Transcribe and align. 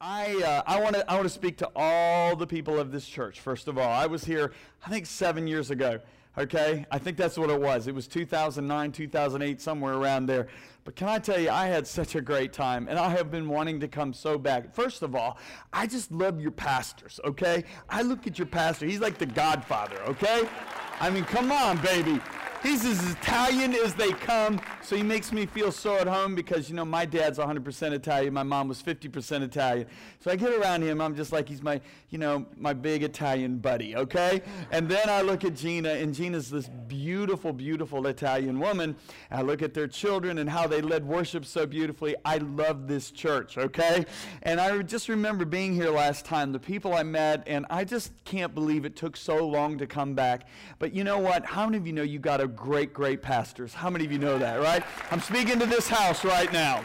I, 0.00 0.42
uh, 0.44 0.62
I 0.64 0.80
want 0.80 0.94
to 0.94 1.10
I 1.10 1.14
want 1.14 1.24
to 1.24 1.28
speak 1.28 1.58
to 1.58 1.68
all 1.74 2.36
the 2.36 2.46
people 2.46 2.78
of 2.78 2.92
this 2.92 3.04
church. 3.04 3.40
First 3.40 3.66
of 3.66 3.78
all, 3.78 3.90
I 3.90 4.06
was 4.06 4.24
here 4.24 4.52
I 4.86 4.90
think 4.90 5.06
seven 5.06 5.48
years 5.48 5.72
ago. 5.72 5.98
Okay, 6.38 6.86
I 6.90 6.98
think 6.98 7.18
that's 7.18 7.36
what 7.36 7.50
it 7.50 7.60
was. 7.60 7.86
It 7.88 7.94
was 7.94 8.06
2009, 8.06 8.92
2008, 8.92 9.60
somewhere 9.60 9.94
around 9.94 10.26
there. 10.26 10.48
But 10.84 10.96
can 10.96 11.06
I 11.06 11.18
tell 11.18 11.38
you, 11.38 11.50
I 11.50 11.66
had 11.66 11.86
such 11.86 12.14
a 12.14 12.22
great 12.22 12.54
time, 12.54 12.88
and 12.88 12.98
I 12.98 13.10
have 13.10 13.30
been 13.30 13.48
wanting 13.48 13.78
to 13.80 13.88
come 13.88 14.14
so 14.14 14.38
back. 14.38 14.74
First 14.74 15.02
of 15.02 15.14
all, 15.14 15.38
I 15.74 15.86
just 15.86 16.10
love 16.10 16.40
your 16.40 16.50
pastors, 16.50 17.20
okay? 17.24 17.64
I 17.88 18.00
look 18.00 18.26
at 18.26 18.38
your 18.38 18.46
pastor, 18.46 18.86
he's 18.86 19.00
like 19.00 19.18
the 19.18 19.26
godfather, 19.26 20.00
okay? 20.04 20.48
I 21.00 21.10
mean, 21.10 21.24
come 21.24 21.52
on, 21.52 21.76
baby. 21.82 22.18
He's 22.62 22.84
as 22.84 23.10
Italian 23.10 23.74
as 23.74 23.92
they 23.94 24.12
come, 24.12 24.60
so 24.82 24.94
he 24.94 25.02
makes 25.02 25.32
me 25.32 25.46
feel 25.46 25.72
so 25.72 25.96
at 25.96 26.06
home 26.06 26.36
because, 26.36 26.70
you 26.70 26.76
know, 26.76 26.84
my 26.84 27.04
dad's 27.04 27.38
100% 27.38 27.92
Italian. 27.92 28.32
My 28.32 28.44
mom 28.44 28.68
was 28.68 28.80
50% 28.80 29.42
Italian. 29.42 29.88
So 30.20 30.30
I 30.30 30.36
get 30.36 30.52
around 30.52 30.82
him, 30.82 31.00
I'm 31.00 31.16
just 31.16 31.32
like 31.32 31.48
he's 31.48 31.60
my, 31.60 31.80
you 32.10 32.18
know, 32.18 32.46
my 32.56 32.72
big 32.72 33.02
Italian 33.02 33.58
buddy, 33.58 33.96
okay? 33.96 34.42
And 34.70 34.88
then 34.88 35.08
I 35.08 35.22
look 35.22 35.44
at 35.44 35.56
Gina, 35.56 35.88
and 35.90 36.14
Gina's 36.14 36.50
this 36.50 36.68
beautiful, 36.86 37.52
beautiful 37.52 38.06
Italian 38.06 38.60
woman. 38.60 38.94
I 39.32 39.42
look 39.42 39.60
at 39.60 39.74
their 39.74 39.88
children 39.88 40.38
and 40.38 40.48
how 40.48 40.68
they 40.68 40.80
led 40.82 41.04
worship 41.04 41.44
so 41.44 41.66
beautifully. 41.66 42.14
I 42.24 42.38
love 42.38 42.86
this 42.86 43.10
church, 43.10 43.58
okay? 43.58 44.06
And 44.44 44.60
I 44.60 44.80
just 44.82 45.08
remember 45.08 45.44
being 45.44 45.74
here 45.74 45.90
last 45.90 46.24
time, 46.24 46.52
the 46.52 46.60
people 46.60 46.94
I 46.94 47.02
met, 47.02 47.42
and 47.48 47.66
I 47.70 47.82
just 47.82 48.12
can't 48.24 48.54
believe 48.54 48.84
it 48.84 48.94
took 48.94 49.16
so 49.16 49.44
long 49.44 49.78
to 49.78 49.86
come 49.88 50.14
back. 50.14 50.46
But 50.78 50.94
you 50.94 51.02
know 51.02 51.18
what? 51.18 51.44
How 51.44 51.64
many 51.64 51.78
of 51.78 51.88
you 51.88 51.92
know 51.92 52.02
you 52.02 52.20
got 52.20 52.40
a 52.40 52.51
great, 52.56 52.92
great 52.92 53.22
pastors. 53.22 53.74
How 53.74 53.90
many 53.90 54.04
of 54.04 54.12
you 54.12 54.18
know 54.18 54.38
that, 54.38 54.60
right? 54.60 54.82
I'm 55.10 55.20
speaking 55.20 55.58
to 55.58 55.66
this 55.66 55.88
house 55.88 56.24
right 56.24 56.52
now. 56.52 56.84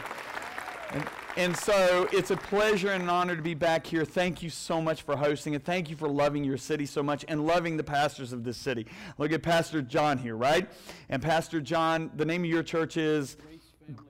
And, 0.90 1.04
and 1.36 1.56
so 1.56 2.08
it's 2.12 2.30
a 2.30 2.36
pleasure 2.36 2.90
and 2.92 3.02
an 3.02 3.08
honor 3.08 3.36
to 3.36 3.42
be 3.42 3.54
back 3.54 3.86
here. 3.86 4.04
Thank 4.04 4.42
you 4.42 4.50
so 4.50 4.80
much 4.80 5.02
for 5.02 5.16
hosting 5.16 5.54
it. 5.54 5.64
Thank 5.64 5.90
you 5.90 5.96
for 5.96 6.08
loving 6.08 6.42
your 6.44 6.56
city 6.56 6.86
so 6.86 7.02
much 7.02 7.24
and 7.28 7.46
loving 7.46 7.76
the 7.76 7.84
pastors 7.84 8.32
of 8.32 8.42
this 8.42 8.56
city. 8.56 8.86
Look 9.18 9.32
at 9.32 9.42
Pastor 9.42 9.82
John 9.82 10.18
here, 10.18 10.36
right? 10.36 10.68
And 11.08 11.22
Pastor 11.22 11.60
John, 11.60 12.10
the 12.16 12.24
name 12.24 12.42
of 12.42 12.50
your 12.50 12.62
church 12.62 12.96
is 12.96 13.36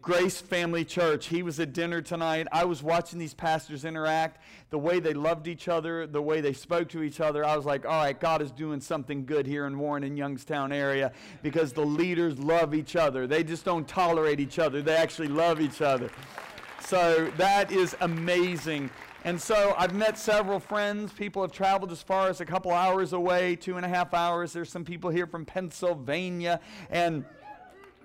Grace 0.03 0.41
Family 0.41 0.85
Church. 0.85 1.27
He 1.27 1.43
was 1.43 1.61
at 1.61 1.73
dinner 1.73 2.03
tonight. 2.03 2.49
I 2.51 2.65
was 2.65 2.83
watching 2.83 3.19
these 3.19 3.35
pastors 3.35 3.85
interact, 3.85 4.43
the 4.71 4.79
way 4.79 4.99
they 4.99 5.15
loved 5.15 5.47
each 5.47 5.69
other, 5.69 6.07
the 6.07 6.21
way 6.21 6.41
they 6.41 6.53
spoke 6.53 6.89
to 6.91 7.03
each 7.03 7.21
other. 7.21 7.45
I 7.45 7.57
was 7.57 7.65
like, 7.65 7.87
all 7.87 8.03
right, 8.03 8.19
God 8.19 8.43
is 8.43 8.51
doing 8.51 8.81
something 8.81 9.25
good 9.25 9.47
here 9.47 9.67
in 9.67 9.79
Warren 9.79 10.03
and 10.03 10.19
Youngstown 10.19 10.73
area 10.73 11.13
because 11.43 11.73
the 11.73 11.85
leaders 11.85 12.39
love 12.41 12.75
each 12.75 12.97
other. 12.97 13.29
They 13.29 13.45
just 13.45 13.65
don't 13.65 13.87
tolerate 13.87 14.41
each 14.41 14.59
other, 14.59 14.83
they 14.83 14.97
actually 14.97 15.29
love 15.29 15.61
each 15.61 15.81
other. 15.81 16.11
So 16.81 17.31
that 17.37 17.71
is 17.71 17.95
amazing. 18.01 18.91
And 19.25 19.41
so 19.41 19.75
I've 19.77 19.95
met 19.95 20.17
several 20.17 20.59
friends. 20.59 21.13
People 21.13 21.43
have 21.43 21.53
traveled 21.53 21.93
as 21.93 22.03
far 22.03 22.29
as 22.29 22.41
a 22.41 22.47
couple 22.47 22.73
hours 22.73 23.13
away, 23.13 23.57
two 23.57 23.77
and 23.77 23.85
a 23.85 23.89
half 23.89 24.15
hours. 24.15 24.53
There's 24.53 24.71
some 24.71 24.85
people 24.85 25.11
here 25.11 25.27
from 25.27 25.45
Pennsylvania. 25.45 26.61
And 26.89 27.25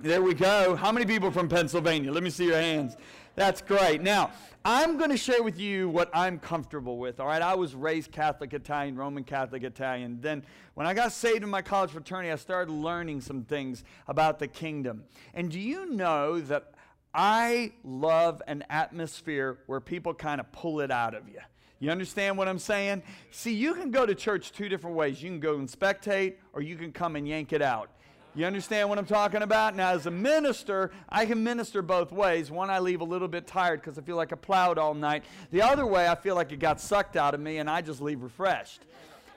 there 0.04 0.22
we 0.22 0.34
go. 0.34 0.76
How 0.76 0.92
many 0.92 1.06
people 1.06 1.32
from 1.32 1.48
Pennsylvania? 1.48 2.12
Let 2.12 2.24
me 2.24 2.30
see 2.30 2.46
your 2.46 2.58
hands. 2.58 2.98
That's 3.36 3.62
great. 3.62 4.02
Now, 4.02 4.32
I'm 4.66 4.98
going 4.98 5.12
to 5.12 5.18
share 5.18 5.42
with 5.42 5.58
you 5.58 5.88
what 5.88 6.10
I'm 6.14 6.40
comfortable 6.40 6.98
with. 6.98 7.22
All 7.22 7.26
right, 7.26 7.42
I 7.42 7.56
was 7.56 7.74
raised 7.74 8.12
Catholic 8.12 8.54
Italian, 8.54 8.98
Roman 8.98 9.24
Catholic 9.24 9.64
Italian. 9.64 10.20
Then, 10.20 10.44
when 10.74 10.86
I 10.86 10.94
got 10.94 11.14
saved 11.14 11.44
in 11.44 11.50
my 11.50 11.62
college 11.62 11.92
fraternity, 11.92 12.32
I 12.32 12.36
started 12.36 12.70
learning 12.70 13.22
some 13.22 13.46
things 13.46 13.86
about 14.06 14.40
the 14.40 14.48
kingdom. 14.48 15.06
And 15.34 15.50
do 15.50 15.58
you 15.58 15.86
know 15.86 16.42
that 16.42 16.74
I 17.14 17.72
love 17.86 18.42
an 18.46 18.66
atmosphere 18.70 19.60
where 19.68 19.80
people 19.80 20.14
kind 20.14 20.42
of 20.42 20.52
pull 20.52 20.82
it 20.82 20.92
out 20.92 21.16
of 21.16 21.30
you? 21.30 21.40
You 21.80 21.92
understand 21.92 22.38
what 22.38 22.50
I'm 22.50 22.60
saying? 22.60 23.04
See, 23.32 23.54
you 23.54 23.74
can 23.74 23.90
go 23.90 24.06
to 24.06 24.14
church 24.14 24.52
two 24.52 24.68
different 24.68 24.98
ways. 24.98 25.24
You 25.24 25.30
can 25.30 25.40
go 25.40 25.56
and 25.56 25.70
spectate, 25.70 26.36
or 26.52 26.62
you 26.62 26.76
can 26.76 26.92
come 26.92 27.16
and 27.16 27.26
yank 27.26 27.54
it 27.54 27.62
out. 27.62 27.90
You 28.36 28.46
understand 28.46 28.90
what 28.90 28.98
I'm 28.98 29.06
talking 29.06 29.44
about? 29.44 29.76
Now, 29.76 29.92
as 29.92 30.08
a 30.08 30.12
minister, 30.12 30.90
I 31.08 31.28
can 31.28 31.44
minister 31.44 31.84
both 31.84 32.12
ways. 32.12 32.50
One, 32.50 32.72
I 32.72 32.80
leave 32.80 33.02
a 33.02 33.04
little 33.04 33.28
bit 33.28 33.46
tired 33.46 33.80
because 33.80 34.00
I 34.00 34.02
feel 34.02 34.16
like 34.16 34.34
I 34.34 34.36
plowed 34.36 34.80
all 34.80 34.96
night. 34.96 35.24
The 35.52 35.62
other 35.62 35.86
way, 35.86 36.08
I 36.08 36.16
feel 36.16 36.34
like 36.34 36.52
it 36.52 36.58
got 36.58 36.82
sucked 36.82 37.16
out 37.16 37.36
of 37.36 37.40
me 37.40 37.58
and 37.58 37.70
I 37.70 37.82
just 37.82 38.02
leave 38.02 38.24
refreshed. 38.24 38.82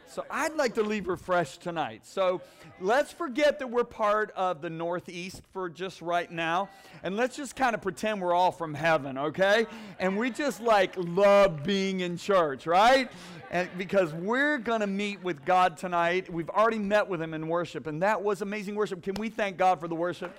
So 0.08 0.24
I'd 0.30 0.54
like 0.54 0.74
to 0.74 0.82
leave 0.82 1.08
refreshed 1.08 1.62
tonight. 1.62 2.06
So 2.06 2.40
let's 2.80 3.12
forget 3.12 3.58
that 3.58 3.68
we're 3.68 3.84
part 3.84 4.30
of 4.36 4.62
the 4.62 4.70
Northeast 4.70 5.42
for 5.52 5.68
just 5.68 6.00
right 6.00 6.30
now. 6.30 6.68
And 7.02 7.16
let's 7.16 7.36
just 7.36 7.56
kind 7.56 7.74
of 7.74 7.82
pretend 7.82 8.20
we're 8.22 8.34
all 8.34 8.52
from 8.52 8.72
heaven, 8.72 9.18
okay? 9.18 9.66
And 9.98 10.16
we 10.16 10.30
just 10.30 10.60
like 10.60 10.94
love 10.96 11.64
being 11.64 12.00
in 12.00 12.16
church, 12.16 12.66
right? 12.66 13.10
and 13.50 13.68
because 13.78 14.12
we're 14.12 14.58
going 14.58 14.80
to 14.80 14.86
meet 14.86 15.22
with 15.22 15.44
God 15.44 15.76
tonight. 15.76 16.32
We've 16.32 16.50
already 16.50 16.78
met 16.78 17.08
with 17.08 17.22
Him 17.22 17.34
in 17.34 17.48
worship, 17.48 17.86
and 17.86 18.02
that 18.02 18.22
was 18.22 18.42
amazing 18.42 18.74
worship. 18.74 19.02
Can 19.02 19.14
we 19.14 19.28
thank 19.28 19.56
God 19.56 19.80
for 19.80 19.88
the 19.88 19.94
worship? 19.94 20.36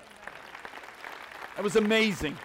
That 1.55 1.63
was 1.63 1.75
amazing. 1.75 2.37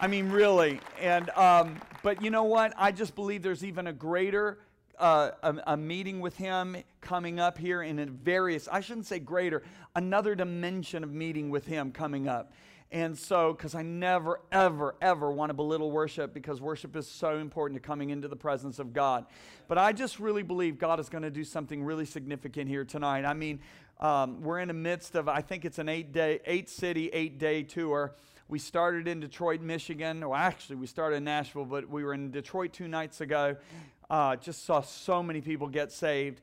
I 0.00 0.06
mean, 0.06 0.30
really. 0.30 0.80
And 1.00 1.30
um, 1.30 1.80
but 2.02 2.22
you 2.22 2.30
know 2.30 2.44
what? 2.44 2.72
I 2.76 2.90
just 2.90 3.14
believe 3.14 3.42
there's 3.42 3.64
even 3.64 3.86
a 3.86 3.92
greater 3.92 4.58
uh, 4.98 5.30
a, 5.42 5.54
a, 5.68 5.76
meeting 5.76 6.20
with 6.20 6.36
him 6.36 6.76
coming 7.00 7.40
up 7.40 7.58
here 7.58 7.82
in 7.82 7.98
a 7.98 8.06
various, 8.06 8.68
I 8.68 8.80
shouldn't 8.80 9.06
say 9.06 9.18
greater, 9.18 9.62
another 9.94 10.34
dimension 10.34 11.04
of 11.04 11.12
meeting 11.12 11.50
with 11.50 11.66
him 11.66 11.92
coming 11.92 12.28
up. 12.28 12.52
And 12.90 13.18
so, 13.18 13.52
because 13.52 13.74
I 13.74 13.82
never, 13.82 14.40
ever, 14.52 14.94
ever 15.02 15.32
want 15.32 15.50
to 15.50 15.54
belittle 15.54 15.90
worship 15.90 16.32
because 16.32 16.60
worship 16.60 16.94
is 16.94 17.08
so 17.08 17.38
important 17.38 17.82
to 17.82 17.84
coming 17.84 18.10
into 18.10 18.28
the 18.28 18.36
presence 18.36 18.78
of 18.78 18.92
God. 18.92 19.26
But 19.66 19.78
I 19.78 19.92
just 19.92 20.20
really 20.20 20.44
believe 20.44 20.78
God 20.78 21.00
is 21.00 21.08
going 21.08 21.22
to 21.22 21.30
do 21.30 21.42
something 21.42 21.82
really 21.82 22.04
significant 22.04 22.68
here 22.68 22.84
tonight. 22.84 23.24
I 23.24 23.34
mean, 23.34 23.58
um, 24.00 24.42
we're 24.42 24.60
in 24.60 24.68
the 24.68 24.74
midst 24.74 25.16
of, 25.16 25.28
I 25.28 25.40
think 25.40 25.64
it's 25.64 25.78
an 25.78 25.88
eight 25.88 26.12
day, 26.12 26.40
eight 26.46 26.68
city, 26.68 27.08
eight 27.08 27.38
day 27.38 27.64
tour. 27.64 28.14
We 28.46 28.58
started 28.58 29.08
in 29.08 29.20
Detroit, 29.20 29.62
Michigan. 29.62 30.20
Well, 30.20 30.34
actually, 30.34 30.76
we 30.76 30.86
started 30.86 31.16
in 31.16 31.24
Nashville, 31.24 31.64
but 31.64 31.88
we 31.88 32.04
were 32.04 32.12
in 32.12 32.30
Detroit 32.30 32.74
two 32.74 32.88
nights 32.88 33.22
ago. 33.22 33.56
Uh, 34.14 34.36
just 34.36 34.64
saw 34.64 34.80
so 34.80 35.24
many 35.24 35.40
people 35.40 35.66
get 35.66 35.90
saved. 35.90 36.40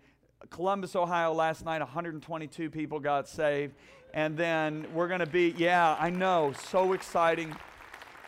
Columbus, 0.49 0.93
Ohio, 0.93 1.31
last 1.31 1.63
night, 1.63 1.79
122 1.79 2.69
people 2.69 2.99
got 2.99 3.29
saved. 3.29 3.75
And 4.13 4.35
then 4.35 4.87
we're 4.93 5.07
going 5.07 5.21
to 5.21 5.25
be, 5.25 5.55
yeah, 5.57 5.95
I 5.97 6.09
know, 6.09 6.51
so 6.67 6.91
exciting. 6.91 7.55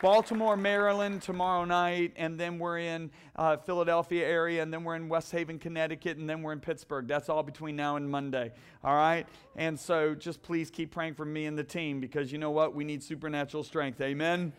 Baltimore, 0.01 0.55
Maryland 0.55 1.23
tomorrow 1.23 1.65
night, 1.65 2.13
and 2.15 2.39
then 2.39 2.57
we're 2.57 2.77
in 2.79 3.11
uh, 3.35 3.57
Philadelphia 3.57 4.25
area, 4.25 4.63
and 4.63 4.71
then 4.71 4.85
we're 4.85 4.95
in 4.95 5.09
West 5.09 5.29
Haven, 5.33 5.59
Connecticut, 5.59 6.15
and 6.15 6.29
then 6.29 6.41
we're 6.41 6.53
in 6.53 6.61
Pittsburgh. 6.61 7.05
That's 7.05 7.27
all 7.27 7.43
between 7.43 7.75
now 7.75 7.97
and 7.97 8.09
Monday. 8.09 8.53
All 8.81 8.95
right? 8.95 9.27
And 9.57 9.77
so 9.77 10.15
just 10.15 10.41
please 10.41 10.71
keep 10.71 10.89
praying 10.89 11.15
for 11.15 11.25
me 11.25 11.47
and 11.47 11.57
the 11.57 11.65
team 11.65 11.99
because 11.99 12.31
you 12.31 12.37
know 12.37 12.51
what? 12.51 12.73
We 12.73 12.85
need 12.85 13.03
supernatural 13.03 13.65
strength. 13.65 13.99
Amen. 13.99 14.53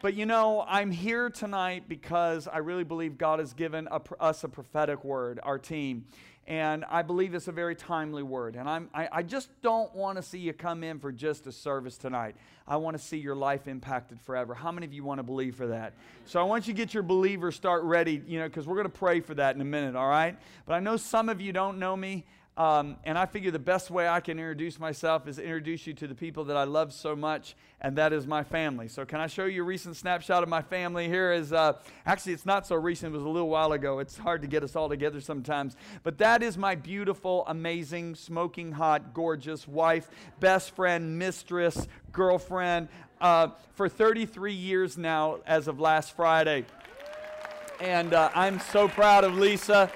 But 0.00 0.14
you 0.14 0.26
know, 0.26 0.64
I'm 0.68 0.92
here 0.92 1.28
tonight 1.28 1.88
because 1.88 2.46
I 2.46 2.58
really 2.58 2.84
believe 2.84 3.18
God 3.18 3.40
has 3.40 3.52
given 3.52 3.88
a, 3.90 4.00
us 4.20 4.44
a 4.44 4.48
prophetic 4.48 5.04
word, 5.04 5.40
our 5.42 5.58
team. 5.58 6.04
And 6.46 6.84
I 6.88 7.02
believe 7.02 7.34
it's 7.34 7.48
a 7.48 7.52
very 7.52 7.74
timely 7.74 8.22
word. 8.22 8.54
And 8.54 8.70
I'm, 8.70 8.88
I, 8.94 9.08
I 9.10 9.22
just 9.22 9.50
don't 9.60 9.92
want 9.94 10.16
to 10.16 10.22
see 10.22 10.38
you 10.38 10.52
come 10.52 10.84
in 10.84 11.00
for 11.00 11.10
just 11.10 11.48
a 11.48 11.52
service 11.52 11.98
tonight. 11.98 12.36
I 12.66 12.76
want 12.76 12.96
to 12.96 13.02
see 13.02 13.18
your 13.18 13.34
life 13.34 13.66
impacted 13.66 14.20
forever. 14.20 14.54
How 14.54 14.70
many 14.70 14.86
of 14.86 14.92
you 14.92 15.02
want 15.02 15.18
to 15.18 15.24
believe 15.24 15.56
for 15.56 15.66
that? 15.66 15.94
So 16.26 16.40
I 16.40 16.44
want 16.44 16.68
you 16.68 16.74
to 16.74 16.76
get 16.76 16.94
your 16.94 17.02
believers 17.02 17.56
start 17.56 17.82
ready, 17.82 18.22
you 18.26 18.38
know, 18.38 18.46
because 18.46 18.68
we're 18.68 18.76
going 18.76 18.90
to 18.90 18.98
pray 18.98 19.20
for 19.20 19.34
that 19.34 19.56
in 19.56 19.60
a 19.60 19.64
minute, 19.64 19.96
all 19.96 20.08
right? 20.08 20.38
But 20.64 20.74
I 20.74 20.80
know 20.80 20.96
some 20.96 21.28
of 21.28 21.40
you 21.40 21.52
don't 21.52 21.78
know 21.78 21.96
me. 21.96 22.24
Um, 22.58 22.96
and 23.04 23.16
I 23.16 23.26
figure 23.26 23.52
the 23.52 23.60
best 23.60 23.88
way 23.88 24.08
I 24.08 24.18
can 24.18 24.36
introduce 24.36 24.80
myself 24.80 25.28
is 25.28 25.38
introduce 25.38 25.86
you 25.86 25.94
to 25.94 26.08
the 26.08 26.14
people 26.14 26.42
that 26.46 26.56
I 26.56 26.64
love 26.64 26.92
so 26.92 27.14
much, 27.14 27.54
and 27.80 27.96
that 27.98 28.12
is 28.12 28.26
my 28.26 28.42
family. 28.42 28.88
So, 28.88 29.04
can 29.04 29.20
I 29.20 29.28
show 29.28 29.44
you 29.44 29.62
a 29.62 29.64
recent 29.64 29.96
snapshot 29.96 30.42
of 30.42 30.48
my 30.48 30.60
family? 30.60 31.06
Here 31.06 31.32
is 31.32 31.52
uh, 31.52 31.74
actually, 32.04 32.32
it's 32.32 32.44
not 32.44 32.66
so 32.66 32.74
recent, 32.74 33.14
it 33.14 33.16
was 33.16 33.24
a 33.24 33.28
little 33.28 33.48
while 33.48 33.70
ago. 33.70 34.00
It's 34.00 34.18
hard 34.18 34.42
to 34.42 34.48
get 34.48 34.64
us 34.64 34.74
all 34.74 34.88
together 34.88 35.20
sometimes. 35.20 35.76
But 36.02 36.18
that 36.18 36.42
is 36.42 36.58
my 36.58 36.74
beautiful, 36.74 37.44
amazing, 37.46 38.16
smoking 38.16 38.72
hot, 38.72 39.14
gorgeous 39.14 39.68
wife, 39.68 40.10
best 40.40 40.74
friend, 40.74 41.16
mistress, 41.16 41.86
girlfriend 42.10 42.88
uh, 43.20 43.50
for 43.74 43.88
33 43.88 44.52
years 44.52 44.98
now 44.98 45.38
as 45.46 45.68
of 45.68 45.78
last 45.78 46.16
Friday. 46.16 46.64
And 47.80 48.12
uh, 48.12 48.30
I'm 48.34 48.58
so 48.58 48.88
proud 48.88 49.22
of 49.22 49.36
Lisa. 49.36 49.92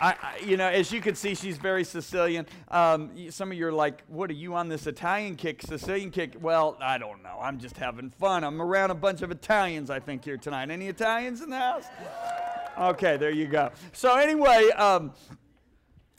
I, 0.00 0.38
you 0.44 0.56
know, 0.56 0.68
as 0.68 0.92
you 0.92 1.00
can 1.00 1.14
see, 1.14 1.34
she's 1.34 1.56
very 1.56 1.82
Sicilian. 1.82 2.46
Um, 2.68 3.10
some 3.30 3.50
of 3.50 3.58
you 3.58 3.66
are 3.66 3.72
like, 3.72 4.02
what 4.06 4.30
are 4.30 4.34
you 4.34 4.54
on 4.54 4.68
this 4.68 4.86
Italian 4.86 5.34
kick, 5.34 5.62
Sicilian 5.62 6.10
kick? 6.10 6.36
Well, 6.40 6.76
I 6.80 6.98
don't 6.98 7.22
know. 7.22 7.38
I'm 7.40 7.58
just 7.58 7.76
having 7.76 8.10
fun. 8.10 8.44
I'm 8.44 8.62
around 8.62 8.90
a 8.90 8.94
bunch 8.94 9.22
of 9.22 9.30
Italians, 9.30 9.90
I 9.90 9.98
think, 9.98 10.24
here 10.24 10.36
tonight. 10.36 10.70
Any 10.70 10.86
Italians 10.86 11.40
in 11.40 11.50
the 11.50 11.58
house? 11.58 11.86
Okay, 12.78 13.16
there 13.16 13.30
you 13.30 13.46
go. 13.46 13.70
So, 13.92 14.16
anyway, 14.16 14.70
um, 14.76 15.12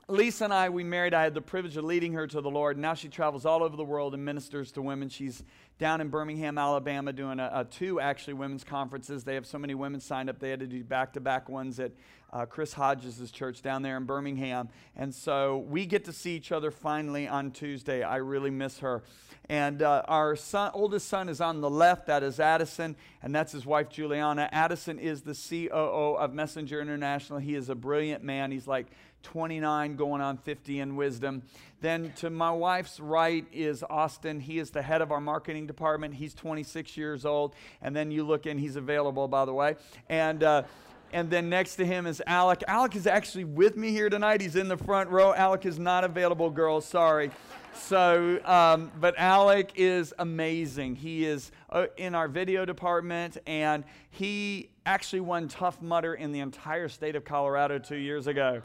Lisa 0.09 0.45
and 0.45 0.53
I, 0.53 0.69
we 0.69 0.83
married. 0.83 1.13
I 1.13 1.23
had 1.23 1.35
the 1.35 1.41
privilege 1.41 1.77
of 1.77 1.85
leading 1.85 2.13
her 2.13 2.25
to 2.27 2.41
the 2.41 2.49
Lord. 2.49 2.77
Now 2.77 2.95
she 2.95 3.09
travels 3.09 3.45
all 3.45 3.63
over 3.63 3.77
the 3.77 3.83
world 3.83 4.15
and 4.15 4.25
ministers 4.25 4.71
to 4.71 4.81
women. 4.81 5.07
She's 5.07 5.43
down 5.77 6.01
in 6.01 6.09
Birmingham, 6.09 6.57
Alabama, 6.57 7.13
doing 7.13 7.39
a, 7.39 7.49
a 7.53 7.63
two 7.63 7.99
actually 7.99 8.33
women's 8.33 8.63
conferences. 8.63 9.23
They 9.23 9.35
have 9.35 9.45
so 9.45 9.59
many 9.59 9.75
women 9.75 10.01
signed 10.01 10.29
up. 10.29 10.39
They 10.39 10.49
had 10.49 10.59
to 10.61 10.67
do 10.67 10.83
back 10.83 11.13
to 11.13 11.19
back 11.21 11.47
ones 11.47 11.79
at 11.79 11.91
uh, 12.31 12.45
Chris 12.45 12.73
Hodges' 12.73 13.31
church 13.31 13.61
down 13.61 13.81
there 13.81 13.97
in 13.97 14.05
Birmingham. 14.05 14.69
And 14.95 15.13
so 15.13 15.57
we 15.69 15.85
get 15.85 16.05
to 16.05 16.13
see 16.13 16.35
each 16.35 16.51
other 16.51 16.71
finally 16.71 17.27
on 17.27 17.51
Tuesday. 17.51 18.03
I 18.03 18.17
really 18.17 18.51
miss 18.51 18.79
her. 18.79 19.03
And 19.47 19.81
uh, 19.81 20.03
our 20.07 20.35
son, 20.35 20.69
oldest 20.75 21.07
son 21.07 21.27
is 21.27 21.41
on 21.41 21.59
the 21.59 21.69
left. 21.69 22.05
That 22.05 22.21
is 22.21 22.39
Addison, 22.39 22.95
and 23.23 23.33
that's 23.33 23.51
his 23.51 23.65
wife, 23.65 23.89
Juliana. 23.89 24.47
Addison 24.51 24.99
is 24.99 25.23
the 25.23 25.33
COO 25.33 26.15
of 26.17 26.33
Messenger 26.33 26.79
International. 26.81 27.39
He 27.39 27.55
is 27.55 27.69
a 27.69 27.75
brilliant 27.75 28.23
man. 28.23 28.51
He's 28.51 28.67
like 28.67 28.85
29 29.23 29.95
going 29.95 30.21
on 30.21 30.37
50 30.37 30.79
in 30.79 30.95
wisdom. 30.95 31.41
Then 31.81 32.13
to 32.17 32.29
my 32.29 32.51
wife's 32.51 32.99
right 32.99 33.45
is 33.51 33.83
Austin. 33.89 34.39
He 34.39 34.59
is 34.59 34.69
the 34.69 34.83
head 34.83 35.01
of 35.01 35.11
our 35.11 35.21
marketing 35.21 35.65
department. 35.65 36.13
He's 36.13 36.35
26 36.35 36.95
years 36.95 37.25
old. 37.25 37.55
And 37.81 37.95
then 37.95 38.11
you 38.11 38.23
look 38.23 38.45
in, 38.45 38.59
he's 38.59 38.75
available, 38.75 39.27
by 39.27 39.45
the 39.45 39.53
way. 39.53 39.77
And, 40.09 40.43
uh, 40.43 40.63
and 41.11 41.29
then 41.29 41.49
next 41.49 41.75
to 41.77 41.85
him 41.85 42.05
is 42.05 42.21
Alec. 42.25 42.63
Alec 42.67 42.95
is 42.95 43.07
actually 43.07 43.43
with 43.43 43.75
me 43.75 43.91
here 43.91 44.09
tonight. 44.09 44.41
He's 44.41 44.55
in 44.55 44.67
the 44.67 44.77
front 44.77 45.09
row. 45.09 45.33
Alec 45.33 45.65
is 45.65 45.79
not 45.79 46.03
available, 46.03 46.49
girls. 46.49 46.85
Sorry. 46.85 47.31
So, 47.73 48.39
um, 48.45 48.91
but 48.99 49.15
Alec 49.17 49.71
is 49.75 50.13
amazing. 50.19 50.95
He 50.95 51.25
is 51.25 51.51
uh, 51.69 51.87
in 51.97 52.15
our 52.15 52.27
video 52.27 52.65
department, 52.65 53.37
and 53.47 53.83
he 54.09 54.69
actually 54.85 55.21
won 55.21 55.47
Tough 55.47 55.81
Mudder 55.81 56.13
in 56.13 56.31
the 56.31 56.39
entire 56.39 56.89
state 56.89 57.15
of 57.15 57.23
Colorado 57.23 57.79
two 57.79 57.95
years 57.97 58.27
ago. 58.27 58.61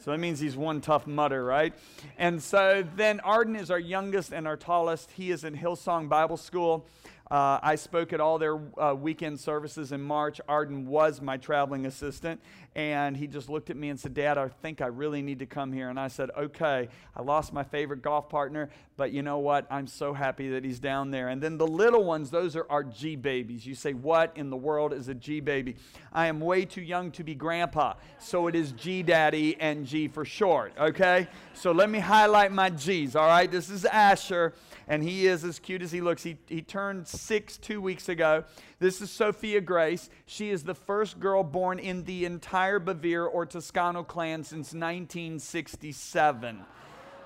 So 0.00 0.12
that 0.12 0.18
means 0.18 0.38
he's 0.38 0.56
one 0.56 0.80
tough 0.80 1.08
mutter, 1.08 1.44
right? 1.44 1.74
And 2.18 2.40
so 2.40 2.86
then 2.94 3.18
Arden 3.20 3.56
is 3.56 3.70
our 3.70 3.80
youngest 3.80 4.32
and 4.32 4.46
our 4.46 4.56
tallest. 4.56 5.10
He 5.10 5.32
is 5.32 5.42
in 5.42 5.56
Hillsong 5.56 6.08
Bible 6.08 6.36
School. 6.36 6.86
Uh, 7.30 7.58
I 7.62 7.74
spoke 7.74 8.12
at 8.12 8.20
all 8.20 8.38
their 8.38 8.58
uh, 8.78 8.94
weekend 8.94 9.38
services 9.38 9.92
in 9.92 10.00
March. 10.00 10.40
Arden 10.48 10.86
was 10.86 11.20
my 11.20 11.36
traveling 11.36 11.84
assistant, 11.84 12.40
and 12.78 13.16
he 13.16 13.26
just 13.26 13.50
looked 13.50 13.70
at 13.70 13.76
me 13.76 13.88
and 13.88 13.98
said, 13.98 14.14
Dad, 14.14 14.38
I 14.38 14.46
think 14.46 14.80
I 14.80 14.86
really 14.86 15.20
need 15.20 15.40
to 15.40 15.46
come 15.46 15.72
here. 15.72 15.90
And 15.90 15.98
I 15.98 16.06
said, 16.06 16.30
Okay. 16.38 16.88
I 17.16 17.22
lost 17.22 17.52
my 17.52 17.64
favorite 17.64 18.02
golf 18.02 18.28
partner, 18.28 18.70
but 18.96 19.10
you 19.10 19.20
know 19.20 19.38
what? 19.38 19.66
I'm 19.68 19.88
so 19.88 20.12
happy 20.12 20.50
that 20.50 20.64
he's 20.64 20.78
down 20.78 21.10
there. 21.10 21.26
And 21.28 21.42
then 21.42 21.58
the 21.58 21.66
little 21.66 22.04
ones, 22.04 22.30
those 22.30 22.54
are 22.54 22.66
our 22.70 22.84
G 22.84 23.16
babies. 23.16 23.66
You 23.66 23.74
say, 23.74 23.94
What 23.94 24.30
in 24.36 24.48
the 24.48 24.56
world 24.56 24.92
is 24.92 25.08
a 25.08 25.14
G 25.14 25.40
baby? 25.40 25.74
I 26.12 26.28
am 26.28 26.38
way 26.38 26.64
too 26.64 26.80
young 26.80 27.10
to 27.12 27.24
be 27.24 27.34
grandpa, 27.34 27.94
so 28.20 28.46
it 28.46 28.54
is 28.54 28.70
G 28.70 29.02
daddy 29.02 29.56
and 29.58 29.84
G 29.84 30.06
for 30.06 30.24
short, 30.24 30.72
okay? 30.78 31.26
So 31.54 31.72
let 31.72 31.90
me 31.90 31.98
highlight 31.98 32.52
my 32.52 32.70
G's, 32.70 33.16
all 33.16 33.26
right? 33.26 33.50
This 33.50 33.70
is 33.70 33.86
Asher 33.86 34.54
and 34.88 35.02
he 35.02 35.26
is 35.26 35.44
as 35.44 35.58
cute 35.58 35.82
as 35.82 35.92
he 35.92 36.00
looks. 36.00 36.22
He, 36.22 36.38
he 36.48 36.62
turned 36.62 37.06
six 37.06 37.58
two 37.58 37.80
weeks 37.80 38.08
ago. 38.08 38.44
This 38.80 39.00
is 39.00 39.10
Sophia 39.10 39.60
Grace. 39.60 40.08
She 40.24 40.50
is 40.50 40.64
the 40.64 40.74
first 40.74 41.20
girl 41.20 41.44
born 41.44 41.78
in 41.78 42.04
the 42.04 42.24
entire 42.24 42.67
Bevere 42.78 43.26
or 43.32 43.46
Toscano 43.46 44.02
clan 44.02 44.44
since 44.44 44.74
1967. 44.74 46.64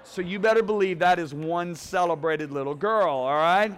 So 0.04 0.22
you 0.22 0.38
better 0.38 0.62
believe 0.62 0.98
that 1.00 1.18
is 1.18 1.34
one 1.34 1.74
celebrated 1.74 2.50
little 2.50 2.74
girl, 2.74 3.08
all 3.08 3.34
right? 3.34 3.72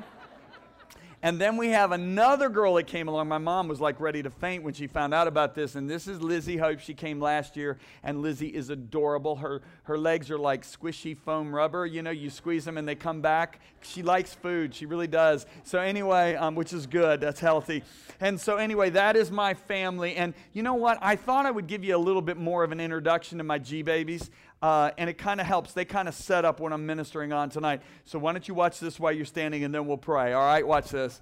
And 1.25 1.41
then 1.41 1.57
we 1.57 1.71
have 1.71 1.93
another 1.93 2.51
girl 2.51 2.75
that 2.75 2.87
came 2.87 3.09
along. 3.09 3.29
My 3.29 3.39
mom 3.39 3.67
was 3.67 3.81
like 3.81 3.99
ready 3.99 4.23
to 4.23 4.29
faint 4.29 4.63
when 4.63 4.75
she 4.75 4.87
found 4.87 5.15
out 5.15 5.27
about 5.27 5.55
this. 5.55 5.75
And 5.75 5.89
this 5.89 6.07
is 6.07 6.21
Lizzie 6.21 6.59
Hope. 6.59 6.81
She 6.81 6.93
came 6.93 7.19
last 7.19 7.57
year, 7.57 7.79
and 8.03 8.21
Lizzie 8.21 8.49
is 8.49 8.69
adorable. 8.69 9.37
Her, 9.37 9.63
her 9.85 9.97
legs 9.97 10.31
are 10.31 10.37
like 10.37 10.65
squishy 10.65 11.17
foam 11.17 11.55
rubber. 11.55 11.87
You 11.87 12.03
know, 12.03 12.11
you 12.11 12.29
squeeze 12.29 12.67
them 12.67 12.77
and 12.77 12.87
they 12.87 12.95
come 12.95 13.23
back. 13.23 13.61
She 13.81 14.03
likes 14.03 14.35
food. 14.35 14.75
She 14.75 14.85
really 14.85 15.07
does. 15.07 15.47
So, 15.63 15.79
anyway, 15.79 16.35
um, 16.35 16.57
which 16.57 16.75
is 16.75 16.87
good. 16.87 17.23
That's 17.23 17.41
healthy. 17.41 17.85
And 18.21 18.39
so, 18.39 18.59
anyway, 18.59 18.91
that 18.91 19.17
is 19.17 19.31
my 19.31 19.55
family. 19.55 20.17
And 20.17 20.35
you 20.53 20.63
know 20.63 20.75
what? 20.75 20.99
I 21.01 21.17
thought 21.17 21.47
I 21.47 21.51
would 21.51 21.69
give 21.69 21.85
you 21.85 21.97
a 21.97 21.99
little 21.99 22.21
bit 22.21 22.37
more 22.37 22.65
of 22.65 22.71
an 22.71 22.81
introduction 22.81 23.39
to 23.39 23.45
my 23.45 23.59
G 23.59 23.81
babies. 23.81 24.31
Uh, 24.63 24.91
and 24.97 25.11
it 25.11 25.19
kind 25.19 25.41
of 25.41 25.47
helps. 25.47 25.73
They 25.75 25.85
kind 25.85 26.09
of 26.09 26.15
set 26.15 26.45
up 26.45 26.59
what 26.59 26.73
I'm 26.73 26.87
ministering 26.87 27.33
on 27.33 27.51
tonight. 27.51 27.83
So 28.05 28.19
why 28.19 28.33
don't 28.33 28.47
you 28.49 28.55
watch 28.55 28.81
this 28.81 28.99
while 28.99 29.13
you're 29.13 29.27
standing 29.27 29.63
and 29.65 29.75
then 29.75 29.87
we'll 29.87 29.99
pray. 29.99 30.33
All 30.33 30.43
right, 30.43 30.67
watch 30.67 30.89
this. 30.89 31.21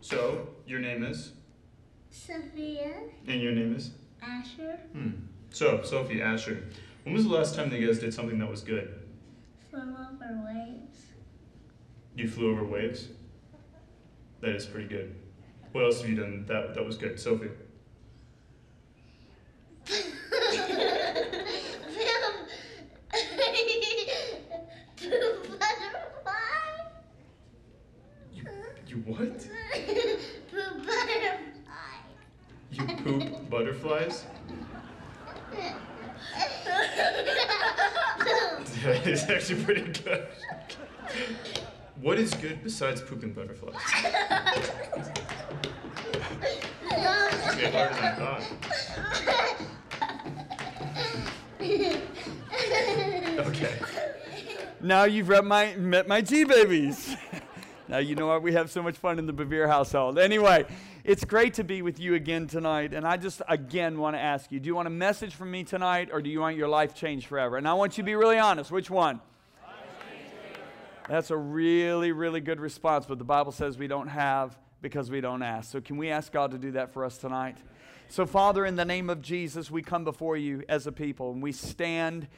So, 0.00 0.48
your 0.66 0.80
name 0.80 1.04
is? 1.04 1.32
Sophia, 2.10 2.92
And 3.26 3.40
your 3.40 3.52
name 3.52 3.74
is? 3.74 3.90
Asher, 4.22 4.78
Hmm. 4.92 5.10
So, 5.50 5.82
Sophie, 5.82 6.22
Asher, 6.22 6.62
when 7.04 7.14
was 7.14 7.24
the 7.24 7.30
last 7.30 7.54
time 7.54 7.68
that 7.70 7.78
you 7.80 7.86
guys 7.86 7.98
did 7.98 8.14
something 8.14 8.38
that 8.38 8.48
was 8.50 8.62
good? 8.62 8.98
flew 9.70 9.80
over 9.80 10.42
waves. 10.46 10.98
You 12.14 12.28
flew 12.28 12.52
over 12.52 12.64
waves? 12.64 13.08
That 14.40 14.50
is 14.54 14.66
pretty 14.66 14.88
good. 14.88 15.14
What 15.72 15.84
else 15.84 16.00
have 16.02 16.10
you 16.10 16.16
done 16.16 16.44
that, 16.46 16.74
that 16.74 16.84
was 16.84 16.96
good? 16.98 17.18
Sophie? 17.18 17.48
You, 28.32 28.44
you 28.86 28.96
what? 29.06 29.48
Poop 30.50 30.86
butterfly. 30.86 31.92
You 32.70 32.86
poop 32.96 33.50
butterflies? 33.50 34.24
That 38.84 39.06
is 39.06 39.22
actually 39.28 39.62
pretty 39.64 39.92
good. 40.02 40.26
What 42.00 42.18
is 42.18 42.32
good 42.34 42.62
besides 42.64 43.00
pooping 43.02 43.32
butterflies? 43.34 43.76
It's 47.64 47.74
harder 47.74 47.94
than 47.94 48.04
I 48.04 48.14
thought. 48.16 49.51
Okay. 53.38 53.78
Now 54.84 55.04
you've 55.04 55.28
met 55.28 55.44
my, 55.44 55.76
met 55.76 56.08
my 56.08 56.20
G 56.20 56.42
babies. 56.42 57.14
now 57.88 57.98
you 57.98 58.16
know 58.16 58.26
why 58.26 58.38
we 58.38 58.52
have 58.54 58.68
so 58.68 58.82
much 58.82 58.96
fun 58.96 59.20
in 59.20 59.26
the 59.26 59.32
Bevere 59.32 59.68
household. 59.68 60.18
Anyway, 60.18 60.66
it's 61.04 61.24
great 61.24 61.54
to 61.54 61.62
be 61.62 61.82
with 61.82 62.00
you 62.00 62.16
again 62.16 62.48
tonight. 62.48 62.92
And 62.92 63.06
I 63.06 63.16
just 63.16 63.42
again 63.46 64.00
want 64.00 64.16
to 64.16 64.20
ask 64.20 64.50
you 64.50 64.58
do 64.58 64.66
you 64.66 64.74
want 64.74 64.88
a 64.88 64.90
message 64.90 65.36
from 65.36 65.52
me 65.52 65.62
tonight 65.62 66.08
or 66.12 66.20
do 66.20 66.28
you 66.28 66.40
want 66.40 66.56
your 66.56 66.66
life 66.66 66.96
changed 66.96 67.28
forever? 67.28 67.56
And 67.58 67.68
I 67.68 67.74
want 67.74 67.96
you 67.96 68.02
to 68.02 68.06
be 68.06 68.16
really 68.16 68.40
honest. 68.40 68.72
Which 68.72 68.90
one? 68.90 69.20
That's 71.08 71.30
a 71.30 71.36
really, 71.36 72.10
really 72.10 72.40
good 72.40 72.58
response, 72.58 73.06
but 73.06 73.18
the 73.18 73.24
Bible 73.24 73.52
says 73.52 73.78
we 73.78 73.86
don't 73.86 74.08
have 74.08 74.58
because 74.80 75.10
we 75.10 75.20
don't 75.20 75.42
ask. 75.42 75.70
So, 75.70 75.80
can 75.80 75.96
we 75.96 76.10
ask 76.10 76.32
God 76.32 76.50
to 76.50 76.58
do 76.58 76.72
that 76.72 76.92
for 76.92 77.04
us 77.04 77.18
tonight? 77.18 77.56
So, 78.12 78.26
Father, 78.26 78.66
in 78.66 78.76
the 78.76 78.84
name 78.84 79.08
of 79.08 79.22
Jesus, 79.22 79.70
we 79.70 79.80
come 79.80 80.04
before 80.04 80.36
you 80.36 80.64
as 80.68 80.86
a 80.86 80.92
people 80.92 81.32
and 81.32 81.42
we 81.42 81.50
stand 81.50 82.28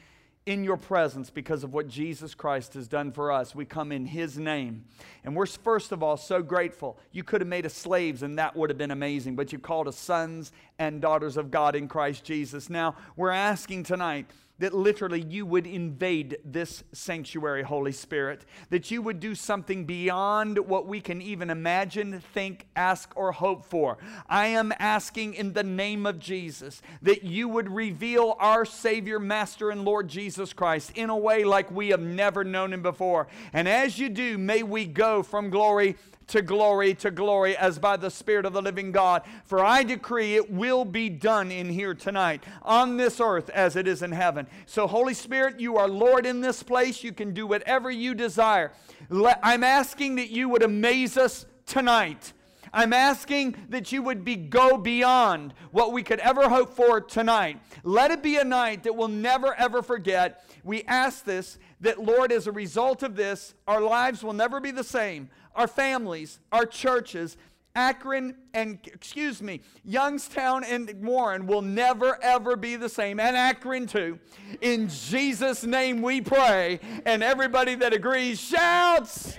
in 0.45 0.63
your 0.63 0.77
presence 0.77 1.29
because 1.29 1.65
of 1.65 1.73
what 1.73 1.89
Jesus 1.89 2.33
Christ 2.33 2.75
has 2.75 2.87
done 2.87 3.11
for 3.11 3.29
us. 3.29 3.53
We 3.53 3.65
come 3.65 3.91
in 3.91 4.05
his 4.05 4.37
name. 4.37 4.85
And 5.25 5.35
we're, 5.35 5.47
first 5.47 5.91
of 5.91 6.01
all, 6.01 6.15
so 6.15 6.41
grateful. 6.41 6.97
You 7.11 7.25
could 7.25 7.41
have 7.41 7.49
made 7.49 7.65
us 7.65 7.73
slaves 7.73 8.23
and 8.23 8.39
that 8.39 8.55
would 8.55 8.69
have 8.69 8.77
been 8.77 8.91
amazing, 8.91 9.35
but 9.35 9.51
you 9.51 9.59
called 9.59 9.89
us 9.89 9.97
sons 9.97 10.53
and 10.79 11.01
daughters 11.01 11.35
of 11.35 11.51
God 11.51 11.75
in 11.75 11.89
Christ 11.89 12.23
Jesus. 12.23 12.69
Now, 12.69 12.95
we're 13.17 13.31
asking 13.31 13.83
tonight 13.83 14.27
that 14.59 14.73
literally 14.73 15.21
you 15.21 15.45
would 15.45 15.67
invade 15.67 16.37
this 16.45 16.83
sanctuary, 16.93 17.63
Holy 17.63 17.91
Spirit, 17.91 18.45
that 18.69 18.89
you 18.89 19.01
would 19.01 19.19
do 19.19 19.35
something 19.35 19.85
beyond 19.85 20.57
what 20.59 20.87
we 20.87 21.01
can 21.01 21.21
even 21.21 21.49
imagine, 21.49 22.21
think, 22.33 22.65
ask, 22.75 23.11
or 23.15 23.31
hope 23.31 23.65
for. 23.65 23.97
I 24.27 24.47
am 24.47 24.73
asking 24.79 25.33
in 25.33 25.53
the 25.53 25.63
name 25.63 26.05
of 26.05 26.19
Jesus 26.19 26.81
that 27.01 27.23
you 27.23 27.49
would 27.49 27.69
reveal 27.69 28.37
our 28.39 28.65
Savior, 28.65 29.19
Master, 29.19 29.71
and 29.71 29.83
Lord 29.83 30.07
Jesus 30.07 30.53
Christ 30.53 30.91
in 30.95 31.09
a 31.09 31.17
way 31.17 31.43
like 31.43 31.69
we 31.69 31.89
have 31.89 32.01
never 32.01 32.43
known 32.43 32.71
him 32.71 32.81
before. 32.81 33.27
And 33.51 33.67
as 33.67 33.99
you 33.99 34.09
do, 34.09 34.37
may 34.37 34.63
we 34.63 34.85
go 34.85 35.21
from 35.23 35.49
glory 35.49 35.97
to 36.27 36.41
glory 36.41 36.93
to 36.95 37.11
glory 37.11 37.55
as 37.57 37.79
by 37.79 37.97
the 37.97 38.09
Spirit 38.09 38.45
of 38.45 38.53
the 38.53 38.61
living 38.61 38.91
God. 38.91 39.23
For 39.45 39.63
I 39.63 39.83
decree 39.83 40.35
it 40.35 40.51
will 40.51 40.85
be 40.85 41.09
done 41.09 41.51
in 41.51 41.69
here 41.69 41.93
tonight, 41.93 42.43
on 42.63 42.97
this 42.97 43.19
earth 43.19 43.49
as 43.49 43.75
it 43.75 43.87
is 43.87 44.01
in 44.01 44.11
heaven. 44.11 44.47
So, 44.65 44.87
Holy 44.87 45.13
Spirit, 45.13 45.59
you 45.59 45.77
are 45.77 45.87
Lord 45.87 46.25
in 46.25 46.41
this 46.41 46.63
place. 46.63 47.03
You 47.03 47.11
can 47.11 47.33
do 47.33 47.45
whatever 47.47 47.91
you 47.91 48.15
desire. 48.15 48.71
I'm 49.11 49.63
asking 49.63 50.15
that 50.15 50.29
you 50.29 50.49
would 50.49 50.63
amaze 50.63 51.17
us 51.17 51.45
tonight. 51.65 52.33
I'm 52.75 52.91
asking 52.91 53.55
that 53.69 53.93
you 53.93 54.01
would 54.01 54.25
be 54.25 54.35
go 54.35 54.77
beyond 54.77 55.53
what 55.71 55.93
we 55.93 56.03
could 56.03 56.19
ever 56.19 56.49
hope 56.49 56.75
for 56.75 56.99
tonight. 56.99 57.57
Let 57.83 58.11
it 58.11 58.21
be 58.21 58.35
a 58.35 58.43
night 58.43 58.83
that 58.83 58.95
we'll 58.95 59.07
never 59.07 59.55
ever 59.55 59.81
forget. 59.81 60.43
We 60.61 60.83
ask 60.83 61.23
this 61.23 61.57
that 61.79 62.03
Lord 62.03 62.33
as 62.33 62.47
a 62.47 62.51
result 62.51 63.01
of 63.01 63.15
this 63.15 63.53
our 63.65 63.79
lives 63.79 64.23
will 64.23 64.33
never 64.33 64.59
be 64.59 64.71
the 64.71 64.83
same. 64.83 65.29
Our 65.55 65.67
families, 65.67 66.39
our 66.51 66.65
churches, 66.65 67.37
Akron 67.75 68.35
and, 68.53 68.79
excuse 68.85 69.41
me, 69.41 69.61
Youngstown 69.83 70.63
and 70.63 70.89
Warren 71.03 71.45
will 71.45 71.61
never 71.61 72.17
ever 72.23 72.55
be 72.55 72.77
the 72.77 72.87
same, 72.87 73.19
and 73.19 73.35
Akron 73.35 73.85
too. 73.85 74.17
In 74.61 74.87
Jesus' 74.87 75.65
name 75.65 76.01
we 76.01 76.21
pray. 76.21 76.79
And 77.05 77.21
everybody 77.21 77.75
that 77.75 77.93
agrees 77.93 78.39
shouts. 78.39 79.37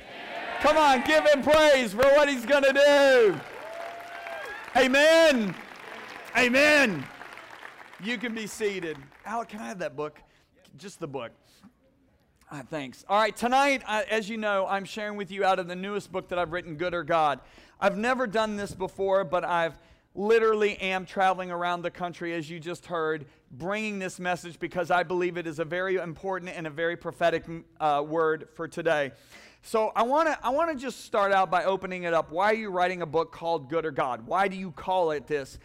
Come 0.60 0.76
on, 0.76 1.02
give 1.02 1.24
him 1.26 1.42
praise 1.42 1.92
for 1.92 2.04
what 2.14 2.28
he's 2.28 2.44
going 2.44 2.64
to 2.64 2.72
do. 2.72 3.40
Amen. 4.76 5.54
Amen. 6.36 7.06
You 8.02 8.18
can 8.18 8.34
be 8.34 8.46
seated. 8.46 8.98
Alec, 9.24 9.48
can 9.48 9.60
I 9.60 9.68
have 9.68 9.78
that 9.78 9.96
book? 9.96 10.20
Just 10.76 11.00
the 11.00 11.06
book. 11.06 11.32
Uh, 12.48 12.62
thanks. 12.70 13.04
All 13.08 13.18
right, 13.18 13.36
tonight, 13.36 13.82
uh, 13.88 14.02
as 14.08 14.28
you 14.28 14.36
know, 14.36 14.68
I'm 14.68 14.84
sharing 14.84 15.16
with 15.16 15.32
you 15.32 15.44
out 15.44 15.58
of 15.58 15.66
the 15.66 15.74
newest 15.74 16.12
book 16.12 16.28
that 16.28 16.38
I've 16.38 16.52
written, 16.52 16.76
Good 16.76 16.94
or 16.94 17.02
God. 17.02 17.40
I've 17.80 17.98
never 17.98 18.28
done 18.28 18.54
this 18.54 18.72
before, 18.72 19.24
but 19.24 19.44
I've 19.44 19.76
literally 20.14 20.76
am 20.76 21.06
traveling 21.06 21.50
around 21.50 21.82
the 21.82 21.90
country, 21.90 22.34
as 22.34 22.48
you 22.48 22.60
just 22.60 22.86
heard, 22.86 23.26
bringing 23.50 23.98
this 23.98 24.20
message 24.20 24.60
because 24.60 24.92
I 24.92 25.02
believe 25.02 25.36
it 25.36 25.48
is 25.48 25.58
a 25.58 25.64
very 25.64 25.96
important 25.96 26.52
and 26.54 26.68
a 26.68 26.70
very 26.70 26.96
prophetic 26.96 27.44
uh, 27.80 28.04
word 28.06 28.48
for 28.54 28.68
today. 28.68 29.10
So 29.62 29.90
I 29.96 30.04
want 30.04 30.28
to 30.28 30.38
I 30.40 30.50
want 30.50 30.70
to 30.70 30.76
just 30.80 31.04
start 31.04 31.32
out 31.32 31.50
by 31.50 31.64
opening 31.64 32.04
it 32.04 32.14
up. 32.14 32.30
Why 32.30 32.52
are 32.52 32.54
you 32.54 32.70
writing 32.70 33.02
a 33.02 33.06
book 33.06 33.32
called 33.32 33.68
Good 33.68 33.84
or 33.84 33.90
God? 33.90 34.24
Why 34.24 34.46
do 34.46 34.56
you 34.56 34.70
call 34.70 35.10
it 35.10 35.26
this? 35.26 35.58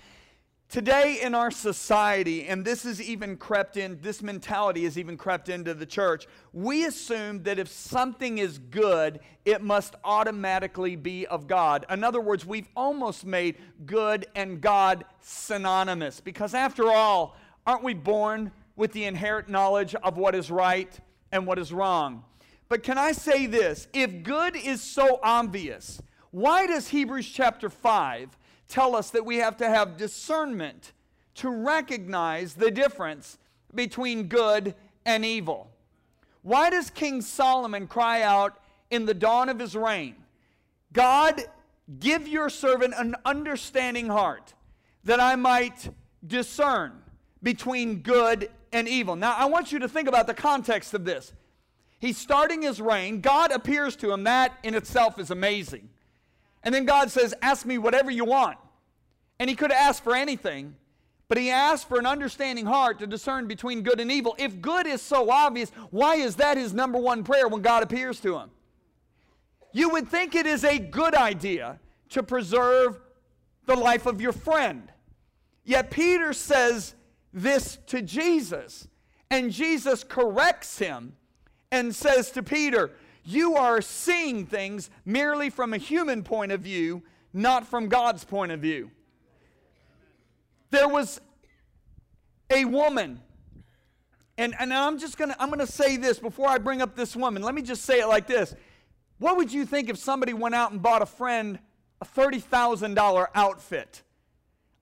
Today 0.72 1.20
in 1.22 1.36
our 1.36 1.52
society, 1.52 2.48
and 2.48 2.64
this 2.64 2.86
is 2.86 3.02
even 3.02 3.36
crept 3.36 3.76
in, 3.76 4.00
this 4.02 4.22
mentality 4.22 4.86
has 4.86 4.98
even 4.98 5.18
crept 5.18 5.50
into 5.50 5.74
the 5.74 5.86
church, 5.86 6.28
we 6.54 6.86
assume 6.86 7.44
that 7.44 7.60
if 7.60 7.68
something 7.68 8.38
is 8.38 8.58
good, 8.58 9.20
it 9.44 9.62
must 9.62 9.96
automatically 10.06 10.96
be 10.96 11.28
of 11.28 11.46
God. 11.46 11.86
In 11.90 12.06
other 12.06 12.22
words, 12.22 12.46
we've 12.46 12.70
almost 12.74 13.26
made 13.26 13.58
good 13.86 14.28
and 14.34 14.62
God 14.62 15.04
synonymous. 15.20 16.22
Because 16.22 16.54
after 16.54 16.90
all, 16.90 17.36
aren't 17.68 17.84
we 17.84 17.94
born 17.94 18.50
with 18.78 18.94
the 18.94 19.04
inherent 19.04 19.50
knowledge 19.50 19.94
of 19.96 20.16
what 20.16 20.36
is 20.36 20.50
right 20.50 20.98
and 21.34 21.46
what 21.46 21.60
is 21.60 21.74
wrong? 21.74 22.24
But 22.70 22.82
can 22.82 22.98
I 22.98 23.12
say 23.12 23.46
this? 23.46 23.90
If 23.92 24.24
good 24.24 24.56
is 24.56 24.82
so 24.82 25.20
obvious, 25.22 26.02
why 26.30 26.66
does 26.66 26.88
Hebrews 26.88 27.28
chapter 27.28 27.70
5 27.70 28.38
tell 28.72 28.96
us 28.96 29.12
that 29.12 29.26
we 29.26 29.38
have 29.38 29.58
to 29.58 29.70
have 29.70 29.98
discernment 29.98 30.94
to 31.36 31.50
recognize 31.50 32.56
the 32.56 32.72
difference 32.72 33.38
between 33.76 34.24
good 34.24 34.74
and 35.06 35.24
evil. 35.24 35.70
Why 36.42 36.70
does 36.70 36.90
King 36.90 37.22
Solomon 37.22 37.88
cry 37.88 38.22
out 38.22 38.60
in 38.90 39.06
the 39.06 39.14
dawn 39.14 39.50
of 39.50 39.60
his 39.60 39.76
reign, 39.76 40.16
God, 40.92 41.44
give 42.00 42.28
your 42.28 42.50
servant 42.50 42.94
an 42.98 43.16
understanding 43.26 44.08
heart 44.08 44.54
that 45.04 45.20
I 45.20 45.36
might 45.36 45.90
discern 46.26 46.94
between 47.44 48.00
good 48.00 48.50
and 48.74 48.88
evil? 48.88 49.16
Now, 49.16 49.36
I 49.36 49.46
want 49.46 49.72
you 49.72 49.80
to 49.80 49.88
think 49.88 50.08
about 50.08 50.28
the 50.28 50.34
context 50.34 50.94
of 50.94 51.06
this. 51.06 51.34
He's 52.00 52.18
starting 52.18 52.64
his 52.64 52.82
reign. 52.82 53.22
God 53.22 53.52
appears 53.52 53.96
to 53.98 54.12
him. 54.12 54.24
That 54.24 54.58
in 54.64 54.74
itself 54.74 55.20
is 55.20 55.30
amazing. 55.30 55.88
And 56.64 56.74
then 56.74 56.86
God 56.86 57.12
says, 57.12 57.34
Ask 57.42 57.66
me 57.66 57.78
whatever 57.78 58.12
you 58.12 58.26
want. 58.26 58.58
And 59.40 59.50
he 59.50 59.56
could 59.56 59.72
have 59.72 59.90
asked 59.90 60.04
for 60.04 60.16
anything, 60.16 60.76
but 61.28 61.38
he 61.38 61.50
asked 61.50 61.88
for 61.88 61.98
an 61.98 62.06
understanding 62.06 62.66
heart 62.66 63.00
to 63.00 63.08
discern 63.08 63.48
between 63.48 63.82
good 63.82 64.00
and 64.00 64.12
evil. 64.12 64.36
If 64.38 64.62
good 64.62 64.86
is 64.86 65.02
so 65.02 65.32
obvious, 65.32 65.72
why 65.90 66.16
is 66.16 66.36
that 66.36 66.58
his 66.58 66.74
number 66.74 67.00
one 67.00 67.24
prayer 67.24 67.48
when 67.48 67.62
God 67.62 67.82
appears 67.82 68.20
to 68.20 68.38
him? 68.38 68.52
You 69.74 69.90
would 69.90 70.08
think 70.08 70.36
it 70.36 70.46
is 70.46 70.64
a 70.64 70.78
good 70.78 71.16
idea 71.16 71.80
to 72.10 72.22
preserve 72.22 73.00
the 73.66 73.76
life 73.76 74.06
of 74.06 74.22
your 74.22 74.34
friend. 74.34 74.92
Yet 75.64 75.92
Peter 75.92 76.34
says 76.34 76.96
this 77.34 77.78
to 77.88 78.02
Jesus, 78.02 78.88
and 79.30 79.52
Jesus 79.52 80.04
corrects 80.04 80.78
him 80.78 81.14
and 81.72 81.96
says 81.96 82.32
to 82.32 82.44
Peter, 82.44 82.92
You 83.24 83.56
are 83.56 83.82
seeing 83.82 84.46
things 84.46 84.90
merely 85.06 85.50
from 85.50 85.74
a 85.74 85.78
human 85.78 86.24
point 86.24 86.52
of 86.52 86.62
view, 86.62 87.04
not 87.34 87.68
from 87.68 87.88
God's 87.88 88.24
point 88.24 88.52
of 88.52 88.60
view. 88.60 88.92
There 90.72 90.88
was 90.88 91.22
a 92.50 92.66
woman, 92.66 93.20
and, 94.38 94.56
and 94.60 94.74
I'm 94.74 94.98
just 94.98 95.18
gonna 95.18 95.36
I'm 95.40 95.50
gonna 95.50 95.68
say 95.68 95.98
this 95.98 96.18
before 96.18 96.48
I 96.48 96.58
bring 96.58 96.82
up 96.82 96.96
this 96.96 97.16
woman. 97.16 97.44
Let 97.44 97.54
me 97.54 97.62
just 97.62 97.84
say 97.84 98.00
it 98.00 98.08
like 98.08 98.26
this. 98.26 98.56
What 99.20 99.38
would 99.38 99.54
you 99.54 99.66
think 99.66 99.90
if 99.90 99.98
somebody 99.98 100.34
went 100.34 100.56
out 100.56 100.72
and 100.72 100.82
bought 100.82 101.04
a 101.04 101.06
friend 101.06 101.60
a 102.02 102.06
$30,000 102.06 103.28
outfit? 103.36 104.02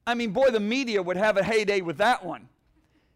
I 0.08 0.14
mean, 0.14 0.32
boy, 0.32 0.50
the 0.50 0.62
media 0.62 1.04
would 1.04 1.18
have 1.18 1.36
a 1.36 1.44
heyday 1.44 1.82
with 1.82 1.98
that 1.98 2.26
one. 2.26 2.48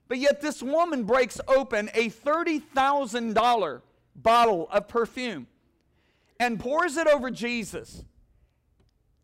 But 0.09 0.17
yet, 0.17 0.41
this 0.41 0.61
woman 0.61 1.05
breaks 1.05 1.39
open 1.47 1.89
a 1.93 2.09
$30,000 2.09 3.81
bottle 4.15 4.67
of 4.71 4.87
perfume 4.87 5.47
and 6.39 6.59
pours 6.59 6.97
it 6.97 7.07
over 7.07 7.31
Jesus. 7.31 8.03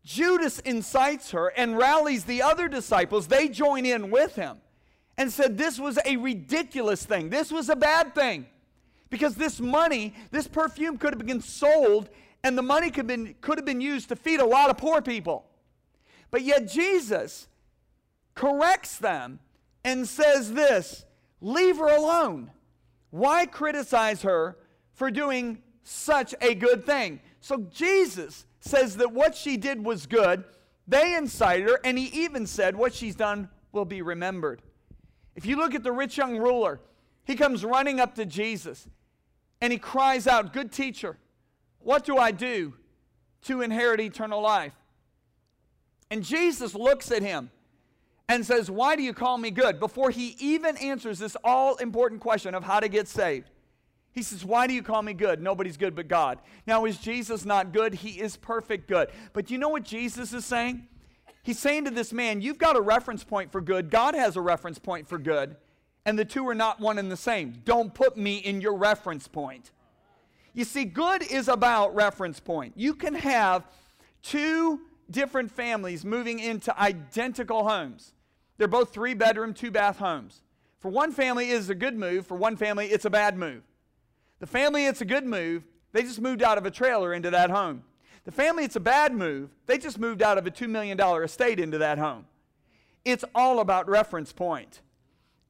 Judas 0.04 0.58
incites 0.60 1.32
her 1.32 1.48
and 1.48 1.76
rallies 1.76 2.24
the 2.24 2.42
other 2.42 2.68
disciples. 2.68 3.26
They 3.26 3.48
join 3.48 3.84
in 3.84 4.10
with 4.10 4.34
him 4.34 4.58
and 5.18 5.30
said 5.30 5.58
this 5.58 5.78
was 5.78 5.98
a 6.04 6.16
ridiculous 6.16 7.04
thing. 7.04 7.28
This 7.28 7.52
was 7.52 7.68
a 7.68 7.76
bad 7.76 8.14
thing. 8.14 8.46
Because 9.10 9.34
this 9.34 9.60
money, 9.60 10.14
this 10.30 10.46
perfume 10.46 10.96
could 10.96 11.12
have 11.12 11.26
been 11.26 11.42
sold 11.42 12.08
and 12.42 12.56
the 12.56 12.62
money 12.62 12.88
could 12.90 12.98
have 12.98 13.06
been, 13.06 13.34
could 13.40 13.58
have 13.58 13.66
been 13.66 13.80
used 13.80 14.08
to 14.08 14.16
feed 14.16 14.40
a 14.40 14.46
lot 14.46 14.70
of 14.70 14.78
poor 14.78 15.02
people. 15.02 15.44
But 16.30 16.42
yet 16.42 16.68
Jesus 16.68 17.48
corrects 18.34 18.96
them 18.96 19.40
and 19.84 20.08
says 20.08 20.52
this 20.52 21.04
leave 21.40 21.78
her 21.78 21.94
alone. 21.94 22.50
Why 23.10 23.46
criticize 23.46 24.22
her 24.22 24.56
for 25.00 25.10
doing 25.10 25.62
such 25.82 26.34
a 26.42 26.54
good 26.54 26.84
thing? 26.84 27.20
So 27.40 27.66
Jesus 27.72 28.44
says 28.60 28.98
that 28.98 29.10
what 29.10 29.34
she 29.34 29.56
did 29.56 29.82
was 29.82 30.04
good. 30.04 30.44
They 30.86 31.16
incited 31.16 31.70
her, 31.70 31.80
and 31.82 31.96
he 31.96 32.04
even 32.24 32.46
said, 32.46 32.76
What 32.76 32.92
she's 32.92 33.14
done 33.14 33.48
will 33.72 33.86
be 33.86 34.02
remembered. 34.02 34.60
If 35.34 35.46
you 35.46 35.56
look 35.56 35.74
at 35.74 35.84
the 35.84 35.90
rich 35.90 36.18
young 36.18 36.36
ruler, 36.36 36.80
he 37.24 37.34
comes 37.34 37.64
running 37.64 37.98
up 37.98 38.14
to 38.16 38.26
Jesus 38.26 38.86
and 39.62 39.72
he 39.72 39.78
cries 39.78 40.26
out, 40.26 40.52
Good 40.52 40.70
teacher, 40.70 41.16
what 41.78 42.04
do 42.04 42.18
I 42.18 42.30
do 42.30 42.74
to 43.44 43.62
inherit 43.62 44.00
eternal 44.00 44.42
life? 44.42 44.74
And 46.10 46.22
Jesus 46.22 46.74
looks 46.74 47.10
at 47.10 47.22
him 47.22 47.50
and 48.28 48.44
says, 48.44 48.70
Why 48.70 48.96
do 48.96 49.02
you 49.02 49.14
call 49.14 49.38
me 49.38 49.50
good? 49.50 49.80
Before 49.80 50.10
he 50.10 50.36
even 50.38 50.76
answers 50.76 51.18
this 51.18 51.38
all 51.42 51.76
important 51.76 52.20
question 52.20 52.54
of 52.54 52.64
how 52.64 52.80
to 52.80 52.88
get 52.90 53.08
saved. 53.08 53.48
He 54.12 54.22
says, 54.22 54.44
Why 54.44 54.66
do 54.66 54.74
you 54.74 54.82
call 54.82 55.02
me 55.02 55.12
good? 55.12 55.40
Nobody's 55.40 55.76
good 55.76 55.94
but 55.94 56.08
God. 56.08 56.38
Now, 56.66 56.84
is 56.84 56.98
Jesus 56.98 57.44
not 57.44 57.72
good? 57.72 57.94
He 57.94 58.20
is 58.20 58.36
perfect 58.36 58.88
good. 58.88 59.10
But 59.32 59.50
you 59.50 59.58
know 59.58 59.68
what 59.68 59.84
Jesus 59.84 60.32
is 60.32 60.44
saying? 60.44 60.86
He's 61.42 61.58
saying 61.58 61.84
to 61.84 61.90
this 61.90 62.12
man, 62.12 62.40
You've 62.40 62.58
got 62.58 62.76
a 62.76 62.80
reference 62.80 63.24
point 63.24 63.52
for 63.52 63.60
good. 63.60 63.90
God 63.90 64.14
has 64.14 64.36
a 64.36 64.40
reference 64.40 64.78
point 64.78 65.08
for 65.08 65.18
good. 65.18 65.56
And 66.06 66.18
the 66.18 66.24
two 66.24 66.48
are 66.48 66.54
not 66.54 66.80
one 66.80 66.98
and 66.98 67.10
the 67.10 67.16
same. 67.16 67.60
Don't 67.64 67.92
put 67.92 68.16
me 68.16 68.38
in 68.38 68.60
your 68.60 68.74
reference 68.74 69.28
point. 69.28 69.70
You 70.54 70.64
see, 70.64 70.84
good 70.84 71.22
is 71.22 71.48
about 71.48 71.94
reference 71.94 72.40
point. 72.40 72.72
You 72.74 72.94
can 72.94 73.14
have 73.14 73.64
two 74.22 74.80
different 75.10 75.50
families 75.50 76.04
moving 76.04 76.38
into 76.38 76.78
identical 76.80 77.68
homes. 77.68 78.14
They're 78.56 78.68
both 78.68 78.92
three 78.92 79.14
bedroom, 79.14 79.54
two 79.54 79.70
bath 79.70 79.98
homes. 79.98 80.42
For 80.80 80.90
one 80.90 81.12
family, 81.12 81.50
it 81.50 81.54
is 81.54 81.70
a 81.70 81.74
good 81.74 81.96
move. 81.96 82.26
For 82.26 82.36
one 82.36 82.56
family, 82.56 82.86
it's 82.86 83.04
a 83.04 83.10
bad 83.10 83.36
move. 83.36 83.62
The 84.40 84.46
family, 84.46 84.86
it's 84.86 85.00
a 85.00 85.04
good 85.06 85.24
move. 85.24 85.62
They 85.92 86.02
just 86.02 86.20
moved 86.20 86.42
out 86.42 86.58
of 86.58 86.66
a 86.66 86.70
trailer 86.70 87.12
into 87.12 87.30
that 87.30 87.50
home. 87.50 87.84
The 88.24 88.32
family, 88.32 88.64
it's 88.64 88.76
a 88.76 88.80
bad 88.80 89.14
move. 89.14 89.50
They 89.66 89.78
just 89.78 89.98
moved 89.98 90.22
out 90.22 90.38
of 90.38 90.46
a 90.46 90.50
$2 90.50 90.68
million 90.68 91.00
estate 91.22 91.60
into 91.60 91.78
that 91.78 91.98
home. 91.98 92.26
It's 93.04 93.24
all 93.34 93.60
about 93.60 93.88
reference 93.88 94.32
point. 94.32 94.80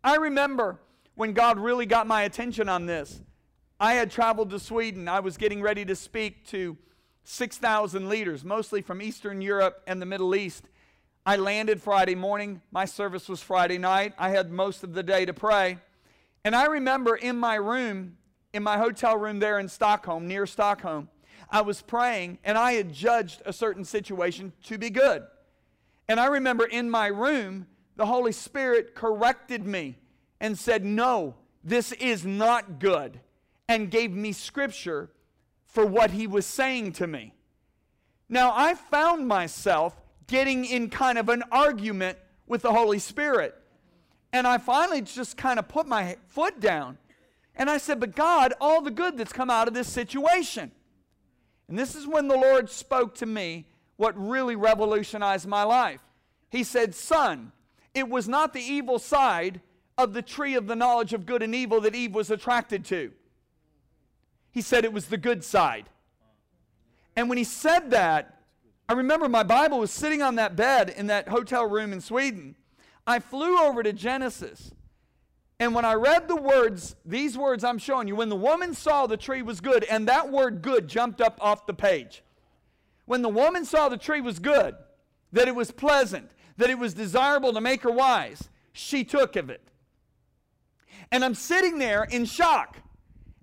I 0.03 0.17
remember 0.17 0.79
when 1.15 1.33
God 1.33 1.59
really 1.59 1.87
got 1.87 2.07
my 2.07 2.23
attention 2.23 2.69
on 2.69 2.87
this. 2.87 3.21
I 3.79 3.95
had 3.95 4.11
traveled 4.11 4.51
to 4.51 4.59
Sweden. 4.59 5.09
I 5.09 5.21
was 5.21 5.37
getting 5.37 5.63
ready 5.63 5.85
to 5.85 5.97
speak 5.97 6.47
to 6.49 6.77
6,000 7.25 8.09
leaders, 8.09 8.45
mostly 8.45 8.83
from 8.83 9.03
Eastern 9.03 9.41
Europe 9.41 9.83
and 9.87 10.01
the 10.01 10.07
Middle 10.07 10.35
East. 10.35 10.69
I 11.27 11.37
landed 11.37 11.83
Friday 11.83 12.15
morning. 12.15 12.63
My 12.73 12.85
service 12.85 13.29
was 13.29 13.43
Friday 13.43 13.79
night. 13.79 14.15
I 14.19 14.31
had 14.31 14.51
most 14.51 14.83
of 14.83 14.95
the 14.95 15.03
day 15.03 15.25
to 15.25 15.35
pray. 15.35 15.79
And 16.45 16.57
I 16.57 16.67
remember 16.67 17.15
in 17.15 17.37
my 17.37 17.57
room, 17.57 18.17
in 18.53 18.63
my 18.63 18.79
hotel 18.79 19.17
room 19.17 19.39
there 19.39 19.59
in 19.59 19.69
Stockholm, 19.69 20.27
near 20.27 20.47
Stockholm, 20.47 21.09
I 21.51 21.63
was 21.63 21.83
praying 21.83 22.39
and 22.45 22.57
I 22.57 22.73
had 22.73 22.93
judged 22.93 23.43
a 23.45 23.53
certain 23.53 23.85
situation 23.85 24.53
to 24.65 24.79
be 24.79 24.91
good. 24.91 25.25
And 26.09 26.19
I 26.19 26.27
remember 26.27 26.65
in 26.65 26.91
my 26.91 27.07
room, 27.07 27.67
the 27.97 28.07
Holy 28.07 28.33
Spirit 28.33 28.95
corrected 28.95 29.67
me 29.67 29.99
and 30.41 30.59
said, 30.59 30.85
No, 30.85 31.35
this 31.63 31.93
is 31.93 32.25
not 32.25 32.81
good, 32.81 33.21
and 33.69 33.91
gave 33.91 34.11
me 34.13 34.33
scripture 34.33 35.11
for 35.67 35.87
what 35.87 36.11
He 36.11 36.27
was 36.27 36.47
saying 36.47 36.93
to 36.95 37.07
me. 37.07 37.35
Now, 38.29 38.53
I 38.55 38.75
found 38.75 39.29
myself 39.29 40.01
getting 40.27 40.65
in 40.65 40.89
kind 40.89 41.19
of 41.19 41.29
an 41.29 41.43
argument 41.51 42.17
with 42.47 42.63
the 42.63 42.73
Holy 42.73 42.99
Spirit. 42.99 43.55
And 44.33 44.47
I 44.47 44.59
finally 44.59 45.03
just 45.03 45.37
kind 45.37 45.59
of 45.59 45.69
put 45.69 45.87
my 45.87 46.17
foot 46.29 46.61
down. 46.61 46.99
And 47.57 47.69
I 47.69 47.79
said, 47.79 48.01
But 48.01 48.17
God, 48.17 48.55
all 48.61 48.81
the 48.83 48.91
good 48.91 49.17
that's 49.17 49.33
come 49.33 49.51
out 49.51 49.69
of 49.69 49.75
this 49.75 49.89
situation. 49.89 50.71
And 51.69 51.79
this 51.79 51.95
is 51.95 52.07
when 52.07 52.29
the 52.29 52.37
Lord 52.37 52.69
spoke 52.71 53.15
to 53.17 53.27
me 53.27 53.67
what 53.97 54.19
really 54.19 54.57
revolutionized 54.57 55.47
my 55.47 55.63
life. 55.63 56.01
He 56.49 56.65
said, 56.65 56.95
Son, 56.95 57.53
it 57.95 58.09
was 58.09 58.29
not 58.29 58.53
the 58.53 58.63
evil 58.63 58.99
side 58.99 59.61
of 59.99 60.13
the 60.13 60.23
tree 60.23 60.55
of 60.55 60.67
the 60.67 60.77
knowledge 60.77 61.13
of 61.13 61.27
good 61.27 61.43
and 61.43 61.55
evil 61.55 61.81
that 61.83 61.95
Eve 61.95 62.15
was 62.15 62.31
attracted 62.31 62.85
to. 62.87 63.13
He 64.51 64.63
said 64.63 64.85
it 64.85 64.93
was 64.93 65.07
the 65.07 65.17
good 65.17 65.45
side. 65.45 65.89
And 67.15 67.29
when 67.29 67.39
he 67.39 67.45
said 67.45 67.91
that, 67.91 68.41
I 68.89 68.95
remember 68.95 69.29
my 69.29 69.43
Bible 69.43 69.79
was 69.79 69.93
sitting 69.93 70.23
on 70.23 70.37
that 70.37 70.57
bed 70.57 70.89
in 70.91 71.07
that 71.09 71.29
hotel 71.29 71.69
room 71.69 71.93
in 71.93 72.01
Sweden. 72.01 72.57
I 73.07 73.21
flew 73.21 73.59
over 73.59 73.83
to 73.83 73.93
Genesis. 73.93 74.73
And 75.61 75.75
when 75.75 75.85
I 75.85 75.93
read 75.93 76.27
the 76.27 76.37
words, 76.37 76.97
these 77.05 77.37
words 77.37 77.65
I'm 77.65 77.77
showing 77.77 78.09
you, 78.09 78.17
when 78.17 78.31
the 78.31 78.35
woman 78.35 78.73
saw 78.73 79.07
the 79.07 79.19
tree 79.19 79.43
was 79.43 79.61
good, 79.61 79.85
and 79.85 80.09
that 80.09 80.33
word 80.33 80.63
good 80.63 80.89
jumped 80.89 81.21
up 81.21 81.39
off 81.39 81.67
the 81.67 81.75
page. 81.75 82.23
When 83.05 83.21
the 83.21 83.29
woman 83.29 83.67
saw 83.67 83.91
the 83.91 83.99
tree 83.99 84.23
was 84.23 84.39
good, 84.39 84.75
that 85.33 85.49
it 85.49 85.55
was 85.55 85.71
pleasant, 85.71 86.31
that 86.57 86.71
it 86.71 86.79
was 86.79 86.95
desirable 86.95 87.53
to 87.53 87.61
make 87.61 87.83
her 87.83 87.91
wise, 87.91 88.49
she 88.73 89.05
took 89.05 89.37
of 89.37 89.51
it. 89.51 89.61
And 91.13 91.23
I'm 91.23 91.35
sitting 91.35 91.79
there 91.79 92.05
in 92.05 92.25
shock. 92.25 92.79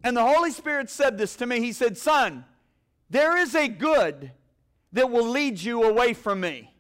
And 0.04 0.18
the 0.18 0.26
Holy 0.26 0.52
Spirit 0.52 0.90
said 0.90 1.20
this 1.20 1.36
to 1.36 1.46
me. 1.46 1.60
He 1.60 1.72
said, 1.72 1.98
Son, 1.98 2.46
there 3.12 3.38
is 3.38 3.54
a 3.54 3.68
good 3.68 4.32
that 4.94 5.12
will 5.12 5.28
lead 5.28 5.60
you 5.60 5.84
away 5.84 6.14
from 6.14 6.40
me. 6.40 6.74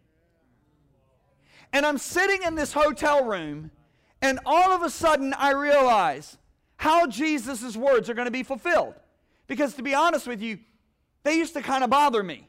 And 1.73 1.85
I'm 1.85 1.97
sitting 1.99 2.41
in 2.41 2.55
this 2.55 2.73
hotel 2.73 3.23
room, 3.23 3.69
and 4.21 4.39
all 4.45 4.71
of 4.71 4.83
a 4.83 4.89
sudden 4.89 5.33
I 5.33 5.51
realize 5.51 6.37
how 6.77 7.07
Jesus' 7.07 7.75
words 7.75 8.09
are 8.09 8.13
going 8.13 8.25
to 8.25 8.31
be 8.31 8.43
fulfilled. 8.43 8.95
Because 9.47 9.73
to 9.75 9.81
be 9.81 9.93
honest 9.93 10.27
with 10.27 10.41
you, 10.41 10.59
they 11.23 11.35
used 11.35 11.53
to 11.53 11.61
kind 11.61 11.83
of 11.83 11.89
bother 11.89 12.21
me. 12.21 12.47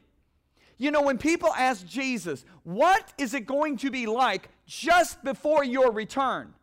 You 0.77 0.91
know, 0.91 1.01
when 1.01 1.17
people 1.17 1.49
ask 1.57 1.85
Jesus, 1.85 2.45
what 2.63 3.13
is 3.17 3.33
it 3.33 3.45
going 3.45 3.77
to 3.77 3.91
be 3.91 4.05
like 4.05 4.49
just 4.65 5.21
before 5.23 5.63
your 5.63 5.91
return? 5.91 6.53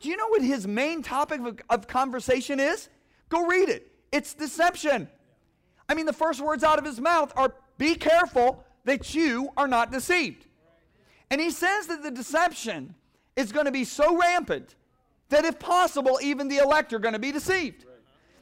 Do 0.00 0.10
you 0.10 0.16
know 0.16 0.28
what 0.28 0.42
his 0.42 0.66
main 0.66 1.02
topic 1.02 1.40
of, 1.40 1.58
of 1.70 1.88
conversation 1.88 2.60
is? 2.60 2.88
Go 3.28 3.46
read 3.46 3.68
it. 3.68 3.90
It's 4.12 4.34
deception. 4.34 5.08
I 5.88 5.94
mean, 5.94 6.06
the 6.06 6.12
first 6.12 6.40
words 6.40 6.64
out 6.64 6.78
of 6.78 6.84
his 6.84 7.00
mouth 7.00 7.32
are 7.36 7.54
be 7.78 7.94
careful 7.94 8.64
that 8.84 9.14
you 9.14 9.50
are 9.56 9.68
not 9.68 9.90
deceived. 9.90 10.46
And 11.30 11.40
he 11.40 11.50
says 11.50 11.86
that 11.86 12.02
the 12.02 12.10
deception 12.10 12.94
is 13.36 13.52
going 13.52 13.66
to 13.66 13.72
be 13.72 13.84
so 13.84 14.16
rampant 14.18 14.74
that 15.28 15.44
if 15.44 15.58
possible, 15.58 16.18
even 16.22 16.48
the 16.48 16.58
elect 16.58 16.92
are 16.92 16.98
going 16.98 17.14
to 17.14 17.20
be 17.20 17.32
deceived. 17.32 17.84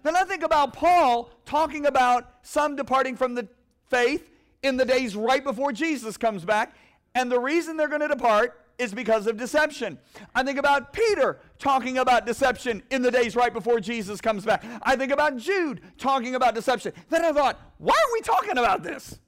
Then 0.02 0.16
I 0.16 0.24
think 0.24 0.42
about 0.42 0.74
Paul 0.74 1.30
talking 1.46 1.86
about 1.86 2.28
some 2.42 2.76
departing 2.76 3.16
from 3.16 3.34
the 3.34 3.48
faith 3.88 4.30
in 4.62 4.76
the 4.76 4.84
days 4.84 5.16
right 5.16 5.42
before 5.42 5.72
Jesus 5.72 6.16
comes 6.16 6.44
back. 6.44 6.74
And 7.14 7.30
the 7.30 7.40
reason 7.40 7.76
they're 7.76 7.88
going 7.88 8.02
to 8.02 8.08
depart 8.08 8.60
is 8.78 8.92
because 8.92 9.26
of 9.26 9.36
deception. 9.36 9.98
I 10.34 10.42
think 10.42 10.58
about 10.58 10.92
Peter 10.92 11.38
talking 11.58 11.98
about 11.98 12.26
deception 12.26 12.82
in 12.90 13.02
the 13.02 13.10
days 13.10 13.36
right 13.36 13.52
before 13.52 13.80
Jesus 13.80 14.20
comes 14.20 14.44
back. 14.44 14.64
I 14.82 14.96
think 14.96 15.12
about 15.12 15.36
Jude 15.36 15.80
talking 15.96 16.34
about 16.34 16.54
deception. 16.54 16.92
Then 17.08 17.24
I 17.24 17.32
thought, 17.32 17.60
why 17.78 17.94
are 17.94 18.12
we 18.12 18.20
talking 18.20 18.58
about 18.58 18.82
this? 18.82 19.18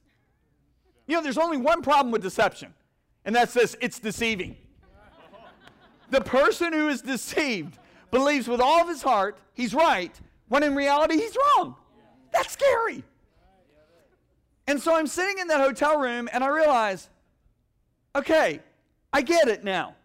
You 1.07 1.15
know, 1.15 1.23
there's 1.23 1.37
only 1.37 1.57
one 1.57 1.81
problem 1.81 2.11
with 2.11 2.21
deception, 2.21 2.73
and 3.23 3.33
that's 3.33 3.53
this 3.53 3.77
it's 3.79 3.99
deceiving. 3.99 4.57
The 6.09 6.21
person 6.21 6.73
who 6.73 6.87
is 6.87 7.01
deceived 7.01 7.77
believes 8.11 8.47
with 8.47 8.61
all 8.61 8.81
of 8.81 8.87
his 8.87 9.01
heart 9.01 9.37
he's 9.53 9.73
right, 9.73 10.17
when 10.47 10.63
in 10.63 10.75
reality 10.75 11.15
he's 11.15 11.35
wrong. 11.57 11.75
That's 12.31 12.53
scary. 12.53 13.03
And 14.67 14.81
so 14.81 14.95
I'm 14.95 15.07
sitting 15.07 15.39
in 15.39 15.47
that 15.47 15.59
hotel 15.59 15.99
room 15.99 16.29
and 16.31 16.43
I 16.43 16.47
realize, 16.47 17.09
okay, 18.15 18.59
I 19.11 19.21
get 19.21 19.47
it 19.47 19.63
now. 19.63 19.95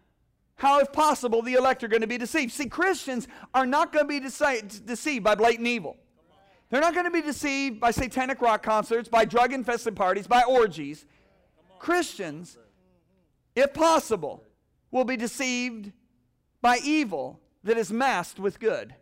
How, 0.55 0.79
if 0.79 0.93
possible, 0.93 1.41
the 1.41 1.53
elect 1.53 1.83
are 1.83 1.87
going 1.87 2.01
to 2.01 2.07
be 2.07 2.17
deceived. 2.17 2.53
See, 2.53 2.67
Christians 2.67 3.27
are 3.53 3.65
not 3.65 3.91
going 3.91 4.05
to 4.05 4.07
be 4.07 4.25
dece- 4.25 4.85
deceived 4.85 5.23
by 5.23 5.35
blatant 5.35 5.67
evil. 5.67 5.97
They're 6.69 6.81
not 6.81 6.93
going 6.93 7.05
to 7.05 7.11
be 7.11 7.21
deceived 7.21 7.79
by 7.79 7.91
satanic 7.91 8.41
rock 8.41 8.63
concerts, 8.63 9.09
by 9.09 9.25
drug 9.25 9.51
infested 9.51 9.95
parties, 9.95 10.25
by 10.25 10.43
orgies. 10.43 11.05
Christians, 11.79 12.57
if 13.55 13.73
possible, 13.73 14.43
will 14.93 15.03
be 15.03 15.17
deceived 15.17 15.91
by 16.61 16.77
evil 16.83 17.41
that 17.63 17.77
is 17.77 17.91
masked 17.91 18.39
with 18.39 18.59
good. 18.59 18.93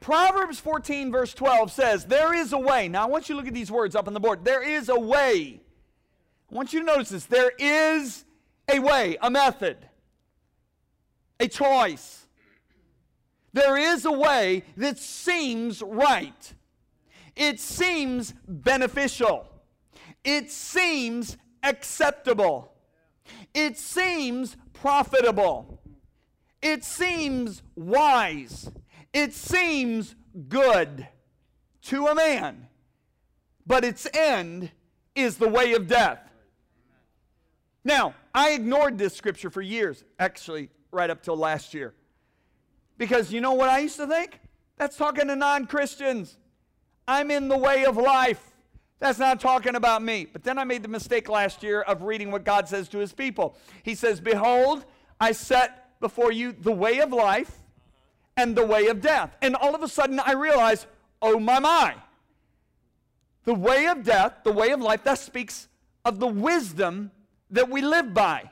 Proverbs 0.00 0.58
14, 0.58 1.12
verse 1.12 1.32
12 1.32 1.70
says, 1.70 2.04
There 2.04 2.34
is 2.34 2.52
a 2.52 2.58
way. 2.58 2.88
Now, 2.88 3.04
I 3.04 3.06
want 3.06 3.28
you 3.28 3.36
to 3.36 3.38
look 3.38 3.46
at 3.46 3.54
these 3.54 3.70
words 3.70 3.94
up 3.94 4.08
on 4.08 4.14
the 4.14 4.20
board. 4.20 4.44
There 4.44 4.62
is 4.62 4.88
a 4.88 4.98
way. 4.98 5.60
I 6.50 6.54
want 6.54 6.72
you 6.72 6.80
to 6.80 6.84
notice 6.84 7.10
this. 7.10 7.26
There 7.26 7.52
is 7.56 8.24
a 8.68 8.80
way, 8.80 9.16
a 9.22 9.30
method, 9.30 9.76
a 11.38 11.46
choice. 11.46 12.26
There 13.52 13.76
is 13.76 14.04
a 14.04 14.12
way 14.12 14.64
that 14.76 14.98
seems 14.98 15.80
right. 15.80 16.54
It 17.36 17.60
seems 17.60 18.34
beneficial. 18.48 19.46
It 20.24 20.50
seems 20.50 21.36
acceptable. 21.62 22.72
It 23.54 23.78
seems 23.78 24.56
profitable. 24.72 25.80
It 26.60 26.84
seems 26.84 27.62
wise. 27.74 28.70
It 29.12 29.34
seems 29.34 30.14
good 30.48 31.06
to 31.82 32.06
a 32.06 32.14
man, 32.14 32.68
but 33.66 33.84
its 33.84 34.06
end 34.14 34.70
is 35.14 35.36
the 35.36 35.48
way 35.48 35.74
of 35.74 35.86
death. 35.86 36.20
Now, 37.84 38.14
I 38.34 38.52
ignored 38.52 38.96
this 38.96 39.14
scripture 39.14 39.50
for 39.50 39.60
years, 39.60 40.04
actually, 40.18 40.70
right 40.92 41.10
up 41.10 41.22
till 41.22 41.36
last 41.36 41.74
year. 41.74 41.94
Because 42.96 43.32
you 43.32 43.40
know 43.40 43.52
what 43.52 43.68
I 43.68 43.80
used 43.80 43.96
to 43.96 44.06
think? 44.06 44.38
That's 44.78 44.96
talking 44.96 45.26
to 45.28 45.36
non 45.36 45.66
Christians. 45.66 46.38
I'm 47.06 47.30
in 47.30 47.48
the 47.48 47.58
way 47.58 47.84
of 47.84 47.96
life. 47.96 48.51
That's 49.02 49.18
not 49.18 49.40
talking 49.40 49.74
about 49.74 50.00
me. 50.00 50.28
But 50.32 50.44
then 50.44 50.58
I 50.58 50.62
made 50.62 50.84
the 50.84 50.88
mistake 50.88 51.28
last 51.28 51.64
year 51.64 51.82
of 51.82 52.02
reading 52.02 52.30
what 52.30 52.44
God 52.44 52.68
says 52.68 52.88
to 52.90 52.98
his 52.98 53.12
people. 53.12 53.56
He 53.82 53.96
says, 53.96 54.20
Behold, 54.20 54.84
I 55.20 55.32
set 55.32 55.98
before 55.98 56.30
you 56.30 56.52
the 56.52 56.70
way 56.70 57.00
of 57.00 57.12
life 57.12 57.50
and 58.36 58.56
the 58.56 58.64
way 58.64 58.86
of 58.86 59.00
death. 59.00 59.36
And 59.42 59.56
all 59.56 59.74
of 59.74 59.82
a 59.82 59.88
sudden 59.88 60.20
I 60.20 60.34
realize, 60.34 60.86
oh 61.20 61.40
my, 61.40 61.58
my. 61.58 61.96
The 63.42 63.54
way 63.54 63.88
of 63.88 64.04
death, 64.04 64.34
the 64.44 64.52
way 64.52 64.70
of 64.70 64.80
life, 64.80 65.02
that 65.02 65.18
speaks 65.18 65.66
of 66.04 66.20
the 66.20 66.28
wisdom 66.28 67.10
that 67.50 67.68
we 67.68 67.82
live 67.82 68.14
by. 68.14 68.50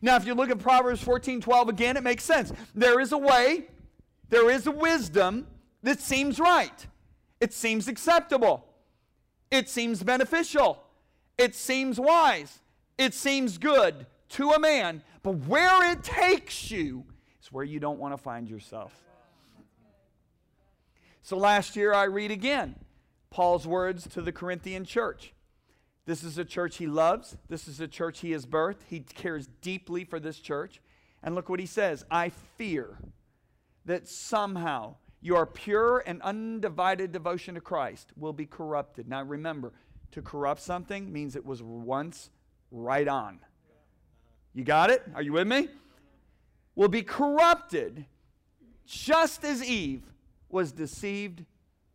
Now, 0.00 0.14
if 0.14 0.26
you 0.26 0.34
look 0.34 0.50
at 0.50 0.60
Proverbs 0.60 1.02
14 1.02 1.40
12 1.40 1.70
again, 1.70 1.96
it 1.96 2.04
makes 2.04 2.22
sense. 2.22 2.52
There 2.72 3.00
is 3.00 3.10
a 3.10 3.18
way, 3.18 3.64
there 4.28 4.48
is 4.48 4.68
a 4.68 4.70
wisdom 4.70 5.48
that 5.82 5.98
seems 5.98 6.38
right, 6.38 6.86
it 7.40 7.52
seems 7.52 7.88
acceptable, 7.88 8.68
it 9.50 9.68
seems 9.68 10.02
beneficial, 10.02 10.82
it 11.38 11.54
seems 11.54 11.98
wise, 11.98 12.60
it 12.98 13.14
seems 13.14 13.58
good 13.58 14.06
to 14.30 14.50
a 14.50 14.58
man. 14.58 15.02
But 15.22 15.32
where 15.46 15.92
it 15.92 16.02
takes 16.02 16.70
you 16.70 17.04
is 17.42 17.52
where 17.52 17.64
you 17.64 17.80
don't 17.80 17.98
want 17.98 18.12
to 18.14 18.18
find 18.18 18.48
yourself. 18.48 18.92
So 21.22 21.38
last 21.38 21.74
year 21.76 21.94
I 21.94 22.04
read 22.04 22.30
again 22.30 22.76
Paul's 23.30 23.66
words 23.66 24.06
to 24.08 24.20
the 24.20 24.32
Corinthian 24.32 24.84
church. 24.84 25.32
This 26.06 26.22
is 26.22 26.36
a 26.36 26.44
church 26.44 26.76
he 26.76 26.86
loves. 26.86 27.36
This 27.48 27.66
is 27.66 27.80
a 27.80 27.88
church 27.88 28.20
he 28.20 28.32
has 28.32 28.44
birthed. 28.44 28.82
He 28.88 29.00
cares 29.00 29.48
deeply 29.62 30.04
for 30.04 30.20
this 30.20 30.38
church. 30.38 30.82
And 31.22 31.34
look 31.34 31.48
what 31.48 31.60
he 31.60 31.66
says 31.66 32.04
I 32.10 32.28
fear 32.28 32.98
that 33.86 34.06
somehow 34.06 34.96
your 35.24 35.46
pure 35.46 36.04
and 36.06 36.20
undivided 36.20 37.10
devotion 37.10 37.54
to 37.54 37.60
Christ 37.62 38.12
will 38.14 38.34
be 38.34 38.44
corrupted. 38.44 39.08
Now 39.08 39.22
remember, 39.22 39.72
to 40.10 40.20
corrupt 40.20 40.60
something 40.60 41.10
means 41.10 41.34
it 41.34 41.46
was 41.46 41.62
once 41.62 42.28
right 42.70 43.08
on. 43.08 43.38
You 44.52 44.64
got 44.64 44.90
it? 44.90 45.02
Are 45.14 45.22
you 45.22 45.32
with 45.32 45.46
me? 45.46 45.68
Will 46.74 46.88
be 46.88 47.00
corrupted 47.00 48.04
just 48.84 49.44
as 49.44 49.64
Eve 49.64 50.02
was 50.50 50.72
deceived 50.72 51.46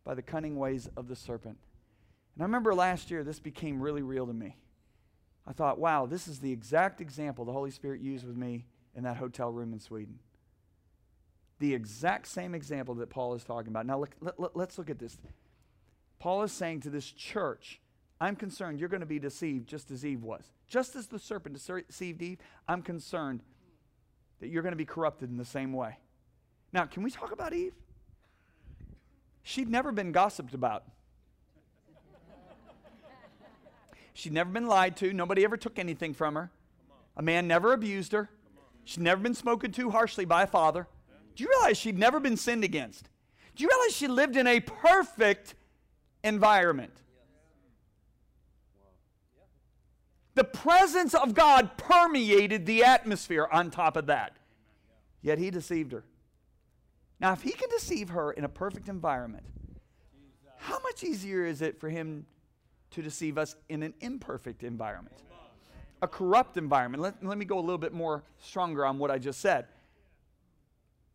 by 0.02 0.14
the 0.14 0.22
cunning 0.22 0.56
ways 0.56 0.90
of 0.96 1.06
the 1.06 1.14
serpent. 1.14 1.56
And 2.34 2.42
I 2.42 2.46
remember 2.46 2.74
last 2.74 3.12
year, 3.12 3.22
this 3.22 3.38
became 3.38 3.80
really 3.80 4.02
real 4.02 4.26
to 4.26 4.34
me. 4.34 4.56
I 5.46 5.52
thought, 5.52 5.78
wow, 5.78 6.04
this 6.04 6.26
is 6.26 6.40
the 6.40 6.50
exact 6.50 7.00
example 7.00 7.44
the 7.44 7.52
Holy 7.52 7.70
Spirit 7.70 8.00
used 8.00 8.26
with 8.26 8.36
me 8.36 8.66
in 8.96 9.04
that 9.04 9.18
hotel 9.18 9.52
room 9.52 9.72
in 9.72 9.78
Sweden. 9.78 10.18
The 11.60 11.74
exact 11.74 12.26
same 12.26 12.54
example 12.54 12.96
that 12.96 13.10
Paul 13.10 13.34
is 13.34 13.44
talking 13.44 13.68
about. 13.68 13.86
Now, 13.86 14.00
look, 14.00 14.16
let, 14.20 14.40
let, 14.40 14.56
let's 14.56 14.78
look 14.78 14.90
at 14.90 14.98
this. 14.98 15.16
Paul 16.18 16.42
is 16.42 16.52
saying 16.52 16.80
to 16.80 16.90
this 16.90 17.10
church, 17.10 17.80
I'm 18.20 18.34
concerned 18.34 18.80
you're 18.80 18.88
going 18.88 19.00
to 19.00 19.06
be 19.06 19.18
deceived 19.18 19.68
just 19.68 19.90
as 19.90 20.04
Eve 20.04 20.22
was. 20.22 20.44
Just 20.66 20.96
as 20.96 21.06
the 21.06 21.18
serpent 21.18 21.54
deceived 21.54 22.22
Eve, 22.22 22.38
I'm 22.66 22.82
concerned 22.82 23.42
that 24.40 24.48
you're 24.48 24.62
going 24.62 24.72
to 24.72 24.76
be 24.76 24.84
corrupted 24.84 25.30
in 25.30 25.36
the 25.36 25.44
same 25.44 25.72
way. 25.72 25.98
Now, 26.72 26.84
can 26.84 27.02
we 27.02 27.10
talk 27.10 27.32
about 27.32 27.52
Eve? 27.52 27.74
She'd 29.42 29.68
never 29.68 29.92
been 29.92 30.12
gossiped 30.12 30.54
about. 30.54 30.84
She'd 34.12 34.32
never 34.32 34.50
been 34.50 34.66
lied 34.66 34.96
to. 34.98 35.12
Nobody 35.12 35.44
ever 35.44 35.56
took 35.56 35.78
anything 35.78 36.12
from 36.14 36.34
her. 36.34 36.50
A 37.16 37.22
man 37.22 37.48
never 37.48 37.72
abused 37.72 38.12
her. 38.12 38.30
She'd 38.84 39.02
never 39.02 39.20
been 39.22 39.34
spoken 39.34 39.72
to 39.72 39.90
harshly 39.90 40.24
by 40.24 40.42
a 40.42 40.46
father. 40.46 40.86
Do 41.40 41.44
you 41.44 41.50
realize 41.58 41.78
she'd 41.78 41.98
never 41.98 42.20
been 42.20 42.36
sinned 42.36 42.64
against? 42.64 43.08
Do 43.56 43.62
you 43.62 43.70
realize 43.70 43.96
she 43.96 44.08
lived 44.08 44.36
in 44.36 44.46
a 44.46 44.60
perfect 44.60 45.54
environment? 46.22 46.92
The 50.34 50.44
presence 50.44 51.14
of 51.14 51.32
God 51.32 51.78
permeated 51.78 52.66
the 52.66 52.84
atmosphere 52.84 53.48
on 53.50 53.70
top 53.70 53.96
of 53.96 54.08
that. 54.08 54.36
Yet 55.22 55.38
he 55.38 55.50
deceived 55.50 55.92
her. 55.92 56.04
Now, 57.20 57.32
if 57.32 57.40
he 57.40 57.52
can 57.52 57.70
deceive 57.70 58.10
her 58.10 58.32
in 58.32 58.44
a 58.44 58.48
perfect 58.50 58.90
environment, 58.90 59.44
how 60.58 60.78
much 60.80 61.02
easier 61.02 61.46
is 61.46 61.62
it 61.62 61.80
for 61.80 61.88
him 61.88 62.26
to 62.90 63.00
deceive 63.00 63.38
us 63.38 63.56
in 63.70 63.82
an 63.82 63.94
imperfect 64.02 64.62
environment? 64.62 65.16
A 66.02 66.06
corrupt 66.06 66.58
environment. 66.58 67.02
Let, 67.02 67.24
let 67.24 67.38
me 67.38 67.46
go 67.46 67.58
a 67.58 67.62
little 67.62 67.78
bit 67.78 67.94
more 67.94 68.24
stronger 68.40 68.84
on 68.84 68.98
what 68.98 69.10
I 69.10 69.16
just 69.16 69.40
said. 69.40 69.68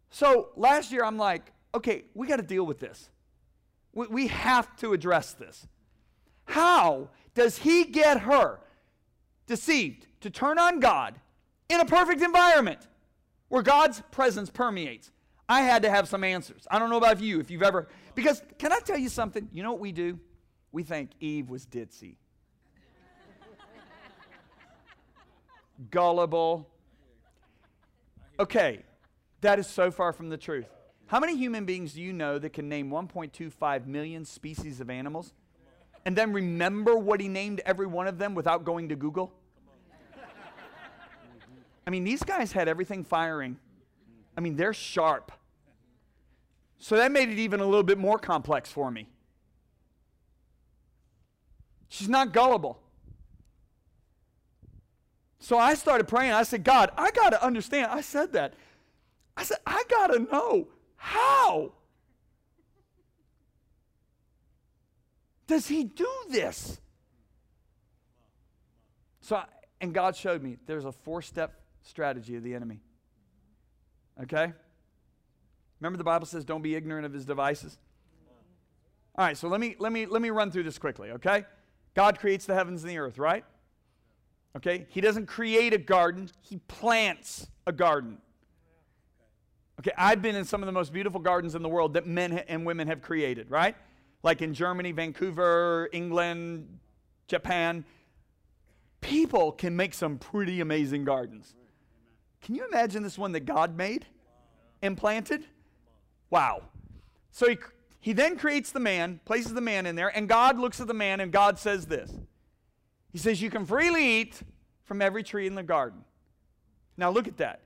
So 0.09 0.49
last 0.55 0.91
year, 0.91 1.03
I'm 1.03 1.17
like, 1.17 1.51
okay, 1.73 2.05
we 2.13 2.27
got 2.27 2.37
to 2.37 2.43
deal 2.43 2.65
with 2.65 2.79
this. 2.79 3.09
We, 3.93 4.07
we 4.07 4.27
have 4.27 4.75
to 4.77 4.93
address 4.93 5.33
this. 5.33 5.67
How 6.45 7.09
does 7.33 7.57
he 7.57 7.85
get 7.85 8.21
her 8.21 8.59
deceived 9.47 10.07
to 10.21 10.29
turn 10.29 10.57
on 10.57 10.79
God 10.79 11.19
in 11.69 11.79
a 11.79 11.85
perfect 11.85 12.21
environment 12.21 12.79
where 13.49 13.61
God's 13.61 14.01
presence 14.11 14.49
permeates? 14.49 15.11
I 15.47 15.61
had 15.61 15.83
to 15.83 15.89
have 15.89 16.07
some 16.07 16.23
answers. 16.23 16.67
I 16.71 16.79
don't 16.79 16.89
know 16.89 16.97
about 16.97 17.19
you 17.19 17.39
if 17.39 17.51
you've 17.51 17.61
ever, 17.61 17.87
because 18.15 18.41
can 18.57 18.71
I 18.71 18.79
tell 18.79 18.97
you 18.97 19.09
something? 19.09 19.47
You 19.51 19.63
know 19.63 19.71
what 19.71 19.79
we 19.79 19.91
do? 19.91 20.19
We 20.71 20.83
think 20.83 21.11
Eve 21.19 21.49
was 21.49 21.65
ditzy, 21.65 22.15
gullible. 25.91 26.67
Okay, 28.39 28.81
that 29.45 29.59
is 29.59 29.67
so 29.67 29.91
far 29.91 30.11
from 30.11 30.29
the 30.29 30.37
truth. 30.37 30.65
How 31.07 31.19
many 31.19 31.37
human 31.37 31.65
beings 31.65 31.93
do 31.93 32.01
you 32.01 32.11
know 32.11 32.39
that 32.39 32.51
can 32.51 32.67
name 32.67 32.89
1.25 32.89 33.85
million 33.85 34.25
species 34.25 34.81
of 34.81 34.89
animals 34.89 35.33
and 36.03 36.15
then 36.15 36.33
remember 36.33 36.95
what 36.95 37.21
he 37.21 37.27
named 37.27 37.61
every 37.65 37.85
one 37.85 38.07
of 38.07 38.17
them 38.17 38.33
without 38.33 38.63
going 38.63 38.89
to 38.89 38.95
Google? 38.95 39.31
I 41.85 41.91
mean, 41.91 42.03
these 42.03 42.23
guys 42.23 42.51
had 42.51 42.67
everything 42.67 43.03
firing. 43.03 43.59
I 44.35 44.41
mean, 44.41 44.55
they're 44.55 44.73
sharp. 44.73 45.31
So 46.79 46.95
that 46.97 47.11
made 47.11 47.29
it 47.29 47.37
even 47.37 47.59
a 47.59 47.65
little 47.65 47.83
bit 47.83 47.99
more 47.99 48.17
complex 48.17 48.71
for 48.71 48.89
me. 48.89 49.07
She's 51.87 52.09
not 52.09 52.33
gullible. 52.33 52.79
So 55.39 55.59
I 55.59 55.75
started 55.75 56.07
praying. 56.07 56.31
I 56.31 56.41
said, 56.41 56.63
God, 56.63 56.89
I 56.97 57.11
got 57.11 57.29
to 57.29 57.43
understand. 57.43 57.91
I 57.91 58.01
said 58.01 58.33
that. 58.33 58.55
I 59.37 59.43
said, 59.43 59.57
I 59.65 59.83
got 59.89 60.07
to 60.07 60.19
know 60.19 60.67
how 60.95 61.73
does 65.47 65.67
he 65.67 65.83
do 65.83 66.09
this? 66.29 66.79
So, 69.21 69.37
I, 69.37 69.45
and 69.81 69.93
God 69.93 70.15
showed 70.15 70.41
me 70.41 70.57
there's 70.65 70.85
a 70.85 70.91
four 70.91 71.21
step 71.21 71.61
strategy 71.81 72.35
of 72.35 72.43
the 72.43 72.53
enemy. 72.53 72.79
Okay? 74.23 74.53
Remember 75.79 75.97
the 75.97 76.03
Bible 76.03 76.25
says 76.25 76.45
don't 76.45 76.61
be 76.61 76.75
ignorant 76.75 77.05
of 77.05 77.13
his 77.13 77.25
devices? 77.25 77.77
All 79.17 79.25
right, 79.25 79.37
so 79.37 79.47
let 79.47 79.61
me 79.61 79.75
let 79.79 79.91
me 79.91 80.05
let 80.05 80.21
me 80.21 80.29
run 80.29 80.51
through 80.51 80.63
this 80.63 80.77
quickly, 80.77 81.11
okay? 81.11 81.45
God 81.93 82.19
creates 82.19 82.45
the 82.45 82.53
heavens 82.53 82.83
and 82.83 82.91
the 82.91 82.97
earth, 82.97 83.17
right? 83.17 83.45
Okay? 84.57 84.87
He 84.89 85.01
doesn't 85.01 85.27
create 85.27 85.73
a 85.73 85.77
garden, 85.77 86.29
he 86.41 86.57
plants 86.67 87.47
a 87.65 87.71
garden. 87.71 88.17
Okay, 89.79 89.91
I've 89.97 90.21
been 90.21 90.35
in 90.35 90.45
some 90.45 90.61
of 90.61 90.67
the 90.67 90.71
most 90.71 90.93
beautiful 90.93 91.19
gardens 91.19 91.55
in 91.55 91.61
the 91.61 91.69
world 91.69 91.93
that 91.93 92.07
men 92.07 92.31
and 92.47 92.65
women 92.65 92.87
have 92.87 93.01
created, 93.01 93.51
right? 93.51 93.75
Like 94.23 94.41
in 94.41 94.53
Germany, 94.53 94.91
Vancouver, 94.91 95.89
England, 95.91 96.79
Japan. 97.27 97.83
People 99.01 99.51
can 99.51 99.75
make 99.75 99.93
some 99.93 100.17
pretty 100.17 100.61
amazing 100.61 101.03
gardens. 101.03 101.53
Can 102.41 102.55
you 102.55 102.65
imagine 102.65 103.03
this 103.03 103.17
one 103.17 103.33
that 103.33 103.41
God 103.41 103.75
made 103.75 104.05
and 104.81 104.97
planted? 104.97 105.45
Wow. 106.29 106.63
So 107.31 107.49
he, 107.49 107.57
he 107.99 108.13
then 108.13 108.37
creates 108.37 108.71
the 108.71 108.79
man, 108.79 109.19
places 109.25 109.53
the 109.53 109.61
man 109.61 109.85
in 109.85 109.95
there, 109.95 110.15
and 110.15 110.29
God 110.29 110.57
looks 110.57 110.79
at 110.79 110.87
the 110.87 110.93
man 110.93 111.19
and 111.19 111.31
God 111.31 111.59
says 111.59 111.87
this 111.87 112.11
He 113.11 113.17
says, 113.17 113.41
You 113.41 113.49
can 113.49 113.65
freely 113.65 114.21
eat 114.21 114.39
from 114.83 115.01
every 115.01 115.23
tree 115.23 115.47
in 115.47 115.55
the 115.55 115.63
garden. 115.63 116.05
Now 116.97 117.09
look 117.09 117.27
at 117.27 117.37
that. 117.37 117.61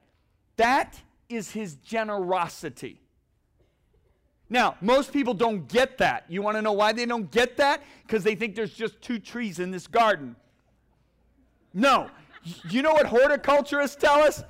That 0.57 0.99
is 1.29 1.51
his 1.51 1.75
generosity. 1.75 2.99
Now, 4.49 4.75
most 4.81 5.13
people 5.13 5.35
don't 5.35 5.67
get 5.67 5.99
that. 5.99 6.25
You 6.27 6.41
want 6.41 6.57
to 6.57 6.61
know 6.61 6.71
why 6.71 6.91
they 6.91 7.05
don't 7.05 7.29
get 7.29 7.57
that? 7.57 7.83
Because 8.01 8.23
they 8.23 8.33
think 8.33 8.55
there's 8.55 8.73
just 8.73 8.99
two 9.01 9.19
trees 9.19 9.59
in 9.59 9.69
this 9.69 9.85
garden. 9.85 10.35
No. 11.73 12.09
You 12.67 12.81
know 12.81 12.93
what 12.93 13.05
horticulturists 13.05 13.95
tell 13.95 14.23
us? 14.23 14.43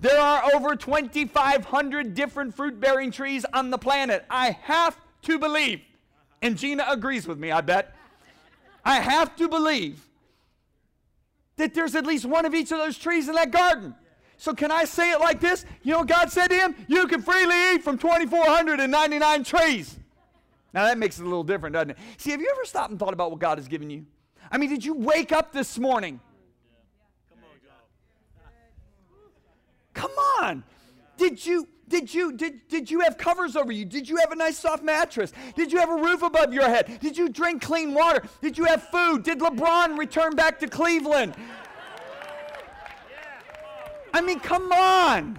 There 0.00 0.20
are 0.20 0.52
over 0.54 0.74
2,500 0.74 2.14
different 2.14 2.56
fruit 2.56 2.80
bearing 2.80 3.12
trees 3.12 3.46
on 3.52 3.70
the 3.70 3.78
planet. 3.78 4.24
I 4.28 4.58
have 4.62 4.96
to 5.22 5.38
believe, 5.38 5.80
and 6.42 6.58
Gina 6.58 6.84
agrees 6.88 7.28
with 7.28 7.38
me, 7.38 7.52
I 7.52 7.60
bet. 7.60 7.94
I 8.84 8.98
have 8.98 9.36
to 9.36 9.48
believe 9.48 10.04
that 11.56 11.74
there's 11.74 11.94
at 11.94 12.04
least 12.04 12.24
one 12.24 12.44
of 12.44 12.54
each 12.54 12.72
of 12.72 12.78
those 12.78 12.98
trees 12.98 13.28
in 13.28 13.36
that 13.36 13.52
garden. 13.52 13.94
So, 14.42 14.52
can 14.52 14.72
I 14.72 14.86
say 14.86 15.12
it 15.12 15.20
like 15.20 15.38
this? 15.38 15.64
You 15.84 15.92
know 15.92 16.02
God 16.02 16.32
said 16.32 16.48
to 16.48 16.56
him? 16.56 16.74
You 16.88 17.06
can 17.06 17.22
freely 17.22 17.74
eat 17.74 17.84
from 17.84 17.96
2,499 17.96 19.44
trees. 19.44 19.96
Now, 20.74 20.84
that 20.86 20.98
makes 20.98 21.20
it 21.20 21.22
a 21.22 21.26
little 21.26 21.44
different, 21.44 21.74
doesn't 21.74 21.90
it? 21.90 21.98
See, 22.16 22.32
have 22.32 22.40
you 22.40 22.52
ever 22.52 22.64
stopped 22.64 22.90
and 22.90 22.98
thought 22.98 23.12
about 23.12 23.30
what 23.30 23.38
God 23.38 23.58
has 23.58 23.68
given 23.68 23.88
you? 23.88 24.04
I 24.50 24.58
mean, 24.58 24.68
did 24.68 24.84
you 24.84 24.94
wake 24.94 25.30
up 25.30 25.52
this 25.52 25.78
morning? 25.78 26.18
Come 29.94 30.10
on. 30.40 30.64
Did 31.16 31.46
you 31.46 31.68
did 31.88 32.12
you 32.12 32.32
did, 32.32 32.66
did 32.66 32.90
you 32.90 33.00
have 33.00 33.16
covers 33.16 33.54
over 33.54 33.70
you? 33.70 33.84
Did 33.84 34.08
you 34.08 34.16
have 34.16 34.32
a 34.32 34.36
nice 34.36 34.58
soft 34.58 34.82
mattress? 34.82 35.32
Did 35.54 35.70
you 35.70 35.78
have 35.78 35.90
a 35.90 35.94
roof 35.94 36.22
above 36.22 36.52
your 36.52 36.68
head? 36.68 36.98
Did 37.00 37.16
you 37.16 37.28
drink 37.28 37.62
clean 37.62 37.94
water? 37.94 38.24
Did 38.40 38.58
you 38.58 38.64
have 38.64 38.88
food? 38.88 39.22
Did 39.22 39.38
LeBron 39.38 39.96
return 39.96 40.34
back 40.34 40.58
to 40.60 40.66
Cleveland? 40.66 41.34
I 44.12 44.20
mean, 44.20 44.40
come 44.40 44.72
on. 44.72 45.38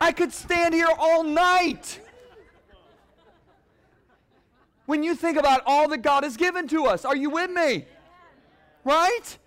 I 0.00 0.12
could 0.12 0.32
stand 0.32 0.74
here 0.74 0.88
all 0.98 1.22
night. 1.22 2.00
When 4.86 5.02
you 5.02 5.14
think 5.14 5.36
about 5.36 5.62
all 5.66 5.88
that 5.88 5.98
God 5.98 6.24
has 6.24 6.36
given 6.36 6.66
to 6.68 6.86
us, 6.86 7.04
are 7.04 7.14
you 7.14 7.30
with 7.30 7.50
me? 7.50 7.84
Right? 8.84 9.38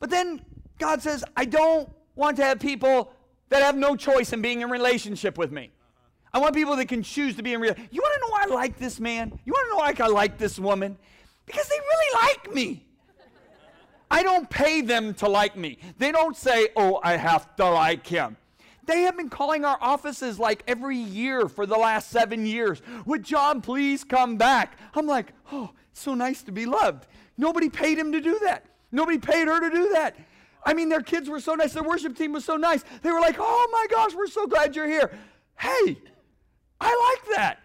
But 0.00 0.10
then 0.10 0.44
God 0.78 1.00
says, 1.00 1.24
I 1.36 1.44
don't 1.44 1.88
want 2.14 2.36
to 2.36 2.44
have 2.44 2.60
people 2.60 3.12
that 3.48 3.62
have 3.62 3.76
no 3.76 3.96
choice 3.96 4.32
in 4.32 4.42
being 4.42 4.60
in 4.60 4.70
relationship 4.70 5.38
with 5.38 5.52
me. 5.52 5.70
I 6.32 6.38
want 6.38 6.54
people 6.54 6.74
that 6.76 6.88
can 6.88 7.02
choose 7.02 7.36
to 7.36 7.42
be 7.42 7.54
in 7.54 7.60
real. 7.60 7.74
You 7.90 8.02
want 8.02 8.14
to 8.14 8.20
know 8.20 8.32
why 8.32 8.42
I 8.42 8.46
like 8.46 8.78
this 8.78 8.98
man? 8.98 9.38
You 9.44 9.52
want 9.52 9.66
to 9.66 9.70
know 9.70 9.76
why 9.76 9.94
I 9.98 10.08
like 10.08 10.36
this 10.36 10.58
woman? 10.58 10.98
Because 11.46 11.68
they 11.68 11.76
really 11.78 12.26
like 12.26 12.54
me. 12.54 12.84
I 14.14 14.22
don't 14.22 14.48
pay 14.48 14.80
them 14.80 15.12
to 15.14 15.28
like 15.28 15.56
me. 15.56 15.78
They 15.98 16.12
don't 16.12 16.36
say, 16.36 16.68
"Oh, 16.76 17.00
I 17.02 17.16
have 17.16 17.56
to 17.56 17.68
like 17.68 18.06
him." 18.06 18.36
They 18.86 19.02
have 19.02 19.16
been 19.16 19.28
calling 19.28 19.64
our 19.64 19.78
offices 19.80 20.38
like 20.38 20.62
every 20.68 20.96
year 20.96 21.48
for 21.48 21.66
the 21.66 21.76
last 21.76 22.10
seven 22.10 22.46
years. 22.46 22.80
Would 23.06 23.24
John 23.24 23.60
please 23.60 24.04
come 24.04 24.36
back? 24.36 24.78
I'm 24.94 25.06
like, 25.06 25.32
oh, 25.50 25.70
so 25.94 26.14
nice 26.14 26.42
to 26.44 26.52
be 26.52 26.66
loved. 26.66 27.06
Nobody 27.36 27.68
paid 27.68 27.98
him 27.98 28.12
to 28.12 28.20
do 28.20 28.38
that. 28.44 28.66
Nobody 28.92 29.18
paid 29.18 29.48
her 29.48 29.58
to 29.58 29.70
do 29.70 29.88
that. 29.94 30.16
I 30.64 30.74
mean, 30.74 30.90
their 30.90 31.00
kids 31.00 31.28
were 31.28 31.40
so 31.40 31.54
nice. 31.54 31.72
Their 31.72 31.82
worship 31.82 32.16
team 32.16 32.32
was 32.32 32.44
so 32.44 32.56
nice. 32.56 32.84
They 33.02 33.10
were 33.10 33.20
like, 33.20 33.36
oh 33.38 33.68
my 33.72 33.86
gosh, 33.90 34.14
we're 34.14 34.26
so 34.26 34.46
glad 34.46 34.76
you're 34.76 34.86
here. 34.86 35.10
Hey, 35.58 35.98
I 36.80 37.16
like 37.18 37.36
that. 37.36 37.58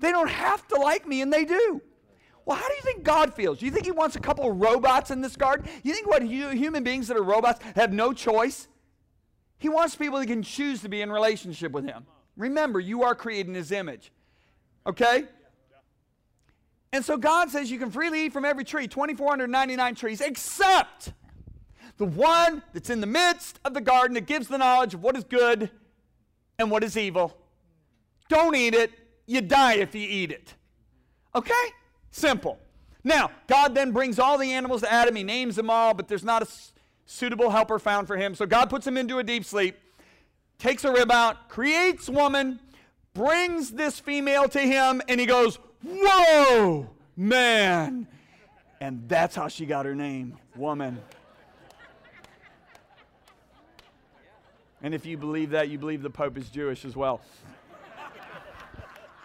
They 0.00 0.10
don't 0.10 0.30
have 0.30 0.66
to 0.68 0.76
like 0.76 1.06
me, 1.06 1.20
and 1.20 1.32
they 1.32 1.44
do. 1.44 1.80
Well, 2.44 2.56
how 2.56 2.66
do 2.66 2.74
you 2.74 2.82
think 2.82 3.04
God 3.04 3.34
feels? 3.34 3.58
Do 3.58 3.66
you 3.66 3.72
think 3.72 3.84
He 3.84 3.92
wants 3.92 4.16
a 4.16 4.20
couple 4.20 4.50
of 4.50 4.60
robots 4.60 5.10
in 5.10 5.20
this 5.20 5.36
garden? 5.36 5.68
You 5.82 5.94
think 5.94 6.08
what 6.08 6.22
human 6.22 6.82
beings 6.82 7.08
that 7.08 7.16
are 7.16 7.22
robots 7.22 7.60
have 7.76 7.92
no 7.92 8.12
choice? 8.12 8.68
He 9.58 9.68
wants 9.68 9.94
people 9.94 10.18
that 10.18 10.26
can 10.26 10.42
choose 10.42 10.82
to 10.82 10.88
be 10.88 11.02
in 11.02 11.12
relationship 11.12 11.70
with 11.72 11.84
Him. 11.84 12.04
Remember, 12.36 12.80
you 12.80 13.04
are 13.04 13.14
created 13.14 13.48
in 13.48 13.54
His 13.54 13.70
image. 13.70 14.10
Okay? 14.86 15.24
And 16.92 17.04
so 17.04 17.16
God 17.16 17.50
says 17.50 17.70
you 17.70 17.78
can 17.78 17.90
freely 17.90 18.26
eat 18.26 18.32
from 18.32 18.44
every 18.44 18.64
tree, 18.64 18.86
2,499 18.88 19.94
trees, 19.94 20.20
except 20.20 21.12
the 21.96 22.04
one 22.04 22.62
that's 22.72 22.90
in 22.90 23.00
the 23.00 23.06
midst 23.06 23.60
of 23.64 23.72
the 23.72 23.80
garden 23.80 24.14
that 24.14 24.26
gives 24.26 24.48
the 24.48 24.58
knowledge 24.58 24.94
of 24.94 25.02
what 25.02 25.16
is 25.16 25.24
good 25.24 25.70
and 26.58 26.70
what 26.70 26.82
is 26.82 26.96
evil. 26.96 27.36
Don't 28.28 28.54
eat 28.56 28.74
it. 28.74 28.90
You 29.26 29.40
die 29.40 29.74
if 29.74 29.94
you 29.94 30.06
eat 30.06 30.32
it. 30.32 30.54
Okay? 31.34 31.52
Simple. 32.12 32.58
Now, 33.02 33.32
God 33.48 33.74
then 33.74 33.90
brings 33.90 34.18
all 34.18 34.38
the 34.38 34.52
animals 34.52 34.82
to 34.82 34.92
Adam. 34.92 35.16
He 35.16 35.24
names 35.24 35.56
them 35.56 35.70
all, 35.70 35.92
but 35.92 36.06
there's 36.06 36.22
not 36.22 36.42
a 36.42 36.48
suitable 37.06 37.50
helper 37.50 37.78
found 37.78 38.06
for 38.06 38.16
him. 38.16 38.34
So 38.34 38.46
God 38.46 38.70
puts 38.70 38.86
him 38.86 38.96
into 38.96 39.18
a 39.18 39.24
deep 39.24 39.44
sleep, 39.44 39.76
takes 40.58 40.84
a 40.84 40.92
rib 40.92 41.10
out, 41.10 41.48
creates 41.48 42.08
woman, 42.08 42.60
brings 43.14 43.72
this 43.72 43.98
female 43.98 44.48
to 44.50 44.60
him, 44.60 45.02
and 45.08 45.18
he 45.18 45.26
goes, 45.26 45.58
Whoa, 45.82 46.88
man. 47.16 48.06
And 48.80 49.08
that's 49.08 49.34
how 49.34 49.48
she 49.48 49.66
got 49.66 49.84
her 49.84 49.94
name, 49.94 50.36
woman. 50.54 51.00
And 54.82 54.94
if 54.94 55.06
you 55.06 55.16
believe 55.16 55.50
that, 55.50 55.68
you 55.68 55.78
believe 55.78 56.02
the 56.02 56.10
Pope 56.10 56.36
is 56.36 56.48
Jewish 56.50 56.84
as 56.84 56.94
well. 56.94 57.20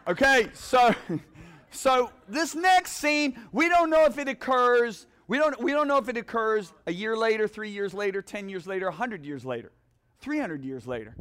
Okay, 0.08 0.50
so 0.54 0.93
so 1.72 2.12
this 2.28 2.56
next 2.56 2.94
scene, 2.94 3.38
we 3.52 3.70
don't 3.70 3.90
know 3.90 4.06
if 4.06 4.18
it 4.18 4.28
occurs, 4.28 5.08
we 5.28 5.38
don't 5.38 5.62
we 5.62 5.72
don't 5.72 5.88
know 5.88 5.98
if 5.98 6.10
it 6.10 6.18
occurs 6.18 6.74
a 6.86 6.94
year 6.94 7.16
later, 7.18 7.48
3 7.48 7.70
years 7.70 7.94
later, 7.94 8.22
10 8.22 8.50
years 8.50 8.66
later, 8.68 8.88
a 8.88 8.92
100 8.92 9.26
years 9.26 9.46
later, 9.46 9.72
300 10.20 10.64
years 10.64 10.88
later. 10.88 11.16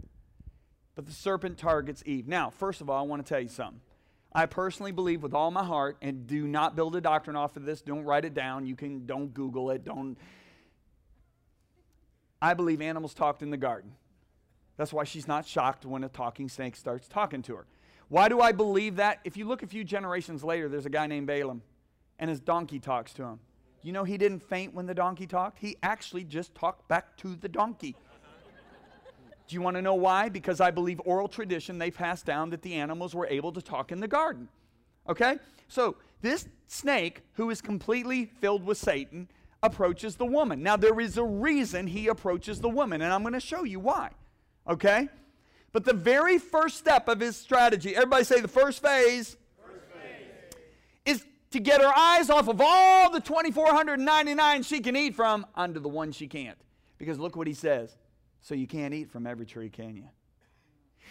But 0.94 1.06
the 1.06 1.12
serpent 1.12 1.58
targets 1.58 2.02
Eve. 2.06 2.26
Now, 2.26 2.50
first 2.50 2.80
of 2.80 2.88
all, 2.88 2.98
I 2.98 3.06
want 3.06 3.24
to 3.24 3.28
tell 3.28 3.40
you 3.40 3.48
something. 3.48 3.80
I 4.32 4.46
personally 4.46 4.92
believe 4.92 5.22
with 5.22 5.34
all 5.34 5.50
my 5.50 5.64
heart, 5.64 5.96
and 6.02 6.26
do 6.26 6.46
not 6.46 6.76
build 6.76 6.94
a 6.96 7.00
doctrine 7.00 7.36
off 7.36 7.56
of 7.56 7.64
this. 7.64 7.80
Don't 7.80 8.04
write 8.04 8.24
it 8.24 8.34
down. 8.34 8.66
You 8.66 8.76
can 8.76 9.06
don't 9.06 9.32
Google 9.32 9.70
it. 9.70 9.84
Don't. 9.84 10.16
I 12.40 12.54
believe 12.54 12.80
animals 12.82 13.14
talked 13.14 13.42
in 13.42 13.50
the 13.50 13.56
garden. 13.56 13.92
That's 14.76 14.92
why 14.92 15.04
she's 15.04 15.26
not 15.26 15.46
shocked 15.46 15.86
when 15.86 16.04
a 16.04 16.08
talking 16.08 16.48
snake 16.48 16.76
starts 16.76 17.08
talking 17.08 17.40
to 17.42 17.56
her. 17.56 17.66
Why 18.08 18.28
do 18.28 18.40
I 18.40 18.52
believe 18.52 18.96
that? 18.96 19.20
If 19.24 19.36
you 19.36 19.46
look 19.46 19.62
a 19.62 19.66
few 19.66 19.82
generations 19.84 20.44
later, 20.44 20.68
there's 20.68 20.86
a 20.86 20.90
guy 20.90 21.06
named 21.06 21.26
Balaam, 21.26 21.62
and 22.18 22.30
his 22.30 22.40
donkey 22.40 22.78
talks 22.78 23.12
to 23.14 23.24
him. 23.24 23.40
You 23.82 23.92
know 23.92 24.04
he 24.04 24.16
didn't 24.16 24.40
faint 24.40 24.74
when 24.74 24.86
the 24.86 24.94
donkey 24.94 25.26
talked? 25.26 25.58
He 25.58 25.76
actually 25.82 26.24
just 26.24 26.54
talked 26.54 26.88
back 26.88 27.16
to 27.18 27.36
the 27.36 27.48
donkey. 27.48 27.96
Do 29.48 29.54
you 29.54 29.62
want 29.62 29.76
to 29.76 29.82
know 29.82 29.94
why? 29.94 30.28
Because 30.28 30.60
I 30.60 30.72
believe 30.72 31.00
oral 31.04 31.28
tradition 31.28 31.78
they 31.78 31.90
passed 31.90 32.26
down 32.26 32.50
that 32.50 32.62
the 32.62 32.74
animals 32.74 33.14
were 33.14 33.28
able 33.28 33.52
to 33.52 33.62
talk 33.62 33.92
in 33.92 34.00
the 34.00 34.08
garden. 34.08 34.48
Okay? 35.08 35.38
So 35.68 35.96
this 36.20 36.48
snake, 36.66 37.22
who 37.34 37.50
is 37.50 37.60
completely 37.60 38.24
filled 38.24 38.64
with 38.64 38.78
Satan, 38.78 39.28
approaches 39.62 40.16
the 40.16 40.26
woman. 40.26 40.62
Now 40.62 40.76
there 40.76 40.98
is 40.98 41.16
a 41.16 41.24
reason 41.24 41.86
he 41.86 42.08
approaches 42.08 42.60
the 42.60 42.68
woman, 42.68 43.02
and 43.02 43.12
I'm 43.12 43.22
going 43.22 43.34
to 43.34 43.40
show 43.40 43.62
you 43.62 43.78
why. 43.78 44.10
Okay? 44.68 45.08
But 45.76 45.84
the 45.84 45.92
very 45.92 46.38
first 46.38 46.78
step 46.78 47.06
of 47.06 47.20
his 47.20 47.36
strategy, 47.36 47.94
everybody 47.94 48.24
say 48.24 48.40
the 48.40 48.48
first 48.48 48.80
phase, 48.80 49.36
is 51.04 51.22
to 51.50 51.60
get 51.60 51.82
her 51.82 51.92
eyes 51.94 52.30
off 52.30 52.48
of 52.48 52.62
all 52.62 53.10
the 53.10 53.20
2,499 53.20 54.62
she 54.62 54.80
can 54.80 54.96
eat 54.96 55.14
from 55.14 55.44
onto 55.54 55.78
the 55.78 55.90
one 55.90 56.12
she 56.12 56.28
can't. 56.28 56.56
Because 56.96 57.18
look 57.18 57.36
what 57.36 57.46
he 57.46 57.52
says. 57.52 57.94
So 58.40 58.54
you 58.54 58.66
can't 58.66 58.94
eat 58.94 59.10
from 59.10 59.26
every 59.26 59.44
tree, 59.44 59.68
can 59.68 59.96
you? 59.96 60.04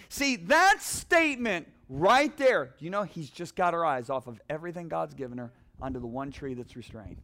See, 0.09 0.35
that 0.35 0.81
statement 0.81 1.67
right 1.87 2.35
there, 2.35 2.73
you 2.79 2.89
know, 2.89 3.03
he's 3.03 3.29
just 3.29 3.55
got 3.55 3.75
her 3.75 3.85
eyes 3.85 4.09
off 4.09 4.25
of 4.25 4.41
everything 4.49 4.87
God's 4.87 5.13
given 5.13 5.37
her 5.37 5.51
onto 5.79 5.99
the 5.99 6.07
one 6.07 6.31
tree 6.31 6.55
that's 6.55 6.75
restrained. 6.75 7.17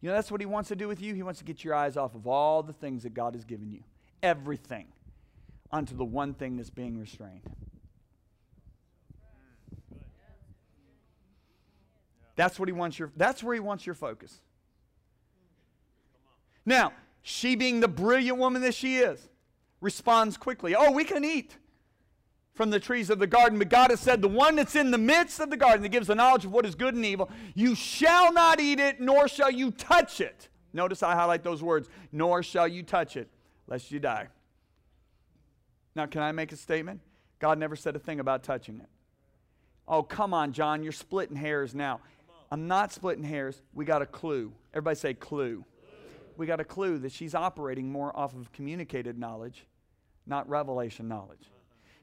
You 0.00 0.10
know, 0.10 0.14
that's 0.14 0.30
what 0.30 0.40
he 0.40 0.46
wants 0.46 0.68
to 0.68 0.76
do 0.76 0.86
with 0.86 1.02
you. 1.02 1.12
He 1.12 1.24
wants 1.24 1.40
to 1.40 1.44
get 1.44 1.64
your 1.64 1.74
eyes 1.74 1.96
off 1.96 2.14
of 2.14 2.28
all 2.28 2.62
the 2.62 2.72
things 2.72 3.02
that 3.02 3.14
God 3.14 3.34
has 3.34 3.44
given 3.44 3.72
you, 3.72 3.82
everything, 4.22 4.86
onto 5.74 5.96
the 5.96 6.04
one 6.04 6.34
thing 6.34 6.56
that's 6.56 6.70
being 6.70 6.96
restrained. 6.96 7.42
That's 12.36 12.60
what 12.60 12.68
he 12.68 12.72
wants 12.72 12.96
your 12.96 13.10
that's 13.16 13.42
where 13.42 13.54
he 13.54 13.60
wants 13.60 13.84
your 13.84 13.96
focus. 13.96 14.40
Now, 16.64 16.92
she 17.22 17.56
being 17.56 17.80
the 17.80 17.88
brilliant 17.88 18.38
woman 18.38 18.62
that 18.62 18.74
she 18.74 18.98
is, 18.98 19.28
responds 19.80 20.36
quickly. 20.36 20.76
Oh, 20.76 20.92
we 20.92 21.02
can 21.02 21.24
eat 21.24 21.56
from 22.54 22.70
the 22.70 22.78
trees 22.78 23.10
of 23.10 23.18
the 23.18 23.26
garden, 23.26 23.58
but 23.58 23.68
God 23.68 23.90
has 23.90 23.98
said, 23.98 24.22
the 24.22 24.28
one 24.28 24.54
that's 24.54 24.76
in 24.76 24.92
the 24.92 24.98
midst 24.98 25.40
of 25.40 25.50
the 25.50 25.56
garden 25.56 25.82
that 25.82 25.88
gives 25.88 26.06
the 26.06 26.14
knowledge 26.14 26.44
of 26.44 26.52
what 26.52 26.64
is 26.64 26.76
good 26.76 26.94
and 26.94 27.04
evil, 27.04 27.28
you 27.54 27.74
shall 27.74 28.32
not 28.32 28.60
eat 28.60 28.78
it, 28.78 29.00
nor 29.00 29.26
shall 29.26 29.50
you 29.50 29.72
touch 29.72 30.20
it. 30.20 30.48
Notice 30.72 31.02
I 31.02 31.14
highlight 31.14 31.42
those 31.42 31.64
words, 31.64 31.88
nor 32.12 32.44
shall 32.44 32.68
you 32.68 32.84
touch 32.84 33.16
it, 33.16 33.28
lest 33.66 33.90
you 33.90 33.98
die. 33.98 34.28
Now, 35.94 36.06
can 36.06 36.22
I 36.22 36.32
make 36.32 36.52
a 36.52 36.56
statement? 36.56 37.00
God 37.38 37.58
never 37.58 37.76
said 37.76 37.94
a 37.96 37.98
thing 37.98 38.20
about 38.20 38.42
touching 38.42 38.80
it. 38.80 38.88
Oh, 39.86 40.02
come 40.02 40.32
on, 40.32 40.52
John, 40.52 40.82
you're 40.82 40.92
splitting 40.92 41.36
hairs 41.36 41.74
now. 41.74 42.00
I'm 42.50 42.66
not 42.68 42.92
splitting 42.92 43.24
hairs. 43.24 43.60
We 43.74 43.84
got 43.84 44.02
a 44.02 44.06
clue. 44.06 44.52
Everybody 44.72 44.96
say 44.96 45.14
clue. 45.14 45.64
We 46.36 46.46
got 46.46 46.60
a 46.60 46.64
clue 46.64 46.98
that 46.98 47.12
she's 47.12 47.34
operating 47.34 47.90
more 47.90 48.16
off 48.16 48.34
of 48.34 48.50
communicated 48.52 49.18
knowledge, 49.18 49.66
not 50.26 50.48
revelation 50.48 51.06
knowledge. 51.06 51.50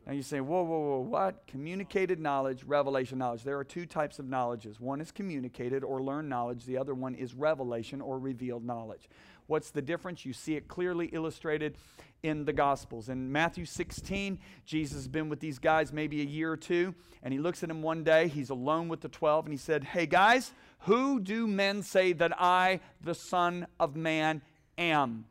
Now 0.05 0.13
you 0.13 0.23
say, 0.23 0.41
whoa, 0.41 0.63
whoa, 0.63 0.79
whoa, 0.79 0.99
what? 0.99 1.45
Communicated 1.47 2.19
knowledge, 2.19 2.63
revelation 2.63 3.17
knowledge. 3.17 3.43
There 3.43 3.57
are 3.59 3.63
two 3.63 3.85
types 3.85 4.19
of 4.19 4.27
knowledges. 4.27 4.79
One 4.79 4.99
is 4.99 5.11
communicated 5.11 5.83
or 5.83 6.01
learned 6.01 6.29
knowledge, 6.29 6.65
the 6.65 6.77
other 6.77 6.95
one 6.95 7.13
is 7.13 7.33
revelation 7.33 8.01
or 8.01 8.17
revealed 8.17 8.65
knowledge. 8.65 9.09
What's 9.47 9.71
the 9.71 9.81
difference? 9.81 10.25
You 10.25 10.33
see 10.33 10.55
it 10.55 10.67
clearly 10.67 11.07
illustrated 11.07 11.75
in 12.23 12.45
the 12.45 12.53
Gospels. 12.53 13.09
In 13.09 13.31
Matthew 13.31 13.65
16, 13.65 14.39
Jesus 14.65 14.95
has 14.95 15.07
been 15.07 15.29
with 15.29 15.39
these 15.39 15.59
guys 15.59 15.91
maybe 15.91 16.21
a 16.21 16.25
year 16.25 16.51
or 16.51 16.57
two, 16.57 16.93
and 17.23 17.33
he 17.33 17.39
looks 17.39 17.63
at 17.63 17.69
them 17.69 17.81
one 17.81 18.03
day. 18.03 18.27
He's 18.27 18.49
alone 18.49 18.87
with 18.87 19.01
the 19.01 19.09
12, 19.09 19.45
and 19.45 19.53
he 19.53 19.57
said, 19.57 19.83
Hey 19.83 20.05
guys, 20.05 20.53
who 20.81 21.19
do 21.19 21.47
men 21.47 21.81
say 21.83 22.13
that 22.13 22.39
I, 22.39 22.79
the 23.01 23.15
Son 23.15 23.67
of 23.79 23.95
Man, 23.95 24.41
am? 24.77 25.25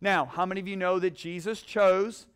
Now, 0.00 0.26
how 0.26 0.46
many 0.46 0.60
of 0.60 0.68
you 0.68 0.76
know 0.76 0.98
that 0.98 1.14
Jesus 1.14 1.62
chose 1.62 2.26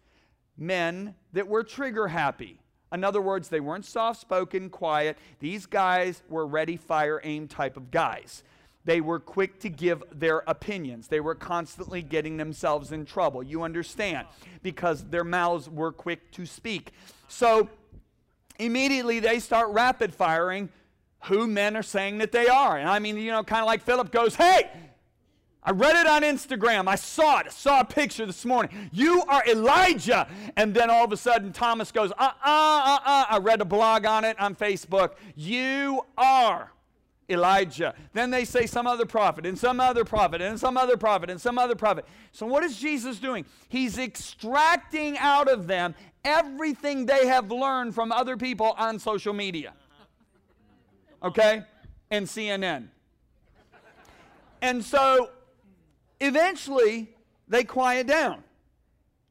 men 0.56 1.14
that 1.32 1.48
were 1.48 1.62
trigger 1.62 2.08
happy? 2.08 2.60
In 2.92 3.04
other 3.04 3.20
words, 3.20 3.48
they 3.48 3.60
weren't 3.60 3.84
soft 3.84 4.20
spoken, 4.20 4.70
quiet. 4.70 5.18
These 5.40 5.66
guys 5.66 6.22
were 6.28 6.46
ready, 6.46 6.76
fire, 6.76 7.20
aim 7.22 7.46
type 7.46 7.76
of 7.76 7.90
guys. 7.90 8.42
They 8.88 9.02
were 9.02 9.20
quick 9.20 9.60
to 9.60 9.68
give 9.68 10.02
their 10.10 10.42
opinions. 10.46 11.08
They 11.08 11.20
were 11.20 11.34
constantly 11.34 12.00
getting 12.00 12.38
themselves 12.38 12.90
in 12.90 13.04
trouble. 13.04 13.42
You 13.42 13.62
understand? 13.62 14.26
Because 14.62 15.04
their 15.04 15.24
mouths 15.24 15.68
were 15.68 15.92
quick 15.92 16.32
to 16.32 16.46
speak. 16.46 16.92
So 17.28 17.68
immediately 18.58 19.20
they 19.20 19.40
start 19.40 19.68
rapid 19.72 20.14
firing 20.14 20.70
who 21.24 21.46
men 21.46 21.76
are 21.76 21.82
saying 21.82 22.16
that 22.16 22.32
they 22.32 22.48
are. 22.48 22.78
And 22.78 22.88
I 22.88 22.98
mean, 22.98 23.18
you 23.18 23.30
know, 23.30 23.44
kind 23.44 23.60
of 23.60 23.66
like 23.66 23.82
Philip 23.82 24.10
goes, 24.10 24.36
Hey, 24.36 24.70
I 25.62 25.72
read 25.72 25.94
it 25.94 26.06
on 26.06 26.22
Instagram. 26.22 26.88
I 26.88 26.94
saw 26.94 27.40
it. 27.40 27.48
I 27.48 27.50
saw 27.50 27.80
a 27.80 27.84
picture 27.84 28.24
this 28.24 28.46
morning. 28.46 28.88
You 28.90 29.22
are 29.28 29.44
Elijah. 29.46 30.26
And 30.56 30.72
then 30.72 30.88
all 30.88 31.04
of 31.04 31.12
a 31.12 31.18
sudden, 31.18 31.52
Thomas 31.52 31.92
goes, 31.92 32.10
Uh 32.12 32.22
uh, 32.22 32.30
uh 32.42 32.98
uh. 33.04 33.24
I 33.28 33.38
read 33.42 33.60
a 33.60 33.66
blog 33.66 34.06
on 34.06 34.24
it 34.24 34.40
on 34.40 34.54
Facebook. 34.54 35.16
You 35.36 36.06
are. 36.16 36.72
Elijah. 37.30 37.94
Then 38.12 38.30
they 38.30 38.44
say 38.44 38.66
some 38.66 38.86
other 38.86 39.06
prophet, 39.06 39.44
and 39.44 39.58
some 39.58 39.80
other 39.80 40.04
prophet, 40.04 40.40
and 40.40 40.58
some 40.58 40.76
other 40.76 40.96
prophet, 40.96 41.30
and 41.30 41.40
some 41.40 41.58
other 41.58 41.74
prophet. 41.74 42.06
So, 42.32 42.46
what 42.46 42.64
is 42.64 42.78
Jesus 42.78 43.18
doing? 43.18 43.44
He's 43.68 43.98
extracting 43.98 45.18
out 45.18 45.48
of 45.48 45.66
them 45.66 45.94
everything 46.24 47.06
they 47.06 47.26
have 47.26 47.50
learned 47.50 47.94
from 47.94 48.12
other 48.12 48.36
people 48.36 48.74
on 48.78 48.98
social 48.98 49.34
media. 49.34 49.74
Okay? 51.22 51.62
And 52.10 52.26
CNN. 52.26 52.88
And 54.62 54.84
so, 54.84 55.30
eventually, 56.20 57.08
they 57.46 57.64
quiet 57.64 58.06
down. 58.06 58.42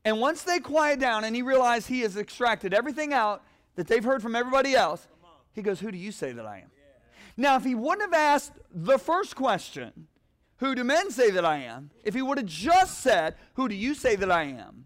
And 0.06 0.22
once 0.22 0.44
they 0.44 0.60
quiet 0.60 1.00
down 1.00 1.24
and 1.24 1.36
he 1.36 1.42
realizes 1.42 1.88
he 1.88 2.02
has 2.02 2.16
extracted 2.16 2.74
everything 2.74 3.12
out 3.14 3.44
that 3.76 3.88
they've 3.88 4.04
heard 4.04 4.22
from 4.22 4.36
everybody 4.36 4.74
else, 4.74 5.08
he 5.52 5.62
goes, 5.62 5.80
Who 5.80 5.92
do 5.92 5.98
you 5.98 6.12
say 6.12 6.32
that 6.32 6.46
I 6.46 6.60
am? 6.60 6.72
Now, 7.38 7.56
if 7.56 7.64
he 7.64 7.76
wouldn't 7.76 8.14
have 8.14 8.20
asked 8.20 8.54
the 8.74 8.98
first 8.98 9.36
question, 9.36 10.08
Who 10.58 10.74
do 10.74 10.84
men 10.84 11.12
say 11.12 11.30
that 11.30 11.46
I 11.46 11.58
am? 11.58 11.92
If 12.04 12.16
he 12.16 12.22
would 12.24 12.40
have 12.40 12.48
just 12.48 13.00
said, 13.00 13.36
Who 13.54 13.70
do 13.70 13.76
you 13.76 13.94
say 13.94 14.16
that 14.16 14.32
I 14.32 14.44
am? 14.44 14.86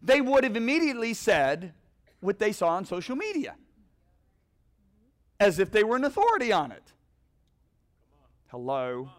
They 0.00 0.20
would 0.20 0.44
have 0.44 0.56
immediately 0.56 1.12
said 1.12 1.74
what 2.20 2.38
they 2.38 2.52
saw 2.52 2.68
on 2.68 2.84
social 2.84 3.16
media, 3.16 3.56
as 5.40 5.58
if 5.58 5.70
they 5.70 5.82
were 5.82 5.96
an 5.96 6.04
authority 6.04 6.52
on 6.52 6.70
it. 6.70 6.92
Hello? 8.48 9.10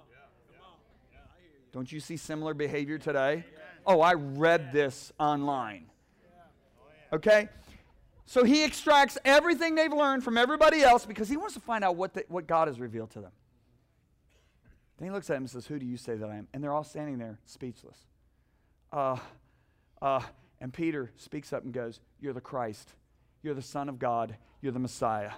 Don't 1.71 1.91
you 1.91 1.99
see 1.99 2.17
similar 2.17 2.53
behavior 2.53 2.97
today? 2.97 3.45
Oh, 3.85 4.01
I 4.01 4.13
read 4.13 4.71
this 4.71 5.11
online. 5.19 5.85
Okay? 7.13 7.49
So 8.25 8.43
he 8.43 8.63
extracts 8.63 9.17
everything 9.25 9.75
they've 9.75 9.91
learned 9.91 10.23
from 10.23 10.37
everybody 10.37 10.81
else 10.81 11.05
because 11.05 11.27
he 11.27 11.37
wants 11.37 11.53
to 11.55 11.59
find 11.59 11.83
out 11.83 11.95
what, 11.95 12.13
the, 12.13 12.25
what 12.27 12.47
God 12.47 12.67
has 12.67 12.79
revealed 12.79 13.11
to 13.11 13.21
them. 13.21 13.31
Then 14.97 15.07
he 15.07 15.11
looks 15.11 15.29
at 15.29 15.37
him 15.37 15.43
and 15.43 15.49
says, 15.49 15.65
Who 15.65 15.79
do 15.79 15.85
you 15.85 15.97
say 15.97 16.15
that 16.15 16.29
I 16.29 16.35
am? 16.35 16.47
And 16.53 16.63
they're 16.63 16.73
all 16.73 16.83
standing 16.83 17.17
there 17.17 17.39
speechless. 17.45 17.97
Uh, 18.93 19.17
uh, 20.01 20.21
and 20.59 20.71
Peter 20.71 21.11
speaks 21.17 21.51
up 21.51 21.63
and 21.63 21.73
goes, 21.73 21.99
You're 22.19 22.33
the 22.33 22.41
Christ. 22.41 22.93
You're 23.43 23.55
the 23.55 23.61
Son 23.61 23.89
of 23.89 23.97
God. 23.97 24.35
You're 24.61 24.71
the 24.71 24.79
Messiah. 24.79 25.31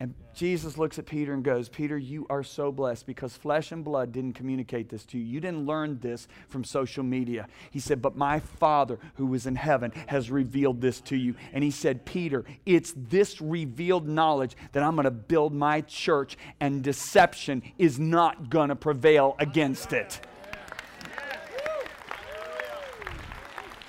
And 0.00 0.14
Jesus 0.32 0.78
looks 0.78 1.00
at 1.00 1.06
Peter 1.06 1.34
and 1.34 1.42
goes, 1.42 1.68
Peter, 1.68 1.98
you 1.98 2.24
are 2.30 2.44
so 2.44 2.70
blessed 2.70 3.04
because 3.04 3.36
flesh 3.36 3.72
and 3.72 3.84
blood 3.84 4.12
didn't 4.12 4.34
communicate 4.34 4.88
this 4.88 5.04
to 5.06 5.18
you. 5.18 5.24
You 5.24 5.40
didn't 5.40 5.66
learn 5.66 5.98
this 5.98 6.28
from 6.48 6.62
social 6.62 7.02
media. 7.02 7.48
He 7.72 7.80
said, 7.80 8.00
But 8.00 8.16
my 8.16 8.38
Father 8.38 9.00
who 9.16 9.34
is 9.34 9.46
in 9.46 9.56
heaven 9.56 9.90
has 10.06 10.30
revealed 10.30 10.80
this 10.80 11.00
to 11.02 11.16
you. 11.16 11.34
And 11.52 11.64
he 11.64 11.72
said, 11.72 12.04
Peter, 12.04 12.44
it's 12.64 12.94
this 12.96 13.40
revealed 13.40 14.06
knowledge 14.06 14.56
that 14.70 14.84
I'm 14.84 14.94
going 14.94 15.04
to 15.04 15.10
build 15.10 15.52
my 15.52 15.80
church, 15.80 16.38
and 16.60 16.84
deception 16.84 17.62
is 17.76 17.98
not 17.98 18.50
going 18.50 18.68
to 18.68 18.76
prevail 18.76 19.34
against 19.40 19.92
it. 19.92 20.20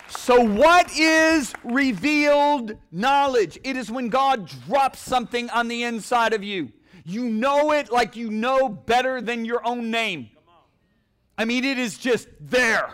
So, 0.10 0.43
what 0.43 0.91
is 0.98 1.54
revealed 1.63 2.76
knowledge? 2.91 3.60
It 3.63 3.76
is 3.78 3.91
when 3.91 4.10
God 4.10 4.52
drops 4.67 5.00
something 5.00 5.50
on 5.52 5.67
the 5.67 5.84
inside 5.84 6.34
of 6.34 6.43
you. 6.43 6.72
You 7.06 7.26
know 7.26 7.72
it 7.72 7.91
like 7.91 8.15
you 8.15 8.32
know 8.32 8.69
better 8.69 9.22
than 9.22 9.45
your 9.45 9.65
own 9.65 9.91
name. 9.91 10.30
I 11.38 11.45
mean, 11.45 11.63
it 11.63 11.78
is 11.78 11.98
just 11.98 12.28
there. 12.39 12.91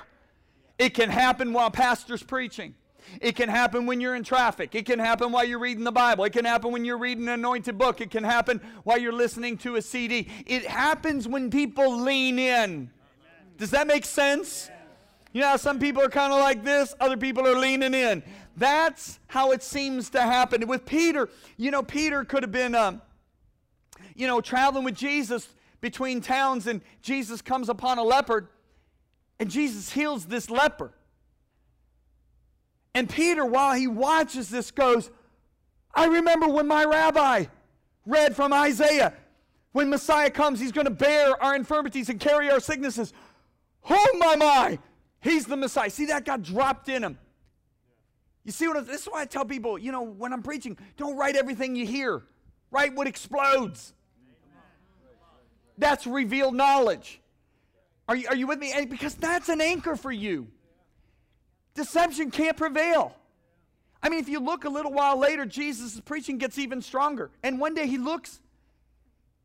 It 0.78 0.93
can 0.93 1.10
happen 1.10 1.54
while 1.54 1.71
pastor's 1.71 2.21
preaching. 2.21 2.75
It 3.21 3.36
can 3.36 3.49
happen 3.49 3.86
when 3.86 4.01
you're 4.01 4.15
in 4.15 4.23
traffic. 4.23 4.75
It 4.75 4.86
can 4.86 4.99
happen 4.99 5.32
while 5.32 5.45
you're 5.45 5.60
reading 5.60 5.84
the 5.84 5.91
Bible. 5.91 6.25
It 6.25 6.34
can 6.34 6.45
happen 6.45 6.71
when 6.71 6.86
you're 6.86 6.97
reading 6.97 7.23
an 7.28 7.34
anointed 7.34 7.78
book. 7.78 8.01
It 8.01 8.12
can 8.12 8.23
happen 8.23 8.62
while 8.84 8.97
you're 8.97 9.13
listening 9.13 9.58
to 9.60 9.75
a 9.75 9.82
CD. 9.82 10.30
It 10.45 10.65
happens 10.65 11.28
when 11.28 11.49
people 11.49 11.97
lean 11.99 12.39
in. 12.39 12.91
Does 13.58 13.71
that 13.71 13.88
make 13.88 14.06
sense? 14.06 14.69
You 15.36 15.41
know 15.41 15.58
some 15.58 15.80
people 15.80 16.02
are 16.02 16.08
kind 16.08 16.32
of 16.32 16.39
like 16.39 16.63
this, 16.63 16.95
other 16.98 17.17
people 17.17 17.45
are 17.45 17.60
leaning 17.60 17.93
in. 17.93 18.24
That's 18.56 19.19
how 19.28 19.52
it 19.52 19.62
seems 19.62 20.10
to 20.12 20.21
happen. 20.21 20.65
With 20.65 20.86
Peter, 20.86 21.28
you 21.58 21.71
know, 21.71 21.84
Peter 21.84 22.24
could 22.24 22.41
have 22.41 22.54
been, 22.54 22.74
um, 22.74 23.02
you 24.15 24.28
know, 24.28 24.39
traveling 24.39 24.86
with 24.86 24.95
Jesus 24.95 25.50
between 25.82 26.21
towns, 26.21 26.67
and 26.67 26.80
Jesus 27.02 27.41
comes 27.41 27.67
upon 27.67 27.98
a 27.98 28.04
leopard, 28.04 28.48
and 29.38 29.52
Jesus 29.52 29.91
heals 29.91 30.26
this 30.26 30.50
leper. 30.50 30.93
And 32.93 33.10
Peter, 33.10 33.45
while 33.45 33.74
he 33.74 33.88
watches 33.88 34.48
this, 34.48 34.71
goes, 34.71 35.12
I 35.93 36.06
remember 36.06 36.48
when 36.48 36.65
my 36.65 36.86
rabbi 36.86 37.48
read 38.06 38.38
from 38.38 38.54
Isaiah 38.54 39.12
when 39.74 39.89
Messiah 39.89 40.30
comes, 40.30 40.62
he's 40.62 40.71
going 40.71 40.86
to 40.86 40.91
bear 40.91 41.43
our 41.43 41.58
infirmities 41.58 42.08
and 42.08 42.21
carry 42.21 42.50
our 42.50 42.62
sicknesses. 42.62 43.12
Oh, 43.89 44.17
my, 44.17 44.38
my. 44.38 44.80
He's 45.25 45.47
the 45.47 45.57
Messiah. 45.57 45.89
See, 45.89 46.05
that 46.05 46.23
got 46.23 46.43
dropped 46.43 46.88
in 46.88 47.03
him. 47.03 47.17
You 48.43 48.51
see 48.51 48.67
what 48.67 48.77
I'm, 48.77 48.85
this 48.85 49.01
is 49.01 49.07
why 49.07 49.21
I 49.21 49.25
tell 49.25 49.43
people, 49.43 49.75
you 49.75 49.91
know, 49.91 50.03
when 50.03 50.31
I'm 50.31 50.43
preaching, 50.43 50.77
don't 50.97 51.17
write 51.17 51.35
everything 51.35 51.75
you 51.75 51.83
hear. 51.83 52.21
Write 52.69 52.93
what 52.93 53.07
explodes. 53.07 53.93
That's 55.79 56.05
revealed 56.05 56.53
knowledge. 56.53 57.19
Are 58.07 58.15
you, 58.15 58.27
are 58.27 58.35
you 58.35 58.45
with 58.45 58.59
me? 58.59 58.71
And 58.71 58.88
because 58.88 59.15
that's 59.15 59.49
an 59.49 59.61
anchor 59.61 59.95
for 59.95 60.11
you. 60.11 60.45
Deception 61.73 62.29
can't 62.29 62.55
prevail. 62.55 63.15
I 64.03 64.09
mean, 64.09 64.19
if 64.19 64.29
you 64.29 64.39
look 64.39 64.65
a 64.65 64.69
little 64.69 64.93
while 64.93 65.17
later, 65.17 65.47
Jesus' 65.47 65.99
preaching 66.01 66.38
gets 66.38 66.59
even 66.59 66.83
stronger. 66.83 67.31
And 67.41 67.59
one 67.59 67.73
day 67.73 67.88
he 67.88 67.97
looks 67.97 68.41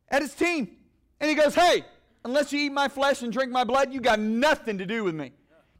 at 0.09 0.21
his 0.21 0.35
team 0.35 0.77
and 1.19 1.27
he 1.27 1.35
goes, 1.35 1.55
Hey, 1.55 1.83
unless 2.23 2.53
you 2.53 2.59
eat 2.59 2.71
my 2.71 2.87
flesh 2.87 3.23
and 3.23 3.33
drink 3.33 3.51
my 3.51 3.63
blood, 3.63 3.91
you 3.91 3.99
got 3.99 4.19
nothing 4.19 4.77
to 4.77 4.85
do 4.85 5.03
with 5.03 5.15
me. 5.15 5.31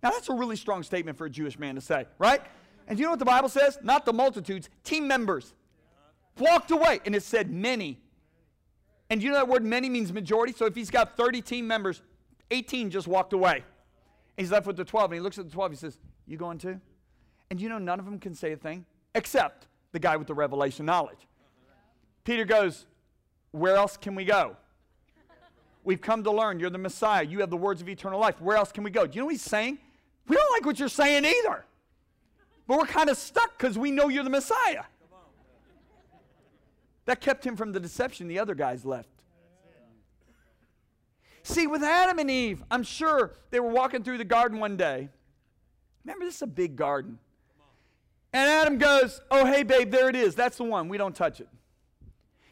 Now, 0.03 0.09
that's 0.09 0.29
a 0.29 0.33
really 0.33 0.55
strong 0.55 0.83
statement 0.83 1.17
for 1.17 1.25
a 1.25 1.29
Jewish 1.29 1.59
man 1.59 1.75
to 1.75 1.81
say, 1.81 2.05
right? 2.17 2.41
And 2.87 2.97
you 2.97 3.05
know 3.05 3.11
what 3.11 3.19
the 3.19 3.25
Bible 3.25 3.49
says? 3.49 3.77
Not 3.83 4.05
the 4.05 4.13
multitudes, 4.13 4.69
team 4.83 5.07
members 5.07 5.53
walked 6.37 6.71
away. 6.71 6.99
And 7.05 7.15
it 7.15 7.23
said 7.23 7.51
many. 7.51 7.99
And 9.09 9.21
you 9.21 9.29
know 9.29 9.35
that 9.35 9.47
word 9.47 9.63
many 9.63 9.89
means 9.89 10.11
majority? 10.11 10.53
So 10.53 10.65
if 10.65 10.75
he's 10.75 10.89
got 10.89 11.17
30 11.17 11.41
team 11.41 11.67
members, 11.67 12.01
18 12.49 12.89
just 12.89 13.07
walked 13.07 13.33
away. 13.33 13.55
And 13.55 13.63
he's 14.45 14.51
left 14.51 14.65
with 14.65 14.77
the 14.77 14.85
12. 14.85 15.11
And 15.11 15.13
he 15.15 15.19
looks 15.19 15.37
at 15.37 15.45
the 15.45 15.51
12. 15.51 15.71
He 15.71 15.77
says, 15.77 15.97
You 16.25 16.37
going 16.37 16.57
too? 16.57 16.79
And 17.49 17.61
you 17.61 17.69
know, 17.69 17.77
none 17.77 17.99
of 17.99 18.05
them 18.05 18.19
can 18.19 18.33
say 18.33 18.53
a 18.53 18.57
thing 18.57 18.85
except 19.13 19.67
the 19.91 19.99
guy 19.99 20.15
with 20.15 20.27
the 20.27 20.33
revelation 20.33 20.85
knowledge. 20.85 21.27
Peter 22.23 22.45
goes, 22.45 22.85
Where 23.51 23.75
else 23.75 23.97
can 23.97 24.15
we 24.15 24.25
go? 24.25 24.55
We've 25.83 26.01
come 26.01 26.23
to 26.23 26.31
learn 26.31 26.59
you're 26.59 26.69
the 26.69 26.77
Messiah. 26.77 27.23
You 27.23 27.39
have 27.39 27.49
the 27.49 27.57
words 27.57 27.81
of 27.81 27.89
eternal 27.89 28.19
life. 28.19 28.39
Where 28.39 28.55
else 28.55 28.71
can 28.71 28.83
we 28.83 28.91
go? 28.91 29.07
Do 29.07 29.15
you 29.15 29.21
know 29.21 29.25
what 29.25 29.33
he's 29.33 29.41
saying? 29.41 29.79
We 30.27 30.35
don't 30.35 30.51
like 30.51 30.65
what 30.65 30.79
you're 30.79 30.89
saying 30.89 31.25
either. 31.25 31.65
But 32.67 32.77
we're 32.77 32.85
kind 32.85 33.09
of 33.09 33.17
stuck 33.17 33.57
because 33.57 33.77
we 33.77 33.91
know 33.91 34.07
you're 34.07 34.23
the 34.23 34.29
Messiah. 34.29 34.83
That 37.05 37.19
kept 37.19 37.45
him 37.45 37.55
from 37.55 37.71
the 37.71 37.79
deception 37.79 38.27
the 38.27 38.39
other 38.39 38.55
guys 38.55 38.85
left. 38.85 39.09
See, 41.43 41.65
with 41.65 41.83
Adam 41.83 42.19
and 42.19 42.29
Eve, 42.29 42.63
I'm 42.69 42.83
sure 42.83 43.31
they 43.49 43.59
were 43.59 43.69
walking 43.69 44.03
through 44.03 44.19
the 44.19 44.23
garden 44.25 44.59
one 44.59 44.77
day. 44.77 45.09
Remember, 46.05 46.25
this 46.25 46.35
is 46.35 46.41
a 46.43 46.47
big 46.47 46.75
garden. 46.75 47.17
And 48.33 48.49
Adam 48.49 48.77
goes, 48.77 49.19
Oh, 49.29 49.45
hey, 49.45 49.63
babe, 49.63 49.91
there 49.91 50.07
it 50.09 50.15
is. 50.15 50.35
That's 50.35 50.57
the 50.57 50.63
one. 50.63 50.87
We 50.87 50.97
don't 50.97 51.15
touch 51.15 51.41
it. 51.41 51.49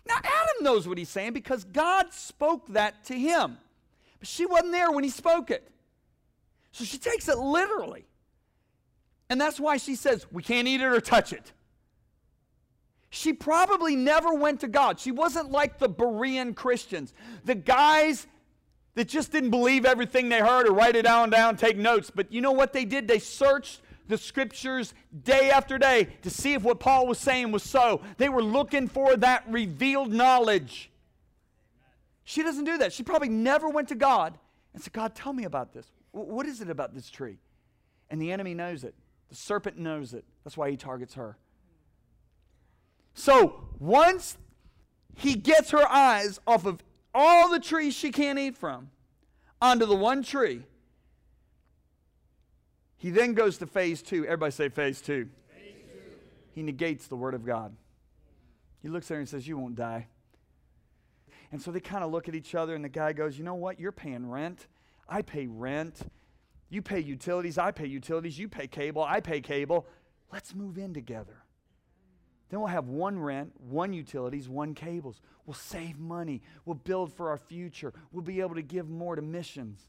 Now, 0.07 0.15
Adam 0.17 0.63
knows 0.63 0.87
what 0.87 0.97
he's 0.97 1.09
saying 1.09 1.33
because 1.33 1.63
God 1.63 2.11
spoke 2.13 2.67
that 2.73 3.05
to 3.05 3.13
him. 3.13 3.57
But 4.19 4.27
she 4.27 4.45
wasn't 4.45 4.71
there 4.71 4.91
when 4.91 5.03
he 5.03 5.09
spoke 5.09 5.51
it. 5.51 5.69
So 6.71 6.83
she 6.83 6.97
takes 6.97 7.27
it 7.27 7.37
literally. 7.37 8.05
And 9.29 9.39
that's 9.39 9.59
why 9.59 9.77
she 9.77 9.95
says, 9.95 10.25
We 10.31 10.43
can't 10.43 10.67
eat 10.67 10.81
it 10.81 10.85
or 10.85 11.01
touch 11.01 11.33
it. 11.33 11.51
She 13.09 13.33
probably 13.33 13.95
never 13.95 14.33
went 14.33 14.59
to 14.61 14.67
God. 14.67 14.99
She 14.99 15.11
wasn't 15.11 15.51
like 15.51 15.79
the 15.79 15.89
Berean 15.89 16.55
Christians, 16.55 17.13
the 17.43 17.55
guys 17.55 18.27
that 18.95 19.07
just 19.07 19.31
didn't 19.31 19.49
believe 19.49 19.85
everything 19.85 20.29
they 20.29 20.39
heard 20.39 20.67
or 20.67 20.73
write 20.73 20.95
it 20.95 21.03
down, 21.03 21.29
down, 21.29 21.57
take 21.57 21.77
notes. 21.77 22.11
But 22.13 22.31
you 22.31 22.41
know 22.41 22.51
what 22.51 22.73
they 22.73 22.85
did? 22.85 23.07
They 23.07 23.19
searched 23.19 23.81
the 24.07 24.17
scriptures 24.17 24.93
day 25.23 25.51
after 25.51 25.77
day 25.77 26.09
to 26.23 26.29
see 26.29 26.53
if 26.53 26.63
what 26.63 26.79
Paul 26.79 27.07
was 27.07 27.17
saying 27.17 27.51
was 27.51 27.63
so. 27.63 28.01
They 28.17 28.29
were 28.29 28.43
looking 28.43 28.87
for 28.87 29.15
that 29.17 29.43
revealed 29.47 30.11
knowledge. 30.11 30.91
She 32.23 32.43
doesn't 32.43 32.65
do 32.65 32.77
that. 32.79 32.91
She 32.93 33.03
probably 33.03 33.29
never 33.29 33.69
went 33.69 33.87
to 33.89 33.95
God 33.95 34.37
and 34.73 34.83
said, 34.83 34.93
God, 34.93 35.15
tell 35.15 35.33
me 35.33 35.45
about 35.45 35.73
this. 35.73 35.87
What 36.11 36.45
is 36.45 36.61
it 36.61 36.69
about 36.69 36.93
this 36.93 37.09
tree? 37.09 37.37
And 38.09 38.21
the 38.21 38.31
enemy 38.31 38.53
knows 38.53 38.83
it. 38.83 38.95
The 39.29 39.35
serpent 39.35 39.77
knows 39.77 40.13
it. 40.13 40.25
That's 40.43 40.57
why 40.57 40.71
he 40.71 40.77
targets 40.77 41.13
her. 41.13 41.37
So 43.13 43.69
once 43.79 44.37
he 45.15 45.35
gets 45.35 45.71
her 45.71 45.87
eyes 45.87 46.39
off 46.47 46.65
of 46.65 46.83
all 47.13 47.49
the 47.49 47.59
trees 47.59 47.93
she 47.93 48.11
can't 48.11 48.39
eat 48.39 48.57
from 48.57 48.89
onto 49.61 49.85
the 49.85 49.95
one 49.95 50.23
tree, 50.23 50.63
he 52.97 53.11
then 53.11 53.33
goes 53.33 53.57
to 53.59 53.67
phase 53.67 54.01
two. 54.01 54.25
Everybody 54.25 54.51
say 54.51 54.69
phase 54.69 55.01
two. 55.01 55.29
Phase 55.53 55.73
two. 55.87 55.99
He 56.53 56.63
negates 56.63 57.07
the 57.07 57.15
word 57.15 57.33
of 57.33 57.45
God. 57.45 57.75
He 58.81 58.89
looks 58.89 59.07
there 59.07 59.19
and 59.19 59.27
says, 59.27 59.47
You 59.47 59.57
won't 59.57 59.75
die. 59.75 60.07
And 61.51 61.61
so 61.61 61.71
they 61.71 61.79
kind 61.79 62.03
of 62.03 62.11
look 62.11 62.27
at 62.27 62.35
each 62.35 62.55
other, 62.55 62.75
and 62.75 62.83
the 62.83 62.89
guy 62.89 63.13
goes, 63.13 63.37
You 63.37 63.43
know 63.43 63.55
what? 63.55 63.79
You're 63.79 63.91
paying 63.91 64.29
rent. 64.29 64.67
I 65.09 65.21
pay 65.21 65.47
rent. 65.47 66.01
You 66.69 66.81
pay 66.81 66.99
utilities. 66.99 67.57
I 67.57 67.71
pay 67.71 67.87
utilities. 67.87 68.37
You 68.37 68.47
pay 68.47 68.67
cable. 68.67 69.03
I 69.03 69.19
pay 69.19 69.41
cable. 69.41 69.87
Let's 70.31 70.53
move 70.53 70.77
in 70.77 70.93
together. 70.93 71.43
Then 72.49 72.59
we'll 72.59 72.69
have 72.69 72.87
one 72.87 73.19
rent, 73.19 73.53
one 73.59 73.93
utilities, 73.93 74.49
one 74.49 74.73
cables. 74.73 75.21
We'll 75.45 75.53
save 75.53 75.99
money. 75.99 76.41
We'll 76.65 76.75
build 76.75 77.13
for 77.13 77.29
our 77.29 77.37
future. 77.37 77.93
We'll 78.11 78.23
be 78.23 78.41
able 78.41 78.55
to 78.55 78.61
give 78.61 78.89
more 78.89 79.15
to 79.15 79.21
missions. 79.21 79.81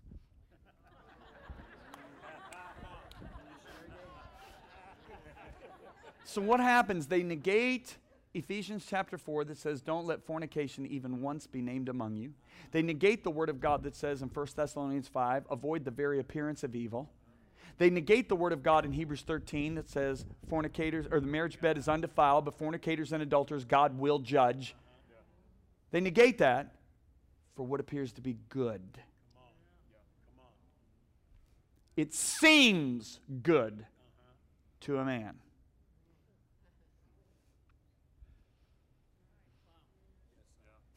So 6.25 6.41
what 6.41 6.61
happens? 6.61 7.09
They 7.09 7.23
negate 7.23 7.97
Ephesians 8.33 8.87
chapter 8.89 9.19
4 9.19 9.45
that 9.47 9.59
says, 9.59 9.81
Don't 9.81 10.07
let 10.07 10.25
fornication 10.25 10.87
even 10.87 11.21
once 11.21 11.47
be 11.47 11.61
named 11.61 11.89
among 11.89 12.17
you. 12.17 12.33
They 12.71 12.83
negate 12.83 13.25
the 13.25 13.31
word 13.31 13.49
of 13.49 13.61
God 13.61 13.83
that 13.83 13.97
says 13.97 14.23
in 14.23 14.29
1 14.29 14.47
Thessalonians 14.55 15.09
5, 15.09 15.47
Avoid 15.51 15.85
the 15.85 15.91
very 15.91 16.21
appearance 16.21 16.63
of 16.63 16.77
evil. 16.77 17.11
They 17.79 17.91
negate 17.91 18.29
the 18.29 18.37
word 18.37 18.53
of 18.53 18.63
God 18.63 18.85
in 18.85 18.93
Hebrews 18.93 19.23
13 19.23 19.75
that 19.75 19.89
says, 19.89 20.27
Fornicators, 20.49 21.09
or 21.11 21.19
the 21.19 21.27
marriage 21.27 21.61
bed 21.61 21.77
is 21.77 21.89
undefiled, 21.89 22.45
but 22.45 22.55
fornicators 22.55 23.13
and 23.13 23.23
adulterers 23.23 23.65
God 23.65 23.99
will 23.99 24.21
judge. 24.21 24.77
They 25.91 26.01
negate 26.01 26.39
that 26.39 26.75
for 27.57 27.65
what 27.65 27.81
appears 27.81 28.13
to 28.13 28.21
be 28.21 28.37
good. 28.49 28.83
It 31.97 32.15
seems 32.15 33.19
good 33.43 33.85
to 34.83 34.99
a 34.99 35.05
man. 35.05 35.35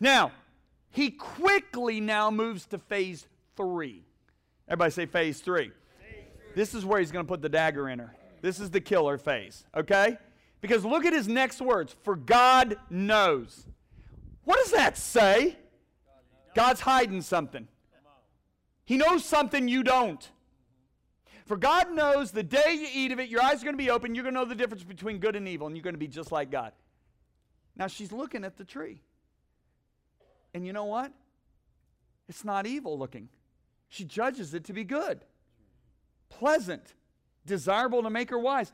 Now, 0.04 0.34
he 0.89 1.12
quickly 1.12 2.01
now 2.01 2.30
moves 2.30 2.66
to 2.68 2.78
phase 2.78 3.26
three. 3.56 4.04
Everybody 4.68 4.91
say 4.91 5.06
phase 5.06 5.39
three. 5.39 5.72
This 6.56 6.74
is 6.76 6.84
where 6.84 6.99
he's 6.99 7.14
going 7.14 7.26
to 7.26 7.28
put 7.28 7.41
the 7.41 7.47
dagger 7.47 7.88
in 7.88 7.99
her. 7.99 8.14
This 8.41 8.60
is 8.60 8.70
the 8.70 8.82
killer 8.82 9.18
phase, 9.18 9.64
okay? 9.74 10.18
Because 10.60 10.84
look 10.84 11.06
at 11.06 11.14
his 11.14 11.30
next 11.30 11.62
words 11.62 11.95
for 12.04 12.18
God 12.18 12.76
knows. 12.89 13.66
What 14.43 14.58
does 14.58 14.72
that 14.72 14.97
say? 14.97 15.56
God's 16.54 16.82
hiding 16.82 17.22
something. 17.22 17.70
He 18.84 18.97
knows 18.97 19.24
something 19.24 19.70
you 19.70 19.84
don't. 19.84 20.30
For 21.45 21.56
God 21.56 21.93
knows 21.93 22.32
the 22.32 22.43
day 22.43 22.74
you 22.74 22.88
eat 22.93 23.14
of 23.14 23.22
it, 23.22 23.30
your 23.30 23.41
eyes 23.41 23.62
are 23.62 23.66
going 23.66 23.78
to 23.78 23.82
be 23.82 23.89
open. 23.89 24.16
You're 24.16 24.24
going 24.24 24.36
to 24.36 24.41
know 24.41 24.45
the 24.45 24.54
difference 24.54 24.84
between 24.84 25.20
good 25.20 25.38
and 25.38 25.47
evil, 25.47 25.68
and 25.68 25.78
you're 25.78 25.84
going 25.84 25.95
to 25.95 25.97
be 25.97 26.10
just 26.10 26.34
like 26.34 26.51
God. 26.51 26.74
Now 27.78 27.88
she's 27.88 28.12
looking 28.12 28.43
at 28.43 28.58
the 28.58 28.66
tree. 28.66 28.99
And 30.54 30.66
you 30.66 30.74
know 30.74 30.86
what? 30.86 31.12
It's 32.30 32.43
not 32.43 32.66
evil 32.66 32.97
looking. 32.97 33.30
She 33.89 34.04
judges 34.04 34.54
it 34.54 34.64
to 34.66 34.74
be 34.74 34.84
good, 34.84 35.24
pleasant, 36.30 36.93
desirable 37.45 38.04
to 38.04 38.10
make 38.10 38.30
her 38.30 38.39
wise. 38.39 38.72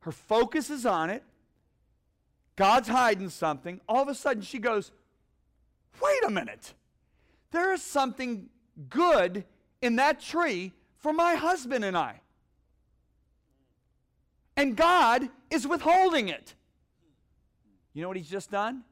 Her 0.00 0.12
focus 0.12 0.70
is 0.70 0.86
on 0.86 1.10
it. 1.10 1.22
God's 2.56 2.88
hiding 2.88 3.28
something. 3.30 3.80
All 3.88 4.02
of 4.02 4.08
a 4.08 4.14
sudden 4.14 4.42
she 4.42 4.58
goes, 4.58 4.92
Wait 6.02 6.24
a 6.24 6.30
minute. 6.30 6.74
There 7.50 7.72
is 7.72 7.82
something 7.82 8.48
good 8.88 9.44
in 9.82 9.96
that 9.96 10.20
tree 10.20 10.72
for 10.98 11.12
my 11.12 11.34
husband 11.34 11.84
and 11.84 11.96
I. 11.96 12.20
And 14.56 14.76
God 14.76 15.28
is 15.50 15.66
withholding 15.66 16.28
it. 16.28 16.54
You 17.92 18.02
know 18.02 18.08
what 18.08 18.16
he's 18.16 18.30
just 18.30 18.50
done? 18.50 18.84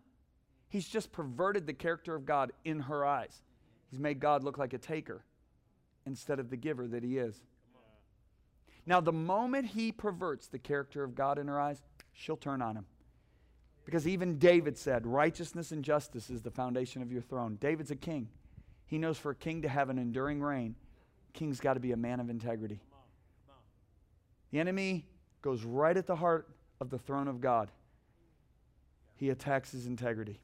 He's 0.68 0.88
just 0.88 1.12
perverted 1.12 1.66
the 1.66 1.72
character 1.72 2.14
of 2.14 2.26
God 2.26 2.52
in 2.64 2.80
her 2.80 3.04
eyes. 3.04 3.42
He's 3.90 4.00
made 4.00 4.20
God 4.20 4.44
look 4.44 4.58
like 4.58 4.74
a 4.74 4.78
taker 4.78 5.24
instead 6.06 6.38
of 6.38 6.50
the 6.50 6.56
giver 6.56 6.86
that 6.88 7.02
he 7.02 7.18
is. 7.18 7.40
Now, 8.86 9.00
the 9.00 9.12
moment 9.12 9.66
he 9.66 9.92
perverts 9.92 10.46
the 10.46 10.58
character 10.58 11.04
of 11.04 11.14
God 11.14 11.38
in 11.38 11.48
her 11.48 11.60
eyes, 11.60 11.82
she'll 12.12 12.36
turn 12.36 12.62
on 12.62 12.76
him. 12.76 12.86
Because 13.84 14.06
even 14.06 14.38
David 14.38 14.76
said, 14.76 15.06
Righteousness 15.06 15.72
and 15.72 15.82
justice 15.82 16.30
is 16.30 16.42
the 16.42 16.50
foundation 16.50 17.02
of 17.02 17.12
your 17.12 17.22
throne. 17.22 17.56
David's 17.60 17.90
a 17.90 17.96
king. 17.96 18.28
He 18.86 18.98
knows 18.98 19.18
for 19.18 19.30
a 19.30 19.34
king 19.34 19.62
to 19.62 19.68
have 19.68 19.90
an 19.90 19.98
enduring 19.98 20.40
reign, 20.40 20.74
king's 21.34 21.60
got 21.60 21.74
to 21.74 21.80
be 21.80 21.92
a 21.92 21.96
man 21.96 22.20
of 22.20 22.30
integrity. 22.30 22.80
The 24.50 24.60
enemy 24.60 25.06
goes 25.42 25.64
right 25.64 25.96
at 25.96 26.06
the 26.06 26.16
heart 26.16 26.48
of 26.80 26.90
the 26.90 26.98
throne 26.98 27.28
of 27.28 27.40
God. 27.40 27.70
He 29.16 29.30
attacks 29.30 29.72
his 29.72 29.86
integrity. 29.86 30.40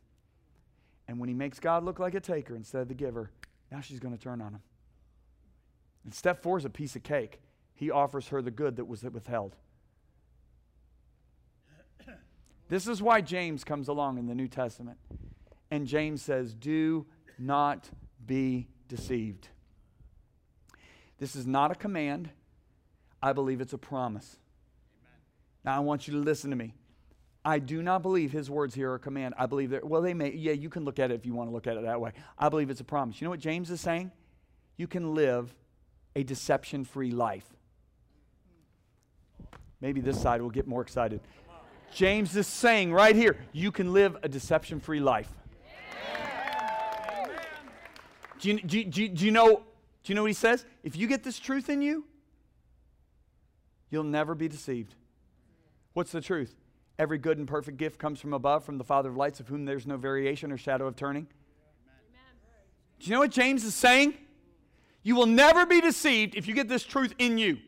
And 1.08 1.18
when 1.18 1.28
he 1.28 1.34
makes 1.34 1.60
God 1.60 1.84
look 1.84 1.98
like 1.98 2.14
a 2.14 2.20
taker 2.20 2.56
instead 2.56 2.82
of 2.82 2.88
the 2.88 2.94
giver, 2.94 3.30
now 3.70 3.80
she's 3.80 4.00
going 4.00 4.16
to 4.16 4.22
turn 4.22 4.40
on 4.40 4.54
him. 4.54 4.62
And 6.04 6.14
step 6.14 6.42
four 6.42 6.58
is 6.58 6.64
a 6.64 6.70
piece 6.70 6.96
of 6.96 7.02
cake. 7.02 7.40
He 7.74 7.90
offers 7.90 8.28
her 8.28 8.40
the 8.40 8.50
good 8.50 8.76
that 8.76 8.86
was 8.86 9.02
withheld. 9.02 9.56
This 12.68 12.88
is 12.88 13.02
why 13.02 13.20
James 13.20 13.62
comes 13.62 13.88
along 13.88 14.16
in 14.16 14.26
the 14.26 14.34
New 14.34 14.48
Testament. 14.48 14.96
And 15.70 15.86
James 15.86 16.22
says, 16.22 16.54
Do 16.54 17.04
not 17.38 17.90
be 18.24 18.68
deceived. 18.88 19.48
This 21.18 21.36
is 21.36 21.46
not 21.46 21.70
a 21.70 21.74
command. 21.74 22.30
I 23.22 23.32
believe 23.32 23.60
it's 23.60 23.74
a 23.74 23.78
promise. 23.78 24.36
Now, 25.64 25.76
I 25.76 25.80
want 25.80 26.06
you 26.06 26.14
to 26.14 26.20
listen 26.20 26.50
to 26.50 26.56
me. 26.56 26.74
I 27.44 27.58
do 27.58 27.82
not 27.82 28.02
believe 28.02 28.32
his 28.32 28.48
words 28.48 28.74
here 28.74 28.92
are 28.92 28.98
command. 28.98 29.34
I 29.36 29.46
believe 29.46 29.70
that, 29.70 29.84
well, 29.84 30.00
they 30.00 30.14
may, 30.14 30.32
yeah, 30.32 30.52
you 30.52 30.70
can 30.70 30.84
look 30.84 30.98
at 30.98 31.10
it 31.10 31.14
if 31.14 31.26
you 31.26 31.34
want 31.34 31.50
to 31.50 31.54
look 31.54 31.66
at 31.66 31.76
it 31.76 31.82
that 31.82 32.00
way. 32.00 32.12
I 32.38 32.48
believe 32.48 32.70
it's 32.70 32.80
a 32.80 32.84
promise. 32.84 33.20
You 33.20 33.26
know 33.26 33.30
what 33.30 33.40
James 33.40 33.70
is 33.70 33.80
saying? 33.80 34.10
You 34.78 34.86
can 34.86 35.14
live 35.14 35.54
a 36.16 36.22
deception 36.22 36.84
free 36.84 37.10
life. 37.10 37.46
Maybe 39.80 40.00
this 40.00 40.20
side 40.20 40.40
will 40.40 40.50
get 40.50 40.66
more 40.66 40.80
excited. 40.80 41.20
James 41.92 42.34
is 42.34 42.46
saying 42.46 42.92
right 42.92 43.14
here, 43.14 43.36
you 43.52 43.70
can 43.70 43.92
live 43.92 44.16
a 44.22 44.28
deception 44.28 44.80
free 44.80 45.00
life. 45.00 45.28
Do 48.40 48.48
you, 48.48 48.60
do, 48.60 48.84
do, 48.84 49.08
do 49.08 49.24
you 49.24 49.30
know, 49.30 49.56
do 49.56 50.12
you 50.12 50.14
know 50.14 50.22
what 50.22 50.28
he 50.28 50.34
says? 50.34 50.64
If 50.82 50.96
you 50.96 51.06
get 51.06 51.22
this 51.22 51.38
truth 51.38 51.68
in 51.68 51.82
you, 51.82 52.04
you'll 53.90 54.04
never 54.04 54.34
be 54.34 54.48
deceived. 54.48 54.94
What's 55.92 56.10
the 56.10 56.20
truth? 56.20 56.54
Every 56.98 57.18
good 57.18 57.38
and 57.38 57.48
perfect 57.48 57.76
gift 57.76 57.98
comes 57.98 58.20
from 58.20 58.32
above, 58.32 58.64
from 58.64 58.78
the 58.78 58.84
Father 58.84 59.08
of 59.08 59.16
lights, 59.16 59.40
of 59.40 59.48
whom 59.48 59.64
there's 59.64 59.86
no 59.86 59.96
variation 59.96 60.52
or 60.52 60.56
shadow 60.56 60.86
of 60.86 60.96
turning. 60.96 61.26
Do 63.00 63.06
you 63.06 63.12
know 63.12 63.18
what 63.18 63.32
James 63.32 63.64
is 63.64 63.74
saying? 63.74 64.14
You 65.02 65.16
will 65.16 65.26
never 65.26 65.66
be 65.66 65.80
deceived 65.80 66.34
if 66.34 66.46
you 66.46 66.54
get 66.54 66.68
this 66.68 66.84
truth 66.84 67.14
in 67.18 67.36
you. 67.36 67.58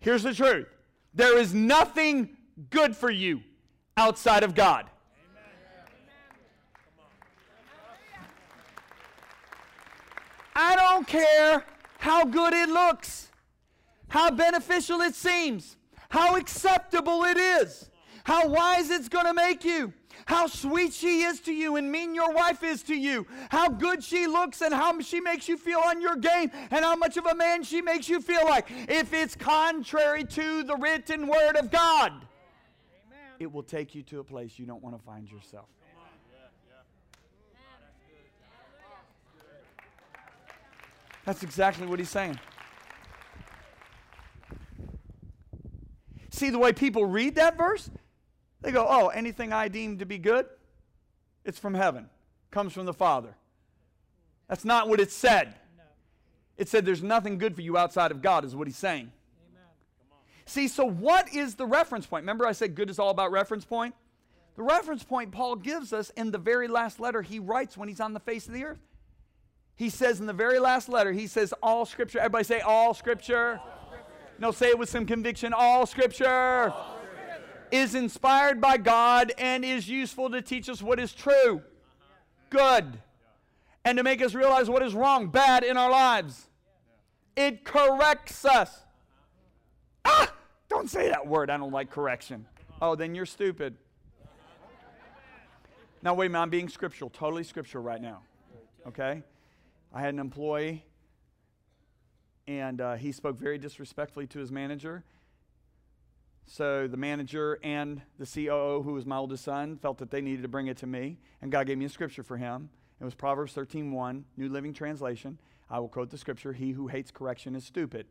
Here's 0.00 0.22
the 0.22 0.34
truth 0.34 0.66
there 1.14 1.38
is 1.38 1.54
nothing 1.54 2.36
good 2.70 2.96
for 2.96 3.10
you 3.10 3.42
outside 3.96 4.42
of 4.42 4.54
God. 4.54 4.86
I 10.54 10.76
don't 10.76 11.06
care 11.06 11.64
how 11.98 12.24
good 12.24 12.52
it 12.52 12.68
looks, 12.68 13.30
how 14.08 14.30
beneficial 14.30 15.00
it 15.00 15.14
seems, 15.14 15.76
how 16.08 16.36
acceptable 16.36 17.24
it 17.24 17.36
is, 17.36 17.88
how 18.24 18.46
wise 18.46 18.90
it's 18.90 19.08
going 19.08 19.26
to 19.26 19.34
make 19.34 19.64
you, 19.64 19.92
how 20.26 20.46
sweet 20.46 20.92
she 20.92 21.22
is 21.22 21.40
to 21.40 21.52
you 21.52 21.76
and 21.76 21.90
mean 21.90 22.14
your 22.14 22.32
wife 22.32 22.62
is 22.62 22.82
to 22.84 22.94
you, 22.94 23.26
how 23.50 23.68
good 23.68 24.04
she 24.04 24.26
looks 24.26 24.60
and 24.60 24.72
how 24.72 24.98
she 25.00 25.20
makes 25.20 25.48
you 25.48 25.56
feel 25.56 25.80
on 25.80 26.00
your 26.00 26.16
game, 26.16 26.50
and 26.70 26.84
how 26.84 26.94
much 26.94 27.16
of 27.16 27.26
a 27.26 27.34
man 27.34 27.62
she 27.62 27.82
makes 27.82 28.08
you 28.08 28.20
feel 28.20 28.44
like. 28.44 28.68
If 28.88 29.12
it's 29.12 29.34
contrary 29.34 30.24
to 30.24 30.62
the 30.62 30.76
written 30.76 31.26
word 31.26 31.56
of 31.56 31.70
God, 31.70 32.12
it 33.38 33.52
will 33.52 33.64
take 33.64 33.94
you 33.94 34.02
to 34.04 34.20
a 34.20 34.24
place 34.24 34.58
you 34.58 34.66
don't 34.66 34.82
want 34.82 34.96
to 34.96 35.02
find 35.04 35.30
yourself. 35.30 35.66
That's 41.24 41.42
exactly 41.42 41.86
what 41.86 41.98
he's 41.98 42.10
saying. 42.10 42.38
See 46.30 46.50
the 46.50 46.58
way 46.58 46.72
people 46.72 47.04
read 47.04 47.36
that 47.36 47.56
verse? 47.56 47.90
They 48.62 48.70
go, 48.70 48.86
oh, 48.88 49.08
anything 49.08 49.52
I 49.52 49.68
deem 49.68 49.98
to 49.98 50.06
be 50.06 50.18
good, 50.18 50.46
it's 51.44 51.58
from 51.58 51.74
heaven, 51.74 52.08
comes 52.50 52.72
from 52.72 52.86
the 52.86 52.94
Father. 52.94 53.34
That's 54.48 54.64
not 54.64 54.88
what 54.88 55.00
it 55.00 55.10
said. 55.10 55.54
It 56.56 56.68
said 56.68 56.86
there's 56.86 57.02
nothing 57.02 57.38
good 57.38 57.56
for 57.56 57.62
you 57.62 57.76
outside 57.76 58.12
of 58.12 58.22
God, 58.22 58.44
is 58.44 58.54
what 58.54 58.68
he's 58.68 58.76
saying. 58.76 59.10
See, 60.44 60.68
so 60.68 60.84
what 60.84 61.32
is 61.34 61.54
the 61.56 61.66
reference 61.66 62.06
point? 62.06 62.22
Remember, 62.22 62.46
I 62.46 62.52
said 62.52 62.74
good 62.74 62.90
is 62.90 62.98
all 62.98 63.10
about 63.10 63.32
reference 63.32 63.64
point? 63.64 63.94
The 64.56 64.62
reference 64.62 65.02
point 65.02 65.32
Paul 65.32 65.56
gives 65.56 65.92
us 65.92 66.10
in 66.10 66.30
the 66.30 66.38
very 66.38 66.68
last 66.68 67.00
letter 67.00 67.22
he 67.22 67.38
writes 67.38 67.76
when 67.76 67.88
he's 67.88 68.00
on 68.00 68.12
the 68.12 68.20
face 68.20 68.46
of 68.46 68.52
the 68.52 68.64
earth. 68.64 68.80
He 69.74 69.88
says 69.88 70.20
in 70.20 70.26
the 70.26 70.32
very 70.32 70.58
last 70.58 70.88
letter, 70.88 71.12
he 71.12 71.26
says, 71.26 71.54
All 71.62 71.86
scripture. 71.86 72.18
Everybody 72.18 72.44
say, 72.44 72.60
All 72.60 72.92
scripture. 72.92 73.60
All 73.62 73.86
scripture. 73.86 74.12
No, 74.38 74.50
say 74.50 74.68
it 74.68 74.78
with 74.78 74.90
some 74.90 75.06
conviction. 75.06 75.54
All 75.54 75.86
scripture, 75.86 76.26
all 76.26 76.70
scripture 76.70 76.91
is 77.72 77.94
inspired 77.94 78.60
by 78.60 78.76
God 78.76 79.32
and 79.38 79.64
is 79.64 79.88
useful 79.88 80.30
to 80.30 80.42
teach 80.42 80.68
us 80.68 80.82
what 80.82 81.00
is 81.00 81.12
true, 81.12 81.62
good, 82.50 82.98
and 83.84 83.96
to 83.96 84.04
make 84.04 84.22
us 84.22 84.34
realize 84.34 84.68
what 84.68 84.82
is 84.82 84.94
wrong, 84.94 85.28
bad 85.28 85.64
in 85.64 85.76
our 85.78 85.90
lives. 85.90 86.48
It 87.34 87.64
corrects 87.64 88.44
us. 88.44 88.70
Ah! 90.04 90.32
Don't 90.68 90.88
say 90.88 91.08
that 91.08 91.26
word. 91.26 91.50
I 91.50 91.56
don't 91.56 91.72
like 91.72 91.90
correction. 91.90 92.46
Oh, 92.80 92.94
then 92.94 93.14
you're 93.14 93.26
stupid. 93.26 93.74
Now, 96.02 96.14
wait 96.14 96.26
a 96.26 96.28
minute. 96.30 96.42
I'm 96.42 96.50
being 96.50 96.68
scriptural, 96.68 97.10
totally 97.10 97.44
scriptural 97.44 97.84
right 97.84 98.00
now. 98.00 98.20
Okay? 98.86 99.22
I 99.94 100.00
had 100.00 100.12
an 100.12 100.20
employee, 100.20 100.84
and 102.46 102.80
uh, 102.80 102.94
he 102.94 103.12
spoke 103.12 103.38
very 103.38 103.56
disrespectfully 103.56 104.26
to 104.28 104.38
his 104.38 104.50
manager. 104.50 105.04
So 106.46 106.86
the 106.86 106.96
manager 106.96 107.58
and 107.62 108.02
the 108.18 108.26
COO, 108.26 108.82
who 108.82 108.92
was 108.92 109.06
my 109.06 109.16
oldest 109.16 109.44
son, 109.44 109.76
felt 109.76 109.98
that 109.98 110.10
they 110.10 110.20
needed 110.20 110.42
to 110.42 110.48
bring 110.48 110.66
it 110.66 110.76
to 110.78 110.86
me, 110.86 111.18
and 111.40 111.50
God 111.50 111.66
gave 111.66 111.78
me 111.78 111.84
a 111.84 111.88
scripture 111.88 112.22
for 112.22 112.36
him. 112.36 112.68
It 113.00 113.04
was 113.04 113.14
Proverbs 113.14 113.54
13:1, 113.54 114.24
New 114.36 114.48
Living 114.48 114.72
Translation. 114.74 115.38
I 115.70 115.78
will 115.78 115.88
quote 115.88 116.10
the 116.10 116.18
scripture: 116.18 116.52
"He 116.52 116.72
who 116.72 116.88
hates 116.88 117.10
correction 117.10 117.54
is 117.54 117.64
stupid." 117.64 118.06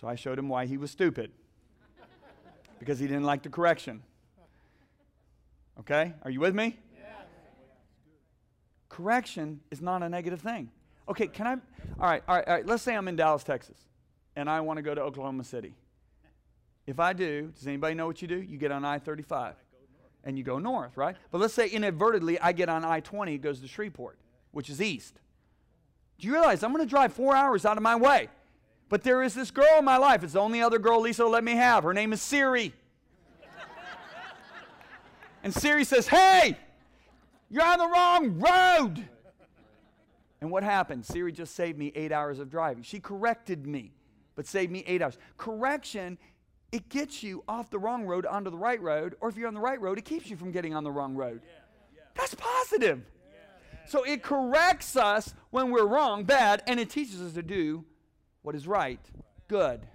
So 0.00 0.08
I 0.08 0.14
showed 0.14 0.38
him 0.38 0.48
why 0.48 0.66
he 0.66 0.76
was 0.76 0.90
stupid. 0.90 1.32
because 2.78 2.98
he 2.98 3.06
didn't 3.06 3.24
like 3.24 3.42
the 3.42 3.48
correction. 3.48 4.02
Okay? 5.78 6.14
Are 6.22 6.30
you 6.30 6.40
with 6.40 6.54
me? 6.54 6.76
Correction 8.88 9.60
is 9.70 9.80
not 9.80 10.02
a 10.02 10.08
negative 10.08 10.42
thing. 10.42 10.70
Okay, 11.08 11.26
can 11.26 11.46
I? 11.46 11.52
All 11.52 12.10
right, 12.10 12.22
all 12.28 12.36
right, 12.36 12.46
all 12.46 12.54
right. 12.54 12.66
Let's 12.66 12.82
say 12.82 12.94
I'm 12.94 13.08
in 13.08 13.16
Dallas, 13.16 13.42
Texas, 13.42 13.78
and 14.36 14.50
I 14.50 14.60
want 14.60 14.76
to 14.76 14.82
go 14.82 14.94
to 14.94 15.00
Oklahoma 15.00 15.44
City. 15.44 15.74
If 16.86 16.98
I 16.98 17.12
do, 17.12 17.52
does 17.54 17.66
anybody 17.66 17.94
know 17.94 18.06
what 18.06 18.22
you 18.22 18.28
do? 18.28 18.40
You 18.40 18.58
get 18.58 18.72
on 18.72 18.84
I 18.84 18.98
35. 18.98 19.54
and 20.24 20.38
you 20.38 20.44
go 20.44 20.58
north, 20.58 20.96
right? 20.96 21.16
But 21.30 21.40
let's 21.40 21.54
say 21.54 21.68
inadvertently 21.68 22.40
I 22.40 22.52
get 22.52 22.68
on 22.68 22.84
I 22.84 23.00
20, 23.00 23.34
it 23.34 23.38
goes 23.38 23.60
to 23.60 23.68
Shreveport, 23.68 24.18
which 24.52 24.70
is 24.70 24.80
east. 24.80 25.20
Do 26.18 26.26
you 26.26 26.34
realize 26.34 26.62
I'm 26.62 26.72
going 26.72 26.84
to 26.84 26.90
drive 26.90 27.12
four 27.12 27.34
hours 27.34 27.64
out 27.64 27.76
of 27.76 27.82
my 27.82 27.96
way? 27.96 28.28
But 28.88 29.02
there 29.02 29.22
is 29.22 29.34
this 29.34 29.50
girl 29.50 29.78
in 29.78 29.84
my 29.84 29.96
life. 29.96 30.22
It's 30.22 30.34
the 30.34 30.40
only 30.40 30.60
other 30.60 30.78
girl 30.78 31.00
Lisa 31.00 31.26
let 31.26 31.42
me 31.42 31.52
have. 31.52 31.82
Her 31.82 31.94
name 31.94 32.12
is 32.12 32.20
Siri. 32.20 32.74
and 35.42 35.52
Siri 35.52 35.84
says, 35.84 36.06
Hey, 36.06 36.58
you're 37.48 37.64
on 37.64 37.78
the 37.78 37.88
wrong 37.88 38.38
road. 38.38 39.08
And 40.40 40.50
what 40.50 40.62
happened? 40.62 41.06
Siri 41.06 41.32
just 41.32 41.54
saved 41.54 41.78
me 41.78 41.92
eight 41.94 42.12
hours 42.12 42.38
of 42.38 42.50
driving. 42.50 42.82
She 42.82 43.00
corrected 43.00 43.66
me, 43.66 43.92
but 44.34 44.46
saved 44.46 44.72
me 44.72 44.84
eight 44.86 45.00
hours. 45.00 45.16
Correction, 45.38 46.18
it 46.72 46.88
gets 46.88 47.22
you 47.22 47.44
off 47.46 47.70
the 47.70 47.78
wrong 47.78 48.04
road 48.04 48.24
onto 48.24 48.50
the 48.50 48.56
right 48.56 48.80
road, 48.80 49.14
or 49.20 49.28
if 49.28 49.36
you're 49.36 49.46
on 49.46 49.54
the 49.54 49.60
right 49.60 49.80
road, 49.80 49.98
it 49.98 50.06
keeps 50.06 50.28
you 50.28 50.36
from 50.36 50.50
getting 50.50 50.74
on 50.74 50.82
the 50.84 50.90
wrong 50.90 51.14
road. 51.14 51.42
That's 52.14 52.34
positive. 52.34 53.02
So 53.86 54.04
it 54.04 54.22
corrects 54.22 54.96
us 54.96 55.34
when 55.50 55.70
we're 55.70 55.86
wrong, 55.86 56.24
bad, 56.24 56.62
and 56.66 56.80
it 56.80 56.88
teaches 56.88 57.20
us 57.20 57.34
to 57.34 57.42
do 57.42 57.84
what 58.40 58.54
is 58.54 58.66
right, 58.66 59.00
good. 59.48 59.86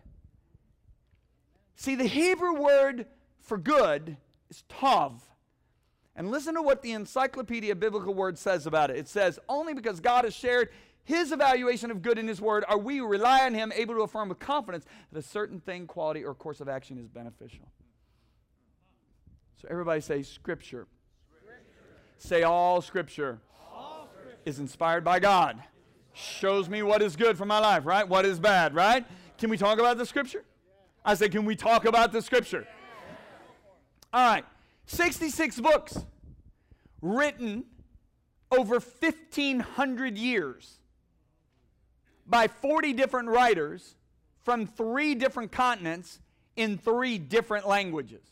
See, 1.75 1.95
the 1.95 2.05
Hebrew 2.05 2.61
word 2.61 3.07
for 3.41 3.57
good 3.57 4.17
is 4.49 4.63
tov. 4.69 5.13
And 6.15 6.31
listen 6.31 6.55
to 6.55 6.61
what 6.61 6.81
the 6.81 6.93
Encyclopedia 6.93 7.75
Biblical 7.75 8.13
Word 8.13 8.39
says 8.39 8.65
about 8.65 8.89
it. 8.89 8.97
It 8.97 9.07
says, 9.07 9.37
Only 9.47 9.75
because 9.75 9.99
God 9.99 10.23
has 10.23 10.33
shared 10.33 10.69
his 11.07 11.31
evaluation 11.31 11.89
of 11.89 12.01
good 12.01 12.17
in 12.17 12.27
his 12.27 12.41
word 12.41 12.65
are 12.67 12.77
we 12.77 12.99
rely 12.99 13.45
on 13.45 13.53
him 13.53 13.71
able 13.73 13.95
to 13.95 14.01
affirm 14.01 14.27
with 14.27 14.39
confidence 14.39 14.83
that 15.09 15.17
a 15.17 15.21
certain 15.21 15.61
thing, 15.61 15.87
quality, 15.87 16.25
or 16.25 16.35
course 16.35 16.59
of 16.59 16.67
action 16.67 16.97
is 16.97 17.07
beneficial. 17.07 17.71
So 19.61 19.69
everybody 19.71 20.01
say 20.01 20.21
scripture. 20.21 20.85
scripture. 21.39 21.63
Say 22.17 22.43
all 22.43 22.81
scripture, 22.81 23.39
all 23.73 24.09
scripture 24.11 24.37
is 24.43 24.59
inspired 24.59 25.05
by 25.05 25.19
God 25.19 25.63
shows 26.11 26.67
me 26.67 26.83
what 26.83 27.01
is 27.01 27.15
good 27.15 27.37
for 27.37 27.45
my 27.45 27.59
life, 27.59 27.85
right? 27.85 28.05
What 28.05 28.25
is 28.25 28.37
bad, 28.37 28.75
right? 28.75 29.05
Can 29.37 29.49
we 29.49 29.55
talk 29.57 29.79
about 29.79 29.97
the 29.97 30.05
scripture? 30.05 30.43
I 31.05 31.13
said, 31.13 31.31
can 31.31 31.45
we 31.45 31.55
talk 31.55 31.85
about 31.85 32.11
the 32.11 32.21
scripture? 32.21 32.67
All 34.11 34.29
right. 34.29 34.43
66 34.87 35.61
books 35.61 36.05
written 37.01 37.63
over 38.51 38.81
1,500 38.81 40.17
years 40.17 40.79
by 42.27 42.47
40 42.47 42.93
different 42.93 43.29
writers 43.29 43.95
from 44.43 44.67
three 44.67 45.15
different 45.15 45.51
continents 45.51 46.19
in 46.55 46.77
three 46.77 47.17
different 47.17 47.67
languages. 47.67 48.23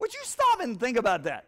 Would 0.00 0.12
you 0.12 0.20
stop 0.24 0.60
and 0.60 0.78
think 0.78 0.96
about 0.96 1.24
that? 1.24 1.46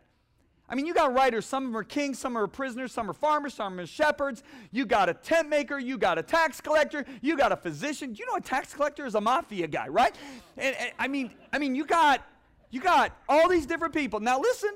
I 0.71 0.75
mean, 0.75 0.85
you 0.85 0.93
got 0.93 1.15
writers, 1.15 1.47
some 1.47 1.65
of 1.65 1.71
them 1.71 1.77
are 1.79 1.85
kings, 1.85 2.19
some 2.19 2.37
are 2.37 2.47
prisoners, 2.47 2.93
some 2.93 3.09
are 3.09 3.15
farmers, 3.15 3.55
some 3.55 3.81
are 3.81 3.87
shepherds. 3.87 4.43
You 4.71 4.85
got 4.85 5.09
a 5.09 5.15
tent 5.15 5.49
maker, 5.49 5.79
you 5.79 5.97
got 5.97 6.19
a 6.19 6.23
tax 6.23 6.61
collector, 6.61 7.07
you 7.23 7.39
got 7.39 7.53
a 7.53 7.57
physician. 7.57 8.15
You 8.15 8.27
know 8.27 8.35
a 8.37 8.41
tax 8.41 8.75
collector 8.75 9.07
is 9.07 9.15
a 9.15 9.21
mafia 9.21 9.67
guy, 9.67 9.89
right? 9.89 10.15
And, 10.59 10.77
and, 10.77 10.93
I 10.99 11.09
mean, 11.09 11.31
I 11.55 11.59
mean, 11.59 11.75
you 11.75 11.87
got 11.87 12.23
you 12.71 12.81
got 12.81 13.17
all 13.31 13.49
these 13.49 13.65
different 13.65 13.95
people. 13.95 14.21
Now 14.21 14.41
listen, 14.41 14.73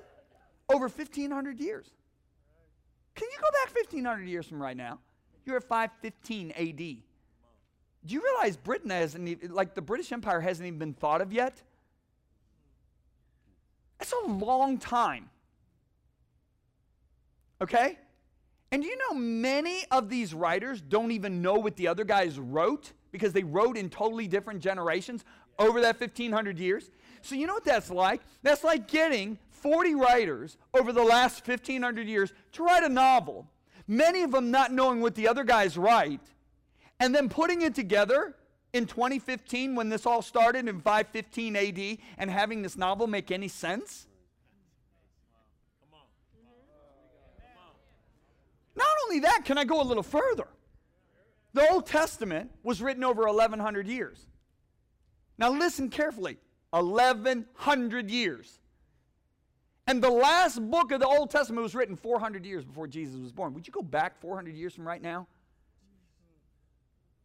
over 0.72 0.88
1500 0.88 1.61
years. 1.61 1.90
Can 3.14 3.28
you 3.30 3.38
go 3.38 3.48
back 3.62 3.74
1500 3.74 4.26
years 4.26 4.46
from 4.46 4.62
right 4.62 4.76
now? 4.76 4.98
You're 5.45 5.57
at 5.57 5.64
515 5.64 6.53
AD. 6.53 6.76
Do 6.76 8.14
you 8.14 8.22
realize 8.22 8.57
Britain 8.57 8.90
hasn't 8.90 9.53
like 9.53 9.74
the 9.74 9.82
British 9.82 10.12
Empire 10.12 10.40
hasn't 10.40 10.66
even 10.66 10.78
been 10.78 10.95
thought 10.95 11.20
of 11.20 11.32
yet? 11.32 11.62
That's 13.99 14.12
a 14.24 14.28
long 14.28 14.78
time. 14.78 15.30
Okay? 17.61 17.99
And 18.72 18.82
do 18.82 18.88
you 18.88 18.97
know, 18.97 19.14
many 19.14 19.84
of 19.90 20.09
these 20.09 20.34
writers 20.34 20.80
don't 20.80 21.12
even 21.12 21.43
know 21.43 21.55
what 21.55 21.76
the 21.76 21.86
other 21.86 22.05
guys 22.05 22.38
wrote 22.38 22.93
because 23.12 23.32
they 23.32 23.45
wrote 23.45 23.76
in 23.76 23.90
totally 23.90 24.26
different 24.26 24.61
generations 24.61 25.24
over 25.59 25.80
that 25.82 26.01
1500 26.01 26.59
years. 26.59 26.90
So, 27.20 27.34
you 27.34 27.47
know 27.47 27.55
what 27.55 27.64
that's 27.64 27.90
like? 27.90 28.22
That's 28.43 28.64
like 28.64 28.88
getting 28.88 29.38
40 29.51 29.95
writers 29.95 30.57
over 30.74 30.93
the 30.93 31.05
last 31.05 31.47
1500 31.47 32.09
years 32.09 32.32
to 32.53 32.64
write 32.64 32.82
a 32.82 32.88
novel, 32.88 33.47
many 33.93 34.22
of 34.22 34.32
them 34.32 34.51
not 34.51 34.72
knowing 34.72 35.01
what 35.01 35.14
the 35.14 35.28
other 35.28 35.45
guys 35.45 35.76
write, 35.76 36.20
and 36.99 37.14
then 37.14 37.28
putting 37.28 37.62
it 37.62 37.74
together 37.74 38.34
in 38.72 38.86
2015 38.86 39.74
when 39.74 39.88
this 39.88 40.07
all 40.07 40.22
started 40.22 40.66
in 40.66 40.80
515 40.80 41.57
AD 41.57 41.99
and 42.16 42.30
having 42.30 42.62
this 42.62 42.76
novel 42.76 43.07
make 43.07 43.30
any 43.30 43.49
sense? 43.49 44.07
Not 48.74 48.88
only 49.05 49.20
that, 49.20 49.45
can 49.45 49.59
I 49.59 49.64
go 49.64 49.82
a 49.82 49.84
little 49.84 50.03
further? 50.03 50.49
The 51.53 51.70
Old 51.70 51.86
Testament 51.86 52.51
was 52.62 52.80
written 52.80 53.05
over 53.05 53.26
1,100 53.26 53.86
years. 53.86 54.26
Now, 55.36 55.51
listen 55.51 55.90
carefully 55.90 56.38
1,100 56.70 58.11
years. 58.11 58.59
And 59.86 60.02
the 60.02 60.10
last 60.10 60.60
book 60.70 60.92
of 60.92 61.00
the 61.00 61.06
Old 61.06 61.30
Testament 61.30 61.62
was 61.62 61.74
written 61.74 61.96
400 61.96 62.46
years 62.46 62.64
before 62.64 62.86
Jesus 62.86 63.18
was 63.18 63.32
born. 63.32 63.52
Would 63.54 63.66
you 63.66 63.72
go 63.72 63.82
back 63.82 64.20
400 64.20 64.54
years 64.54 64.74
from 64.74 64.86
right 64.86 65.02
now? 65.02 65.26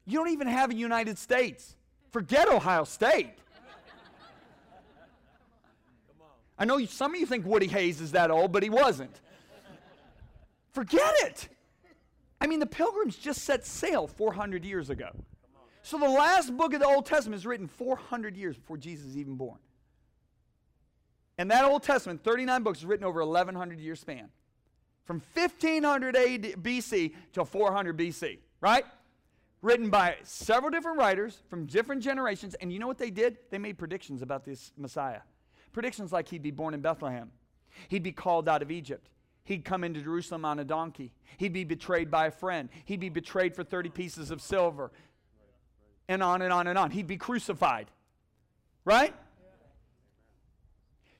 You 0.05 0.17
don't 0.19 0.29
even 0.29 0.47
have 0.47 0.71
a 0.71 0.75
United 0.75 1.17
States. 1.17 1.75
Forget 2.11 2.47
Ohio 2.47 2.83
State. 2.83 3.33
I 6.57 6.65
know 6.65 6.83
some 6.85 7.13
of 7.13 7.19
you 7.19 7.27
think 7.27 7.45
Woody 7.45 7.67
Hayes 7.67 8.01
is 8.01 8.13
that 8.13 8.31
old, 8.31 8.51
but 8.51 8.63
he 8.63 8.69
wasn't. 8.69 9.21
Forget 10.71 11.13
it. 11.21 11.49
I 12.41 12.47
mean, 12.47 12.59
the 12.59 12.65
pilgrims 12.65 13.15
just 13.15 13.43
set 13.43 13.65
sail 13.65 14.07
400 14.07 14.65
years 14.65 14.89
ago. 14.89 15.09
So 15.83 15.97
the 15.97 16.09
last 16.09 16.55
book 16.55 16.73
of 16.73 16.79
the 16.79 16.87
Old 16.87 17.05
Testament 17.05 17.39
is 17.39 17.45
written 17.45 17.67
400 17.67 18.35
years 18.35 18.57
before 18.57 18.77
Jesus 18.77 19.07
is 19.07 19.17
even 19.17 19.35
born. 19.35 19.57
And 21.37 21.51
that 21.51 21.65
Old 21.65 21.83
Testament, 21.83 22.23
39 22.23 22.63
books, 22.63 22.83
written 22.83 23.05
over 23.05 23.19
1,100 23.23 23.79
year 23.79 23.95
span. 23.95 24.29
From 25.05 25.21
1500 25.33 26.15
AD, 26.15 26.41
BC 26.61 27.13
to 27.33 27.45
400 27.45 27.97
BC, 27.97 28.39
right? 28.59 28.85
Written 29.61 29.89
by 29.89 30.15
several 30.23 30.69
different 30.69 30.97
writers 30.97 31.41
from 31.49 31.65
different 31.65 32.03
generations. 32.03 32.55
And 32.55 32.73
you 32.73 32.79
know 32.79 32.87
what 32.87 32.97
they 32.97 33.11
did? 33.11 33.37
They 33.49 33.57
made 33.57 33.77
predictions 33.77 34.21
about 34.21 34.43
this 34.43 34.71
Messiah. 34.77 35.21
Predictions 35.71 36.11
like 36.11 36.27
he'd 36.27 36.43
be 36.43 36.51
born 36.51 36.73
in 36.73 36.81
Bethlehem, 36.81 37.31
he'd 37.87 38.03
be 38.03 38.11
called 38.11 38.49
out 38.49 38.61
of 38.61 38.71
Egypt, 38.71 39.09
He'd 39.47 39.63
come 39.63 39.85
into 39.85 40.01
Jerusalem 40.01 40.43
on 40.43 40.59
a 40.59 40.65
donkey. 40.65 41.13
He'd 41.37 41.53
be 41.53 41.63
betrayed 41.63 42.11
by 42.11 42.27
a 42.27 42.31
friend. 42.31 42.67
He'd 42.83 42.99
be 42.99 43.07
betrayed 43.07 43.55
for 43.55 43.63
30 43.63 43.91
pieces 43.91 44.29
of 44.29 44.41
silver. 44.41 44.91
And 46.09 46.21
on 46.21 46.41
and 46.41 46.51
on 46.51 46.67
and 46.67 46.77
on. 46.77 46.91
He'd 46.91 47.07
be 47.07 47.15
crucified. 47.15 47.89
Right? 48.83 49.13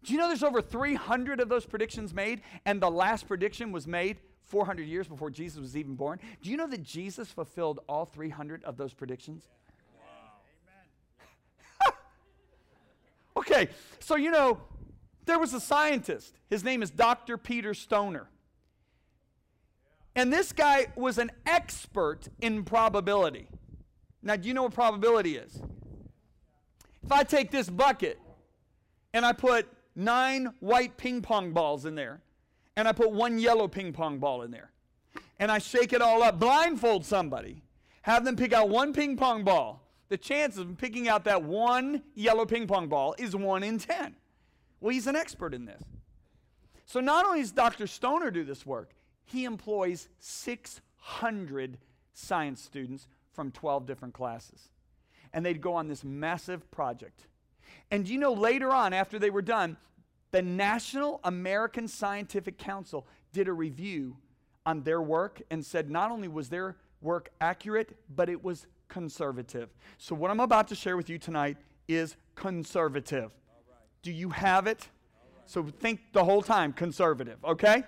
Do 0.08 0.14
you 0.14 0.20
know 0.20 0.30
there's 0.30 0.42
over 0.42 0.62
300 0.62 1.42
of 1.42 1.50
those 1.50 1.66
predictions 1.66 2.14
made, 2.14 2.40
and 2.66 2.82
the 2.82 2.90
last 2.90 3.28
prediction 3.28 3.74
was 3.74 3.86
made 3.86 4.22
400 4.46 4.84
years 4.84 5.06
before 5.06 5.30
Jesus 5.30 5.60
was 5.60 5.76
even 5.76 5.96
born? 5.96 6.22
Do 6.42 6.50
you 6.50 6.56
know 6.56 6.68
that 6.68 6.82
Jesus 6.82 7.28
fulfilled 7.30 7.82
all 7.90 8.06
300 8.06 8.64
of 8.64 8.78
those 8.78 8.94
predictions? 8.94 9.50
Wow. 11.86 11.94
okay, 13.38 13.68
so 14.00 14.16
you 14.16 14.32
know, 14.32 14.62
there 15.26 15.40
was 15.40 15.54
a 15.54 15.60
scientist. 15.60 16.40
His 16.50 16.64
name 16.64 16.82
is 16.82 16.90
Dr. 16.90 17.38
Peter 17.38 17.74
Stoner. 17.74 18.30
And 20.16 20.32
this 20.32 20.54
guy 20.54 20.88
was 20.96 21.18
an 21.18 21.32
expert 21.46 22.30
in 22.40 22.64
probability. 22.64 23.50
Now, 24.24 24.38
do 24.38 24.48
you 24.48 24.54
know 24.54 24.64
what 24.64 24.74
probability 24.74 25.36
is? 25.36 25.62
If 27.04 27.12
I 27.12 27.24
take 27.24 27.52
this 27.52 27.70
bucket 27.70 28.18
and 29.14 29.26
I 29.26 29.34
put 29.34 29.68
nine 29.98 30.54
white 30.60 30.96
ping 30.96 31.22
pong 31.22 31.52
balls 31.52 31.86
in 31.86 31.96
there, 31.96 32.22
and 32.78 32.88
I 32.88 32.94
put 32.94 33.12
one 33.12 33.40
yellow 33.40 33.68
ping 33.68 33.92
pong 33.92 34.20
ball 34.20 34.44
in 34.44 34.52
there, 34.52 34.72
and 35.40 35.52
I 35.52 35.58
shake 35.58 35.92
it 35.92 36.02
all 36.02 36.24
up, 36.24 36.40
blindfold 36.40 37.04
somebody, 37.04 37.64
have 38.04 38.24
them 38.24 38.38
pick 38.38 38.54
out 38.54 38.70
one 38.70 38.94
ping 38.94 39.18
pong 39.18 39.44
ball, 39.44 39.82
the 40.10 40.18
chances 40.18 40.60
of 40.60 40.78
picking 40.78 41.10
out 41.10 41.26
that 41.26 41.44
one 41.44 42.04
yellow 42.16 42.46
ping 42.46 42.68
pong 42.68 42.88
ball 42.88 43.16
is 43.18 43.36
one 43.36 43.64
in 43.64 43.80
10. 43.80 44.16
Well, 44.80 44.94
he's 44.94 45.08
an 45.08 45.16
expert 45.16 45.54
in 45.54 45.66
this. 45.66 45.84
So 46.86 47.02
not 47.02 47.26
only 47.26 47.42
does 47.42 47.52
Dr. 47.52 47.88
Stoner 47.88 48.32
do 48.32 48.46
this 48.46 48.66
work, 48.66 48.92
he 49.26 49.44
employs 49.44 50.08
600 50.20 51.78
science 52.14 52.62
students 52.62 53.08
from 53.34 53.52
12 53.52 53.86
different 53.86 54.14
classes. 54.14 54.70
And 55.34 55.46
they'd 55.46 55.60
go 55.60 55.74
on 55.74 55.90
this 55.90 56.06
massive 56.06 56.72
project. 56.72 57.28
And 57.92 58.08
you 58.08 58.18
know, 58.18 58.34
later 58.34 58.72
on, 58.72 58.94
after 58.94 59.18
they 59.18 59.30
were 59.30 59.42
done, 59.42 59.78
the 60.32 60.42
National 60.42 61.20
American 61.24 61.88
Scientific 61.88 62.58
Council 62.58 63.08
did 63.32 63.48
a 63.48 63.54
review 63.54 64.18
on 64.66 64.84
their 64.84 65.02
work 65.02 65.42
and 65.50 65.66
said 65.66 65.90
not 65.90 66.12
only 66.12 66.28
was 66.28 66.50
their 66.50 66.76
work 67.02 67.30
accurate, 67.40 67.98
but 68.14 68.30
it 68.30 68.44
was 68.44 68.68
conservative. 68.90 69.70
So, 69.98 70.16
what 70.16 70.32
I'm 70.32 70.42
about 70.42 70.68
to 70.70 70.76
share 70.76 70.98
with 70.98 71.10
you 71.10 71.18
tonight 71.18 71.58
is 71.88 72.18
conservative. 72.36 73.32
Do 74.02 74.12
you 74.12 74.30
have 74.30 74.68
it? 74.68 74.88
So 75.48 75.64
think 75.64 76.02
the 76.12 76.24
whole 76.24 76.42
time 76.42 76.74
conservative, 76.74 77.44
okay? 77.44 77.84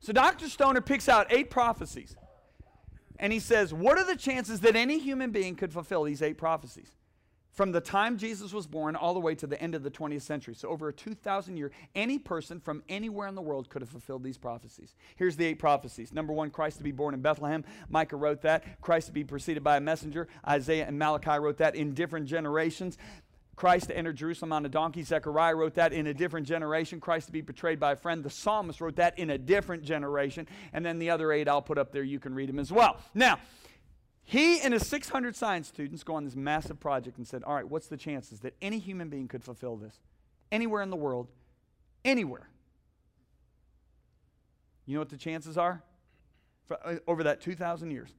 So 0.00 0.12
Dr. 0.12 0.48
Stoner 0.48 0.80
picks 0.80 1.08
out 1.08 1.26
eight 1.30 1.50
prophecies. 1.50 2.16
And 3.18 3.32
he 3.32 3.40
says, 3.40 3.74
What 3.74 3.98
are 3.98 4.04
the 4.04 4.16
chances 4.16 4.60
that 4.60 4.76
any 4.76 5.00
human 5.00 5.32
being 5.32 5.56
could 5.56 5.72
fulfill 5.72 6.04
these 6.04 6.22
eight 6.22 6.38
prophecies? 6.38 6.92
From 7.58 7.72
the 7.72 7.80
time 7.80 8.18
Jesus 8.18 8.52
was 8.52 8.68
born 8.68 8.94
all 8.94 9.14
the 9.14 9.18
way 9.18 9.34
to 9.34 9.44
the 9.44 9.60
end 9.60 9.74
of 9.74 9.82
the 9.82 9.90
20th 9.90 10.22
century. 10.22 10.54
So, 10.54 10.68
over 10.68 10.90
a 10.90 10.92
2,000 10.92 11.56
year, 11.56 11.72
any 11.96 12.16
person 12.16 12.60
from 12.60 12.84
anywhere 12.88 13.26
in 13.26 13.34
the 13.34 13.42
world 13.42 13.68
could 13.68 13.82
have 13.82 13.88
fulfilled 13.88 14.22
these 14.22 14.38
prophecies. 14.38 14.94
Here's 15.16 15.34
the 15.34 15.44
eight 15.44 15.58
prophecies. 15.58 16.12
Number 16.12 16.32
one, 16.32 16.50
Christ 16.50 16.78
to 16.78 16.84
be 16.84 16.92
born 16.92 17.14
in 17.14 17.20
Bethlehem. 17.20 17.64
Micah 17.88 18.14
wrote 18.14 18.42
that. 18.42 18.80
Christ 18.80 19.08
to 19.08 19.12
be 19.12 19.24
preceded 19.24 19.64
by 19.64 19.76
a 19.76 19.80
messenger. 19.80 20.28
Isaiah 20.46 20.86
and 20.86 21.00
Malachi 21.00 21.36
wrote 21.40 21.56
that 21.56 21.74
in 21.74 21.94
different 21.94 22.26
generations. 22.26 22.96
Christ 23.56 23.88
to 23.88 23.96
enter 23.98 24.12
Jerusalem 24.12 24.52
on 24.52 24.64
a 24.64 24.68
donkey. 24.68 25.02
Zechariah 25.02 25.56
wrote 25.56 25.74
that 25.74 25.92
in 25.92 26.06
a 26.06 26.14
different 26.14 26.46
generation. 26.46 27.00
Christ 27.00 27.26
to 27.26 27.32
be 27.32 27.40
betrayed 27.40 27.80
by 27.80 27.90
a 27.90 27.96
friend. 27.96 28.22
The 28.22 28.30
psalmist 28.30 28.80
wrote 28.80 28.94
that 28.94 29.18
in 29.18 29.30
a 29.30 29.38
different 29.38 29.82
generation. 29.82 30.46
And 30.72 30.86
then 30.86 31.00
the 31.00 31.10
other 31.10 31.32
eight 31.32 31.48
I'll 31.48 31.60
put 31.60 31.76
up 31.76 31.90
there. 31.90 32.04
You 32.04 32.20
can 32.20 32.36
read 32.36 32.50
them 32.50 32.60
as 32.60 32.70
well. 32.70 32.98
Now, 33.14 33.40
he 34.28 34.60
and 34.60 34.74
his 34.74 34.86
600 34.86 35.34
science 35.34 35.68
students 35.68 36.04
go 36.04 36.14
on 36.14 36.26
this 36.26 36.36
massive 36.36 36.78
project 36.78 37.16
and 37.16 37.26
said, 37.26 37.42
All 37.44 37.54
right, 37.54 37.66
what's 37.66 37.86
the 37.86 37.96
chances 37.96 38.40
that 38.40 38.54
any 38.60 38.78
human 38.78 39.08
being 39.08 39.26
could 39.26 39.42
fulfill 39.42 39.78
this? 39.78 40.00
Anywhere 40.52 40.82
in 40.82 40.90
the 40.90 40.96
world, 40.96 41.28
anywhere. 42.04 42.50
You 44.84 44.92
know 44.92 45.00
what 45.00 45.08
the 45.08 45.16
chances 45.16 45.56
are? 45.56 45.82
For, 46.66 46.76
uh, 46.86 46.96
over 47.06 47.22
that 47.22 47.40
2,000 47.40 47.90
years? 47.90 48.10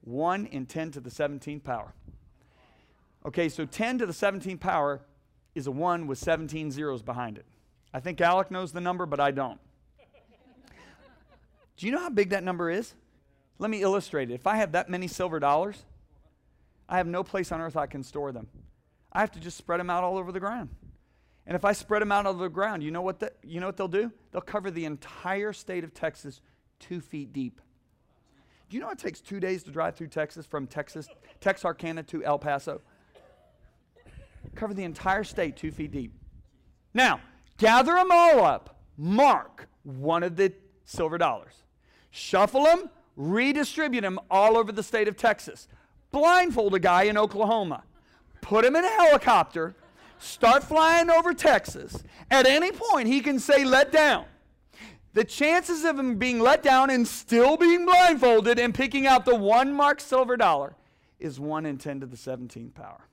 1 0.00 0.46
in 0.46 0.66
10 0.66 0.90
to 0.90 1.00
the 1.00 1.10
17th 1.10 1.62
power. 1.62 1.94
Okay, 3.24 3.48
so 3.48 3.64
10 3.64 3.98
to 3.98 4.06
the 4.06 4.12
17th 4.12 4.58
power 4.58 5.02
is 5.54 5.68
a 5.68 5.70
1 5.70 6.08
with 6.08 6.18
17 6.18 6.72
zeros 6.72 7.02
behind 7.02 7.38
it. 7.38 7.46
I 7.94 8.00
think 8.00 8.20
Alec 8.20 8.50
knows 8.50 8.72
the 8.72 8.80
number, 8.80 9.06
but 9.06 9.20
I 9.20 9.30
don't. 9.30 9.60
Do 11.76 11.86
you 11.86 11.92
know 11.92 12.00
how 12.00 12.10
big 12.10 12.30
that 12.30 12.42
number 12.42 12.68
is? 12.68 12.94
Let 13.58 13.70
me 13.70 13.82
illustrate 13.82 14.30
it. 14.30 14.34
If 14.34 14.46
I 14.46 14.56
have 14.56 14.72
that 14.72 14.88
many 14.88 15.06
silver 15.06 15.38
dollars, 15.38 15.84
I 16.88 16.96
have 16.96 17.06
no 17.06 17.22
place 17.22 17.52
on 17.52 17.60
earth 17.60 17.76
I 17.76 17.86
can 17.86 18.02
store 18.02 18.32
them. 18.32 18.48
I 19.12 19.20
have 19.20 19.30
to 19.32 19.40
just 19.40 19.56
spread 19.56 19.80
them 19.80 19.90
out 19.90 20.04
all 20.04 20.18
over 20.18 20.32
the 20.32 20.40
ground. 20.40 20.70
And 21.46 21.56
if 21.56 21.64
I 21.64 21.72
spread 21.72 22.02
them 22.02 22.12
out 22.12 22.26
over 22.26 22.42
the 22.42 22.48
ground, 22.48 22.82
you 22.82 22.90
know 22.90 23.02
what, 23.02 23.18
the, 23.20 23.32
you 23.42 23.60
know 23.60 23.66
what 23.66 23.76
they'll 23.76 23.88
do? 23.88 24.12
They'll 24.30 24.40
cover 24.40 24.70
the 24.70 24.84
entire 24.84 25.52
state 25.52 25.84
of 25.84 25.92
Texas 25.92 26.40
two 26.78 27.00
feet 27.00 27.32
deep. 27.32 27.60
Do 28.68 28.76
you 28.76 28.82
know 28.82 28.90
it 28.90 28.98
takes 28.98 29.20
two 29.20 29.38
days 29.38 29.62
to 29.64 29.70
drive 29.70 29.96
through 29.96 30.08
Texas 30.08 30.46
from 30.46 30.66
Texas, 30.66 31.08
Texarkana 31.40 32.04
to 32.04 32.24
El 32.24 32.38
Paso? 32.38 32.80
Cover 34.54 34.72
the 34.72 34.84
entire 34.84 35.24
state 35.24 35.56
two 35.56 35.70
feet 35.70 35.90
deep. 35.92 36.14
Now, 36.94 37.20
gather 37.58 37.92
them 37.92 38.10
all 38.10 38.44
up, 38.44 38.80
mark 38.96 39.68
one 39.82 40.22
of 40.22 40.36
the 40.36 40.52
silver 40.84 41.18
dollars, 41.18 41.54
shuffle 42.10 42.64
them, 42.64 42.88
redistribute 43.16 44.02
them 44.02 44.18
all 44.30 44.56
over 44.56 44.72
the 44.72 44.82
state 44.82 45.08
of 45.08 45.16
Texas, 45.16 45.68
blindfold 46.10 46.74
a 46.74 46.78
guy 46.78 47.04
in 47.04 47.18
Oklahoma, 47.18 47.84
put 48.40 48.64
him 48.64 48.76
in 48.76 48.84
a 48.84 48.88
helicopter, 48.88 49.74
start 50.18 50.62
flying 50.62 51.10
over 51.10 51.34
Texas. 51.34 52.02
At 52.30 52.46
any 52.46 52.72
point, 52.72 53.08
he 53.08 53.20
can 53.20 53.38
say, 53.38 53.64
let 53.64 53.92
down. 53.92 54.24
The 55.14 55.24
chances 55.24 55.84
of 55.84 55.98
him 55.98 56.16
being 56.16 56.40
let 56.40 56.62
down 56.62 56.88
and 56.88 57.06
still 57.06 57.56
being 57.56 57.84
blindfolded 57.84 58.58
and 58.58 58.74
picking 58.74 59.06
out 59.06 59.24
the 59.24 59.34
one 59.34 59.72
mark 59.72 60.00
silver 60.00 60.36
dollar 60.36 60.74
is 61.20 61.38
1 61.38 61.66
in 61.66 61.76
10 61.76 62.00
to 62.00 62.06
the 62.06 62.16
17th 62.16 62.74
power. 62.74 63.08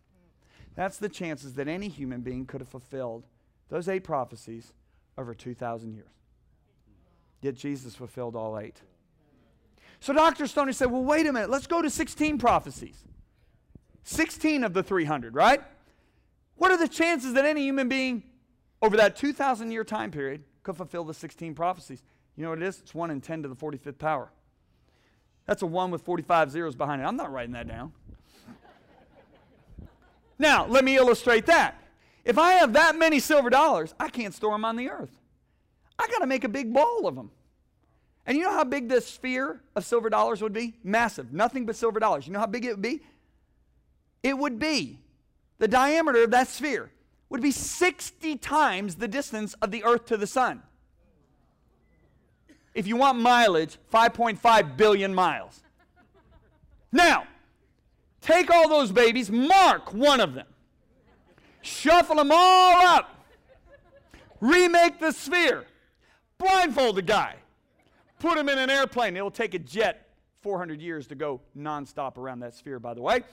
That's 0.75 0.97
the 0.97 1.09
chances 1.09 1.55
that 1.55 1.67
any 1.67 1.89
human 1.89 2.21
being 2.21 2.45
could 2.45 2.61
have 2.61 2.69
fulfilled 2.69 3.25
those 3.67 3.89
eight 3.89 4.05
prophecies 4.05 4.73
over 5.17 5.33
2,000 5.33 5.93
years. 5.93 6.07
Yet 7.41 7.55
Jesus 7.55 7.95
fulfilled 7.95 8.35
all 8.35 8.57
eight. 8.57 8.81
So 9.99 10.13
Dr. 10.13 10.47
Stoner 10.47 10.73
said, 10.73 10.91
well, 10.91 11.03
wait 11.03 11.27
a 11.27 11.33
minute, 11.33 11.49
let's 11.49 11.67
go 11.67 11.81
to 11.81 11.89
16 11.89 12.37
prophecies. 12.37 13.03
16 14.03 14.63
of 14.63 14.73
the 14.73 14.81
300, 14.81 15.35
right? 15.35 15.61
What 16.55 16.71
are 16.71 16.77
the 16.77 16.87
chances 16.87 17.33
that 17.33 17.45
any 17.45 17.63
human 17.63 17.89
being 17.89 18.23
over 18.81 18.97
that 18.97 19.15
2,000 19.15 19.71
year 19.71 19.83
time 19.83 20.11
period 20.11 20.43
could 20.63 20.77
fulfill 20.77 21.03
the 21.03 21.13
16 21.13 21.53
prophecies? 21.53 22.03
You 22.35 22.43
know 22.43 22.49
what 22.49 22.61
it 22.61 22.65
is? 22.65 22.79
It's 22.79 22.95
1 22.95 23.11
in 23.11 23.21
10 23.21 23.43
to 23.43 23.49
the 23.49 23.55
45th 23.55 23.97
power. 23.97 24.31
That's 25.45 25.61
a 25.61 25.65
1 25.65 25.91
with 25.91 26.01
45 26.03 26.51
zeros 26.51 26.75
behind 26.75 27.01
it. 27.01 27.05
I'm 27.05 27.17
not 27.17 27.31
writing 27.31 27.53
that 27.53 27.67
down. 27.67 27.91
Now, 30.41 30.65
let 30.67 30.85
me 30.85 30.95
illustrate 30.95 31.47
that. 31.47 31.75
If 32.23 32.37
I 32.37 32.53
have 32.53 32.71
that 32.71 32.97
many 32.97 33.19
silver 33.19 33.49
dollars, 33.49 33.93
I 33.99 34.07
can't 34.07 34.33
store 34.33 34.53
them 34.53 34.63
on 34.63 34.77
the 34.77 34.89
earth. 34.89 35.11
I 35.97 36.07
got 36.07 36.19
to 36.19 36.27
make 36.27 36.45
a 36.45 36.49
big 36.49 36.73
ball 36.73 37.07
of 37.07 37.15
them. 37.15 37.29
And 38.26 38.38
you 38.38 38.43
know 38.43 38.51
how 38.51 38.63
big 38.63 38.89
this 38.89 39.07
sphere 39.07 39.61
of 39.76 39.86
silver 39.86 40.09
dollars 40.09 40.41
would 40.41 40.53
be? 40.53 40.76
Massive. 40.84 41.34
Nothing 41.34 41.65
but 41.65 41.76
silver 41.76 41.99
dollars. 41.99 42.28
You 42.28 42.34
know 42.34 42.39
how 42.39 42.45
big 42.45 42.65
it 42.65 42.72
would 42.72 42.82
be? 42.82 43.01
It 44.22 44.38
would 44.38 44.59
be 44.59 44.99
the 45.57 45.67
diameter 45.67 46.24
of 46.24 46.32
that 46.32 46.47
sphere 46.47 46.91
would 47.30 47.41
be 47.41 47.51
60 47.51 48.38
times 48.38 48.95
the 48.95 49.07
distance 49.07 49.53
of 49.61 49.72
the 49.72 49.84
earth 49.84 50.05
to 50.07 50.17
the 50.17 50.28
sun. 50.28 50.63
If 52.74 52.88
you 52.88 52.95
want 52.95 53.20
mileage, 53.20 53.78
5.5 53.93 54.78
billion 54.78 55.13
miles. 55.13 55.61
Now, 56.91 57.26
take 58.22 58.49
all 58.49 58.67
those 58.67 58.91
babies, 58.91 59.30
mark 59.30 59.93
one 59.93 60.20
of 60.20 60.34
them, 60.34 60.47
shuffle 61.61 62.15
them 62.15 62.32
all 62.32 62.86
up, 62.86 63.26
remake 64.41 64.99
the 64.99 65.11
sphere, 65.11 65.65
blindfold 66.38 66.95
the 66.95 67.01
guy, 67.01 67.36
put 68.20 68.38
him 68.38 68.49
in 68.49 68.57
an 68.57 68.70
airplane. 68.70 69.15
It'll 69.17 69.32
take 69.32 69.53
a 69.53 69.59
jet 69.59 70.09
400 70.41 70.82
years 70.82 71.07
to 71.07 71.15
go 71.15 71.41
nonstop 71.57 72.17
around 72.17 72.39
that 72.39 72.53
sphere, 72.53 72.80
by 72.80 72.93
the 72.93 73.01
way. 73.01 73.24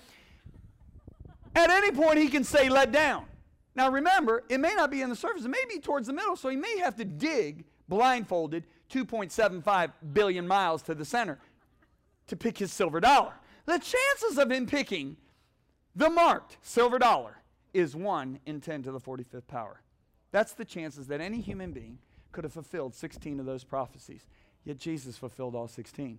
At 1.54 1.70
any 1.70 1.90
point, 1.90 2.18
he 2.18 2.28
can 2.28 2.44
say, 2.44 2.68
let 2.68 2.92
down. 2.92 3.26
Now 3.74 3.90
remember, 3.90 4.44
it 4.48 4.58
may 4.58 4.74
not 4.74 4.90
be 4.90 5.02
in 5.02 5.10
the 5.10 5.16
surface, 5.16 5.44
it 5.44 5.48
may 5.48 5.64
be 5.68 5.78
towards 5.78 6.06
the 6.06 6.12
middle, 6.12 6.36
so 6.36 6.48
he 6.48 6.56
may 6.56 6.78
have 6.78 6.96
to 6.96 7.04
dig 7.04 7.64
blindfolded 7.88 8.64
2.75 8.90 9.92
billion 10.12 10.48
miles 10.48 10.82
to 10.82 10.94
the 10.94 11.04
center 11.04 11.38
to 12.26 12.36
pick 12.36 12.58
his 12.58 12.72
silver 12.72 13.00
dollar. 13.00 13.34
The 13.66 13.78
chances 13.78 14.38
of 14.38 14.50
him 14.50 14.66
picking 14.66 15.16
the 15.94 16.10
marked 16.10 16.56
silver 16.62 16.98
dollar 16.98 17.38
is 17.74 17.94
1 17.94 18.40
in 18.46 18.60
10 18.60 18.82
to 18.84 18.92
the 18.92 19.00
45th 19.00 19.46
power. 19.46 19.82
That's 20.32 20.52
the 20.52 20.64
chances 20.64 21.06
that 21.08 21.20
any 21.20 21.40
human 21.40 21.72
being 21.72 21.98
could 22.32 22.44
have 22.44 22.52
fulfilled 22.52 22.94
16 22.94 23.40
of 23.40 23.46
those 23.46 23.64
prophecies. 23.64 24.26
Yet 24.66 24.78
Jesus 24.78 25.16
fulfilled 25.16 25.54
all 25.54 25.68
16. 25.68 26.18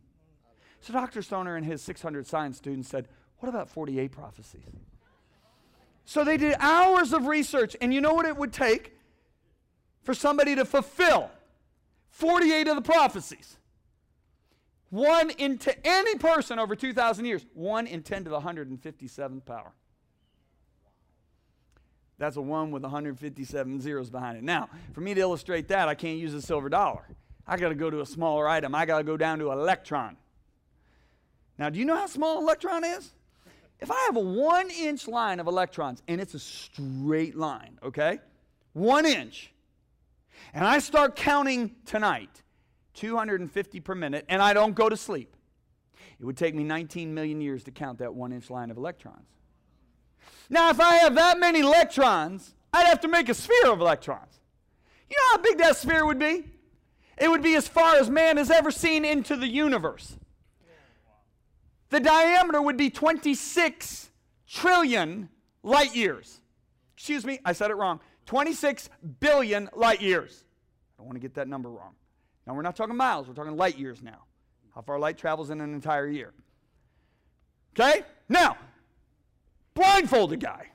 So 0.80 0.94
Dr. 0.94 1.22
Stoner 1.22 1.58
and 1.58 1.66
his 1.66 1.82
600 1.82 2.26
science 2.26 2.58
students 2.58 2.88
said, 2.88 3.08
What 3.40 3.50
about 3.50 3.70
48 3.70 4.12
prophecies? 4.12 4.64
So 6.06 6.24
they 6.24 6.38
did 6.38 6.56
hours 6.60 7.12
of 7.12 7.28
research, 7.28 7.76
and 7.82 7.94
you 7.94 8.00
know 8.00 8.14
what 8.14 8.26
it 8.26 8.38
would 8.38 8.54
take 8.54 8.94
for 10.02 10.14
somebody 10.14 10.56
to 10.56 10.64
fulfill 10.64 11.30
48 12.10 12.70
of 12.70 12.76
the 12.78 12.82
prophecies? 12.82 13.58
One 14.90 15.30
into 15.32 15.76
any 15.86 16.16
person 16.16 16.58
over 16.58 16.74
2,000 16.74 17.26
years, 17.26 17.46
one 17.54 17.86
in 17.86 18.02
10 18.04 18.24
to 18.24 18.30
the 18.30 18.40
157th 18.40 19.46
power. 19.46 19.74
That's 22.18 22.38
a 22.38 22.42
one 22.42 22.72
with 22.72 22.84
157 22.84 23.82
zeros 23.82 24.10
behind 24.10 24.38
it. 24.38 24.44
Now, 24.44 24.70
for 24.94 25.02
me 25.02 25.14
to 25.14 25.20
illustrate 25.20 25.68
that, 25.68 25.90
I 25.90 25.96
can't 25.96 26.18
use 26.18 26.34
a 26.34 26.42
silver 26.42 26.70
dollar. 26.70 27.04
I 27.48 27.58
got 27.58 27.70
to 27.70 27.76
go 27.76 27.90
to 27.90 28.02
a 28.02 28.06
smaller 28.06 28.48
item. 28.48 28.76
I 28.76 28.86
got 28.86 28.98
to 28.98 29.04
go 29.04 29.16
down 29.16 29.40
to 29.40 29.52
electron. 29.52 30.18
Now, 31.58 31.70
do 31.70 31.80
you 31.80 31.86
know 31.86 31.96
how 31.96 32.08
small 32.08 32.38
an 32.38 32.44
electron 32.44 32.84
is? 32.84 33.14
If 33.80 33.92
I 33.92 34.00
have 34.08 34.16
a 34.16 34.22
one 34.22 34.70
inch 34.70 35.08
line 35.08 35.40
of 35.40 35.48
electrons 35.48 36.02
and 36.08 36.20
it's 36.20 36.34
a 36.34 36.40
straight 36.40 37.36
line, 37.36 37.80
okay? 37.84 38.20
One 38.74 39.06
inch, 39.06 39.54
and 40.54 40.66
I 40.66 40.80
start 40.80 41.16
counting 41.16 41.76
tonight, 41.86 42.44
250 42.96 43.80
per 43.80 43.96
minute, 43.96 44.26
and 44.30 44.42
I 44.42 44.54
don't 44.54 44.76
go 44.76 44.90
to 44.90 44.98
sleep, 44.98 45.36
it 46.20 46.26
would 46.26 46.38
take 46.38 46.56
me 46.56 46.64
19 46.64 47.14
million 47.14 47.42
years 47.42 47.64
to 47.66 47.72
count 47.72 48.00
that 48.00 48.14
one 48.14 48.34
inch 48.34 48.50
line 48.50 48.72
of 48.72 48.78
electrons. 48.78 49.28
Now, 50.50 50.70
if 50.70 50.80
I 50.80 50.96
have 50.96 51.16
that 51.16 51.40
many 51.40 51.60
electrons, 51.60 52.56
I'd 52.74 52.88
have 52.88 53.02
to 53.02 53.08
make 53.08 53.30
a 53.30 53.34
sphere 53.34 53.72
of 53.72 53.80
electrons. 53.80 54.40
You 55.10 55.16
know 55.16 55.38
how 55.38 55.38
big 55.38 55.58
that 55.60 55.78
sphere 55.78 56.06
would 56.06 56.20
be? 56.20 56.46
It 57.18 57.30
would 57.30 57.42
be 57.42 57.56
as 57.56 57.68
far 57.68 57.96
as 57.96 58.10
man 58.10 58.38
has 58.38 58.52
ever 58.52 58.70
seen 58.70 59.04
into 59.04 59.36
the 59.36 59.48
universe. 59.48 60.18
The 61.90 62.00
diameter 62.00 62.62
would 62.62 62.78
be 62.78 62.90
26 62.90 64.10
trillion 64.48 65.30
light 65.64 65.96
years. 65.96 66.42
Excuse 66.96 67.26
me, 67.26 67.40
I 67.46 67.54
said 67.54 67.72
it 67.72 67.76
wrong. 67.76 68.00
26 68.26 68.90
billion 69.20 69.70
light 69.74 70.02
years. 70.02 70.44
I 70.98 71.02
don't 71.02 71.08
want 71.08 71.16
to 71.16 71.22
get 71.22 71.36
that 71.36 71.48
number 71.48 71.70
wrong. 71.70 71.94
Now, 72.46 72.54
we're 72.54 72.62
not 72.62 72.76
talking 72.76 72.96
miles, 72.96 73.28
we're 73.28 73.34
talking 73.34 73.56
light 73.56 73.78
years 73.78 74.02
now. 74.02 74.24
How 74.76 74.82
far 74.82 75.00
light 75.00 75.18
travels 75.18 75.50
in 75.50 75.60
an 75.62 75.74
entire 75.74 76.08
year. 76.08 76.34
Okay? 77.74 78.04
Now, 78.30 78.58
blindfold 79.74 80.34
a 80.34 80.38
guy. 80.38 80.68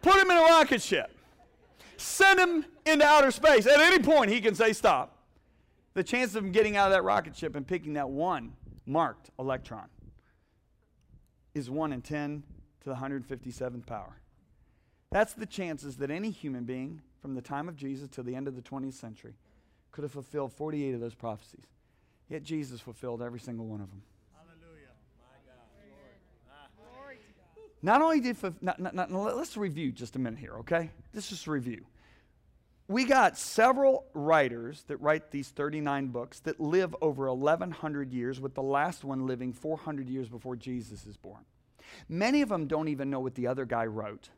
Put 0.00 0.16
him 0.16 0.30
in 0.30 0.36
a 0.36 0.40
rocket 0.40 0.80
ship. 0.80 1.17
Send 1.98 2.40
him 2.40 2.64
into 2.86 3.04
outer 3.04 3.30
space. 3.30 3.66
At 3.66 3.80
any 3.80 3.98
point, 3.98 4.30
he 4.30 4.40
can 4.40 4.54
say 4.54 4.72
stop. 4.72 5.16
The 5.94 6.04
chance 6.04 6.34
of 6.34 6.44
him 6.44 6.52
getting 6.52 6.76
out 6.76 6.86
of 6.86 6.92
that 6.92 7.02
rocket 7.02 7.36
ship 7.36 7.56
and 7.56 7.66
picking 7.66 7.94
that 7.94 8.08
one 8.08 8.52
marked 8.86 9.30
electron 9.38 9.88
is 11.54 11.68
1 11.68 11.92
in 11.92 12.00
10 12.00 12.42
to 12.82 12.88
the 12.88 12.94
157th 12.94 13.84
power. 13.86 14.20
That's 15.10 15.32
the 15.32 15.46
chances 15.46 15.96
that 15.96 16.10
any 16.10 16.30
human 16.30 16.64
being 16.64 17.02
from 17.20 17.34
the 17.34 17.42
time 17.42 17.68
of 17.68 17.76
Jesus 17.76 18.08
to 18.10 18.22
the 18.22 18.36
end 18.36 18.46
of 18.46 18.54
the 18.54 18.62
20th 18.62 18.94
century 18.94 19.34
could 19.90 20.02
have 20.02 20.12
fulfilled 20.12 20.52
48 20.52 20.94
of 20.94 21.00
those 21.00 21.14
prophecies. 21.14 21.64
Yet 22.28 22.42
Jesus 22.42 22.80
fulfilled 22.80 23.22
every 23.22 23.40
single 23.40 23.66
one 23.66 23.80
of 23.80 23.90
them. 23.90 24.02
Not 27.82 28.02
only 28.02 28.20
did, 28.20 28.36
not, 28.60 28.80
not, 28.80 28.94
not, 28.94 29.10
let's 29.10 29.56
review 29.56 29.92
just 29.92 30.16
a 30.16 30.18
minute 30.18 30.38
here, 30.38 30.54
okay? 30.58 30.90
Let's 31.14 31.28
just 31.28 31.46
review. 31.46 31.86
We 32.88 33.04
got 33.04 33.36
several 33.36 34.06
writers 34.14 34.82
that 34.88 34.96
write 34.96 35.30
these 35.30 35.48
39 35.48 36.08
books 36.08 36.40
that 36.40 36.58
live 36.58 36.96
over 37.02 37.32
1,100 37.32 38.12
years, 38.12 38.40
with 38.40 38.54
the 38.54 38.62
last 38.62 39.04
one 39.04 39.26
living 39.26 39.52
400 39.52 40.08
years 40.08 40.28
before 40.28 40.56
Jesus 40.56 41.06
is 41.06 41.16
born. 41.16 41.44
Many 42.08 42.40
of 42.40 42.48
them 42.48 42.66
don't 42.66 42.88
even 42.88 43.10
know 43.10 43.20
what 43.20 43.34
the 43.34 43.46
other 43.46 43.64
guy 43.64 43.84
wrote. 43.86 44.30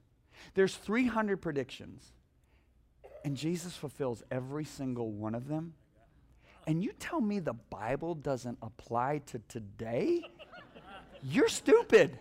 There's 0.54 0.76
300 0.76 1.36
predictions, 1.38 2.12
and 3.24 3.36
Jesus 3.36 3.76
fulfills 3.76 4.22
every 4.30 4.64
single 4.64 5.12
one 5.12 5.34
of 5.34 5.48
them. 5.48 5.74
And 6.66 6.82
you 6.82 6.92
tell 6.98 7.20
me 7.20 7.38
the 7.38 7.54
Bible 7.54 8.14
doesn't 8.14 8.58
apply 8.62 9.22
to 9.26 9.40
today? 9.48 10.22
You're 11.22 11.48
stupid. 11.48 12.18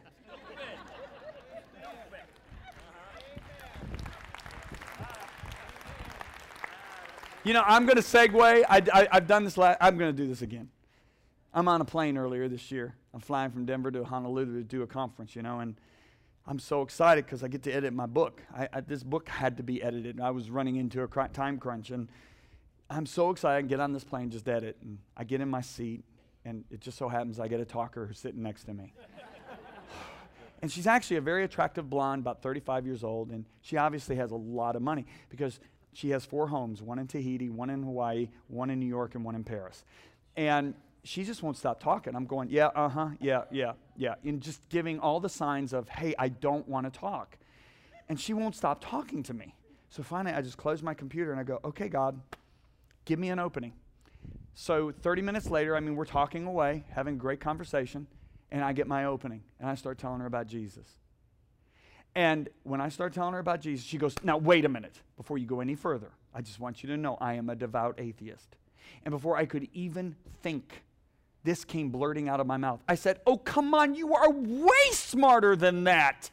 You 7.45 7.53
know, 7.53 7.63
I'm 7.65 7.85
going 7.85 7.95
to 7.95 8.01
segue. 8.01 8.65
I, 8.69 9.07
have 9.11 9.27
done 9.27 9.45
this. 9.45 9.57
La- 9.57 9.75
I'm 9.79 9.97
going 9.97 10.13
to 10.13 10.23
do 10.23 10.27
this 10.27 10.41
again. 10.41 10.69
I'm 11.53 11.67
on 11.67 11.79
a 11.79 11.85
plane 11.85 12.17
earlier 12.17 12.49
this 12.49 12.69
year. 12.69 12.95
I'm 13.13 13.21
flying 13.21 13.51
from 13.51 13.65
Denver 13.65 13.91
to 13.91 14.03
Honolulu 14.03 14.57
to 14.57 14.63
do 14.63 14.81
a 14.81 14.87
conference, 14.87 15.35
you 15.35 15.41
know, 15.41 15.59
and 15.59 15.75
I'm 16.45 16.59
so 16.59 16.81
excited 16.81 17.25
because 17.25 17.43
I 17.43 17.47
get 17.47 17.63
to 17.63 17.71
edit 17.71 17.93
my 17.93 18.05
book. 18.05 18.43
I, 18.55 18.67
I, 18.73 18.81
this 18.81 19.03
book 19.03 19.29
had 19.29 19.57
to 19.57 19.63
be 19.63 19.81
edited. 19.81 20.19
I 20.19 20.31
was 20.31 20.49
running 20.49 20.75
into 20.75 21.01
a 21.01 21.07
cr- 21.07 21.27
time 21.31 21.57
crunch, 21.59 21.91
and 21.91 22.09
I'm 22.89 23.05
so 23.05 23.29
excited. 23.29 23.65
I 23.65 23.67
get 23.67 23.79
on 23.79 23.93
this 23.93 24.03
plane, 24.03 24.29
just 24.29 24.47
edit, 24.47 24.77
and 24.81 24.99
I 25.15 25.23
get 25.23 25.39
in 25.41 25.49
my 25.49 25.61
seat, 25.61 26.03
and 26.43 26.65
it 26.69 26.81
just 26.81 26.97
so 26.97 27.07
happens 27.07 27.39
I 27.39 27.47
get 27.47 27.61
a 27.61 27.65
talker 27.65 28.05
who's 28.05 28.19
sitting 28.19 28.43
next 28.43 28.65
to 28.65 28.73
me. 28.73 28.93
and 30.61 30.71
she's 30.71 30.87
actually 30.87 31.17
a 31.17 31.21
very 31.21 31.45
attractive 31.45 31.89
blonde, 31.89 32.21
about 32.21 32.41
35 32.41 32.85
years 32.85 33.03
old, 33.03 33.31
and 33.31 33.45
she 33.61 33.77
obviously 33.77 34.17
has 34.17 34.31
a 34.31 34.35
lot 34.35 34.75
of 34.75 34.81
money 34.81 35.05
because 35.29 35.59
she 35.93 36.11
has 36.11 36.25
four 36.25 36.47
homes 36.47 36.81
one 36.81 36.99
in 36.99 37.07
Tahiti, 37.07 37.49
one 37.49 37.69
in 37.69 37.83
Hawaii, 37.83 38.29
one 38.47 38.69
in 38.69 38.79
New 38.79 38.85
York, 38.85 39.15
and 39.15 39.23
one 39.23 39.35
in 39.35 39.43
Paris. 39.43 39.83
And 40.35 40.73
she 41.03 41.23
just 41.23 41.41
won't 41.41 41.57
stop 41.57 41.79
talking. 41.79 42.15
I'm 42.15 42.25
going, 42.25 42.49
yeah, 42.49 42.67
uh 42.67 42.89
huh, 42.89 43.09
yeah, 43.19 43.43
yeah, 43.51 43.73
yeah. 43.95 44.15
And 44.23 44.41
just 44.41 44.67
giving 44.69 44.99
all 44.99 45.19
the 45.19 45.29
signs 45.29 45.73
of, 45.73 45.87
hey, 45.89 46.13
I 46.19 46.29
don't 46.29 46.67
want 46.67 46.91
to 46.91 46.99
talk. 46.99 47.37
And 48.07 48.19
she 48.19 48.33
won't 48.33 48.55
stop 48.55 48.83
talking 48.83 49.23
to 49.23 49.33
me. 49.33 49.55
So 49.89 50.03
finally, 50.03 50.35
I 50.35 50.41
just 50.41 50.57
close 50.57 50.83
my 50.83 50.93
computer 50.93 51.31
and 51.31 51.39
I 51.39 51.43
go, 51.43 51.59
okay, 51.63 51.89
God, 51.89 52.19
give 53.05 53.17
me 53.17 53.29
an 53.29 53.39
opening. 53.39 53.73
So 54.53 54.91
30 54.91 55.21
minutes 55.21 55.49
later, 55.49 55.75
I 55.75 55.79
mean, 55.79 55.95
we're 55.95 56.05
talking 56.05 56.45
away, 56.45 56.83
having 56.91 57.17
great 57.17 57.39
conversation, 57.39 58.07
and 58.51 58.63
I 58.63 58.73
get 58.73 58.87
my 58.87 59.05
opening 59.05 59.43
and 59.59 59.69
I 59.69 59.75
start 59.75 59.97
telling 59.97 60.19
her 60.19 60.25
about 60.25 60.47
Jesus. 60.47 60.85
And 62.19 62.49
when 62.63 62.81
I 62.81 62.89
start 62.89 63.13
telling 63.13 63.31
her 63.31 63.39
about 63.39 63.61
Jesus, 63.61 63.85
she 63.85 63.97
goes, 63.97 64.13
Now, 64.25 64.35
wait 64.35 64.65
a 64.65 64.69
minute 64.69 64.99
before 65.15 65.37
you 65.37 65.45
go 65.45 65.61
any 65.61 65.73
further. 65.73 66.11
I 66.35 66.41
just 66.41 66.59
want 66.59 66.83
you 66.83 66.89
to 66.89 66.97
know 66.97 67.17
I 67.21 67.35
am 67.35 67.49
a 67.49 67.55
devout 67.55 67.95
atheist. 67.97 68.57
And 69.05 69.13
before 69.13 69.37
I 69.37 69.45
could 69.45 69.69
even 69.71 70.17
think, 70.43 70.83
this 71.45 71.63
came 71.63 71.91
blurting 71.91 72.27
out 72.27 72.41
of 72.41 72.45
my 72.45 72.57
mouth. 72.57 72.83
I 72.89 72.95
said, 72.95 73.21
Oh, 73.25 73.37
come 73.37 73.73
on, 73.73 73.95
you 73.95 74.13
are 74.13 74.29
way 74.31 74.91
smarter 74.91 75.55
than 75.55 75.85
that. 75.85 76.29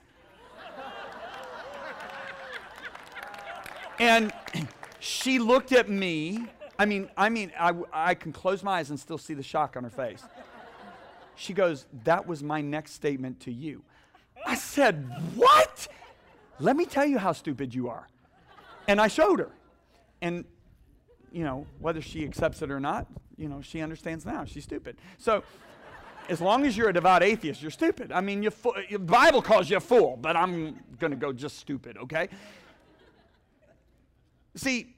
and 4.00 4.32
she 4.98 5.38
looked 5.38 5.70
at 5.70 5.88
me. 5.88 6.48
I 6.80 6.84
mean, 6.84 7.08
I 7.16 7.28
mean, 7.28 7.52
I, 7.56 7.72
I 7.92 8.14
can 8.14 8.32
close 8.32 8.64
my 8.64 8.78
eyes 8.78 8.90
and 8.90 8.98
still 8.98 9.18
see 9.18 9.34
the 9.34 9.44
shock 9.44 9.76
on 9.76 9.84
her 9.84 9.90
face. 9.90 10.24
She 11.36 11.52
goes, 11.52 11.86
That 12.02 12.26
was 12.26 12.42
my 12.42 12.60
next 12.60 12.94
statement 12.94 13.38
to 13.42 13.52
you. 13.52 13.84
I 14.46 14.54
said, 14.54 15.10
What? 15.34 15.88
Let 16.58 16.76
me 16.76 16.86
tell 16.86 17.04
you 17.04 17.18
how 17.18 17.32
stupid 17.32 17.74
you 17.74 17.88
are. 17.88 18.06
And 18.88 19.00
I 19.00 19.08
showed 19.08 19.40
her. 19.40 19.50
And, 20.22 20.44
you 21.32 21.44
know, 21.44 21.66
whether 21.80 22.00
she 22.00 22.24
accepts 22.24 22.62
it 22.62 22.70
or 22.70 22.80
not, 22.80 23.06
you 23.36 23.48
know, 23.48 23.60
she 23.60 23.82
understands 23.82 24.24
now. 24.24 24.44
She's 24.44 24.64
stupid. 24.64 24.96
So, 25.18 25.42
as 26.28 26.40
long 26.40 26.64
as 26.64 26.76
you're 26.76 26.88
a 26.88 26.92
devout 26.92 27.22
atheist, 27.22 27.60
you're 27.62 27.70
stupid. 27.70 28.10
I 28.10 28.20
mean, 28.20 28.40
the 28.40 28.98
Bible 28.98 29.42
calls 29.42 29.68
you 29.68 29.76
a 29.76 29.80
fool, 29.80 30.18
but 30.20 30.34
I'm 30.36 30.80
going 30.98 31.10
to 31.10 31.16
go 31.16 31.32
just 31.32 31.58
stupid, 31.58 31.96
okay? 31.98 32.28
See, 34.56 34.94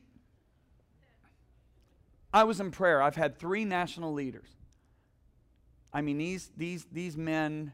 I 2.33 2.45
was 2.45 2.61
in 2.61 2.71
prayer. 2.71 3.03
I've 3.03 3.17
had 3.17 3.39
three 3.39 3.65
national 3.65 4.13
leaders. 4.13 4.49
I 5.93 6.01
mean, 6.01 6.19
these, 6.19 6.51
these, 6.57 6.87
these 6.93 7.17
men 7.17 7.73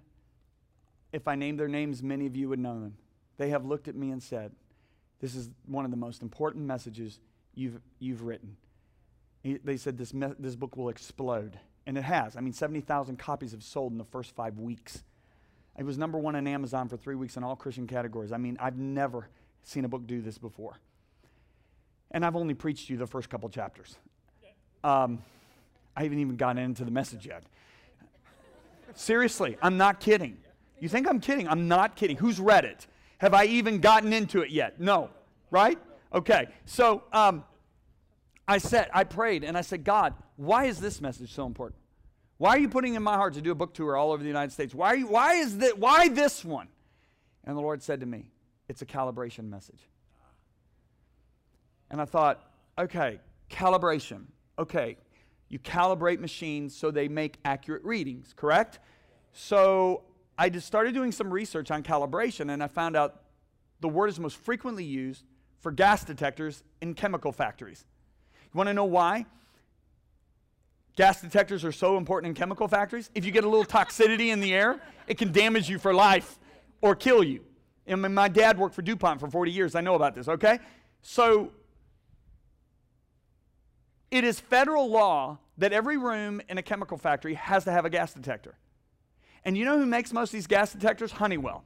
if 1.15 1.29
I 1.29 1.37
named 1.37 1.61
their 1.61 1.69
names, 1.69 2.03
many 2.03 2.27
of 2.27 2.35
you 2.35 2.49
would 2.49 2.59
know 2.59 2.75
them. 2.75 2.97
They 3.39 3.51
have 3.51 3.65
looked 3.65 3.87
at 3.87 3.95
me 3.95 4.11
and 4.11 4.21
said, 4.21 4.51
This 5.21 5.37
is 5.37 5.49
one 5.65 5.85
of 5.85 5.93
the 5.93 5.97
most 5.97 6.23
important 6.23 6.65
messages 6.65 7.21
you've, 7.55 7.81
you've 8.01 8.23
written. 8.23 8.57
He, 9.41 9.59
they 9.63 9.77
said, 9.77 9.97
this, 9.97 10.13
me- 10.13 10.35
this 10.39 10.57
book 10.57 10.77
will 10.77 10.89
explode. 10.89 11.59
And 11.87 11.97
it 11.97 12.03
has. 12.03 12.37
I 12.37 12.41
mean, 12.41 12.53
70,000 12.53 13.17
copies 13.19 13.53
have 13.53 13.63
sold 13.63 13.93
in 13.93 13.99
the 13.99 14.05
first 14.05 14.35
five 14.35 14.59
weeks. 14.59 15.05
It 15.79 15.85
was 15.85 15.99
number 15.99 16.19
one 16.19 16.35
on 16.35 16.47
Amazon 16.47 16.89
for 16.89 16.97
three 16.97 17.15
weeks 17.15 17.37
in 17.37 17.45
all 17.45 17.55
Christian 17.55 17.87
categories. 17.87 18.33
I 18.33 18.39
mean, 18.39 18.57
I've 18.59 18.79
never 18.79 19.29
seen 19.63 19.85
a 19.85 19.89
book 19.89 20.07
do 20.07 20.21
this 20.21 20.39
before. 20.39 20.79
And 22.11 22.25
I've 22.25 22.37
only 22.37 22.55
preached 22.55 22.89
you 22.89 22.97
the 22.97 23.07
first 23.07 23.29
couple 23.29 23.49
chapters. 23.51 23.97
Um, 24.83 25.23
I 25.97 26.03
haven't 26.03 26.19
even 26.19 26.37
gotten 26.37 26.63
into 26.63 26.85
the 26.85 26.91
message 26.91 27.27
yet. 27.27 27.45
Seriously, 28.95 29.57
I'm 29.63 29.77
not 29.77 30.01
kidding. 30.01 30.39
You 30.81 30.89
think 30.89 31.09
I'm 31.09 31.21
kidding? 31.21 31.49
I'm 31.49 31.69
not 31.69 31.97
kidding. 31.97 32.17
Who's 32.17 32.41
read 32.41 32.65
it? 32.65 32.87
Have 33.19 33.35
I 33.35 33.45
even 33.45 33.81
gotten 33.81 34.13
into 34.13 34.43
it 34.43 34.51
yet? 34.51 34.81
No. 34.81 35.11
Right? 35.51 35.79
Okay. 36.13 36.49
So 36.67 37.05
um, 37.13 37.45
I 38.47 38.59
said, 38.59 38.89
I 38.93 39.05
prayed 39.05 39.45
and 39.45 39.57
I 39.57 39.63
said, 39.63 39.85
God, 39.85 40.15
why 40.37 40.65
is 40.65 40.81
this 40.81 41.01
message 41.01 41.33
so 41.33 41.47
important? 41.47 41.81
Why 42.39 42.51
are 42.51 42.59
you 42.59 42.69
putting 42.69 42.95
in 42.95 43.03
my 43.03 43.15
heart 43.15 43.35
to 43.35 43.41
do 43.41 43.53
a 43.53 43.55
book 43.55 43.75
tour 43.75 43.97
all 43.97 44.13
over 44.13 44.23
the 44.23 44.29
United 44.29 44.53
States? 44.53 44.75
Why, 44.75 44.95
you, 44.95 45.07
why 45.07 45.35
is 45.35 45.59
that? 45.59 45.79
Why 45.79 46.09
this 46.09 46.45
one? 46.45 46.69
And 47.45 47.57
the 47.57 47.61
Lord 47.61 47.83
said 47.83 48.01
to 48.01 48.07
me, 48.07 48.31
it's 48.69 48.83
a 48.83 48.87
calibration 48.87 49.49
message. 49.49 49.81
And 51.91 52.01
I 52.01 52.07
thought, 52.07 52.51
okay, 52.79 53.21
calibration. 53.51 54.25
Okay, 54.59 54.97
you 55.49 55.59
calibrate 55.59 56.21
machines 56.21 56.77
so 56.77 56.91
they 56.91 57.09
make 57.09 57.39
accurate 57.45 57.85
readings, 57.85 58.33
correct? 58.37 58.79
So 59.33 60.03
I 60.37 60.49
just 60.49 60.67
started 60.67 60.95
doing 60.95 61.13
some 61.13 61.33
research 61.33 61.71
on 61.71 61.83
calibration 61.83 62.53
and 62.53 62.63
I 62.63 62.67
found 62.67 62.97
out 62.97 63.23
the 63.81 63.89
word 63.89 64.09
is 64.09 64.19
most 64.19 64.37
frequently 64.37 64.85
used 64.85 65.25
for 65.61 65.71
gas 65.71 66.05
detectors 66.05 66.63
in 66.81 66.95
chemical 66.95 67.33
factories. 67.33 67.85
You 68.53 68.59
want 68.59 68.69
to 68.69 68.75
know 68.75 68.85
why? 68.85 69.27
Gas 70.97 71.21
detectors 71.21 71.65
are 71.65 71.73
so 71.73 71.97
important 71.97 72.31
in 72.31 72.35
chemical 72.35 72.69
factories. 72.69 73.11
If 73.15 73.25
you 73.25 73.33
get 73.33 73.45
a 73.45 73.49
little 73.49 73.65
toxicity 73.65 74.29
in 74.29 74.41
the 74.41 74.55
air, 74.55 74.81
it 75.07 75.19
can 75.19 75.33
damage 75.33 75.69
you 75.69 75.79
for 75.79 75.93
life 75.93 76.39
or 76.81 76.95
kill 76.95 77.25
you. 77.25 77.41
And 77.87 78.15
my 78.15 78.29
dad 78.29 78.59
worked 78.59 78.75
for 78.75 78.83
DuPont 78.83 79.21
for 79.21 79.29
40 79.29 79.51
years. 79.51 79.75
I 79.75 79.81
know 79.81 79.95
about 79.95 80.15
this, 80.15 80.29
okay? 80.29 80.59
So 81.03 81.51
it 84.11 84.25
is 84.25 84.39
federal 84.39 84.89
law 84.89 85.39
that 85.59 85.73
every 85.73 85.97
room 85.97 86.41
in 86.49 86.59
a 86.59 86.63
chemical 86.63 86.97
factory 86.97 87.35
has 87.35 87.65
to 87.65 87.73
have 87.73 87.85
a 87.85 87.91
gas 87.91 88.15
detector. 88.15 88.55
And 89.45 89.57
you 89.57 89.65
know 89.65 89.79
who 89.79 89.87
makes 89.87 90.13
most 90.13 90.31
of 90.31 90.33
these 90.33 90.47
gas 90.47 90.73
detectors? 90.73 91.13
Honeywell. 91.13 91.65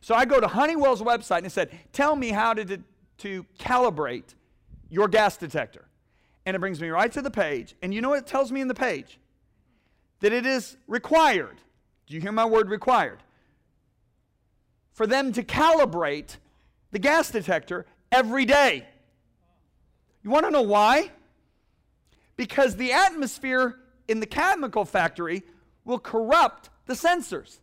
So 0.00 0.14
I 0.14 0.24
go 0.24 0.40
to 0.40 0.48
Honeywell's 0.48 1.02
website 1.02 1.38
and 1.38 1.46
it 1.46 1.52
said, 1.52 1.70
Tell 1.92 2.16
me 2.16 2.30
how 2.30 2.54
to, 2.54 2.78
to 3.18 3.46
calibrate 3.58 4.34
your 4.88 5.08
gas 5.08 5.36
detector. 5.36 5.86
And 6.46 6.56
it 6.56 6.58
brings 6.58 6.80
me 6.80 6.88
right 6.88 7.12
to 7.12 7.22
the 7.22 7.30
page. 7.30 7.76
And 7.82 7.92
you 7.92 8.00
know 8.00 8.08
what 8.08 8.18
it 8.18 8.26
tells 8.26 8.50
me 8.50 8.60
in 8.60 8.68
the 8.68 8.74
page? 8.74 9.18
That 10.20 10.32
it 10.32 10.46
is 10.46 10.76
required. 10.86 11.58
Do 12.06 12.14
you 12.14 12.20
hear 12.20 12.32
my 12.32 12.46
word 12.46 12.70
required? 12.70 13.22
For 14.92 15.06
them 15.06 15.32
to 15.32 15.42
calibrate 15.42 16.36
the 16.90 16.98
gas 16.98 17.30
detector 17.30 17.86
every 18.10 18.44
day. 18.44 18.86
You 20.22 20.30
want 20.30 20.44
to 20.46 20.50
know 20.50 20.62
why? 20.62 21.10
Because 22.36 22.76
the 22.76 22.92
atmosphere 22.92 23.76
in 24.08 24.20
the 24.20 24.26
chemical 24.26 24.84
factory 24.84 25.42
will 25.84 25.98
corrupt 25.98 26.69
the 26.90 26.96
sensors. 26.96 27.60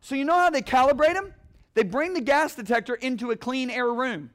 So, 0.00 0.14
you 0.14 0.24
know 0.24 0.34
how 0.34 0.50
they 0.50 0.62
calibrate 0.62 1.14
them? 1.14 1.34
They 1.74 1.82
bring 1.82 2.14
the 2.14 2.22
gas 2.22 2.54
detector 2.54 2.94
into 2.94 3.30
a 3.30 3.36
clean 3.36 3.68
air 3.68 3.92
room. 3.92 4.30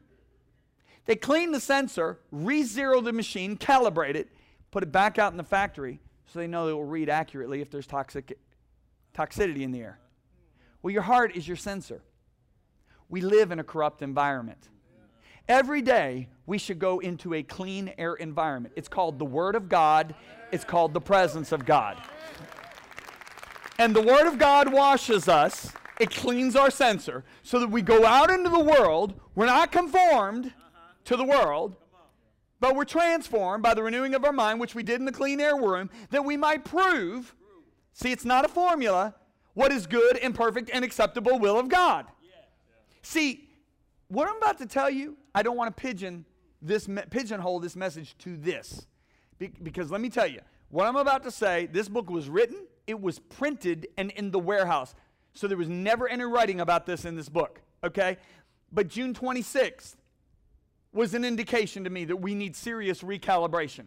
They 1.06 1.16
clean 1.16 1.52
the 1.52 1.60
sensor, 1.60 2.20
re 2.32 2.62
zero 2.62 3.02
the 3.02 3.12
machine, 3.12 3.58
calibrate 3.58 4.16
it, 4.16 4.30
put 4.70 4.84
it 4.84 4.91
back 4.91 5.18
out 5.18 5.34
in 5.34 5.38
the 5.38 5.43
factory 5.43 5.99
so 6.28 6.38
they 6.38 6.45
know 6.45 6.68
it 6.68 6.74
will 6.74 6.86
read 6.86 7.10
accurately 7.10 7.60
if 7.62 7.72
there's 7.72 7.88
toxic, 7.88 8.38
toxicity 9.16 9.62
in 9.62 9.72
the 9.72 9.82
air. 9.82 9.99
Well, 10.84 10.93
your 10.93 11.02
heart 11.02 11.36
is 11.36 11.47
your 11.47 11.58
sensor. 11.58 12.04
We 13.10 13.22
live 13.22 13.52
in 13.52 13.60
a 13.60 13.64
corrupt 13.64 14.04
environment. 14.04 14.70
Every 15.47 15.82
day, 15.82 16.30
we 16.45 16.60
should 16.60 16.78
go 16.78 16.99
into 16.99 17.34
a 17.34 17.41
clean 17.41 17.93
air 17.97 18.14
environment. 18.14 18.76
It's 18.78 18.88
called 18.88 19.18
the 19.18 19.26
Word 19.26 19.56
of 19.56 19.70
God, 19.70 20.14
it's 20.52 20.64
called 20.64 20.93
the 20.93 21.02
presence 21.02 21.52
of 21.52 21.66
God. 21.66 21.97
And 23.82 23.95
the 23.95 24.01
Word 24.01 24.27
of 24.27 24.38
God 24.38 24.71
washes 24.71 25.27
us, 25.27 25.73
it 25.99 26.11
cleans 26.11 26.55
our 26.55 26.69
sensor, 26.69 27.23
so 27.41 27.59
that 27.59 27.71
we 27.71 27.82
go 27.82 28.05
out 28.05 28.29
into 28.29 28.47
the 28.47 28.59
world. 28.59 29.19
We're 29.34 29.47
not 29.47 29.71
conformed 29.71 30.45
uh-huh. 30.45 30.93
to 31.05 31.17
the 31.17 31.23
world, 31.23 31.75
but 32.59 32.75
we're 32.75 32.86
transformed 32.86 33.63
by 33.63 33.73
the 33.73 33.82
renewing 33.82 34.13
of 34.13 34.23
our 34.23 34.32
mind, 34.32 34.59
which 34.59 34.75
we 34.75 34.84
did 34.84 34.99
in 34.99 35.05
the 35.05 35.11
clean 35.11 35.39
air 35.39 35.55
room, 35.55 35.89
that 36.11 36.23
we 36.23 36.38
might 36.38 36.63
prove 36.63 37.34
see, 37.91 38.11
it's 38.11 38.23
not 38.23 38.45
a 38.45 38.47
formula 38.47 39.15
what 39.55 39.71
is 39.71 39.88
good 39.88 40.15
and 40.17 40.36
perfect 40.36 40.69
and 40.71 40.86
acceptable 40.86 41.39
will 41.39 41.57
of 41.57 41.67
God. 41.67 42.05
See, 43.01 43.49
what 44.09 44.29
I'm 44.29 44.38
about 44.38 44.59
to 44.59 44.67
tell 44.67 44.91
you, 44.91 45.17
I 45.34 45.41
don't 45.41 45.57
want 45.57 45.75
to 45.75 45.82
pigeon 45.82 46.25
this 46.61 46.88
me- 46.88 47.01
pigeonhole 47.09 47.59
this 47.59 47.75
message 47.75 48.15
to 48.19 48.38
this. 48.38 48.86
Be- 49.39 49.47
because 49.63 49.89
let 49.89 50.01
me 50.01 50.09
tell 50.09 50.27
you, 50.27 50.41
what 50.69 50.86
I'm 50.86 50.97
about 50.97 51.23
to 51.23 51.32
say, 51.32 51.65
this 51.65 51.89
book 51.89 52.11
was 52.11 52.29
written, 52.29 52.67
it 52.88 52.99
was 53.01 53.19
printed 53.19 53.88
and 53.97 54.11
in 54.11 54.32
the 54.32 54.39
warehouse. 54.39 54.93
So 55.34 55.47
there 55.47 55.57
was 55.57 55.69
never 55.69 56.07
any 56.07 56.23
writing 56.23 56.59
about 56.59 56.86
this 56.86 57.05
in 57.05 57.15
this 57.15 57.29
book, 57.29 57.61
okay? 57.84 58.17
But 58.71 58.88
June 58.88 59.13
26th 59.13 59.95
was 60.93 61.13
an 61.13 61.23
indication 61.23 61.84
to 61.86 61.89
me 61.89 62.05
that 62.05 62.17
we 62.17 62.36
need 62.36 62.55
serious 62.55 63.01
recalibration. 63.01 63.86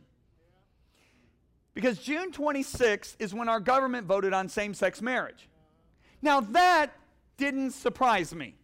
Because 1.75 1.99
June 1.99 2.31
26th 2.31 3.17
is 3.19 3.35
when 3.35 3.49
our 3.49 3.61
government 3.61 4.07
voted 4.07 4.33
on 4.33 4.49
same 4.49 4.75
sex 4.75 5.03
marriage. 5.03 5.49
Now, 6.23 6.41
that 6.41 6.93
didn't 7.37 7.73
surprise 7.73 8.35
me. 8.35 8.55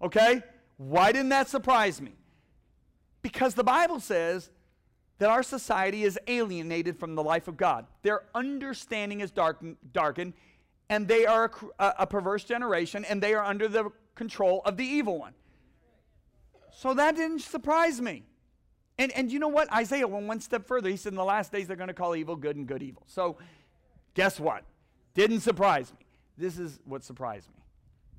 Okay? 0.00 0.42
Why 0.76 1.12
didn't 1.12 1.30
that 1.30 1.48
surprise 1.48 2.00
me? 2.00 2.12
Because 3.22 3.54
the 3.54 3.64
Bible 3.64 4.00
says 4.00 4.50
that 5.22 5.30
our 5.30 5.42
society 5.42 6.04
is 6.04 6.18
alienated 6.26 6.98
from 6.98 7.14
the 7.14 7.22
life 7.22 7.48
of 7.48 7.56
God. 7.56 7.86
Their 8.02 8.22
understanding 8.34 9.20
is 9.20 9.30
darkened, 9.30 9.76
darkened 9.92 10.34
and 10.92 11.08
they 11.08 11.24
are 11.24 11.50
a, 11.78 11.94
a 12.00 12.06
perverse 12.06 12.44
generation, 12.44 13.06
and 13.06 13.22
they 13.22 13.32
are 13.32 13.42
under 13.42 13.66
the 13.66 13.90
control 14.14 14.60
of 14.66 14.76
the 14.76 14.84
evil 14.84 15.18
one. 15.18 15.32
So 16.70 16.92
that 16.92 17.16
didn't 17.16 17.40
surprise 17.40 17.98
me. 17.98 18.24
And, 18.98 19.10
and 19.12 19.32
you 19.32 19.38
know 19.38 19.48
what? 19.48 19.72
Isaiah 19.72 20.06
went 20.06 20.26
one 20.26 20.40
step 20.40 20.66
further. 20.66 20.90
He 20.90 20.98
said, 20.98 21.12
In 21.12 21.16
the 21.16 21.24
last 21.24 21.50
days, 21.50 21.66
they're 21.66 21.78
going 21.78 21.88
to 21.88 21.94
call 21.94 22.14
evil 22.14 22.36
good 22.36 22.56
and 22.56 22.66
good 22.66 22.82
evil. 22.82 23.04
So, 23.06 23.38
guess 24.12 24.38
what? 24.38 24.64
Didn't 25.14 25.40
surprise 25.40 25.90
me. 25.98 26.04
This 26.36 26.58
is 26.58 26.78
what 26.84 27.04
surprised 27.04 27.48
me. 27.48 27.64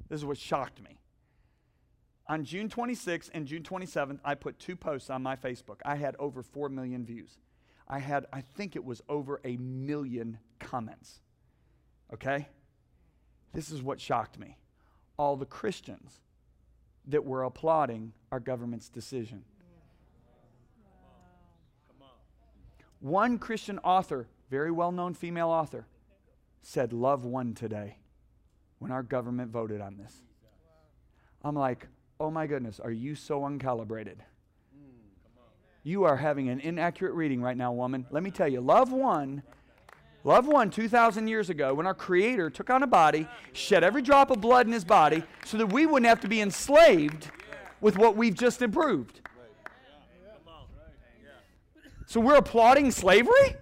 This 0.09 0.21
is 0.21 0.25
what 0.25 0.39
shocked 0.39 0.81
me. 0.81 0.97
On 2.27 2.45
June 2.45 2.69
26th 2.69 3.29
and 3.33 3.45
June 3.45 3.63
27th, 3.63 4.19
I 4.23 4.35
put 4.35 4.57
two 4.57 4.75
posts 4.75 5.09
on 5.09 5.21
my 5.21 5.35
Facebook. 5.35 5.77
I 5.83 5.95
had 5.95 6.15
over 6.19 6.41
4 6.41 6.69
million 6.69 7.05
views. 7.05 7.37
I 7.87 7.99
had, 7.99 8.25
I 8.31 8.41
think 8.41 8.75
it 8.75 8.85
was 8.85 9.01
over 9.09 9.41
a 9.43 9.57
million 9.57 10.39
comments. 10.59 11.19
Okay? 12.13 12.47
This 13.53 13.71
is 13.71 13.81
what 13.81 13.99
shocked 13.99 14.39
me. 14.39 14.57
All 15.17 15.35
the 15.35 15.45
Christians 15.45 16.21
that 17.07 17.25
were 17.25 17.43
applauding 17.43 18.13
our 18.31 18.39
government's 18.39 18.87
decision. 18.87 19.43
One 22.99 23.37
Christian 23.37 23.79
author, 23.79 24.29
very 24.49 24.71
well 24.71 24.93
known 24.93 25.13
female 25.13 25.49
author, 25.49 25.85
said, 26.61 26.93
Love 26.93 27.25
won 27.25 27.53
today 27.53 27.97
when 28.79 28.91
our 28.91 29.03
government 29.03 29.51
voted 29.51 29.81
on 29.81 29.97
this. 29.97 30.23
I'm 31.43 31.55
like, 31.55 31.87
oh 32.23 32.31
my 32.31 32.47
goodness, 32.47 32.79
are 32.79 32.91
you 32.91 33.15
so 33.15 33.41
uncalibrated? 33.41 34.15
Mm, 34.73 34.95
you 35.83 36.05
are 36.05 36.15
having 36.15 36.47
an 36.47 36.61
inaccurate 36.61 37.11
reading 37.11 37.41
right 37.41 37.57
now, 37.57 37.73
woman. 37.73 38.05
Let 38.11 38.23
me 38.23 38.31
tell 38.31 38.47
you, 38.47 38.61
love 38.61 38.93
won. 38.93 39.43
Love 40.23 40.47
won 40.47 40.69
2,000 40.69 41.27
years 41.27 41.49
ago 41.49 41.73
when 41.73 41.85
our 41.85 41.93
Creator 41.93 42.49
took 42.51 42.69
on 42.69 42.81
a 42.81 42.87
body, 42.87 43.27
shed 43.51 43.83
every 43.83 44.01
drop 44.01 44.31
of 44.31 44.39
blood 44.39 44.65
in 44.65 44.71
his 44.71 44.85
body 44.85 45.21
so 45.43 45.57
that 45.57 45.73
we 45.73 45.85
wouldn't 45.85 46.07
have 46.07 46.21
to 46.21 46.29
be 46.29 46.39
enslaved 46.39 47.29
with 47.81 47.97
what 47.97 48.15
we've 48.15 48.35
just 48.35 48.61
improved. 48.61 49.19
So 52.05 52.21
we're 52.21 52.37
applauding 52.37 52.89
slavery? 52.91 53.57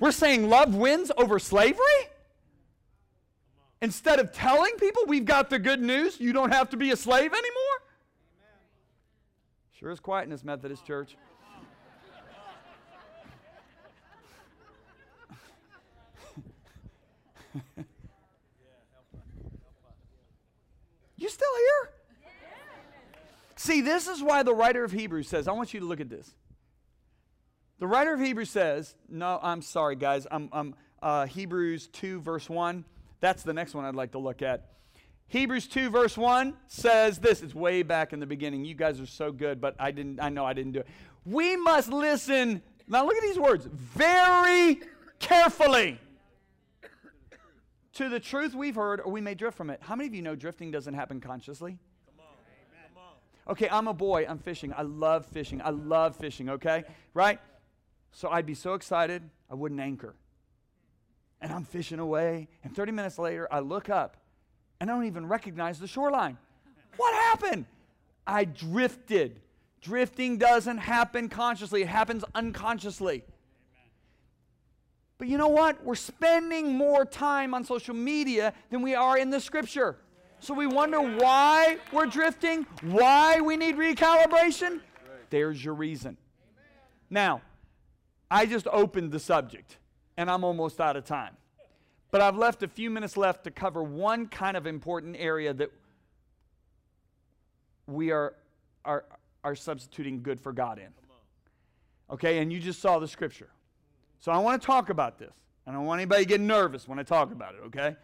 We're 0.00 0.10
saying 0.10 0.48
love 0.48 0.74
wins 0.74 1.12
over 1.16 1.38
slavery? 1.38 2.08
Instead 3.80 4.18
of 4.18 4.32
telling 4.32 4.72
people 4.78 5.04
we've 5.06 5.24
got 5.24 5.50
the 5.50 5.58
good 5.58 5.80
news, 5.80 6.18
you 6.18 6.32
don't 6.32 6.52
have 6.52 6.70
to 6.70 6.76
be 6.76 6.90
a 6.90 6.96
slave 6.96 7.32
anymore? 7.32 7.78
Sure 9.78 9.90
is 9.92 10.00
quiet 10.00 10.24
in 10.24 10.30
this 10.30 10.42
Methodist 10.42 10.84
church. 10.84 11.16
you 21.16 21.28
still 21.28 21.56
here? 21.56 21.90
See, 23.54 23.80
this 23.80 24.08
is 24.08 24.20
why 24.20 24.42
the 24.42 24.54
writer 24.54 24.82
of 24.82 24.90
Hebrews 24.90 25.28
says, 25.28 25.46
I 25.46 25.52
want 25.52 25.72
you 25.72 25.78
to 25.80 25.86
look 25.86 26.00
at 26.00 26.08
this. 26.08 26.34
The 27.78 27.86
writer 27.86 28.12
of 28.14 28.20
Hebrews 28.20 28.50
says, 28.50 28.96
no, 29.08 29.38
I'm 29.40 29.62
sorry, 29.62 29.94
guys. 29.94 30.26
I'm, 30.28 30.48
I'm 30.52 30.74
uh, 31.00 31.26
Hebrews 31.26 31.86
2, 31.88 32.20
verse 32.20 32.48
1. 32.50 32.84
That's 33.20 33.42
the 33.42 33.52
next 33.52 33.74
one 33.74 33.84
I'd 33.84 33.94
like 33.94 34.12
to 34.12 34.18
look 34.18 34.42
at. 34.42 34.72
Hebrews 35.28 35.66
2, 35.66 35.90
verse 35.90 36.16
1 36.16 36.54
says 36.66 37.18
this. 37.18 37.42
It's 37.42 37.54
way 37.54 37.82
back 37.82 38.12
in 38.12 38.20
the 38.20 38.26
beginning. 38.26 38.64
You 38.64 38.74
guys 38.74 39.00
are 39.00 39.06
so 39.06 39.30
good, 39.30 39.60
but 39.60 39.74
I 39.78 39.90
didn't, 39.90 40.20
I 40.20 40.30
know 40.30 40.44
I 40.44 40.54
didn't 40.54 40.72
do 40.72 40.80
it. 40.80 40.88
We 41.24 41.56
must 41.56 41.90
listen. 41.90 42.62
Now 42.86 43.04
look 43.04 43.16
at 43.16 43.22
these 43.22 43.38
words. 43.38 43.68
Very 43.70 44.80
carefully 45.18 46.00
to 47.94 48.08
the 48.08 48.20
truth 48.20 48.54
we've 48.54 48.76
heard, 48.76 49.00
or 49.00 49.12
we 49.12 49.20
may 49.20 49.34
drift 49.34 49.56
from 49.56 49.68
it. 49.70 49.80
How 49.82 49.96
many 49.96 50.06
of 50.08 50.14
you 50.14 50.22
know 50.22 50.34
drifting 50.34 50.70
doesn't 50.70 50.94
happen 50.94 51.20
consciously? 51.20 51.78
Okay, 53.48 53.68
I'm 53.70 53.88
a 53.88 53.94
boy. 53.94 54.26
I'm 54.28 54.38
fishing. 54.38 54.72
I 54.76 54.82
love 54.82 55.26
fishing. 55.26 55.60
I 55.62 55.70
love 55.70 56.16
fishing, 56.16 56.50
okay? 56.50 56.84
Right? 57.14 57.40
So 58.12 58.28
I'd 58.28 58.46
be 58.46 58.54
so 58.54 58.74
excited, 58.74 59.28
I 59.50 59.54
wouldn't 59.54 59.80
anchor. 59.80 60.14
And 61.40 61.52
I'm 61.52 61.64
fishing 61.64 62.00
away, 62.00 62.48
and 62.64 62.74
30 62.74 62.92
minutes 62.92 63.18
later, 63.18 63.46
I 63.50 63.60
look 63.60 63.88
up, 63.88 64.16
and 64.80 64.90
I 64.90 64.94
don't 64.94 65.04
even 65.04 65.26
recognize 65.26 65.78
the 65.78 65.86
shoreline. 65.86 66.36
What 66.96 67.14
happened? 67.14 67.66
I 68.26 68.44
drifted. 68.44 69.40
Drifting 69.80 70.38
doesn't 70.38 70.78
happen 70.78 71.28
consciously, 71.28 71.82
it 71.82 71.88
happens 71.88 72.24
unconsciously. 72.34 73.22
But 75.18 75.28
you 75.28 75.36
know 75.36 75.48
what? 75.48 75.84
We're 75.84 75.96
spending 75.96 76.76
more 76.76 77.04
time 77.04 77.52
on 77.52 77.64
social 77.64 77.94
media 77.94 78.52
than 78.70 78.82
we 78.82 78.94
are 78.94 79.18
in 79.18 79.30
the 79.30 79.40
scripture. 79.40 79.96
So 80.40 80.54
we 80.54 80.66
wonder 80.66 81.00
why 81.00 81.78
we're 81.92 82.06
drifting, 82.06 82.64
why 82.82 83.40
we 83.40 83.56
need 83.56 83.76
recalibration. 83.76 84.80
There's 85.30 85.62
your 85.64 85.74
reason. 85.74 86.16
Now, 87.10 87.42
I 88.30 88.46
just 88.46 88.68
opened 88.68 89.10
the 89.10 89.18
subject, 89.18 89.78
and 90.18 90.28
I'm 90.28 90.42
almost 90.44 90.80
out 90.80 90.96
of 90.96 91.04
time. 91.04 91.34
But 92.10 92.20
I've 92.20 92.36
left 92.36 92.62
a 92.64 92.68
few 92.68 92.90
minutes 92.90 93.16
left 93.16 93.44
to 93.44 93.52
cover 93.52 93.82
one 93.82 94.26
kind 94.26 94.56
of 94.56 94.66
important 94.66 95.16
area 95.18 95.54
that 95.54 95.70
we 97.86 98.10
are, 98.10 98.34
are, 98.84 99.04
are 99.44 99.54
substituting 99.54 100.22
good 100.22 100.40
for 100.40 100.52
God 100.52 100.78
in. 100.78 100.88
Okay, 102.10 102.38
and 102.38 102.52
you 102.52 102.58
just 102.58 102.80
saw 102.80 102.98
the 102.98 103.06
scripture. 103.06 103.50
So 104.18 104.32
I 104.32 104.38
want 104.38 104.60
to 104.60 104.66
talk 104.66 104.90
about 104.90 105.18
this. 105.18 105.32
I 105.66 105.70
don't 105.70 105.84
want 105.84 106.00
anybody 106.00 106.24
get 106.24 106.40
nervous 106.40 106.88
when 106.88 106.98
I 106.98 107.04
talk 107.04 107.30
about 107.30 107.54
it, 107.54 107.60
okay? 107.66 107.94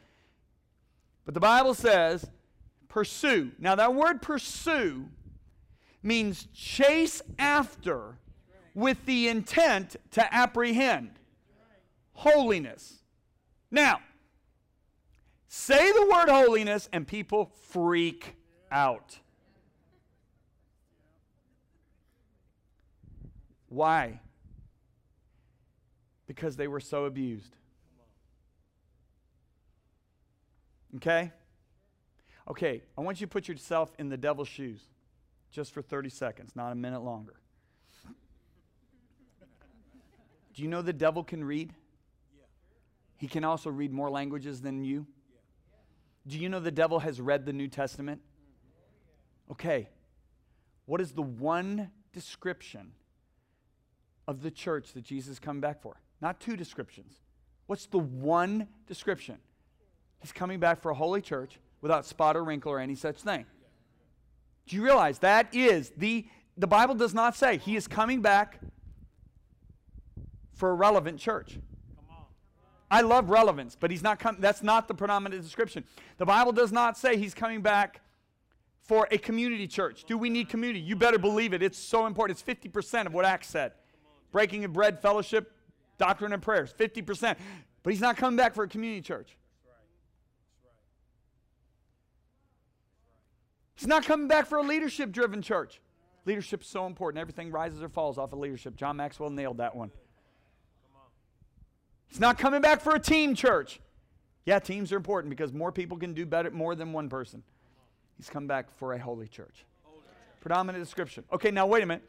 But 1.25 1.35
the 1.35 1.41
Bible 1.41 1.75
says, 1.75 2.25
pursue. 2.89 3.51
Now, 3.59 3.75
that 3.75 3.93
word 3.93 4.23
pursue 4.23 5.09
means 6.03 6.47
chase 6.55 7.23
after 7.39 8.19
with 8.75 9.05
the 9.07 9.29
intent 9.29 9.97
to 10.13 10.33
apprehend. 10.33 11.19
Holiness. 12.15 13.03
Now, 13.71 14.01
say 15.49 15.93
the 15.93 16.09
word 16.11 16.29
holiness 16.29 16.89
and 16.93 17.07
people 17.07 17.53
freak 17.71 18.37
out. 18.71 19.19
Why? 23.69 24.21
Because 26.27 26.57
they 26.57 26.69
were 26.69 26.81
so 26.81 27.05
abused. 27.05 27.57
Okay? 30.97 31.33
Okay, 32.49 32.83
I 32.97 33.01
want 33.01 33.21
you 33.21 33.27
to 33.27 33.31
put 33.31 33.49
yourself 33.49 33.93
in 33.99 34.09
the 34.09 34.17
devil's 34.17 34.49
shoes 34.49 34.81
just 35.51 35.73
for 35.73 35.83
30 35.83 36.09
seconds, 36.11 36.53
not 36.55 36.73
a 36.73 36.75
minute 36.75 37.03
longer. 37.03 37.35
Do 40.55 40.63
you 40.63 40.69
know 40.69 40.83
the 40.83 40.93
devil 40.93 41.25
can 41.25 41.43
read? 41.43 41.73
He 43.25 43.29
can 43.29 43.43
also 43.43 43.71
read 43.71 43.91
more 43.91 44.11
languages 44.11 44.61
than 44.61 44.85
you. 44.85 45.07
Do 46.27 46.39
you 46.39 46.51
know 46.51 46.61
the 46.61 46.71
devil 46.71 46.99
has 46.99 47.23
read 47.23 47.47
the 47.47 47.55
New 47.55 47.69
Testament? 47.69 48.21
Okay. 49.51 49.89
What 50.85 51.01
is 51.01 51.13
the 51.13 51.23
one 51.23 51.91
description 52.13 52.93
of 54.29 54.43
the 54.43 54.51
church 54.51 54.93
that 54.93 55.05
Jesus 55.05 55.39
come 55.39 55.59
back 55.59 55.81
for? 55.81 55.97
Not 56.21 56.39
two 56.39 56.55
descriptions. 56.55 57.23
What's 57.65 57.87
the 57.87 57.99
one 57.99 58.69
description? 58.87 59.39
He's 60.19 60.31
coming 60.31 60.61
back 60.61 60.83
for 60.83 60.91
a 60.91 60.95
holy 60.95 61.23
church 61.23 61.59
without 61.81 62.05
spot 62.05 62.37
or 62.37 62.45
wrinkle 62.45 62.73
or 62.73 62.79
any 62.79 62.95
such 62.95 63.17
thing. 63.23 63.47
Do 64.67 64.77
you 64.77 64.85
realize 64.85 65.21
that 65.21 65.55
is 65.55 65.93
the 65.97 66.27
the 66.59 66.67
Bible 66.67 66.95
does 66.95 67.15
not 67.15 67.35
say 67.35 67.57
he 67.57 67.75
is 67.75 67.89
coming 67.89 68.21
back 68.21 68.61
for 70.53 70.69
a 70.69 70.75
relevant 70.75 71.19
church. 71.19 71.59
I 72.95 73.01
love 73.01 73.29
relevance, 73.29 73.77
but 73.79 73.91
he's 73.91 74.05
not 74.05 74.23
that's 74.41 74.63
not 74.63 74.87
the 74.87 74.95
predominant 74.95 75.43
description. 75.43 75.83
The 76.19 76.27
Bible 76.27 76.53
does 76.53 76.71
not 76.71 76.97
say 76.97 77.17
he's 77.17 77.35
coming 77.35 77.61
back 77.61 78.03
for 78.83 79.09
a 79.11 79.19
community 79.19 79.67
church. 79.67 80.05
Do 80.05 80.17
we 80.17 80.31
need 80.31 80.49
community? 80.49 80.79
You 80.79 80.95
better 80.95 81.19
believe 81.19 81.53
it. 81.55 81.61
It's 81.61 81.77
so 81.77 82.07
important. 82.07 82.39
It's 82.39 82.63
50% 82.65 83.07
of 83.07 83.13
what 83.13 83.25
Acts 83.25 83.49
said. 83.49 83.73
Breaking 84.31 84.65
of 84.65 84.73
bread, 84.73 85.03
fellowship, 85.03 85.51
doctrine 85.99 86.33
and 86.33 86.41
prayers, 86.41 86.73
50%. 86.79 87.37
But 87.83 87.93
he's 87.93 88.01
not 88.01 88.17
coming 88.17 88.37
back 88.37 88.55
for 88.55 88.63
a 88.63 88.69
community 88.69 89.03
church. 89.03 89.37
He's 93.75 93.89
not 93.89 94.05
coming 94.05 94.29
back 94.29 94.47
for 94.47 94.59
a 94.59 94.63
leadership 94.63 95.11
driven 95.11 95.43
church. 95.43 95.81
Leadership's 96.27 96.69
so 96.69 96.87
important. 96.87 97.21
Everything 97.21 97.51
rises 97.51 97.83
or 97.83 97.89
falls 97.89 98.19
off 98.19 98.33
of 98.33 98.39
leadership. 98.39 98.77
John 98.77 98.97
Maxwell 98.99 99.31
nailed 99.31 99.57
that 99.57 99.75
one. 99.75 99.91
He's 102.09 102.21
not 102.21 102.39
coming 102.39 102.61
back 102.61 102.81
for 102.81 102.95
a 102.95 103.01
team 103.01 103.35
church. 103.35 103.81
Yeah, 104.47 104.59
teams 104.59 104.93
are 104.93 104.97
important 104.97 105.31
because 105.31 105.53
more 105.53 105.73
people 105.73 105.97
can 105.97 106.13
do 106.13 106.27
better 106.27 106.51
more 106.51 106.75
than 106.75 106.93
one 106.93 107.09
person. 107.09 107.43
He's 108.17 108.29
come 108.29 108.47
back 108.47 108.71
for 108.77 108.93
a 108.93 108.99
holy 108.99 109.27
church. 109.27 109.65
Predominant 110.41 110.85
description. 110.85 111.25
Okay, 111.33 111.51
now 111.51 111.67
wait 111.67 111.83
a 111.83 111.87
minute. 111.87 112.05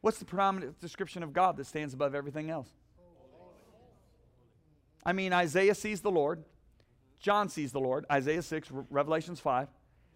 What's 0.00 0.18
the 0.18 0.24
predominant 0.24 0.78
description 0.80 1.22
of 1.22 1.32
God 1.32 1.56
that 1.56 1.66
stands 1.66 1.94
above 1.94 2.14
everything 2.14 2.50
else? 2.50 2.68
I 5.04 5.12
mean, 5.12 5.32
Isaiah 5.32 5.74
sees 5.74 6.00
the 6.00 6.10
Lord. 6.10 6.44
John 7.18 7.48
sees 7.48 7.72
the 7.72 7.80
Lord. 7.80 8.04
Isaiah 8.12 8.42
6, 8.42 8.70
Re- 8.70 8.84
Revelations 8.90 9.40
5. 9.40 9.68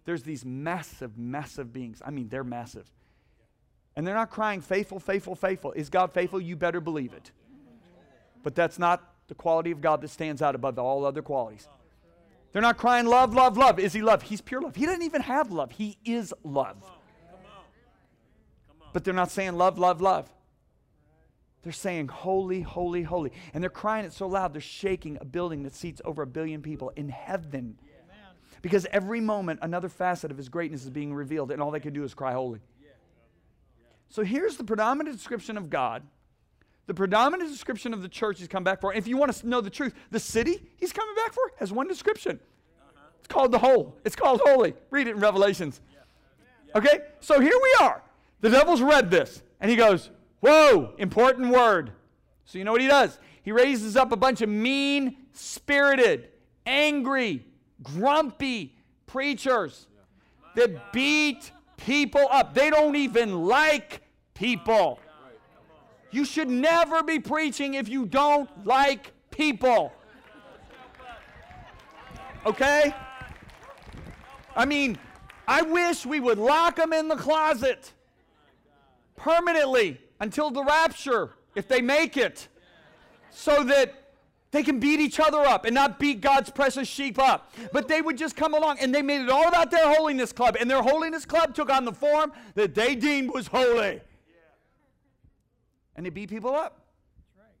There's 0.05 0.23
these 0.23 0.45
massive, 0.45 1.17
massive 1.17 1.73
beings. 1.73 2.01
I 2.05 2.11
mean, 2.11 2.29
they're 2.29 2.43
massive. 2.43 2.89
And 3.95 4.05
they're 4.05 4.15
not 4.15 4.29
crying, 4.29 4.61
faithful, 4.61 4.99
faithful, 4.99 5.35
faithful. 5.35 5.71
Is 5.71 5.89
God 5.89 6.11
faithful? 6.11 6.39
You 6.39 6.55
better 6.55 6.81
believe 6.81 7.13
it. 7.13 7.31
But 8.41 8.55
that's 8.55 8.79
not 8.79 9.12
the 9.33 9.41
quality 9.41 9.71
of 9.71 9.81
God 9.81 9.99
that 10.01 10.09
stands 10.09 10.43
out 10.43 10.53
above 10.53 10.77
all 10.77 11.05
other 11.05 11.23
qualities. 11.23 11.67
They're 12.51 12.61
not 12.61 12.77
crying, 12.77 13.07
love, 13.07 13.33
love, 13.33 13.57
love. 13.57 13.79
Is 13.79 13.91
he 13.91 14.03
love? 14.03 14.21
He's 14.21 14.41
pure 14.41 14.61
love. 14.61 14.75
He 14.75 14.85
doesn't 14.85 15.01
even 15.01 15.21
have 15.21 15.51
love. 15.51 15.71
He 15.71 15.97
is 16.05 16.31
love. 16.43 16.77
But 18.93 19.03
they're 19.03 19.13
not 19.13 19.31
saying 19.31 19.53
love, 19.55 19.79
love, 19.79 20.01
love. 20.01 20.31
They're 21.63 21.73
saying 21.73 22.09
holy, 22.09 22.61
holy, 22.61 23.01
holy. 23.01 23.31
And 23.55 23.63
they're 23.63 23.71
crying 23.71 24.05
it 24.05 24.13
so 24.13 24.27
loud, 24.27 24.53
they're 24.53 24.61
shaking 24.61 25.17
a 25.19 25.25
building 25.25 25.63
that 25.63 25.73
seats 25.73 25.99
over 26.05 26.21
a 26.21 26.27
billion 26.27 26.61
people 26.61 26.91
in 26.95 27.09
heaven. 27.09 27.79
Because 28.61 28.85
every 28.91 29.19
moment, 29.19 29.61
another 29.63 29.89
facet 29.89 30.29
of 30.29 30.37
his 30.37 30.47
greatness 30.47 30.83
is 30.83 30.91
being 30.91 31.11
revealed, 31.11 31.49
and 31.51 31.59
all 31.59 31.71
they 31.71 31.79
can 31.79 31.93
do 31.93 32.03
is 32.03 32.13
cry 32.13 32.33
holy. 32.33 32.59
So 34.09 34.23
here's 34.23 34.57
the 34.57 34.63
predominant 34.63 35.17
description 35.17 35.57
of 35.57 35.71
God. 35.71 36.03
The 36.85 36.93
predominant 36.93 37.49
description 37.49 37.93
of 37.93 38.01
the 38.01 38.09
church 38.09 38.39
he's 38.39 38.47
come 38.47 38.63
back 38.63 38.81
for. 38.81 38.91
And 38.91 38.97
if 38.97 39.07
you 39.07 39.17
want 39.17 39.33
to 39.33 39.47
know 39.47 39.61
the 39.61 39.69
truth, 39.69 39.93
the 40.11 40.19
city 40.19 40.61
he's 40.77 40.91
coming 40.91 41.15
back 41.15 41.33
for 41.33 41.51
has 41.57 41.71
one 41.71 41.87
description. 41.87 42.39
Uh-huh. 42.81 43.05
It's 43.19 43.27
called 43.27 43.51
the 43.51 43.59
whole. 43.59 43.97
It's 44.03 44.15
called 44.15 44.41
holy. 44.43 44.73
Read 44.89 45.07
it 45.07 45.11
in 45.11 45.19
Revelations. 45.19 45.79
Okay? 46.75 46.99
So 47.19 47.39
here 47.39 47.57
we 47.61 47.85
are. 47.85 48.03
The 48.41 48.49
devil's 48.49 48.81
read 48.81 49.09
this, 49.09 49.41
and 49.61 49.71
he 49.71 49.77
goes, 49.77 50.09
Whoa, 50.41 50.93
important 50.97 51.53
word. 51.53 51.93
So 52.43 52.57
you 52.57 52.65
know 52.65 52.73
what 52.73 52.81
he 52.81 52.87
does? 52.87 53.17
He 53.43 53.53
raises 53.53 53.95
up 53.95 54.11
a 54.11 54.17
bunch 54.17 54.41
of 54.41 54.49
mean 54.49 55.15
spirited, 55.31 56.27
angry, 56.65 57.45
grumpy 57.81 58.75
preachers 59.05 59.87
that 60.55 60.91
beat 60.91 61.51
people 61.77 62.27
up. 62.29 62.53
They 62.53 62.69
don't 62.69 62.95
even 62.95 63.45
like 63.45 64.01
people. 64.33 64.99
You 66.13 66.25
should 66.25 66.47
never 66.47 67.01
be 67.01 67.19
preaching 67.19 67.73
if 67.73 67.89
you 67.89 68.05
don't 68.05 68.47
like 68.65 69.11
people. 69.31 69.91
Okay? 72.45 72.93
I 74.55 74.65
mean, 74.65 74.99
I 75.47 75.63
wish 75.63 76.05
we 76.05 76.19
would 76.19 76.37
lock 76.37 76.75
them 76.75 76.93
in 76.93 77.07
the 77.07 77.15
closet 77.15 77.91
permanently 79.15 79.99
until 80.19 80.51
the 80.51 80.63
rapture, 80.63 81.31
if 81.55 81.67
they 81.67 81.81
make 81.81 82.15
it, 82.15 82.47
so 83.31 83.63
that 83.63 84.11
they 84.51 84.61
can 84.61 84.79
beat 84.79 84.99
each 84.99 85.19
other 85.19 85.39
up 85.39 85.65
and 85.65 85.73
not 85.73 85.97
beat 85.97 86.21
God's 86.21 86.51
precious 86.51 86.87
sheep 86.87 87.17
up. 87.17 87.51
But 87.71 87.87
they 87.87 88.03
would 88.03 88.19
just 88.19 88.35
come 88.35 88.53
along 88.53 88.77
and 88.79 88.93
they 88.93 89.01
made 89.01 89.21
it 89.21 89.31
all 89.31 89.47
about 89.47 89.71
their 89.71 89.91
holiness 89.91 90.31
club. 90.31 90.57
And 90.59 90.69
their 90.69 90.83
holiness 90.83 91.25
club 91.25 91.55
took 91.55 91.71
on 91.71 91.85
the 91.85 91.91
form 91.91 92.31
that 92.53 92.75
they 92.75 92.93
deemed 92.93 93.33
was 93.33 93.47
holy. 93.47 94.01
And 95.95 96.05
they 96.05 96.09
beat 96.09 96.29
people 96.29 96.55
up. 96.55 96.81
That's 97.17 97.45
right. 97.45 97.55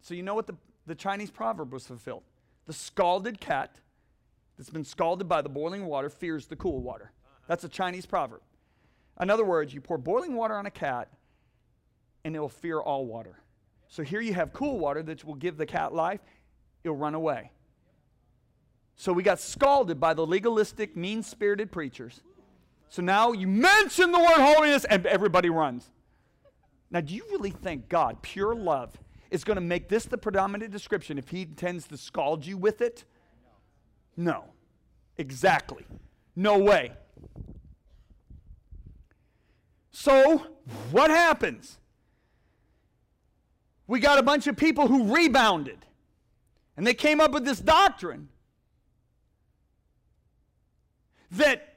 So 0.00 0.14
you 0.14 0.22
know 0.22 0.34
what 0.34 0.46
the, 0.46 0.56
the 0.86 0.94
Chinese 0.94 1.30
proverb 1.30 1.72
was 1.72 1.86
fulfilled? 1.86 2.22
The 2.66 2.72
scalded 2.72 3.40
cat 3.40 3.76
that's 4.56 4.70
been 4.70 4.84
scalded 4.84 5.28
by 5.28 5.42
the 5.42 5.48
boiling 5.48 5.86
water 5.86 6.10
fears 6.10 6.46
the 6.46 6.56
cool 6.56 6.80
water. 6.80 7.12
Uh-huh. 7.24 7.44
That's 7.48 7.64
a 7.64 7.68
Chinese 7.68 8.06
proverb. 8.06 8.42
In 9.20 9.30
other 9.30 9.44
words, 9.44 9.72
you 9.74 9.80
pour 9.80 9.98
boiling 9.98 10.34
water 10.34 10.54
on 10.54 10.66
a 10.66 10.70
cat 10.70 11.08
and 12.24 12.36
it 12.36 12.38
will 12.38 12.48
fear 12.48 12.80
all 12.80 13.06
water. 13.06 13.40
So 13.88 14.02
here 14.02 14.20
you 14.20 14.34
have 14.34 14.52
cool 14.52 14.78
water 14.78 15.02
that 15.02 15.24
will 15.24 15.34
give 15.34 15.56
the 15.56 15.66
cat 15.66 15.92
life, 15.92 16.20
it'll 16.84 16.96
run 16.96 17.14
away. 17.14 17.50
So 18.96 19.12
we 19.12 19.22
got 19.22 19.40
scalded 19.40 19.98
by 19.98 20.14
the 20.14 20.26
legalistic, 20.26 20.96
mean 20.96 21.22
spirited 21.22 21.72
preachers. 21.72 22.20
So 22.90 23.02
now 23.02 23.32
you 23.32 23.46
mention 23.46 24.12
the 24.12 24.18
word 24.18 24.38
holiness 24.38 24.84
and 24.84 25.06
everybody 25.06 25.48
runs. 25.48 25.90
Now, 26.90 27.00
do 27.00 27.14
you 27.14 27.24
really 27.30 27.50
think 27.50 27.88
God, 27.88 28.20
pure 28.22 28.54
love, 28.54 28.98
is 29.30 29.44
going 29.44 29.56
to 29.56 29.60
make 29.60 29.88
this 29.88 30.06
the 30.06 30.18
predominant 30.18 30.72
description 30.72 31.18
if 31.18 31.28
he 31.28 31.42
intends 31.42 31.86
to 31.88 31.96
scald 31.96 32.44
you 32.44 32.56
with 32.56 32.80
it? 32.80 33.04
No. 34.16 34.44
Exactly. 35.18 35.84
No 36.34 36.58
way. 36.58 36.92
So, 39.92 40.38
what 40.90 41.10
happens? 41.10 41.78
We 43.86 44.00
got 44.00 44.18
a 44.18 44.22
bunch 44.22 44.46
of 44.46 44.56
people 44.56 44.88
who 44.88 45.14
rebounded. 45.14 45.84
And 46.76 46.86
they 46.86 46.94
came 46.94 47.20
up 47.20 47.32
with 47.32 47.44
this 47.44 47.60
doctrine 47.60 48.28
that 51.32 51.76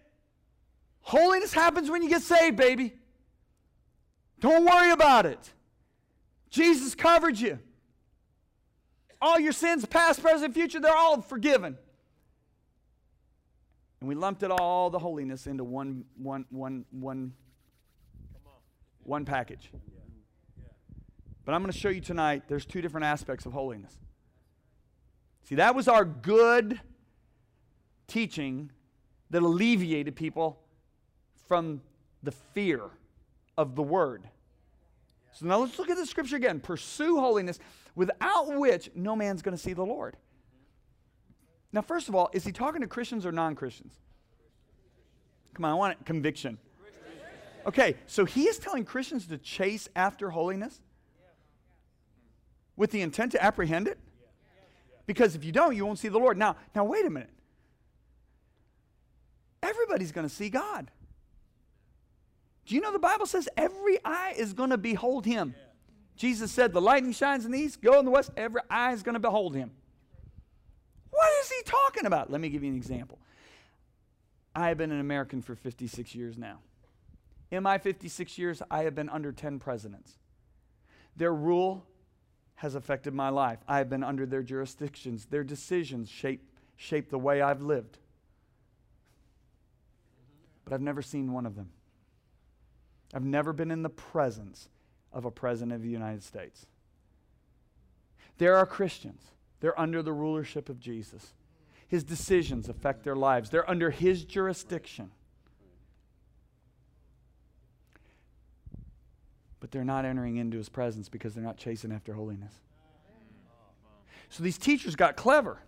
holiness 1.02 1.54
happens 1.54 1.90
when 1.92 2.02
you 2.02 2.10
get 2.10 2.22
saved, 2.22 2.56
baby. 2.56 2.94
Don't 4.44 4.66
worry 4.66 4.92
about 4.92 5.26
it. 5.26 5.40
Jesus 6.50 6.96
covered 6.96 7.40
you. 7.40 7.60
All 9.22 9.40
your 9.40 9.54
sins, 9.54 9.86
past, 9.86 10.22
present, 10.22 10.54
future, 10.54 10.82
they're 10.82 10.94
all 10.94 11.22
forgiven. 11.22 11.78
And 14.02 14.10
we 14.10 14.16
lumped 14.16 14.44
it 14.44 14.52
all, 14.52 14.90
the 14.90 15.00
holiness, 15.00 15.48
into 15.48 15.64
one, 15.64 16.04
one, 16.18 16.44
one, 16.50 16.84
one, 16.92 17.32
one 19.04 19.24
package. 19.24 19.72
But 21.46 21.56
I'm 21.56 21.62
going 21.62 21.72
to 21.72 21.80
show 21.80 21.88
you 21.88 22.02
tonight 22.02 22.44
there's 22.50 22.66
two 22.66 22.82
different 22.82 23.06
aspects 23.06 23.46
of 23.46 23.54
holiness. 23.54 23.98
See, 25.44 25.56
that 25.56 25.74
was 25.74 25.88
our 25.88 26.04
good 26.04 26.82
teaching 28.08 28.72
that 29.30 29.42
alleviated 29.42 30.18
people 30.18 30.60
from 31.48 31.80
the 32.24 32.34
fear 32.34 32.90
of 33.58 33.76
the 33.76 33.84
word. 33.84 34.24
So 35.34 35.46
now 35.46 35.60
let's 35.60 35.78
look 35.80 35.90
at 35.90 35.98
the 35.98 36.06
scripture 36.06 36.36
again. 36.36 36.60
Pursue 36.60 37.20
holiness, 37.20 37.60
without 37.96 38.56
which 38.58 38.90
no 38.96 39.16
man's 39.16 39.42
going 39.42 39.56
to 39.56 39.62
see 39.62 39.74
the 39.74 39.86
Lord. 39.86 40.16
Now, 41.72 41.82
first 41.82 42.08
of 42.08 42.16
all, 42.16 42.30
is 42.34 42.46
he 42.46 42.52
talking 42.52 42.82
to 42.82 42.88
Christians 42.88 43.26
or 43.26 43.32
non 43.32 43.56
Christians? 43.56 43.94
Come 45.56 45.66
on, 45.66 45.72
I 45.72 45.76
want 45.76 46.06
conviction. 46.06 46.58
Okay, 47.66 47.96
so 48.08 48.26
he 48.26 48.44
is 48.44 48.60
telling 48.60 48.84
Christians 48.84 49.28
to 49.28 49.38
chase 49.38 49.88
after 49.96 50.30
holiness 50.30 50.82
with 52.76 52.92
the 52.92 53.02
intent 53.02 53.32
to 53.34 53.44
apprehend 53.44 53.88
it? 53.88 53.98
Because 55.06 55.36
if 55.36 55.44
you 55.44 55.52
don't, 55.52 55.76
you 55.76 55.86
won't 55.86 56.00
see 56.00 56.08
the 56.08 56.18
Lord. 56.18 56.38
Now, 56.38 56.56
now 56.76 56.84
wait 56.84 57.06
a 57.06 57.10
minute. 57.10 57.30
everybody's 59.62 60.12
going 60.12 60.28
to 60.28 60.34
see 60.34 60.50
God. 60.50 60.92
Do 62.66 62.76
you 62.76 62.82
know 62.82 62.94
the 62.94 63.00
Bible 63.00 63.26
says 63.26 63.50
every 63.58 63.98
eye 64.06 64.34
is 64.38 64.54
going 64.54 64.70
to 64.70 64.78
behold 64.78 65.26
him? 65.26 65.56
Jesus 66.16 66.52
said, 66.52 66.74
The 66.74 66.82
lightning 66.82 67.12
shines 67.12 67.46
in 67.46 67.52
the 67.52 67.60
east, 67.60 67.82
go 67.82 68.00
in 68.00 68.06
the 68.06 68.12
west, 68.12 68.32
every 68.38 68.62
eye 68.70 68.94
is 68.94 69.04
going 69.04 69.14
to 69.14 69.20
behold 69.20 69.56
him. 69.56 69.72
What 71.10 71.30
is 71.42 71.52
he 71.52 71.62
talking 71.66 72.06
about? 72.06 72.32
Let 72.32 72.42
me 72.42 72.50
give 72.50 72.64
you 72.64 72.70
an 72.70 72.76
example. 72.76 73.20
I 74.56 74.70
have 74.70 74.78
been 74.78 74.92
an 74.92 75.00
American 75.00 75.42
for 75.42 75.56
56 75.56 76.16
years 76.16 76.38
now. 76.38 76.60
In 77.52 77.64
my 77.64 77.78
56 77.78 78.38
years, 78.38 78.62
I 78.72 78.84
have 78.84 78.96
been 78.96 79.10
under 79.10 79.32
10 79.32 79.60
presidents. 79.60 80.18
Their 81.16 81.34
rule 81.34 81.86
has 82.56 82.76
affected 82.76 83.14
my 83.14 83.30
life. 83.30 83.60
I 83.68 83.80
have 83.80 83.90
been 83.90 84.04
under 84.04 84.26
their 84.26 84.42
jurisdictions. 84.42 85.26
Their 85.26 85.44
decisions 85.44 86.10
shape, 86.10 86.48
shape 86.76 87.10
the 87.10 87.20
way 87.20 87.42
I've 87.42 87.62
lived. 87.62 87.98
But 90.66 90.74
I've 90.74 90.82
never 90.82 91.02
seen 91.02 91.32
one 91.32 91.46
of 91.46 91.56
them. 91.56 91.70
I've 93.14 93.24
never 93.24 93.54
been 93.54 93.72
in 93.72 93.84
the 93.84 93.90
presence 93.90 94.70
of 95.12 95.26
a 95.26 95.32
president 95.32 95.74
of 95.74 95.84
the 95.84 95.90
United 95.90 96.24
States. 96.24 96.66
There 98.40 98.56
are 98.56 98.66
Christians, 98.66 99.22
they're 99.60 99.80
under 99.80 100.02
the 100.02 100.12
rulership 100.14 100.70
of 100.70 100.80
Jesus. 100.80 101.34
His 101.88 102.04
decisions 102.04 102.70
affect 102.70 103.04
their 103.04 103.16
lives, 103.16 103.50
they're 103.52 103.70
under 103.70 103.92
his 103.92 104.26
jurisdiction. 104.26 105.12
But 109.60 109.72
they're 109.72 109.86
not 109.86 110.04
entering 110.04 110.38
into 110.38 110.58
his 110.58 110.68
presence 110.68 111.08
because 111.08 111.36
they're 111.36 111.44
not 111.44 111.58
chasing 111.58 111.92
after 111.92 112.14
holiness. 112.14 112.54
So 114.30 114.44
these 114.44 114.58
teachers 114.58 114.96
got 114.96 115.16
clever 115.16 115.60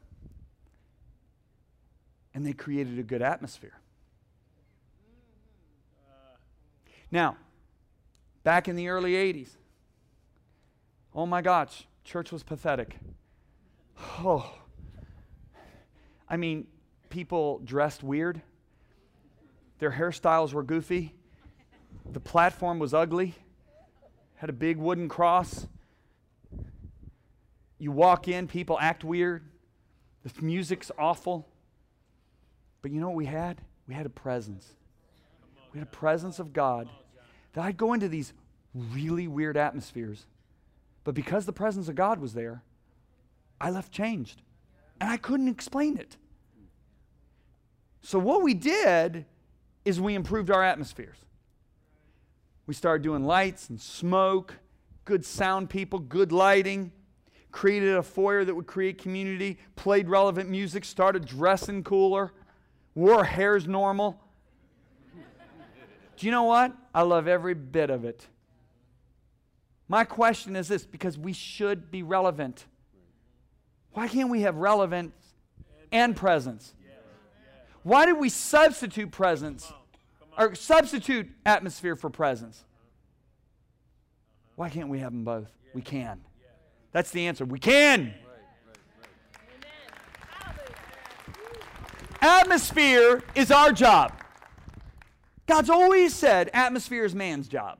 and 2.34 2.46
they 2.46 2.54
created 2.54 3.00
a 3.00 3.04
good 3.04 3.22
atmosphere. 3.22 3.80
Now, 7.12 7.38
back 8.44 8.68
in 8.68 8.76
the 8.76 8.90
early 8.90 9.14
80s, 9.14 9.50
oh 11.14 11.26
my 11.26 11.42
gosh, 11.42 11.88
church 12.04 12.32
was 12.32 12.44
pathetic. 12.44 12.98
Oh, 14.20 14.54
I 16.28 16.38
mean, 16.38 16.68
people 17.10 17.60
dressed 17.64 18.04
weird, 18.04 18.42
their 19.80 19.92
hairstyles 19.92 20.54
were 20.54 20.64
goofy, 20.64 21.14
the 22.12 22.20
platform 22.20 22.80
was 22.80 22.94
ugly, 22.94 23.36
had 24.36 24.50
a 24.50 24.54
big 24.54 24.78
wooden 24.78 25.08
cross. 25.08 25.68
You 27.78 27.92
walk 27.92 28.28
in, 28.28 28.48
people 28.48 28.78
act 28.80 29.04
weird, 29.04 29.44
the 30.24 30.42
music's 30.42 30.92
awful. 30.98 31.48
But 32.82 32.92
you 32.92 33.00
know 33.00 33.08
what 33.08 33.16
we 33.16 33.26
had? 33.26 33.62
We 33.88 33.94
had 33.94 34.06
a 34.06 34.10
presence. 34.10 34.74
We 35.76 35.80
had 35.80 35.90
a 35.90 35.92
presence 35.92 36.40
of 36.40 36.54
God 36.54 36.88
that 37.52 37.66
I'd 37.66 37.76
go 37.76 37.92
into 37.92 38.08
these 38.08 38.32
really 38.74 39.28
weird 39.28 39.58
atmospheres. 39.58 40.26
But 41.04 41.16
because 41.16 41.46
the 41.46 41.52
presence 41.52 41.90
of 41.90 41.96
God 41.96 42.22
was 42.22 42.34
there, 42.34 42.64
I 43.60 43.72
left 43.72 43.92
changed. 43.92 44.42
And 45.02 45.10
I 45.10 45.18
couldn't 45.18 45.50
explain 45.50 45.98
it. 45.98 46.16
So, 48.02 48.18
what 48.18 48.42
we 48.42 48.54
did 48.54 49.26
is 49.84 50.00
we 50.00 50.16
improved 50.16 50.50
our 50.50 50.64
atmospheres. 50.64 51.18
We 52.68 52.74
started 52.74 53.04
doing 53.04 53.26
lights 53.26 53.70
and 53.70 53.80
smoke, 53.80 54.56
good 55.04 55.26
sound 55.26 55.70
people, 55.70 56.00
good 56.00 56.32
lighting, 56.32 56.94
created 57.52 57.98
a 57.98 58.04
foyer 58.04 58.46
that 58.46 58.56
would 58.56 58.68
create 58.68 58.98
community, 58.98 59.60
played 59.76 60.08
relevant 60.08 60.50
music, 60.50 60.86
started 60.86 61.26
dressing 61.26 61.84
cooler, 61.84 62.32
wore 62.94 63.26
hairs 63.26 63.68
normal. 63.68 64.22
Do 66.18 66.26
you 66.26 66.32
know 66.32 66.44
what? 66.44 66.74
I 66.94 67.02
love 67.02 67.28
every 67.28 67.54
bit 67.54 67.90
of 67.90 68.06
it. 68.06 68.28
My 69.88 70.04
question 70.04 70.56
is 70.56 70.68
this 70.68 70.86
because 70.86 71.18
we 71.18 71.34
should 71.34 71.92
be 71.92 72.04
relevant. 72.04 72.66
Why 73.92 74.08
can't 74.08 74.30
we 74.30 74.42
have 74.42 74.56
relevance 74.56 75.14
and 75.92 76.16
presence? 76.16 76.74
Why 77.84 78.06
did 78.06 78.18
we 78.18 78.30
substitute 78.30 79.12
presence 79.12 79.72
or 80.38 80.56
substitute 80.56 81.30
atmosphere 81.46 81.96
for 81.96 82.10
presence? 82.10 82.64
Why 84.56 84.70
can't 84.70 84.90
we 84.90 85.00
have 85.00 85.12
them 85.12 85.24
both? 85.24 85.52
We 85.74 85.82
can. 85.82 86.22
That's 86.92 87.12
the 87.12 87.28
answer. 87.28 87.46
We 87.46 87.60
can. 87.60 88.14
Atmosphere 92.22 93.22
is 93.36 93.52
our 93.52 93.72
job. 93.72 94.14
God's 95.48 95.70
always 95.70 96.14
said 96.14 96.50
atmosphere 96.54 97.06
is 97.06 97.14
man's 97.14 97.48
job. 97.48 97.80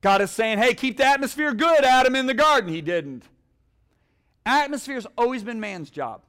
God 0.00 0.20
is 0.20 0.30
saying, 0.30 0.58
hey, 0.58 0.74
keep 0.74 0.96
the 0.96 1.04
atmosphere 1.04 1.52
good, 1.52 1.84
Adam, 1.84 2.14
in 2.14 2.26
the 2.26 2.34
garden. 2.34 2.72
He 2.72 2.80
didn't. 2.80 3.24
Atmosphere 4.46 4.94
has 4.94 5.06
always 5.18 5.42
been 5.42 5.60
man's 5.60 5.90
job. 5.90 6.22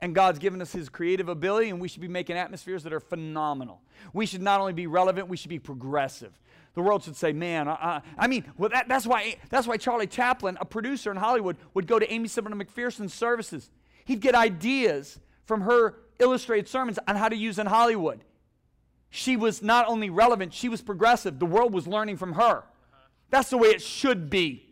And 0.00 0.14
God's 0.14 0.38
given 0.38 0.60
us 0.60 0.72
his 0.72 0.90
creative 0.90 1.28
ability, 1.28 1.70
and 1.70 1.80
we 1.80 1.88
should 1.88 2.02
be 2.02 2.08
making 2.08 2.36
atmospheres 2.36 2.82
that 2.82 2.92
are 2.92 3.00
phenomenal. 3.00 3.80
We 4.12 4.26
should 4.26 4.42
not 4.42 4.60
only 4.60 4.74
be 4.74 4.86
relevant, 4.86 5.28
we 5.28 5.38
should 5.38 5.48
be 5.48 5.58
progressive. 5.58 6.38
The 6.74 6.82
world 6.82 7.04
should 7.04 7.16
say, 7.16 7.32
man, 7.32 7.68
I, 7.68 8.02
I 8.18 8.26
mean, 8.26 8.44
well, 8.58 8.68
that, 8.68 8.88
that's, 8.88 9.06
why, 9.06 9.36
that's 9.48 9.66
why 9.66 9.78
Charlie 9.78 10.06
Chaplin, 10.06 10.58
a 10.60 10.66
producer 10.66 11.10
in 11.10 11.16
Hollywood, 11.16 11.56
would 11.72 11.86
go 11.86 11.98
to 11.98 12.12
Aimee 12.12 12.28
Semple 12.28 12.52
McPherson's 12.52 13.14
services. 13.14 13.70
He'd 14.04 14.20
get 14.20 14.34
ideas 14.34 15.18
from 15.46 15.62
her 15.62 15.94
illustrated 16.18 16.68
sermons 16.68 16.98
on 17.08 17.16
how 17.16 17.30
to 17.30 17.36
use 17.36 17.58
in 17.58 17.66
Hollywood. 17.66 18.20
She 19.10 19.36
was 19.36 19.62
not 19.62 19.88
only 19.88 20.10
relevant, 20.10 20.52
she 20.52 20.68
was 20.68 20.82
progressive. 20.82 21.38
The 21.38 21.46
world 21.46 21.72
was 21.72 21.86
learning 21.86 22.16
from 22.16 22.34
her. 22.34 22.64
That's 23.30 23.50
the 23.50 23.58
way 23.58 23.68
it 23.68 23.82
should 23.82 24.30
be. 24.30 24.66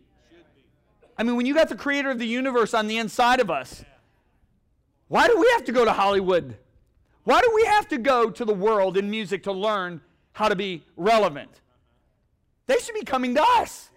I 1.17 1.23
mean, 1.23 1.35
when 1.35 1.45
you 1.45 1.53
got 1.53 1.69
the 1.69 1.75
creator 1.75 2.11
of 2.11 2.19
the 2.19 2.27
universe 2.27 2.73
on 2.73 2.87
the 2.87 2.97
inside 2.97 3.39
of 3.39 3.49
us, 3.49 3.83
why 5.07 5.27
do 5.27 5.37
we 5.37 5.47
have 5.53 5.63
to 5.65 5.71
go 5.71 5.85
to 5.85 5.93
Hollywood? 5.93 6.57
Why 7.23 7.41
do 7.41 7.51
we 7.55 7.65
have 7.65 7.87
to 7.89 7.97
go 7.97 8.29
to 8.29 8.45
the 8.45 8.53
world 8.53 8.97
in 8.97 9.09
music 9.09 9.43
to 9.43 9.51
learn 9.51 10.01
how 10.33 10.49
to 10.49 10.55
be 10.55 10.83
relevant? 10.95 11.61
They 12.67 12.77
should 12.77 12.95
be 12.95 13.03
coming 13.03 13.35
to 13.35 13.43
us. 13.43 13.89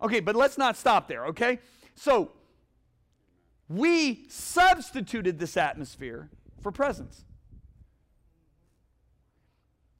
Okay, 0.00 0.20
but 0.20 0.36
let's 0.36 0.58
not 0.58 0.76
stop 0.76 1.08
there, 1.08 1.26
okay? 1.26 1.58
So, 1.94 2.32
we 3.68 4.26
substituted 4.28 5.38
this 5.38 5.56
atmosphere 5.56 6.30
for 6.60 6.70
presence. 6.70 7.24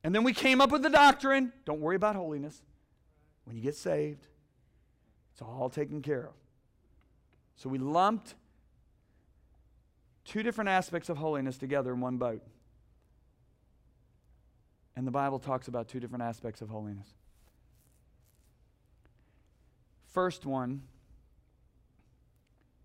And 0.04 0.14
then 0.14 0.24
we 0.24 0.32
came 0.32 0.60
up 0.60 0.70
with 0.70 0.82
the 0.82 0.90
doctrine 0.90 1.52
don't 1.64 1.80
worry 1.80 1.96
about 1.96 2.16
holiness. 2.16 2.62
When 3.44 3.56
you 3.56 3.62
get 3.62 3.76
saved, 3.76 4.26
it's 5.32 5.42
all 5.42 5.70
taken 5.70 6.02
care 6.02 6.26
of. 6.26 6.34
So 7.56 7.68
we 7.68 7.78
lumped 7.78 8.34
two 10.24 10.42
different 10.42 10.70
aspects 10.70 11.08
of 11.08 11.16
holiness 11.16 11.56
together 11.56 11.92
in 11.92 12.00
one 12.00 12.18
boat. 12.18 12.42
And 14.94 15.06
the 15.06 15.10
Bible 15.10 15.38
talks 15.38 15.68
about 15.68 15.88
two 15.88 16.00
different 16.00 16.22
aspects 16.22 16.60
of 16.60 16.68
holiness. 16.68 17.08
First 20.12 20.44
one 20.44 20.82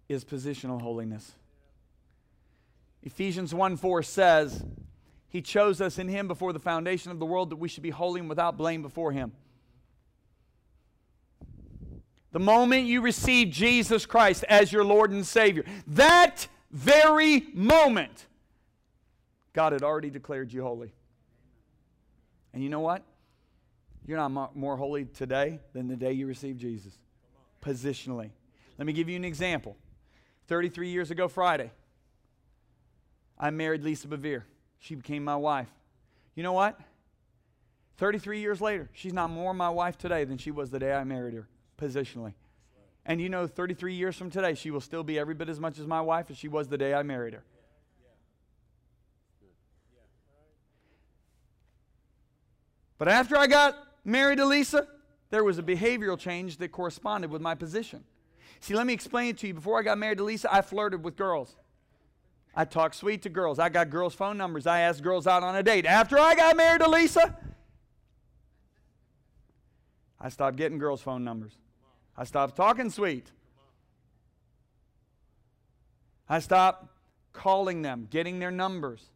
is 0.07 0.23
positional 0.23 0.81
holiness. 0.81 1.33
Ephesians 3.01 3.53
1 3.53 3.77
4 3.77 4.03
says, 4.03 4.63
He 5.33 5.41
chose 5.41 5.81
us 5.81 5.97
in 5.97 6.07
Him 6.07 6.27
before 6.27 6.53
the 6.53 6.59
foundation 6.59 7.11
of 7.11 7.17
the 7.17 7.25
world 7.25 7.49
that 7.49 7.55
we 7.55 7.67
should 7.67 7.81
be 7.81 7.89
holy 7.89 8.19
and 8.19 8.29
without 8.29 8.55
blame 8.55 8.83
before 8.83 9.11
Him. 9.11 9.31
The 12.31 12.39
moment 12.39 12.85
you 12.85 13.01
receive 13.01 13.49
Jesus 13.49 14.05
Christ 14.05 14.45
as 14.47 14.71
your 14.71 14.83
Lord 14.83 15.09
and 15.09 15.25
Savior, 15.25 15.65
that 15.87 16.47
very 16.71 17.47
moment, 17.51 18.27
God 19.53 19.73
had 19.73 19.81
already 19.81 20.11
declared 20.11 20.53
you 20.53 20.61
holy. 20.61 20.93
And 22.53 22.63
you 22.63 22.69
know 22.69 22.79
what? 22.79 23.03
You're 24.05 24.17
not 24.17 24.55
more 24.55 24.77
holy 24.77 25.05
today 25.05 25.59
than 25.73 25.87
the 25.87 25.95
day 25.95 26.11
you 26.11 26.27
received 26.27 26.59
Jesus. 26.59 26.93
Positionally. 27.63 28.29
Let 28.77 28.85
me 28.85 28.93
give 28.93 29.09
you 29.09 29.15
an 29.15 29.25
example. 29.25 29.77
33 30.47 30.89
years 30.89 31.09
ago, 31.09 31.27
Friday, 31.27 31.71
I 33.39 33.49
married 33.49 33.83
Lisa 33.83 34.07
Bevere. 34.07 34.43
She 34.83 34.95
became 34.95 35.23
my 35.23 35.37
wife. 35.37 35.69
You 36.35 36.43
know 36.43 36.51
what? 36.51 36.77
33 37.95 38.41
years 38.41 38.59
later, 38.59 38.89
she's 38.91 39.13
not 39.13 39.29
more 39.29 39.53
my 39.53 39.69
wife 39.69 39.97
today 39.97 40.25
than 40.25 40.37
she 40.37 40.51
was 40.51 40.71
the 40.71 40.79
day 40.79 40.91
I 40.91 41.05
married 41.05 41.35
her 41.35 41.47
positionally. 41.79 42.33
And 43.05 43.21
you 43.21 43.29
know, 43.29 43.47
33 43.47 43.93
years 43.93 44.17
from 44.17 44.29
today, 44.29 44.55
she 44.55 44.71
will 44.71 44.81
still 44.81 45.01
be 45.01 45.17
every 45.17 45.35
bit 45.35 45.47
as 45.47 45.57
much 45.57 45.79
as 45.79 45.87
my 45.87 46.01
wife 46.01 46.29
as 46.29 46.37
she 46.37 46.49
was 46.49 46.67
the 46.67 46.77
day 46.77 46.93
I 46.93 47.01
married 47.01 47.33
her. 47.33 47.45
But 52.97 53.07
after 53.07 53.37
I 53.37 53.47
got 53.47 53.77
married 54.03 54.39
to 54.39 54.45
Lisa, 54.45 54.85
there 55.29 55.45
was 55.45 55.59
a 55.59 55.63
behavioral 55.63 56.19
change 56.19 56.57
that 56.57 56.73
corresponded 56.73 57.31
with 57.31 57.41
my 57.41 57.55
position. 57.55 58.03
See, 58.59 58.73
let 58.73 58.85
me 58.85 58.91
explain 58.91 59.29
it 59.29 59.37
to 59.37 59.47
you. 59.47 59.53
Before 59.53 59.79
I 59.79 59.83
got 59.83 59.97
married 59.97 60.17
to 60.17 60.25
Lisa, 60.25 60.53
I 60.53 60.61
flirted 60.61 61.05
with 61.05 61.15
girls. 61.15 61.55
I 62.55 62.65
talk 62.65 62.93
sweet 62.93 63.23
to 63.23 63.29
girls. 63.29 63.57
I 63.57 63.69
got 63.69 63.89
girls' 63.89 64.13
phone 64.13 64.37
numbers. 64.37 64.67
I 64.67 64.81
ask 64.81 65.01
girls 65.03 65.25
out 65.25 65.41
on 65.43 65.55
a 65.55 65.63
date. 65.63 65.85
After 65.85 66.19
I 66.19 66.35
got 66.35 66.55
married 66.55 66.81
to 66.81 66.89
Lisa, 66.89 67.35
I 70.19 70.29
stopped 70.29 70.55
getting 70.55 70.77
girls' 70.77 71.01
phone 71.01 71.23
numbers. 71.23 71.53
I 72.15 72.25
stopped 72.25 72.55
talking 72.55 72.89
sweet. 72.89 73.31
I 76.29 76.39
stopped 76.39 76.87
calling 77.33 77.81
them, 77.81 78.07
getting 78.09 78.39
their 78.39 78.51
numbers. 78.51 79.09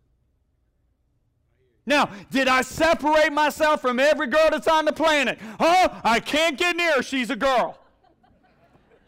Now, 1.85 2.09
did 2.31 2.49
I 2.49 2.61
separate 2.63 3.31
myself 3.31 3.81
from 3.81 3.99
every 3.99 4.27
girl 4.27 4.49
that's 4.51 4.67
on 4.67 4.83
the 4.83 4.91
planet? 4.91 5.39
Oh, 5.59 6.01
I 6.03 6.19
can't 6.19 6.57
get 6.57 6.75
near 6.75 6.95
her. 6.95 7.01
She's 7.03 7.29
a 7.29 7.35
girl. 7.35 7.79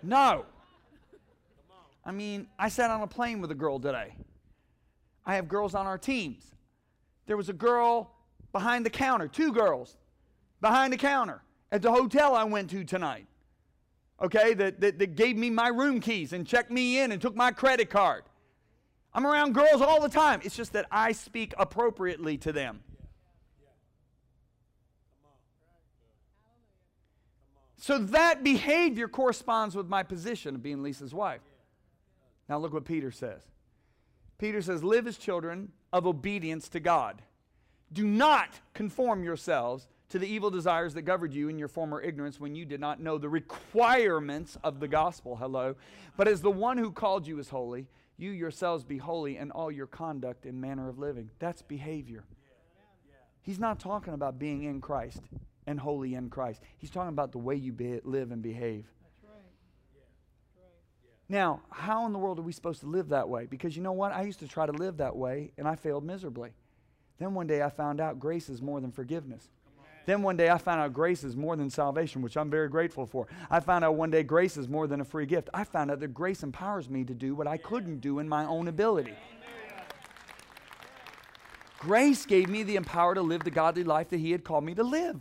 No. 0.02 0.46
I 2.10 2.12
mean, 2.12 2.48
I 2.58 2.70
sat 2.70 2.90
on 2.90 3.04
a 3.04 3.08
plane 3.08 3.40
with 3.40 3.52
a 3.52 3.56
girl 3.56 3.78
today. 3.80 4.16
I 5.28 5.36
have 5.36 5.48
girls 5.48 5.76
on 5.76 5.86
our 5.86 6.00
teams. 6.00 6.44
There 7.28 7.38
was 7.38 7.50
a 7.50 7.54
girl 7.54 8.10
behind 8.52 8.84
the 8.84 8.90
counter, 8.90 9.28
two 9.28 9.54
girls 9.54 9.96
behind 10.60 10.92
the 10.92 10.98
counter 10.98 11.44
at 11.72 11.84
the 11.84 11.92
hotel 11.92 12.34
I 12.34 12.46
went 12.46 12.72
to 12.72 12.84
tonight. 12.84 13.28
Okay, 14.20 14.56
that, 14.56 14.82
that, 14.82 14.98
that 14.98 15.16
gave 15.16 15.38
me 15.38 15.52
my 15.52 15.68
room 15.68 16.00
keys 16.00 16.34
and 16.34 16.48
checked 16.48 16.72
me 16.72 17.00
in 17.00 17.12
and 17.12 17.22
took 17.22 17.36
my 17.36 17.52
credit 17.52 17.92
card. 17.92 18.24
I'm 19.14 19.28
around 19.28 19.54
girls 19.54 19.80
all 19.80 20.02
the 20.02 20.10
time. 20.10 20.42
It's 20.44 20.56
just 20.56 20.74
that 20.74 20.88
I 20.90 21.12
speak 21.12 21.54
appropriately 21.60 22.40
to 22.40 22.52
them. 22.52 22.80
So 27.78 28.00
that 28.00 28.44
behavior 28.44 29.08
corresponds 29.08 29.76
with 29.76 29.88
my 29.88 30.02
position 30.02 30.56
of 30.56 30.64
being 30.64 30.82
Lisa's 30.82 31.14
wife. 31.14 31.42
Now 32.50 32.58
look 32.58 32.74
what 32.74 32.86
Peter 32.86 33.12
says. 33.12 33.42
Peter 34.40 34.62
says, 34.62 34.84
Live 34.84 35.08
as 35.08 35.18
children 35.18 35.72
of 35.94 36.08
obedience 36.08 36.68
to 36.70 36.80
God. 36.80 37.22
Do 37.94 38.06
not 38.06 38.60
conform 38.74 39.24
yourselves 39.24 39.88
to 40.10 40.18
the 40.18 40.28
evil 40.28 40.50
desires 40.50 40.96
that 40.96 41.04
governed 41.04 41.34
you 41.34 41.50
in 41.50 41.60
your 41.60 41.68
former 41.68 42.02
ignorance 42.02 42.40
when 42.40 42.56
you 42.56 42.66
did 42.66 42.80
not 42.80 43.00
know 43.00 43.18
the 43.18 43.30
requirements 43.30 44.58
of 44.64 44.80
the 44.80 44.88
gospel. 44.88 45.36
Hello. 45.36 45.76
But 46.18 46.28
as 46.28 46.42
the 46.42 46.52
one 46.52 46.78
who 46.78 46.92
called 46.92 47.28
you 47.28 47.38
is 47.40 47.50
holy, 47.50 47.88
you 48.18 48.32
yourselves 48.32 48.84
be 48.84 48.98
holy 48.98 49.38
in 49.38 49.52
all 49.52 49.72
your 49.72 49.88
conduct 49.88 50.46
and 50.46 50.60
manner 50.60 50.90
of 50.90 50.98
living. 50.98 51.30
That's 51.40 51.62
behavior. 51.62 52.24
He's 53.42 53.60
not 53.60 53.80
talking 53.80 54.14
about 54.14 54.40
being 54.40 54.64
in 54.64 54.82
Christ 54.82 55.22
and 55.66 55.80
holy 55.80 56.16
in 56.16 56.30
Christ. 56.30 56.62
He's 56.78 56.90
talking 56.90 57.10
about 57.10 57.32
the 57.32 57.38
way 57.38 57.56
you 57.56 57.72
be, 57.72 58.00
live 58.04 58.32
and 58.32 58.42
behave. 58.42 58.86
Now, 61.30 61.62
how 61.70 62.08
in 62.08 62.12
the 62.12 62.18
world 62.18 62.40
are 62.40 62.44
we 62.44 62.52
supposed 62.52 62.82
to 62.82 62.88
live 62.88 63.10
that 63.10 63.30
way? 63.30 63.46
Because 63.46 63.78
you 63.78 63.84
know 63.84 63.92
what? 63.92 64.12
I 64.12 64.24
used 64.24 64.40
to 64.40 64.48
try 64.48 64.66
to 64.66 64.72
live 64.72 64.98
that 64.98 65.16
way 65.16 65.52
and 65.58 65.68
I 65.68 65.76
failed 65.76 66.04
miserably. 66.04 66.50
Then 67.20 67.36
one 67.36 67.46
day 67.46 67.62
I 67.62 67.70
found 67.70 68.02
out 68.02 68.20
grace 68.20 68.50
is 68.50 68.62
more 68.64 68.82
than 68.82 68.92
forgiveness. 68.92 69.48
Then 70.08 70.24
one 70.24 70.38
day 70.38 70.50
I 70.50 70.58
found 70.58 70.82
out 70.82 70.92
grace 70.92 71.24
is 71.24 71.36
more 71.36 71.56
than 71.56 71.70
salvation, 71.70 72.24
which 72.24 72.36
I'm 72.36 72.50
very 72.50 72.68
grateful 72.68 73.06
for. 73.06 73.28
I 73.52 73.60
found 73.60 73.86
out 73.86 73.94
one 73.94 74.10
day 74.10 74.24
grace 74.24 74.58
is 74.58 74.68
more 74.68 74.88
than 74.88 75.02
a 75.02 75.06
free 75.06 75.28
gift. 75.28 75.50
I 75.54 75.66
found 75.66 75.92
out 75.92 76.00
that 76.00 76.16
grace 76.16 76.42
empowers 76.42 76.90
me 76.90 77.04
to 77.04 77.14
do 77.14 77.36
what 77.36 77.46
I 77.46 77.58
couldn't 77.58 78.00
do 78.00 78.18
in 78.18 78.28
my 78.28 78.46
own 78.46 78.68
ability. 78.68 79.14
Grace 81.78 82.26
gave 82.26 82.50
me 82.50 82.64
the 82.64 82.80
power 82.80 83.14
to 83.14 83.22
live 83.22 83.44
the 83.44 83.52
godly 83.52 83.84
life 83.84 84.10
that 84.10 84.20
He 84.20 84.32
had 84.32 84.44
called 84.44 84.64
me 84.64 84.74
to 84.74 84.84
live. 84.84 85.20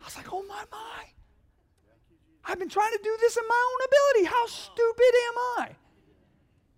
I 0.00 0.04
was 0.04 0.16
like, 0.16 0.32
oh 0.32 0.42
my, 0.48 0.64
my. 0.70 1.04
I've 2.46 2.58
been 2.58 2.68
trying 2.68 2.92
to 2.92 3.00
do 3.02 3.16
this 3.20 3.36
in 3.36 3.42
my 3.48 3.72
own 3.72 3.88
ability. 3.88 4.34
How 4.34 4.46
stupid 4.46 5.14
am 5.28 5.62
I? 5.62 5.70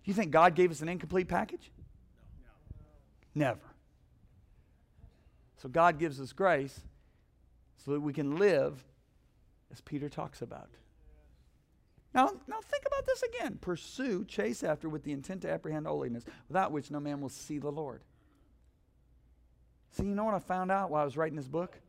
You 0.05 0.13
think 0.13 0.31
God 0.31 0.55
gave 0.55 0.71
us 0.71 0.81
an 0.81 0.89
incomplete 0.89 1.27
package? 1.27 1.71
Never. 3.35 3.59
So 5.57 5.67
God 5.67 5.99
gives 5.99 6.21
us 6.21 6.31
grace 6.33 6.79
so 7.77 7.91
that 7.91 7.99
we 7.99 8.13
can 8.13 8.37
live 8.37 8.83
as 9.71 9.81
Peter 9.81 10.07
talks 10.07 10.41
about. 10.41 10.69
Now, 12.13 12.31
now 12.47 12.61
think 12.61 12.83
about 12.85 13.05
this 13.05 13.23
again. 13.23 13.57
Pursue, 13.59 14.25
chase 14.25 14.63
after 14.63 14.87
with 14.87 15.03
the 15.03 15.11
intent 15.11 15.41
to 15.41 15.51
apprehend 15.51 15.85
holiness, 15.85 16.23
without 16.47 16.71
which 16.71 16.89
no 16.89 16.99
man 16.99 17.21
will 17.21 17.29
see 17.29 17.59
the 17.59 17.71
Lord. 17.71 18.01
See, 19.91 20.03
you 20.03 20.15
know 20.15 20.23
what 20.23 20.33
I 20.33 20.39
found 20.39 20.71
out 20.71 20.89
while 20.89 21.01
I 21.01 21.05
was 21.05 21.17
writing 21.17 21.35
this 21.35 21.47
book? 21.47 21.79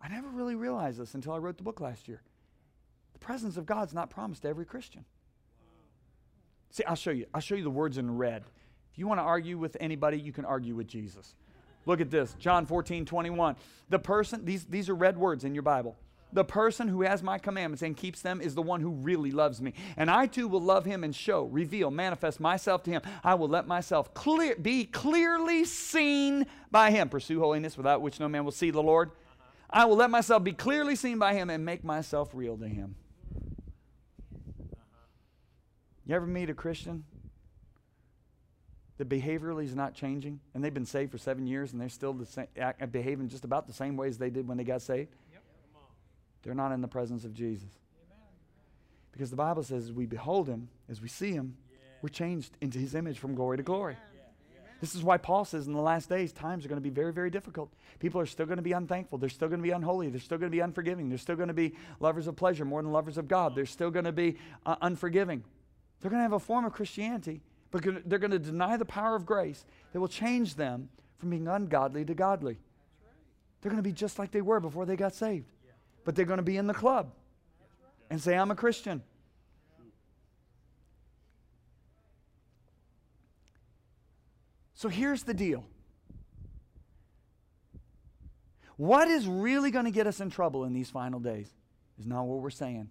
I 0.00 0.08
never 0.08 0.28
really 0.28 0.56
realized 0.56 0.98
this 0.98 1.14
until 1.14 1.32
I 1.32 1.38
wrote 1.38 1.56
the 1.56 1.62
book 1.62 1.80
last 1.80 2.08
year. 2.08 2.22
Presence 3.22 3.56
of 3.56 3.66
God's 3.66 3.94
not 3.94 4.10
promised 4.10 4.42
to 4.42 4.48
every 4.48 4.66
Christian. 4.66 5.04
See, 6.70 6.84
I'll 6.84 6.96
show 6.96 7.10
you. 7.10 7.26
I'll 7.32 7.40
show 7.40 7.54
you 7.54 7.64
the 7.64 7.70
words 7.70 7.98
in 7.98 8.16
red. 8.16 8.44
If 8.92 8.98
you 8.98 9.06
want 9.06 9.18
to 9.18 9.24
argue 9.24 9.56
with 9.56 9.76
anybody, 9.80 10.18
you 10.18 10.32
can 10.32 10.44
argue 10.44 10.74
with 10.74 10.86
Jesus. 10.86 11.34
Look 11.86 12.00
at 12.00 12.10
this 12.10 12.34
John 12.38 12.66
14, 12.66 13.04
21. 13.04 13.56
The 13.88 13.98
person, 13.98 14.44
these, 14.44 14.64
these 14.64 14.88
are 14.88 14.94
red 14.94 15.16
words 15.16 15.44
in 15.44 15.54
your 15.54 15.62
Bible. 15.62 15.96
The 16.34 16.44
person 16.44 16.88
who 16.88 17.02
has 17.02 17.22
my 17.22 17.38
commandments 17.38 17.82
and 17.82 17.94
keeps 17.94 18.22
them 18.22 18.40
is 18.40 18.54
the 18.54 18.62
one 18.62 18.80
who 18.80 18.90
really 18.90 19.30
loves 19.30 19.60
me. 19.60 19.74
And 19.98 20.10
I 20.10 20.26
too 20.26 20.48
will 20.48 20.62
love 20.62 20.86
him 20.86 21.04
and 21.04 21.14
show, 21.14 21.44
reveal, 21.44 21.90
manifest 21.90 22.40
myself 22.40 22.82
to 22.84 22.90
him. 22.90 23.02
I 23.22 23.34
will 23.34 23.48
let 23.48 23.66
myself 23.66 24.14
clear, 24.14 24.56
be 24.56 24.84
clearly 24.86 25.66
seen 25.66 26.46
by 26.70 26.90
him. 26.90 27.10
Pursue 27.10 27.38
holiness 27.38 27.76
without 27.76 28.00
which 28.00 28.18
no 28.18 28.28
man 28.28 28.44
will 28.44 28.52
see 28.52 28.70
the 28.70 28.82
Lord. 28.82 29.10
I 29.68 29.84
will 29.84 29.96
let 29.96 30.10
myself 30.10 30.42
be 30.42 30.52
clearly 30.52 30.96
seen 30.96 31.18
by 31.18 31.34
him 31.34 31.50
and 31.50 31.66
make 31.66 31.84
myself 31.84 32.30
real 32.32 32.56
to 32.56 32.68
him. 32.68 32.94
You 36.06 36.14
ever 36.14 36.26
meet 36.26 36.50
a 36.50 36.54
Christian 36.54 37.04
that 38.98 39.08
behaviorally 39.08 39.64
is 39.64 39.74
not 39.74 39.94
changing, 39.94 40.40
and 40.54 40.62
they've 40.62 40.74
been 40.74 40.86
saved 40.86 41.12
for 41.12 41.18
seven 41.18 41.46
years, 41.46 41.72
and 41.72 41.80
they're 41.80 41.88
still 41.88 42.12
the 42.12 42.26
same, 42.26 42.46
act, 42.58 42.90
behaving 42.92 43.28
just 43.28 43.44
about 43.44 43.66
the 43.66 43.72
same 43.72 43.96
ways 43.96 44.18
they 44.18 44.30
did 44.30 44.46
when 44.46 44.58
they 44.58 44.64
got 44.64 44.82
saved. 44.82 45.10
Yep. 45.32 45.42
They're 46.42 46.54
not 46.54 46.72
in 46.72 46.80
the 46.80 46.88
presence 46.88 47.24
of 47.24 47.34
Jesus. 47.34 47.70
Amen. 47.96 48.26
Because 49.12 49.30
the 49.30 49.36
Bible 49.36 49.62
says, 49.62 49.84
as 49.84 49.92
we 49.92 50.06
behold 50.06 50.48
him, 50.48 50.68
as 50.90 51.00
we 51.00 51.08
see 51.08 51.32
him, 51.32 51.56
yeah. 51.70 51.78
we're 52.02 52.08
changed 52.08 52.56
into 52.60 52.78
his 52.78 52.94
image 52.94 53.18
from 53.18 53.34
glory 53.34 53.56
to 53.56 53.62
glory. 53.62 53.94
Yeah. 53.94 54.08
This 54.82 54.96
is 54.96 55.04
why 55.04 55.16
Paul 55.16 55.44
says 55.44 55.68
in 55.68 55.74
the 55.74 55.80
last 55.80 56.08
days, 56.08 56.32
times 56.32 56.64
are 56.64 56.68
going 56.68 56.80
to 56.80 56.82
be 56.82 56.90
very, 56.90 57.12
very 57.12 57.30
difficult. 57.30 57.72
People 58.00 58.20
are 58.20 58.26
still 58.26 58.46
going 58.46 58.56
to 58.56 58.62
be 58.62 58.72
unthankful. 58.72 59.16
They're 59.16 59.30
still 59.30 59.46
going 59.46 59.60
to 59.60 59.62
be 59.62 59.70
unholy. 59.70 60.08
They're 60.08 60.20
still 60.20 60.38
going 60.38 60.50
to 60.50 60.56
be 60.56 60.58
unforgiving. 60.58 61.08
They're 61.08 61.18
still 61.18 61.36
going 61.36 61.48
to 61.48 61.54
be 61.54 61.76
lovers 62.00 62.26
of 62.26 62.34
pleasure 62.34 62.64
more 62.64 62.82
than 62.82 62.90
lovers 62.90 63.16
of 63.16 63.28
God. 63.28 63.54
They're 63.54 63.64
still 63.64 63.92
going 63.92 64.06
to 64.06 64.12
be 64.12 64.38
uh, 64.66 64.74
unforgiving. 64.82 65.44
They're 66.02 66.10
going 66.10 66.18
to 66.18 66.24
have 66.24 66.32
a 66.32 66.38
form 66.38 66.66
of 66.66 66.72
Christianity 66.72 67.40
but 67.72 67.82
they're 67.82 68.18
going 68.18 68.30
to 68.30 68.38
deny 68.38 68.76
the 68.76 68.84
power 68.84 69.16
of 69.16 69.26
grace 69.26 69.64
that 69.92 69.98
will 69.98 70.06
change 70.06 70.54
them 70.54 70.90
from 71.18 71.30
being 71.30 71.48
ungodly 71.48 72.04
to 72.04 72.14
godly. 72.14 72.58
They're 73.60 73.70
going 73.70 73.82
to 73.82 73.88
be 73.88 73.92
just 73.92 74.18
like 74.18 74.30
they 74.30 74.42
were 74.42 74.60
before 74.60 74.84
they 74.84 74.94
got 74.94 75.14
saved. 75.14 75.46
But 76.04 76.14
they're 76.14 76.26
going 76.26 76.38
to 76.38 76.44
be 76.44 76.58
in 76.58 76.66
the 76.66 76.74
club 76.74 77.12
and 78.10 78.20
say, 78.20 78.36
I'm 78.36 78.50
a 78.50 78.54
Christian. 78.54 79.02
So 84.74 84.88
here's 84.88 85.22
the 85.22 85.34
deal. 85.34 85.64
What 88.76 89.08
is 89.08 89.26
really 89.26 89.70
going 89.70 89.84
to 89.86 89.90
get 89.90 90.06
us 90.06 90.20
in 90.20 90.28
trouble 90.28 90.64
in 90.64 90.74
these 90.74 90.90
final 90.90 91.20
days 91.20 91.48
is 91.98 92.04
not 92.04 92.26
what 92.26 92.40
we're 92.40 92.50
saying. 92.50 92.88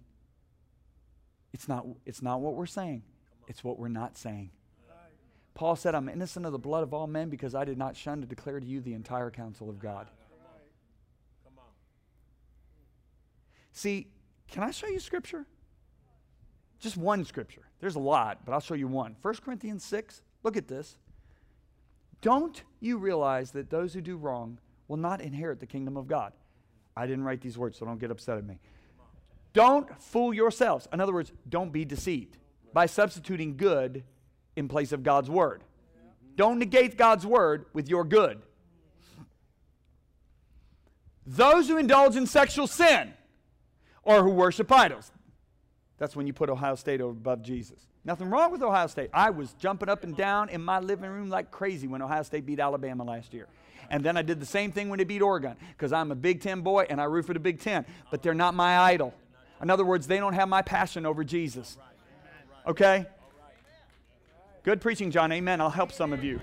It's 1.52 1.68
not, 1.68 1.86
it's 2.06 2.22
not 2.22 2.40
what 2.40 2.54
we're 2.54 2.66
saying, 2.66 3.02
it's 3.46 3.62
what 3.62 3.78
we're 3.78 3.88
not 3.88 4.16
saying. 4.16 4.50
Paul 5.54 5.76
said, 5.76 5.94
I'm 5.94 6.08
innocent 6.08 6.46
of 6.46 6.52
the 6.52 6.58
blood 6.58 6.82
of 6.82 6.94
all 6.94 7.06
men 7.06 7.28
because 7.28 7.54
I 7.54 7.64
did 7.64 7.76
not 7.76 7.94
shun 7.94 8.20
to 8.22 8.26
declare 8.26 8.58
to 8.58 8.66
you 8.66 8.80
the 8.80 8.94
entire 8.94 9.30
counsel 9.30 9.68
of 9.68 9.78
God. 9.78 10.08
See, 13.72 14.08
can 14.48 14.62
I 14.62 14.70
show 14.70 14.86
you 14.86 14.98
scripture? 15.00 15.46
Just 16.78 16.96
one 16.96 17.24
scripture. 17.24 17.62
There's 17.80 17.96
a 17.96 18.00
lot, 18.00 18.44
but 18.44 18.52
I'll 18.52 18.60
show 18.60 18.74
you 18.74 18.88
one. 18.88 19.16
1 19.22 19.34
Corinthians 19.44 19.84
6, 19.84 20.22
look 20.42 20.56
at 20.56 20.68
this. 20.68 20.96
Don't 22.20 22.62
you 22.80 22.98
realize 22.98 23.50
that 23.52 23.70
those 23.70 23.94
who 23.94 24.00
do 24.00 24.16
wrong 24.16 24.58
will 24.88 24.96
not 24.96 25.20
inherit 25.20 25.60
the 25.60 25.66
kingdom 25.66 25.96
of 25.96 26.06
God? 26.06 26.32
I 26.96 27.06
didn't 27.06 27.24
write 27.24 27.40
these 27.40 27.56
words, 27.58 27.78
so 27.78 27.86
don't 27.86 27.98
get 27.98 28.10
upset 28.10 28.38
at 28.38 28.44
me. 28.44 28.58
Don't 29.52 30.00
fool 30.00 30.32
yourselves. 30.32 30.88
In 30.92 31.00
other 31.00 31.12
words, 31.12 31.32
don't 31.48 31.72
be 31.72 31.84
deceived 31.84 32.38
by 32.72 32.86
substituting 32.86 33.56
good 33.56 34.04
in 34.56 34.68
place 34.68 34.92
of 34.92 35.02
God's 35.02 35.28
word. 35.28 35.62
Don't 36.36 36.58
negate 36.58 36.96
God's 36.96 37.26
word 37.26 37.66
with 37.72 37.88
your 37.88 38.04
good. 38.04 38.40
Those 41.26 41.68
who 41.68 41.76
indulge 41.76 42.16
in 42.16 42.26
sexual 42.26 42.66
sin 42.66 43.12
or 44.02 44.22
who 44.22 44.30
worship 44.30 44.72
idols. 44.72 45.12
That's 45.98 46.16
when 46.16 46.26
you 46.26 46.32
put 46.32 46.50
Ohio 46.50 46.74
State 46.74 47.00
above 47.00 47.42
Jesus. 47.42 47.78
Nothing 48.04 48.28
wrong 48.28 48.50
with 48.50 48.62
Ohio 48.62 48.88
State. 48.88 49.10
I 49.14 49.30
was 49.30 49.52
jumping 49.52 49.88
up 49.88 50.02
and 50.02 50.16
down 50.16 50.48
in 50.48 50.60
my 50.60 50.80
living 50.80 51.10
room 51.10 51.30
like 51.30 51.52
crazy 51.52 51.86
when 51.86 52.02
Ohio 52.02 52.24
State 52.24 52.44
beat 52.44 52.58
Alabama 52.58 53.04
last 53.04 53.32
year. 53.32 53.46
And 53.88 54.02
then 54.02 54.16
I 54.16 54.22
did 54.22 54.40
the 54.40 54.46
same 54.46 54.72
thing 54.72 54.88
when 54.88 54.98
they 54.98 55.04
beat 55.04 55.22
Oregon 55.22 55.54
because 55.76 55.92
I'm 55.92 56.10
a 56.10 56.16
Big 56.16 56.40
Ten 56.40 56.62
boy 56.62 56.86
and 56.88 57.00
I 57.00 57.04
root 57.04 57.26
for 57.26 57.34
the 57.34 57.40
Big 57.40 57.60
Ten. 57.60 57.84
But 58.10 58.22
they're 58.22 58.34
not 58.34 58.54
my 58.54 58.78
idol. 58.78 59.14
In 59.62 59.70
other 59.70 59.84
words, 59.84 60.08
they 60.08 60.18
don't 60.18 60.32
have 60.32 60.48
my 60.48 60.60
passion 60.60 61.06
over 61.06 61.22
Jesus. 61.22 61.78
Okay? 62.66 63.06
Good 64.64 64.80
preaching, 64.80 65.10
John. 65.10 65.30
Amen. 65.32 65.60
I'll 65.60 65.70
help 65.70 65.92
some 65.92 66.12
of 66.12 66.24
you. 66.24 66.40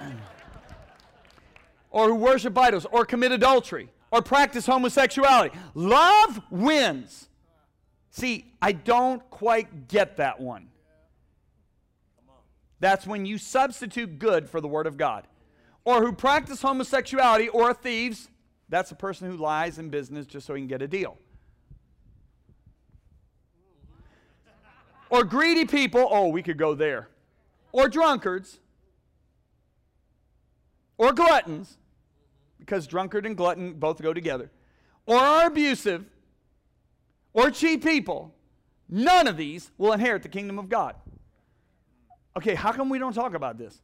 or 1.90 2.08
who 2.08 2.16
worship 2.16 2.56
idols, 2.58 2.86
or 2.90 3.04
commit 3.04 3.32
adultery, 3.32 3.88
or 4.10 4.20
practice 4.20 4.66
homosexuality. 4.66 5.56
Love 5.74 6.40
wins. 6.50 7.28
See, 8.10 8.52
I 8.60 8.72
don't 8.72 9.28
quite 9.30 9.88
get 9.88 10.16
that 10.16 10.40
one. 10.40 10.68
That's 12.80 13.06
when 13.06 13.26
you 13.26 13.38
substitute 13.38 14.18
good 14.18 14.48
for 14.48 14.60
the 14.60 14.68
Word 14.68 14.86
of 14.86 14.96
God. 14.96 15.26
Or 15.84 16.02
who 16.02 16.12
practice 16.12 16.62
homosexuality, 16.62 17.48
or 17.48 17.74
thieves. 17.74 18.28
That's 18.68 18.90
a 18.90 18.96
person 18.96 19.30
who 19.30 19.36
lies 19.36 19.78
in 19.78 19.90
business 19.90 20.26
just 20.26 20.46
so 20.46 20.54
he 20.54 20.60
can 20.60 20.68
get 20.68 20.82
a 20.82 20.88
deal. 20.88 21.16
Or 25.10 25.24
greedy 25.24 25.64
people. 25.64 26.08
Oh, 26.10 26.28
we 26.28 26.42
could 26.42 26.56
go 26.56 26.74
there. 26.74 27.08
Or 27.72 27.88
drunkards. 27.88 28.60
Or 30.96 31.12
gluttons. 31.12 31.76
Because 32.58 32.86
drunkard 32.86 33.26
and 33.26 33.36
glutton 33.36 33.74
both 33.74 34.00
go 34.00 34.14
together. 34.14 34.50
Or 35.06 35.18
are 35.18 35.46
abusive. 35.46 36.04
Or 37.32 37.50
cheat 37.50 37.82
people. 37.82 38.34
None 38.88 39.26
of 39.26 39.36
these 39.36 39.70
will 39.78 39.92
inherit 39.92 40.22
the 40.22 40.28
kingdom 40.28 40.58
of 40.58 40.68
God. 40.68 40.94
Okay, 42.36 42.54
how 42.54 42.72
come 42.72 42.88
we 42.88 42.98
don't 42.98 43.12
talk 43.12 43.34
about 43.34 43.58
this? 43.58 43.80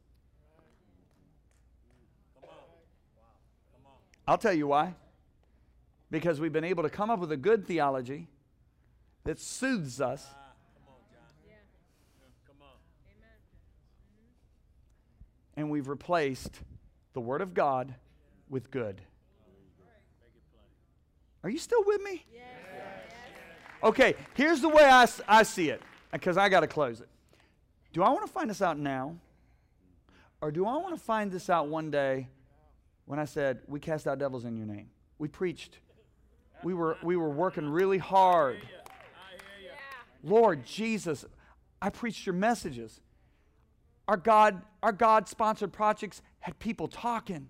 I'll 4.27 4.39
tell 4.39 4.53
you 4.53 4.67
why. 4.67 4.95
Because 6.11 6.41
we've 6.41 6.53
been 6.53 6.65
able 6.65 6.83
to 6.83 6.91
come 6.91 7.11
up 7.11 7.21
with 7.21 7.33
a 7.33 7.37
good 7.37 7.67
theology 7.67 8.29
that 9.25 9.41
soothes 9.41 10.01
us. 10.01 10.27
And 15.57 15.71
we've 15.71 15.89
replaced 15.89 16.61
the 17.15 17.21
Word 17.21 17.41
of 17.41 17.55
God 17.55 17.95
with 18.49 18.71
good. 18.71 19.01
Are 21.43 21.51
you 21.51 21.59
still 21.59 21.83
with 21.87 22.03
me? 22.03 22.25
Okay, 23.83 24.15
here's 24.35 24.61
the 24.61 24.69
way 24.69 24.85
I, 24.85 25.07
I 25.29 25.43
see 25.43 25.69
it, 25.69 25.81
because 26.11 26.37
I 26.37 26.49
got 26.49 26.61
to 26.61 26.67
close 26.67 27.01
it. 27.01 27.09
Do 27.93 28.03
I 28.03 28.09
want 28.11 28.27
to 28.27 28.33
find 28.33 28.51
this 28.51 28.61
out 28.61 28.79
now? 28.79 29.17
Or 30.41 30.51
do 30.51 30.67
I 30.67 30.77
want 30.77 30.95
to 30.95 31.01
find 31.01 31.31
this 31.31 31.49
out 31.49 31.69
one 31.69 31.91
day 31.91 32.29
when 33.07 33.19
I 33.19 33.25
said, 33.25 33.61
We 33.67 33.81
cast 33.81 34.07
out 34.07 34.19
devils 34.19 34.45
in 34.45 34.57
your 34.57 34.67
name? 34.67 34.91
We 35.19 35.29
preached. 35.29 35.79
We 36.63 36.75
were, 36.75 36.97
we 37.03 37.17
were 37.17 37.31
working 37.31 37.69
really 37.69 37.99
hard. 37.99 38.59
Lord 40.23 40.67
Jesus, 40.67 41.25
I 41.81 41.91
preached 41.91 42.27
your 42.27 42.35
messages. 42.35 43.01
Our 44.09 44.17
God, 44.17 44.63
our 44.83 44.93
God 44.93 45.29
sponsored 45.29 45.73
projects 45.73 46.23
had 46.41 46.59
people 46.59 46.89
talking. 46.89 47.49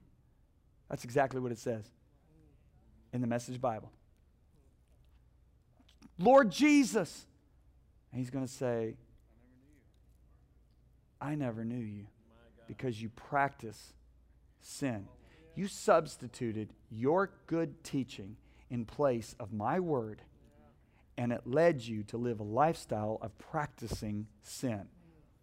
That's 0.89 1.05
exactly 1.05 1.41
what 1.41 1.53
it 1.53 1.59
says 1.59 1.85
in 3.13 3.21
the 3.21 3.27
Message 3.27 3.61
Bible. 3.61 3.91
Lord 6.19 6.51
Jesus. 6.51 7.27
And 8.13 8.21
he's 8.21 8.31
going 8.31 8.47
to 8.47 8.53
say, 8.53 8.97
I 11.21 11.35
never 11.35 11.65
knew 11.65 11.85
you 11.85 12.07
because 12.67 13.01
you 13.01 13.09
practice 13.11 13.93
sin. 14.61 15.07
You 15.55 15.69
substituted 15.69 16.73
your 16.91 17.31
good 17.47 17.83
teaching 17.85 18.37
in 18.71 18.85
place 18.85 19.35
of 19.39 19.53
my 19.53 19.81
word, 19.81 20.23
and 21.17 21.33
it 21.33 21.43
led 21.47 21.83
you 21.83 22.03
to 22.05 22.17
live 22.17 22.41
a 22.41 22.45
lifestyle 22.45 23.19
of 23.23 23.37
practicing 23.39 24.27
sin. 24.43 24.89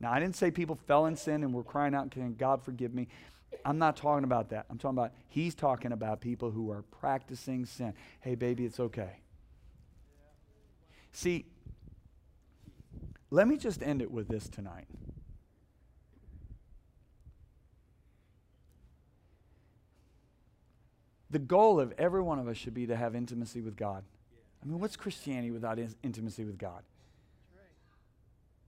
Now, 0.04 0.12
I 0.12 0.20
didn't 0.20 0.36
say 0.36 0.52
people 0.52 0.76
fell 0.76 1.06
in 1.06 1.16
sin 1.16 1.46
and 1.46 1.54
were 1.54 1.64
crying 1.64 1.96
out, 1.96 2.12
Can 2.12 2.34
God 2.34 2.62
forgive 2.62 2.94
me? 2.94 3.08
I'm 3.64 3.78
not 3.80 3.96
talking 3.96 4.26
about 4.26 4.50
that. 4.50 4.66
I'm 4.70 4.78
talking 4.78 4.98
about, 4.98 5.14
he's 5.30 5.56
talking 5.56 5.94
about 5.94 6.20
people 6.20 6.52
who 6.52 6.70
are 6.72 6.82
practicing 7.00 7.66
sin. 7.66 7.94
Hey, 8.20 8.36
baby, 8.36 8.66
it's 8.66 8.82
okay. 8.82 9.22
See, 11.14 11.46
let 13.32 13.48
me 13.48 13.56
just 13.56 13.82
end 13.82 14.02
it 14.02 14.12
with 14.12 14.28
this 14.28 14.50
tonight. 14.50 14.88
The 21.30 21.40
goal 21.40 21.80
of 21.80 21.94
every 21.98 22.22
one 22.22 22.40
of 22.40 22.50
us 22.50 22.58
should 22.58 22.74
be 22.74 22.88
to 22.88 22.96
have 22.98 23.16
intimacy 23.16 23.62
with 23.62 23.78
God. 23.78 24.04
I 24.62 24.66
mean, 24.66 24.82
what's 24.82 24.98
Christianity 24.98 25.52
without 25.52 25.80
in- 25.80 25.96
intimacy 26.04 26.44
with 26.44 26.58
God? 26.58 26.84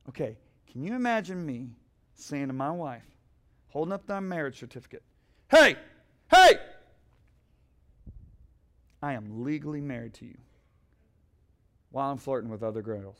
Okay, 0.07 0.37
can 0.75 0.83
you 0.83 0.93
imagine 0.93 1.45
me 1.45 1.69
saying 2.15 2.47
to 2.47 2.53
my 2.53 2.69
wife, 2.69 3.05
holding 3.69 3.93
up 3.93 4.05
the 4.07 4.19
marriage 4.19 4.59
certificate, 4.59 5.03
Hey, 5.49 5.77
hey, 6.29 6.55
I 9.01 9.13
am 9.13 9.45
legally 9.45 9.79
married 9.79 10.15
to 10.15 10.25
you 10.25 10.37
while 11.91 12.11
I'm 12.11 12.17
flirting 12.17 12.49
with 12.49 12.61
other 12.61 12.81
girls. 12.81 13.15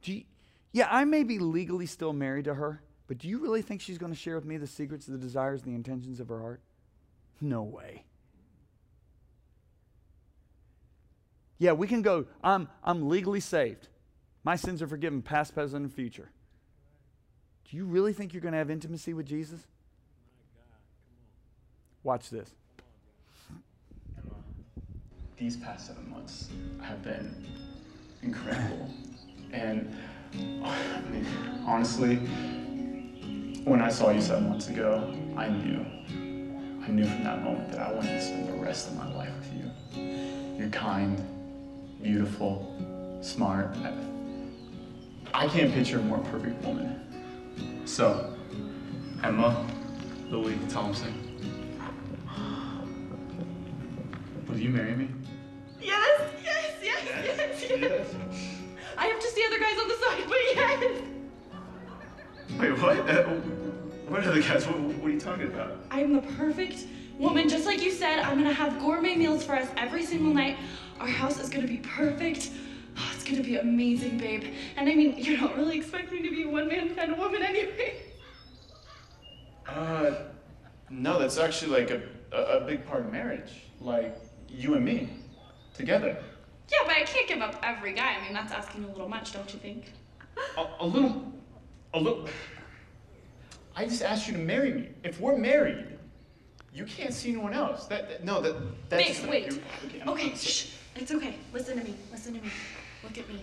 Do 0.00 0.14
you, 0.14 0.24
yeah, 0.72 0.88
I 0.90 1.04
may 1.04 1.22
be 1.22 1.38
legally 1.38 1.84
still 1.84 2.14
married 2.14 2.46
to 2.46 2.54
her, 2.54 2.82
but 3.08 3.18
do 3.18 3.28
you 3.28 3.40
really 3.40 3.60
think 3.60 3.82
she's 3.82 3.98
going 3.98 4.12
to 4.12 4.18
share 4.18 4.36
with 4.36 4.46
me 4.46 4.56
the 4.56 4.66
secrets, 4.66 5.04
the 5.04 5.18
desires, 5.18 5.60
the 5.60 5.74
intentions 5.74 6.18
of 6.18 6.28
her 6.28 6.40
heart? 6.40 6.62
No 7.42 7.62
way. 7.62 8.06
Yeah, 11.62 11.70
we 11.70 11.86
can 11.86 12.02
go, 12.02 12.26
I'm, 12.42 12.68
I'm 12.82 13.08
legally 13.08 13.38
saved. 13.38 13.86
My 14.42 14.56
sins 14.56 14.82
are 14.82 14.88
forgiven, 14.88 15.22
past, 15.22 15.54
present, 15.54 15.84
and 15.84 15.94
future. 15.94 16.28
Do 17.70 17.76
you 17.76 17.84
really 17.84 18.12
think 18.12 18.34
you're 18.34 18.40
going 18.40 18.50
to 18.50 18.58
have 18.58 18.68
intimacy 18.68 19.14
with 19.14 19.26
Jesus? 19.26 19.60
Watch 22.02 22.30
this. 22.30 22.50
These 25.38 25.56
past 25.56 25.86
seven 25.86 26.10
months 26.10 26.48
have 26.80 27.00
been 27.04 27.46
incredible. 28.22 28.92
And 29.52 29.96
honestly, 31.64 32.16
when 33.62 33.80
I 33.80 33.88
saw 33.88 34.10
you 34.10 34.20
seven 34.20 34.48
months 34.48 34.66
ago, 34.66 35.14
I 35.36 35.48
knew. 35.48 35.86
I 36.84 36.88
knew 36.88 37.04
from 37.04 37.22
that 37.22 37.44
moment 37.44 37.70
that 37.70 37.82
I 37.82 37.92
wanted 37.92 38.18
to 38.18 38.20
spend 38.20 38.48
the 38.48 38.54
rest 38.54 38.88
of 38.88 38.96
my 38.96 39.14
life 39.14 39.30
with 39.38 39.52
you. 39.54 40.58
You're 40.58 40.68
kind, 40.70 41.24
beautiful, 42.02 43.20
smart. 43.22 43.76
I, 43.76 45.44
I 45.44 45.48
can't 45.48 45.72
picture 45.72 45.98
a 45.98 46.02
more 46.02 46.18
perfect 46.18 46.62
woman. 46.64 47.00
So, 47.84 48.34
Emma, 49.22 49.66
Lily 50.28 50.58
Thompson, 50.68 51.12
will 54.48 54.58
you 54.58 54.68
marry 54.70 54.94
me? 54.96 55.08
Yes, 55.80 56.20
yes, 56.44 56.74
yes, 56.82 57.02
yes, 57.06 57.64
yes. 57.80 58.14
I 58.98 59.06
have 59.06 59.20
to 59.20 59.26
see 59.28 59.44
other 59.46 59.58
guys 59.58 59.78
on 59.80 59.88
the 59.88 59.94
side, 59.94 60.24
but 60.28 60.38
yes. 60.54 61.02
Wait, 62.58 62.82
what? 62.82 62.98
Uh, 63.08 63.22
what 64.08 64.24
other 64.26 64.42
guys? 64.42 64.66
What, 64.66 64.78
what 64.78 65.06
are 65.08 65.10
you 65.10 65.20
talking 65.20 65.46
about? 65.46 65.78
I'm 65.90 66.12
the 66.12 66.22
perfect 66.22 66.86
woman, 67.18 67.48
just 67.48 67.64
like 67.64 67.82
you 67.82 67.90
said. 67.90 68.18
I'm 68.18 68.36
gonna 68.36 68.52
have 68.52 68.78
gourmet 68.78 69.14
meals 69.16 69.44
for 69.44 69.54
us 69.54 69.68
every 69.76 70.04
single 70.04 70.34
night. 70.34 70.58
Our 71.02 71.08
house 71.08 71.40
is 71.40 71.48
gonna 71.48 71.66
be 71.66 71.78
perfect. 71.78 72.50
Oh, 72.96 73.10
it's 73.12 73.24
gonna 73.24 73.42
be 73.42 73.56
amazing, 73.56 74.18
babe. 74.18 74.44
And 74.76 74.88
I 74.88 74.94
mean, 74.94 75.16
you 75.18 75.36
don't 75.36 75.56
really 75.56 75.76
expect 75.76 76.12
me 76.12 76.22
to 76.22 76.30
be 76.30 76.44
a 76.44 76.48
one-man 76.48 76.94
kind 76.94 77.10
of 77.10 77.18
woman 77.18 77.42
anyway. 77.42 78.02
Uh, 79.68 80.12
no, 80.90 81.18
that's 81.18 81.38
actually 81.38 81.72
like 81.72 81.90
a, 81.90 82.02
a, 82.30 82.58
a 82.58 82.60
big 82.60 82.86
part 82.86 83.04
of 83.04 83.10
marriage. 83.10 83.50
Like 83.80 84.16
you 84.48 84.74
and 84.74 84.84
me, 84.84 85.08
together. 85.74 86.16
Yeah, 86.70 86.78
but 86.86 86.94
I 86.94 87.02
can't 87.02 87.26
give 87.26 87.40
up 87.40 87.56
every 87.64 87.94
guy. 87.94 88.14
I 88.14 88.22
mean, 88.22 88.32
that's 88.32 88.52
asking 88.52 88.84
a 88.84 88.88
little 88.88 89.08
much, 89.08 89.32
don't 89.32 89.52
you 89.52 89.58
think? 89.58 89.86
A, 90.56 90.66
a 90.78 90.86
little, 90.86 91.32
a 91.94 91.98
little. 91.98 92.28
I 93.74 93.86
just 93.86 94.02
asked 94.02 94.28
you 94.28 94.34
to 94.34 94.38
marry 94.38 94.72
me. 94.72 94.88
If 95.02 95.20
we're 95.20 95.36
married, 95.36 95.84
you 96.72 96.84
can't 96.84 97.12
see 97.12 97.30
anyone 97.30 97.54
else. 97.54 97.86
That, 97.86 98.08
that- 98.08 98.24
no, 98.24 98.40
that 98.40 98.54
that's. 98.88 99.20
Wait, 99.22 99.28
wait. 99.28 99.60
okay, 99.86 99.98
I'm- 100.00 100.08
Okay, 100.10 100.34
shh. 100.36 100.71
It's 100.96 101.10
okay. 101.12 101.34
Listen 101.52 101.78
to 101.78 101.84
me. 101.84 101.94
Listen 102.10 102.34
to 102.34 102.40
me. 102.40 102.50
Look 103.02 103.18
at 103.18 103.28
me. 103.28 103.40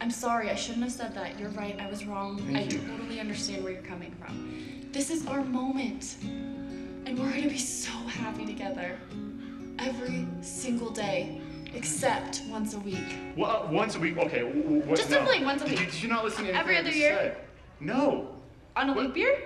I'm 0.00 0.10
sorry. 0.10 0.50
I 0.50 0.54
shouldn't 0.54 0.82
have 0.84 0.92
said 0.92 1.14
that. 1.14 1.38
You're 1.38 1.50
right. 1.50 1.78
I 1.80 1.88
was 1.88 2.04
wrong. 2.04 2.38
Thank 2.38 2.56
I 2.56 2.60
you. 2.76 2.78
totally 2.88 3.20
understand 3.20 3.64
where 3.64 3.72
you're 3.72 3.82
coming 3.82 4.14
from. 4.20 4.88
This 4.92 5.10
is 5.10 5.26
our 5.26 5.42
moment. 5.42 6.16
And 6.22 7.18
we're 7.18 7.30
going 7.30 7.42
to 7.44 7.48
be 7.48 7.58
so 7.58 7.90
happy 7.90 8.44
together. 8.46 8.98
Every 9.78 10.26
single 10.40 10.90
day, 10.90 11.40
except 11.74 12.42
once 12.48 12.74
a 12.74 12.78
week. 12.78 12.98
Well, 13.36 13.64
uh, 13.68 13.70
once 13.72 13.94
a 13.96 14.00
week. 14.00 14.16
Okay. 14.16 14.40
w- 14.40 14.62
w- 14.62 14.82
what, 14.82 14.96
Just 14.96 15.10
no. 15.10 15.18
simply 15.18 15.44
once 15.44 15.62
a 15.62 15.66
Did 15.66 15.74
you- 15.78 15.84
week. 15.84 15.92
Did 15.92 16.02
you 16.02 16.08
not 16.08 16.24
listen 16.24 16.44
to 16.44 16.50
anything 16.50 16.60
Every 16.60 16.76
other 16.78 16.90
year? 16.90 17.16
said? 17.16 17.36
No. 17.80 18.28
On 18.74 18.88
a 18.90 18.92
What? 18.94 19.06
leap 19.06 19.16
year? 19.16 19.38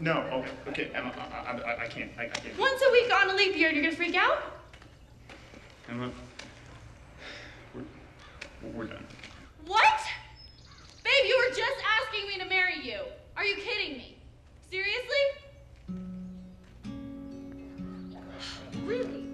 No. 0.00 0.12
Okay. 0.22 0.50
Okay. 0.68 0.90
Emma, 0.94 1.12
I, 1.18 1.50
I, 1.50 1.72
I, 1.72 1.84
I 1.84 1.86
can't. 1.88 2.10
I, 2.16 2.24
I 2.24 2.28
can't. 2.28 2.56
Once 2.58 2.80
a 2.88 2.92
week 2.92 3.12
on 3.12 3.30
a 3.30 3.34
leap 3.34 3.56
year, 3.56 3.70
you're 3.70 3.82
going 3.82 3.90
to 3.90 3.96
freak 3.96 4.14
out? 4.14 4.38
Emma. 5.88 6.10
What? 9.66 10.00
Babe, 11.02 11.26
you 11.26 11.36
were 11.36 11.54
just 11.54 11.84
asking 12.00 12.28
me 12.28 12.38
to 12.38 12.46
marry 12.48 12.80
you. 12.82 13.00
Are 13.36 13.44
you 13.44 13.56
kidding 13.56 13.98
me? 13.98 14.16
Seriously? 14.70 15.02
Really? 18.84 19.24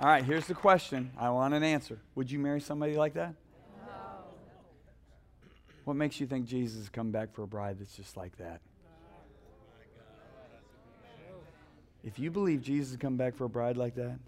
All 0.00 0.06
right, 0.06 0.24
here's 0.24 0.46
the 0.46 0.54
question. 0.54 1.10
I 1.18 1.28
want 1.30 1.54
an 1.54 1.64
answer. 1.64 1.98
Would 2.14 2.30
you 2.30 2.38
marry 2.38 2.60
somebody 2.60 2.96
like 2.96 3.14
that? 3.14 3.34
What 5.88 5.96
makes 5.96 6.20
you 6.20 6.26
think 6.26 6.44
Jesus 6.44 6.76
has 6.80 6.90
come 6.90 7.12
back 7.12 7.32
for 7.32 7.44
a 7.44 7.46
bride 7.46 7.78
that's 7.80 7.96
just 7.96 8.14
like 8.14 8.36
that? 8.36 8.60
If 12.04 12.18
you 12.18 12.30
believe 12.30 12.60
Jesus 12.60 12.90
has 12.90 12.98
come 12.98 13.16
back 13.16 13.34
for 13.34 13.44
a 13.44 13.48
bride 13.48 13.78
like 13.78 13.94
that, 13.94 14.18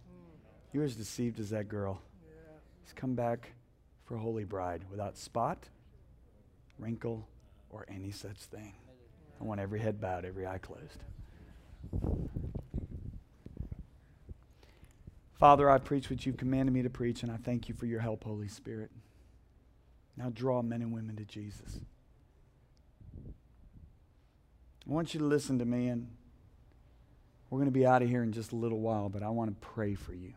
you're 0.72 0.84
as 0.84 0.96
deceived 0.96 1.38
as 1.38 1.50
that 1.50 1.68
girl. 1.68 2.00
He's 2.82 2.94
come 2.94 3.14
back 3.14 3.52
for 4.06 4.14
a 4.14 4.18
holy 4.18 4.44
bride 4.44 4.86
without 4.90 5.18
spot, 5.18 5.68
wrinkle, 6.78 7.28
or 7.68 7.84
any 7.94 8.10
such 8.10 8.38
thing. 8.38 8.72
I 9.38 9.44
want 9.44 9.60
every 9.60 9.80
head 9.80 10.00
bowed, 10.00 10.24
every 10.24 10.46
eye 10.46 10.60
closed. 10.62 11.04
Father, 15.38 15.68
I 15.68 15.76
preach 15.76 16.08
what 16.08 16.24
you've 16.24 16.38
commanded 16.38 16.72
me 16.72 16.80
to 16.80 16.90
preach, 16.90 17.22
and 17.22 17.30
I 17.30 17.36
thank 17.36 17.68
you 17.68 17.74
for 17.74 17.84
your 17.84 18.00
help, 18.00 18.24
Holy 18.24 18.48
Spirit. 18.48 18.90
Now 20.20 20.28
draw 20.28 20.60
men 20.60 20.82
and 20.82 20.92
women 20.92 21.16
to 21.16 21.24
Jesus. 21.24 21.80
I 24.86 24.92
want 24.92 25.14
you 25.14 25.20
to 25.20 25.24
listen 25.24 25.58
to 25.60 25.64
me, 25.64 25.88
and 25.88 26.08
we're 27.48 27.56
going 27.56 27.72
to 27.72 27.78
be 27.78 27.86
out 27.86 28.02
of 28.02 28.08
here 28.10 28.22
in 28.22 28.30
just 28.30 28.52
a 28.52 28.56
little 28.56 28.80
while, 28.80 29.08
but 29.08 29.22
I 29.22 29.30
want 29.30 29.48
to 29.48 29.66
pray 29.66 29.94
for 29.94 30.12
you. 30.12 30.34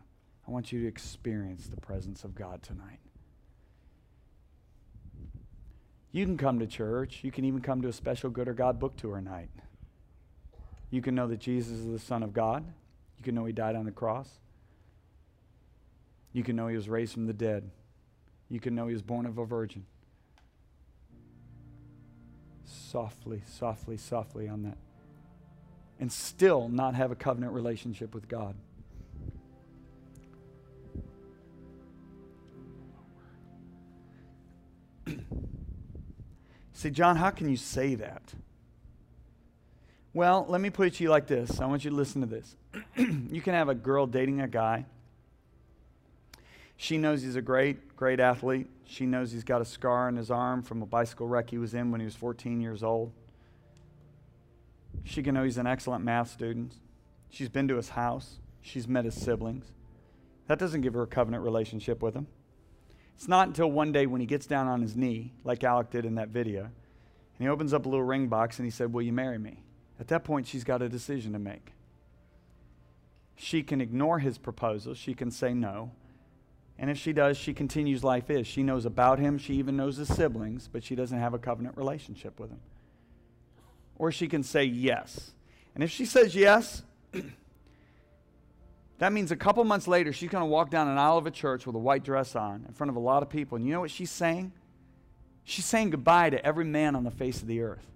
I 0.48 0.50
want 0.50 0.72
you 0.72 0.80
to 0.80 0.88
experience 0.88 1.66
the 1.66 1.78
presence 1.78 2.24
of 2.24 2.34
God 2.34 2.62
tonight. 2.62 3.00
You 6.12 6.24
can 6.24 6.38
come 6.38 6.60
to 6.60 6.66
church. 6.66 7.18
You 7.22 7.30
can 7.30 7.44
even 7.44 7.60
come 7.60 7.82
to 7.82 7.88
a 7.88 7.92
special 7.92 8.30
Good 8.30 8.48
or 8.48 8.54
God 8.54 8.78
book 8.78 8.96
tour 8.96 9.20
night. 9.20 9.50
You 10.90 11.02
can 11.02 11.14
know 11.14 11.28
that 11.28 11.40
Jesus 11.40 11.72
is 11.72 11.92
the 11.92 11.98
Son 11.98 12.22
of 12.22 12.32
God. 12.32 12.64
You 13.18 13.22
can 13.22 13.34
know 13.34 13.44
He 13.44 13.52
died 13.52 13.76
on 13.76 13.84
the 13.84 13.92
cross. 13.92 14.30
You 16.32 16.42
can 16.42 16.56
know 16.56 16.68
He 16.68 16.76
was 16.76 16.88
raised 16.88 17.12
from 17.12 17.26
the 17.26 17.34
dead. 17.34 17.70
You 18.54 18.60
can 18.60 18.76
know 18.76 18.86
He 18.86 18.92
was 18.92 19.02
born 19.02 19.26
of 19.26 19.36
a 19.36 19.44
virgin. 19.44 19.84
Softly, 22.64 23.42
softly, 23.48 23.96
softly 23.96 24.48
on 24.48 24.62
that. 24.62 24.78
And 25.98 26.12
still 26.12 26.68
not 26.68 26.94
have 26.94 27.10
a 27.10 27.16
covenant 27.16 27.52
relationship 27.52 28.14
with 28.14 28.28
God. 28.28 28.54
Say, 36.74 36.90
John, 36.90 37.16
how 37.16 37.30
can 37.30 37.48
you 37.48 37.56
say 37.56 37.96
that? 37.96 38.22
Well, 40.12 40.46
let 40.48 40.60
me 40.60 40.70
put 40.70 40.86
it 40.86 40.94
to 40.94 41.02
you 41.02 41.10
like 41.10 41.26
this. 41.26 41.60
I 41.60 41.66
want 41.66 41.82
you 41.84 41.90
to 41.90 41.96
listen 41.96 42.20
to 42.20 42.28
this. 42.28 42.54
you 42.96 43.40
can 43.40 43.54
have 43.54 43.68
a 43.68 43.74
girl 43.74 44.06
dating 44.06 44.40
a 44.40 44.46
guy. 44.46 44.86
She 46.76 46.98
knows 46.98 47.22
he's 47.22 47.36
a 47.36 47.42
great, 47.42 47.96
great 47.96 48.20
athlete. 48.20 48.68
She 48.86 49.06
knows 49.06 49.32
he's 49.32 49.44
got 49.44 49.60
a 49.60 49.64
scar 49.64 50.08
on 50.08 50.16
his 50.16 50.30
arm 50.30 50.62
from 50.62 50.82
a 50.82 50.86
bicycle 50.86 51.26
wreck 51.26 51.50
he 51.50 51.58
was 51.58 51.74
in 51.74 51.90
when 51.90 52.00
he 52.00 52.04
was 52.04 52.14
14 52.14 52.60
years 52.60 52.82
old. 52.82 53.12
She 55.04 55.22
can 55.22 55.34
know 55.34 55.44
he's 55.44 55.58
an 55.58 55.66
excellent 55.66 56.04
math 56.04 56.30
student. 56.30 56.74
She's 57.30 57.48
been 57.48 57.68
to 57.68 57.76
his 57.76 57.90
house. 57.90 58.38
She's 58.60 58.88
met 58.88 59.04
his 59.04 59.14
siblings. 59.14 59.66
That 60.46 60.58
doesn't 60.58 60.82
give 60.82 60.94
her 60.94 61.02
a 61.02 61.06
covenant 61.06 61.42
relationship 61.42 62.02
with 62.02 62.14
him. 62.14 62.26
It's 63.14 63.28
not 63.28 63.46
until 63.46 63.70
one 63.70 63.92
day 63.92 64.06
when 64.06 64.20
he 64.20 64.26
gets 64.26 64.46
down 64.46 64.66
on 64.66 64.82
his 64.82 64.96
knee, 64.96 65.32
like 65.44 65.62
Alec 65.64 65.90
did 65.90 66.04
in 66.04 66.16
that 66.16 66.28
video, 66.28 66.62
and 66.62 66.72
he 67.38 67.48
opens 67.48 67.72
up 67.72 67.86
a 67.86 67.88
little 67.88 68.04
ring 68.04 68.28
box 68.28 68.58
and 68.58 68.66
he 68.66 68.70
said, 68.70 68.92
Will 68.92 69.02
you 69.02 69.12
marry 69.12 69.38
me? 69.38 69.62
At 70.00 70.08
that 70.08 70.24
point, 70.24 70.46
she's 70.46 70.64
got 70.64 70.82
a 70.82 70.88
decision 70.88 71.32
to 71.32 71.38
make. 71.38 71.72
She 73.36 73.62
can 73.62 73.80
ignore 73.80 74.18
his 74.18 74.38
proposal, 74.38 74.94
she 74.94 75.14
can 75.14 75.30
say 75.30 75.54
no. 75.54 75.92
And 76.78 76.90
if 76.90 76.98
she 76.98 77.12
does, 77.12 77.36
she 77.36 77.54
continues 77.54 78.02
life 78.02 78.30
is. 78.30 78.46
She 78.46 78.62
knows 78.62 78.84
about 78.84 79.18
him, 79.18 79.38
she 79.38 79.54
even 79.54 79.76
knows 79.76 79.96
his 79.96 80.14
siblings, 80.14 80.68
but 80.70 80.82
she 80.82 80.94
doesn't 80.94 81.18
have 81.18 81.34
a 81.34 81.38
covenant 81.38 81.76
relationship 81.76 82.40
with 82.40 82.50
him. 82.50 82.60
Or 83.96 84.10
she 84.10 84.26
can 84.26 84.42
say 84.42 84.64
yes. 84.64 85.32
And 85.74 85.84
if 85.84 85.90
she 85.90 86.04
says 86.04 86.34
yes, 86.34 86.82
that 88.98 89.12
means 89.12 89.30
a 89.30 89.36
couple 89.36 89.62
months 89.64 89.86
later, 89.86 90.12
she's 90.12 90.30
going 90.30 90.42
to 90.42 90.46
walk 90.46 90.70
down 90.70 90.88
an 90.88 90.98
aisle 90.98 91.18
of 91.18 91.26
a 91.26 91.30
church 91.30 91.66
with 91.66 91.76
a 91.76 91.78
white 91.78 92.02
dress 92.02 92.34
on 92.34 92.64
in 92.66 92.74
front 92.74 92.90
of 92.90 92.96
a 92.96 93.00
lot 93.00 93.22
of 93.22 93.30
people. 93.30 93.56
And 93.56 93.64
you 93.64 93.72
know 93.72 93.80
what 93.80 93.90
she's 93.90 94.10
saying? 94.10 94.52
She's 95.44 95.64
saying 95.64 95.90
goodbye 95.90 96.30
to 96.30 96.44
every 96.44 96.64
man 96.64 96.96
on 96.96 97.04
the 97.04 97.10
face 97.10 97.42
of 97.42 97.46
the 97.46 97.60
earth, 97.60 97.86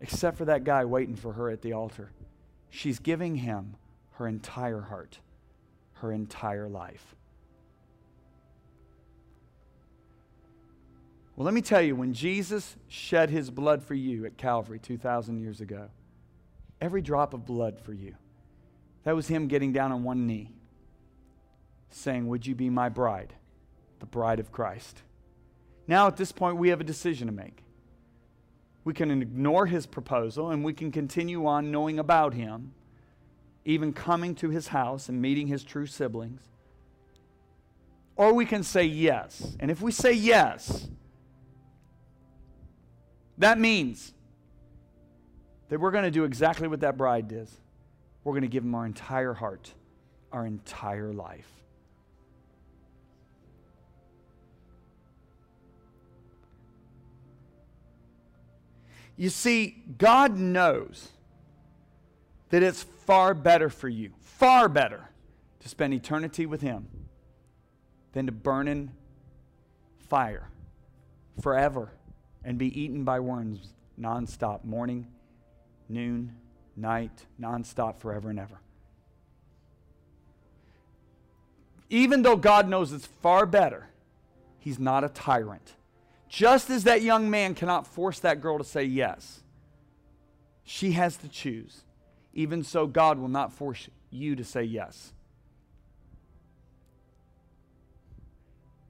except 0.00 0.36
for 0.36 0.44
that 0.46 0.64
guy 0.64 0.84
waiting 0.84 1.14
for 1.14 1.32
her 1.34 1.48
at 1.48 1.62
the 1.62 1.72
altar. 1.72 2.10
She's 2.68 2.98
giving 2.98 3.36
him 3.36 3.76
her 4.12 4.26
entire 4.26 4.80
heart, 4.80 5.20
her 6.00 6.12
entire 6.12 6.68
life. 6.68 7.14
Well, 11.36 11.44
let 11.44 11.52
me 11.52 11.60
tell 11.60 11.82
you, 11.82 11.94
when 11.94 12.14
Jesus 12.14 12.76
shed 12.88 13.28
his 13.28 13.50
blood 13.50 13.82
for 13.82 13.94
you 13.94 14.24
at 14.24 14.38
Calvary 14.38 14.78
2,000 14.78 15.38
years 15.38 15.60
ago, 15.60 15.90
every 16.80 17.02
drop 17.02 17.34
of 17.34 17.44
blood 17.44 17.78
for 17.78 17.92
you, 17.92 18.14
that 19.04 19.14
was 19.14 19.28
him 19.28 19.46
getting 19.46 19.72
down 19.72 19.92
on 19.92 20.02
one 20.02 20.26
knee, 20.26 20.54
saying, 21.90 22.26
Would 22.28 22.46
you 22.46 22.54
be 22.54 22.70
my 22.70 22.88
bride, 22.88 23.34
the 24.00 24.06
bride 24.06 24.40
of 24.40 24.50
Christ? 24.50 25.02
Now, 25.86 26.06
at 26.06 26.16
this 26.16 26.32
point, 26.32 26.56
we 26.56 26.70
have 26.70 26.80
a 26.80 26.84
decision 26.84 27.26
to 27.26 27.32
make. 27.32 27.62
We 28.84 28.94
can 28.94 29.10
ignore 29.10 29.66
his 29.66 29.84
proposal 29.84 30.50
and 30.50 30.64
we 30.64 30.72
can 30.72 30.90
continue 30.90 31.46
on 31.46 31.70
knowing 31.70 31.98
about 31.98 32.34
him, 32.34 32.72
even 33.66 33.92
coming 33.92 34.34
to 34.36 34.48
his 34.48 34.68
house 34.68 35.08
and 35.08 35.20
meeting 35.20 35.48
his 35.48 35.64
true 35.64 35.86
siblings. 35.86 36.40
Or 38.14 38.32
we 38.32 38.46
can 38.46 38.62
say 38.62 38.84
yes. 38.84 39.56
And 39.58 39.70
if 39.72 39.82
we 39.82 39.90
say 39.90 40.12
yes, 40.12 40.88
that 43.36 43.58
means 43.58 44.14
that 45.68 45.80
we're 45.80 45.90
going 45.90 46.04
to 46.04 46.12
do 46.12 46.22
exactly 46.22 46.68
what 46.68 46.80
that 46.80 46.96
bride 46.96 47.26
did. 47.26 47.48
We're 48.22 48.32
going 48.32 48.42
to 48.42 48.48
give 48.48 48.62
him 48.62 48.74
our 48.74 48.86
entire 48.86 49.34
heart, 49.34 49.74
our 50.32 50.46
entire 50.46 51.12
life. 51.12 51.50
You 59.16 59.28
see, 59.28 59.82
God 59.98 60.36
knows 60.36 61.08
that 62.50 62.62
it's 62.62 62.82
far 62.82 63.34
better 63.34 63.68
for 63.68 63.88
you, 63.88 64.10
far 64.20 64.68
better, 64.68 65.08
to 65.60 65.68
spend 65.68 65.94
eternity 65.94 66.46
with 66.46 66.60
Him 66.60 66.88
than 68.12 68.26
to 68.26 68.32
burn 68.32 68.68
in 68.68 68.90
fire 70.08 70.48
forever 71.40 71.90
and 72.44 72.58
be 72.58 72.80
eaten 72.80 73.04
by 73.04 73.20
worms 73.20 73.74
nonstop, 74.00 74.64
morning, 74.64 75.06
noon, 75.88 76.36
night, 76.76 77.26
nonstop, 77.40 77.98
forever 77.98 78.30
and 78.30 78.38
ever. 78.38 78.60
Even 81.88 82.22
though 82.22 82.36
God 82.36 82.68
knows 82.68 82.92
it's 82.92 83.06
far 83.06 83.46
better, 83.46 83.88
He's 84.58 84.78
not 84.78 85.04
a 85.04 85.08
tyrant. 85.08 85.74
Just 86.28 86.70
as 86.70 86.84
that 86.84 87.02
young 87.02 87.30
man 87.30 87.54
cannot 87.54 87.86
force 87.86 88.18
that 88.20 88.40
girl 88.40 88.58
to 88.58 88.64
say 88.64 88.82
yes, 88.82 89.42
she 90.64 90.92
has 90.92 91.16
to 91.18 91.28
choose. 91.28 91.82
Even 92.36 92.62
so, 92.62 92.86
God 92.86 93.18
will 93.18 93.28
not 93.28 93.50
force 93.50 93.88
you 94.10 94.36
to 94.36 94.44
say 94.44 94.62
yes. 94.62 95.14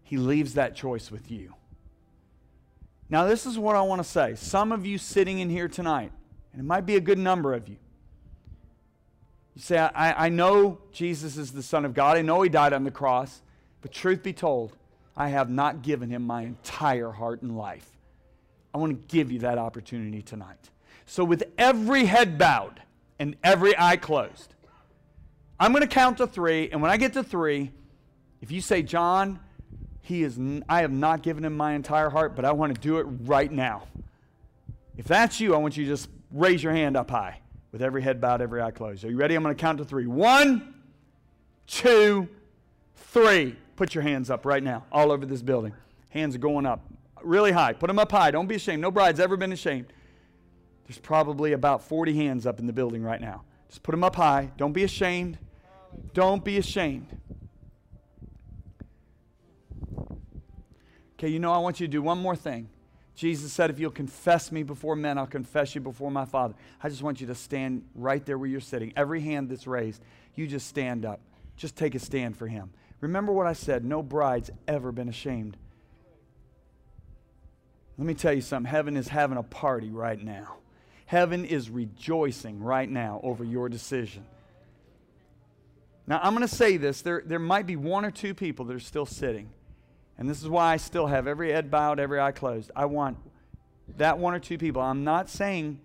He 0.03 0.17
leaves 0.17 0.55
that 0.55 0.75
choice 0.75 1.13
with 1.13 1.31
you. 1.31 1.55
Now, 3.09 3.25
this 3.25 3.47
is 3.47 3.57
what 3.57 3.77
I 3.77 3.83
want 3.83 4.03
to 4.03 4.09
say. 4.09 4.35
Some 4.35 4.73
of 4.73 4.85
you 4.85 4.99
sitting 4.99 5.39
in 5.39 5.49
here 5.49 5.69
tonight, 5.69 6.11
and 6.53 6.61
it 6.61 6.65
might 6.65 6.87
be 6.87 6.97
a 6.97 7.01
good 7.01 7.19
number 7.19 7.55
of 7.55 7.69
you, 7.69 7.77
you 9.55 9.63
say, 9.63 9.79
I, 9.79 10.27
I 10.27 10.29
know 10.29 10.79
Jesus 10.91 11.37
is 11.37 11.53
the 11.53 11.63
Son 11.63 11.85
of 11.85 11.95
God. 11.95 12.17
I 12.17 12.23
know 12.23 12.43
He 12.43 12.49
died 12.49 12.73
on 12.73 12.83
the 12.83 12.91
cross. 12.91 13.43
But 13.81 13.93
truth 13.93 14.25
be 14.25 14.33
told, 14.33 14.77
I 15.17 15.29
have 15.29 15.49
not 15.49 15.83
given 15.83 16.11
Him 16.11 16.27
my 16.27 16.43
entire 16.43 17.13
heart 17.13 17.43
and 17.43 17.57
life. 17.57 17.89
I 18.75 18.79
want 18.79 18.91
to 18.91 19.15
give 19.17 19.31
you 19.31 19.39
that 19.39 19.57
opportunity 19.57 20.21
tonight. 20.21 20.71
So, 21.07 21.23
with 21.25 21.45
every 21.57 22.07
head 22.07 22.39
bowed 22.39 22.83
and 23.19 23.37
every 23.43 23.77
eye 23.79 23.97
closed, 23.97 24.55
I'm 25.59 25.73
going 25.73 25.83
to 25.83 25.89
count 25.89 26.19
to 26.19 26.27
three. 26.27 26.69
And 26.71 26.83
when 26.83 26.91
I 26.91 26.97
get 26.97 27.15
to 27.15 27.23
three, 27.23 27.73
if 28.41 28.51
you 28.51 28.61
say, 28.61 28.83
John, 28.83 29.41
he 30.03 30.23
is, 30.23 30.39
I 30.69 30.83
have 30.83 30.93
not 30.93 31.23
given 31.23 31.45
him 31.45 31.57
my 31.57 31.73
entire 31.73 32.11
heart, 32.11 32.37
but 32.37 32.45
I 32.45 32.53
want 32.53 32.75
to 32.75 32.81
do 32.81 32.99
it 32.99 33.07
right 33.25 33.51
now. 33.51 33.85
If 34.97 35.07
that's 35.07 35.41
you, 35.41 35.55
I 35.55 35.59
want 35.59 35.77
you 35.77 35.85
to 35.85 35.91
just 35.91 36.09
raise 36.31 36.63
your 36.63 36.73
hand 36.73 36.97
up 36.97 37.11
high 37.11 37.41
with 37.73 37.83
every 37.83 38.03
head 38.03 38.21
bowed, 38.21 38.41
every 38.41 38.63
eye 38.63 38.71
closed. 38.71 39.05
Are 39.05 39.11
you 39.11 39.17
ready? 39.17 39.35
I'm 39.35 39.43
going 39.43 39.55
to 39.55 39.61
count 39.61 39.79
to 39.79 39.85
three. 39.85 40.07
One, 40.07 40.75
two, 41.67 42.29
three. 42.95 43.57
Put 43.77 43.95
your 43.95 44.03
hands 44.03 44.31
up 44.31 44.47
right 44.47 44.63
now, 44.63 44.85
all 44.91 45.13
over 45.13 45.27
this 45.27 45.43
building. 45.43 45.73
Hands 46.11 46.35
are 46.35 46.39
going 46.39 46.67
up 46.67 46.81
really 47.23 47.53
high. 47.53 47.73
Put 47.73 47.89
them 47.89 47.99
up 47.99 48.11
high. 48.11 48.31
Don't 48.31 48.47
be 48.47 48.55
ashamed. 48.55 48.81
No 48.81 48.91
bride's 48.91 49.21
ever 49.21 49.37
been 49.37 49.53
ashamed. 49.53 49.87
There's 50.87 50.99
probably 50.99 51.53
about 51.53 51.83
40 51.83 52.15
hands 52.15 52.47
up 52.47 52.59
in 52.59 52.67
the 52.67 52.73
building 52.73 53.03
right 53.03 53.21
now. 53.21 53.43
Just 53.69 53.83
put 53.83 53.93
them 53.93 54.05
up 54.05 54.17
high. 54.17 54.51
Don't 54.57 54.73
be 54.73 54.85
ashamed. 54.85 55.39
Don't 56.15 56.45
be 56.45 56.59
ashamed. 56.59 57.09
Okay, 61.19 61.29
you 61.29 61.39
know, 61.39 61.53
I 61.53 61.59
want 61.59 61.81
you 61.81 61.87
to 61.87 61.91
do 61.91 62.03
one 62.03 62.19
more 62.19 62.37
thing. 62.37 62.69
Jesus 63.15 63.51
said, 63.53 63.71
If 63.71 63.81
you'll 63.81 63.91
confess 63.91 64.53
me 64.53 64.63
before 64.63 64.95
men, 64.95 65.17
I'll 65.17 65.27
confess 65.27 65.75
you 65.75 65.81
before 65.81 66.11
my 66.11 66.27
Father. 66.27 66.55
I 66.83 66.91
just 66.91 67.03
want 67.03 67.21
you 67.21 67.27
to 67.29 67.35
stand 67.35 67.85
right 67.95 68.25
there 68.25 68.37
where 68.37 68.49
you're 68.49 68.61
sitting. 68.61 68.93
Every 68.95 69.23
hand 69.23 69.49
that's 69.49 69.67
raised, 69.67 70.03
you 70.35 70.47
just 70.47 70.69
stand 70.69 71.07
up. 71.07 71.21
Just 71.57 71.75
take 71.75 71.95
a 71.95 71.99
stand 71.99 72.37
for 72.37 72.47
Him. 72.47 72.71
Remember 73.01 73.33
what 73.33 73.47
I 73.47 73.55
said 73.55 73.85
no 73.85 74.03
bride's 74.03 74.51
ever 74.69 74.93
been 74.93 75.09
ashamed. 75.09 75.57
Let 77.97 78.07
me 78.07 78.13
tell 78.13 78.35
you 78.35 78.43
something. 78.43 78.71
Heaven 78.71 78.97
is 78.97 79.09
having 79.09 79.39
a 79.39 79.43
party 79.43 79.91
right 79.91 80.23
now. 80.23 80.57
Heaven 81.07 81.45
is 81.45 81.71
rejoicing 81.71 82.61
right 82.61 82.89
now 82.89 83.21
over 83.23 83.45
your 83.45 83.69
decision. 83.69 84.25
Now, 86.07 86.21
I'm 86.23 86.35
going 86.35 86.47
to 86.47 86.55
say 86.55 86.77
this. 86.77 87.03
There, 87.03 87.23
there 87.25 87.39
might 87.39 87.67
be 87.67 87.77
one 87.77 88.05
or 88.05 88.11
two 88.11 88.35
people 88.35 88.65
that 88.67 88.77
are 88.77 88.81
still 88.81 89.07
sitting. 89.07 89.49
And 90.19 90.29
this 90.29 90.43
is 90.43 90.49
why 90.49 90.73
I 90.73 90.77
still 90.77 91.07
have 91.07 91.27
every 91.27 91.53
head 91.53 91.71
bowed, 91.71 92.01
every 92.01 92.21
eye 92.21 92.33
closed. 92.33 92.71
I 92.75 92.87
want 92.87 93.19
that 93.97 94.19
one 94.19 94.35
or 94.35 94.39
two 94.39 94.59
people. 94.59 94.83
I'm 94.83 95.05
not 95.05 95.29
saying 95.29 95.81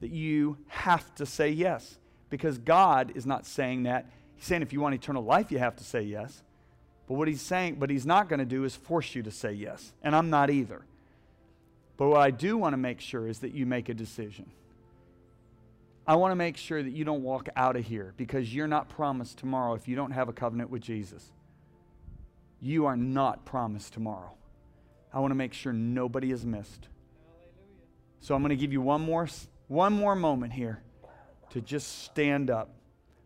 that 0.00 0.10
you 0.10 0.58
have 0.66 1.14
to 1.16 1.26
say 1.26 1.50
yes, 1.50 1.98
because 2.30 2.58
God 2.58 3.12
is 3.14 3.26
not 3.26 3.46
saying 3.46 3.84
that. 3.84 4.10
He's 4.34 4.44
saying 4.44 4.62
if 4.62 4.72
you 4.72 4.80
want 4.80 4.94
eternal 4.94 5.24
life, 5.24 5.52
you 5.52 5.58
have 5.58 5.76
to 5.76 5.84
say 5.84 6.02
yes. 6.02 6.42
But 7.06 7.14
what 7.14 7.28
he's 7.28 7.42
saying, 7.42 7.76
but 7.76 7.90
he's 7.90 8.06
not 8.06 8.28
going 8.28 8.40
to 8.40 8.44
do 8.44 8.64
is 8.64 8.74
force 8.74 9.14
you 9.14 9.22
to 9.22 9.30
say 9.30 9.52
yes. 9.52 9.92
And 10.02 10.16
I'm 10.16 10.30
not 10.30 10.50
either. 10.50 10.82
But 11.96 12.08
what 12.08 12.20
I 12.20 12.30
do 12.30 12.56
want 12.56 12.72
to 12.72 12.78
make 12.78 13.00
sure 13.00 13.28
is 13.28 13.40
that 13.40 13.54
you 13.54 13.66
make 13.66 13.88
a 13.88 13.94
decision. 13.94 14.50
I 16.06 16.16
want 16.16 16.32
to 16.32 16.36
make 16.36 16.56
sure 16.56 16.82
that 16.82 16.90
you 16.90 17.04
don't 17.04 17.22
walk 17.22 17.48
out 17.56 17.76
of 17.76 17.84
here 17.84 18.12
because 18.16 18.54
you're 18.54 18.68
not 18.68 18.88
promised 18.88 19.38
tomorrow 19.38 19.74
if 19.74 19.88
you 19.88 19.96
don't 19.96 20.10
have 20.10 20.28
a 20.28 20.32
covenant 20.32 20.70
with 20.70 20.82
Jesus. 20.82 21.32
You 22.60 22.86
are 22.86 22.96
not 22.96 23.44
promised 23.44 23.94
tomorrow. 23.94 24.34
I 25.12 25.20
want 25.20 25.30
to 25.30 25.36
make 25.36 25.54
sure 25.54 25.72
nobody 25.72 26.30
is 26.30 26.44
missed. 26.44 26.88
So 28.20 28.34
I'm 28.34 28.42
going 28.42 28.50
to 28.50 28.56
give 28.56 28.72
you 28.72 28.80
one 28.80 29.00
more, 29.00 29.28
one 29.68 29.92
more 29.92 30.14
moment 30.14 30.52
here 30.52 30.82
to 31.50 31.60
just 31.60 32.04
stand 32.04 32.50
up 32.50 32.70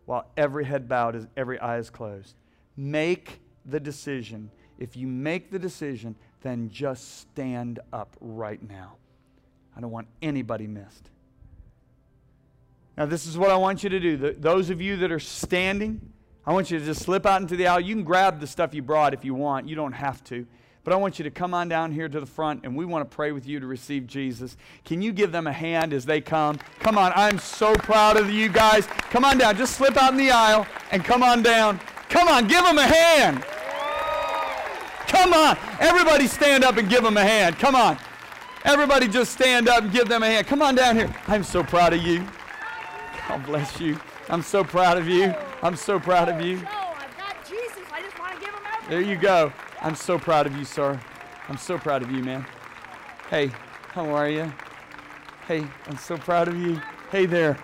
while 0.05 0.31
every 0.37 0.65
head 0.65 0.89
bowed, 0.89 1.17
is 1.17 1.27
every 1.37 1.59
eye 1.59 1.79
is 1.79 1.91
closed. 1.91 2.35
Make 2.77 3.41
the 3.65 3.81
decision. 3.81 4.51
If 4.79 4.97
you 4.97 5.07
make 5.07 5.51
the 5.51 5.59
decision, 5.59 6.15
then 6.43 6.71
just 6.71 7.21
stand 7.21 7.81
up 7.93 8.17
right 8.21 8.61
now. 8.69 8.97
I 9.77 9.81
don't 9.81 9.91
want 9.91 10.09
anybody 10.23 10.67
missed. 10.67 11.11
Now, 12.97 13.07
this 13.07 13.27
is 13.27 13.39
what 13.39 13.51
I 13.51 13.57
want 13.57 13.85
you 13.85 13.91
to 13.91 14.01
do. 14.01 14.17
The, 14.17 14.33
those 14.33 14.71
of 14.71 14.81
you 14.81 14.97
that 14.97 15.13
are 15.13 15.21
standing, 15.21 16.01
I 16.45 16.53
want 16.53 16.71
you 16.71 16.81
to 16.81 16.85
just 16.85 17.03
slip 17.03 17.27
out 17.27 17.41
into 17.41 17.55
the 17.55 17.69
aisle. 17.69 17.81
You 17.81 17.95
can 17.95 18.03
grab 18.03 18.41
the 18.41 18.47
stuff 18.47 18.75
you 18.75 18.83
brought 18.83 19.15
if 19.15 19.25
you 19.25 19.35
want, 19.35 19.69
you 19.69 19.77
don't 19.77 19.93
have 19.93 20.25
to. 20.25 20.47
But 20.83 20.95
I 20.95 20.97
want 20.97 21.19
you 21.19 21.23
to 21.25 21.31
come 21.31 21.55
on 21.55 21.69
down 21.69 21.93
here 21.93 22.09
to 22.09 22.19
the 22.19 22.27
front, 22.27 22.65
and 22.65 22.75
we 22.75 22.85
want 22.87 23.09
to 23.09 23.15
pray 23.15 23.31
with 23.31 23.47
you 23.47 23.61
to 23.61 23.67
receive 23.67 24.07
Jesus. 24.07 24.57
Can 24.85 25.03
you 25.03 25.13
give 25.13 25.31
them 25.31 25.47
a 25.47 25.53
hand 25.53 25.93
as 25.93 26.07
they 26.07 26.21
come? 26.21 26.59
Come 26.81 26.97
on, 26.97 27.13
I'm 27.15 27.39
so 27.39 27.75
proud 27.75 28.17
of 28.17 28.31
you 28.31 28.49
guys. 28.49 28.87
Come 28.87 29.25
on 29.25 29.39
down. 29.39 29.57
Just 29.57 29.77
slip 29.77 29.97
out 29.97 30.13
in 30.13 30.17
the 30.17 30.31
aisle 30.31 30.67
and 30.91 31.05
come 31.05 31.23
on 31.23 31.43
down. 31.43 31.79
Come 32.09 32.27
on, 32.27 32.49
give 32.49 32.65
them 32.65 32.79
a 32.79 32.87
hand. 32.87 33.45
Come 35.09 35.33
on. 35.33 35.59
Everybody 35.81 36.27
stand 36.27 36.65
up 36.65 36.77
and 36.77 36.89
give 36.89 37.03
them 37.03 37.17
a 37.17 37.25
hand. 37.25 37.59
Come 37.59 37.75
on. 37.75 37.99
Everybody 38.65 39.09
just 39.09 39.33
stand 39.33 39.69
up 39.69 39.83
and 39.83 39.93
give 39.93 40.09
them 40.09 40.23
a 40.23 40.27
hand. 40.27 40.47
Come 40.47 40.63
on 40.63 40.75
down 40.75 40.97
here. 40.97 41.13
I'm 41.27 41.43
so 41.43 41.63
proud 41.63 41.93
of 41.93 42.03
you. 42.03 42.27
God 43.29 43.45
bless 43.47 43.81
you. 43.81 43.99
I'm 44.29 44.43
so 44.43 44.63
proud 44.63 44.99
of 44.99 45.09
you. 45.09 45.35
I'm 45.63 45.77
so 45.77 45.99
proud 45.99 46.29
of 46.29 46.41
you. 46.41 46.61
There 48.89 49.01
you 49.01 49.17
go. 49.17 49.53
I'm 49.81 49.95
so 49.95 50.19
proud 50.19 50.47
of 50.47 50.57
you, 50.57 50.65
sir. 50.65 50.99
I'm 51.49 51.59
so 51.59 51.79
proud 51.79 52.03
of 52.03 52.11
you, 52.11 52.23
man. 52.23 52.45
Hey, 53.31 53.51
how 53.93 54.09
are 54.15 54.29
you? 54.29 54.53
Hey, 55.47 55.67
I'm 55.87 55.99
so 55.99 56.17
proud 56.17 56.49
of 56.49 56.57
you. 56.57 56.81
Hey 57.11 57.27
there. 57.27 57.59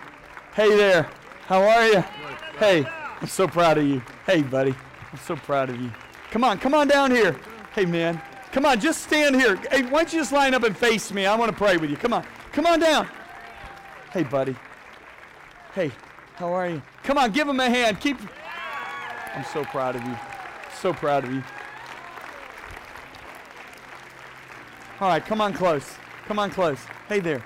Hey 0.53 0.75
there. 0.75 1.09
How 1.45 1.61
are 1.61 1.87
you? 1.87 2.03
Hey, 2.57 2.85
I'm 3.21 3.27
so 3.27 3.47
proud 3.47 3.77
of 3.77 3.85
you. 3.85 4.01
Hey, 4.25 4.41
buddy. 4.41 4.73
I'm 5.11 5.19
so 5.19 5.35
proud 5.35 5.69
of 5.69 5.79
you. 5.79 5.91
Come 6.35 6.43
on, 6.43 6.57
come 6.57 6.73
on 6.73 6.89
down 6.89 7.11
here. 7.11 7.39
Hey, 7.73 7.85
man. 7.85 8.21
Come 8.51 8.65
on, 8.65 8.77
just 8.77 9.03
stand 9.03 9.37
here. 9.37 9.55
Hey, 9.71 9.83
why 9.83 10.03
don't 10.03 10.11
you 10.11 10.19
just 10.19 10.33
line 10.33 10.53
up 10.53 10.63
and 10.63 10.75
face 10.75 11.13
me? 11.13 11.25
I 11.25 11.33
want 11.33 11.49
to 11.49 11.55
pray 11.55 11.77
with 11.77 11.89
you. 11.89 11.95
Come 11.95 12.11
on. 12.11 12.25
Come 12.51 12.65
on 12.65 12.81
down. 12.81 13.07
Hey, 14.11 14.23
buddy. 14.23 14.53
Hey, 15.73 15.93
how 16.33 16.51
are 16.51 16.67
you? 16.67 16.81
Come 17.03 17.17
on, 17.17 17.31
give 17.31 17.47
him 17.47 17.57
a 17.61 17.69
hand. 17.69 18.01
Keep. 18.01 18.17
I'm 19.33 19.45
so 19.45 19.63
proud 19.63 19.95
of 19.95 20.03
you. 20.03 20.13
So 20.81 20.91
proud 20.91 21.23
of 21.23 21.31
you. 21.31 21.41
All 24.99 25.07
right, 25.07 25.25
come 25.25 25.39
on 25.39 25.53
close. 25.53 25.89
Come 26.27 26.37
on 26.37 26.51
close. 26.51 26.79
Hey 27.07 27.21
there. 27.21 27.45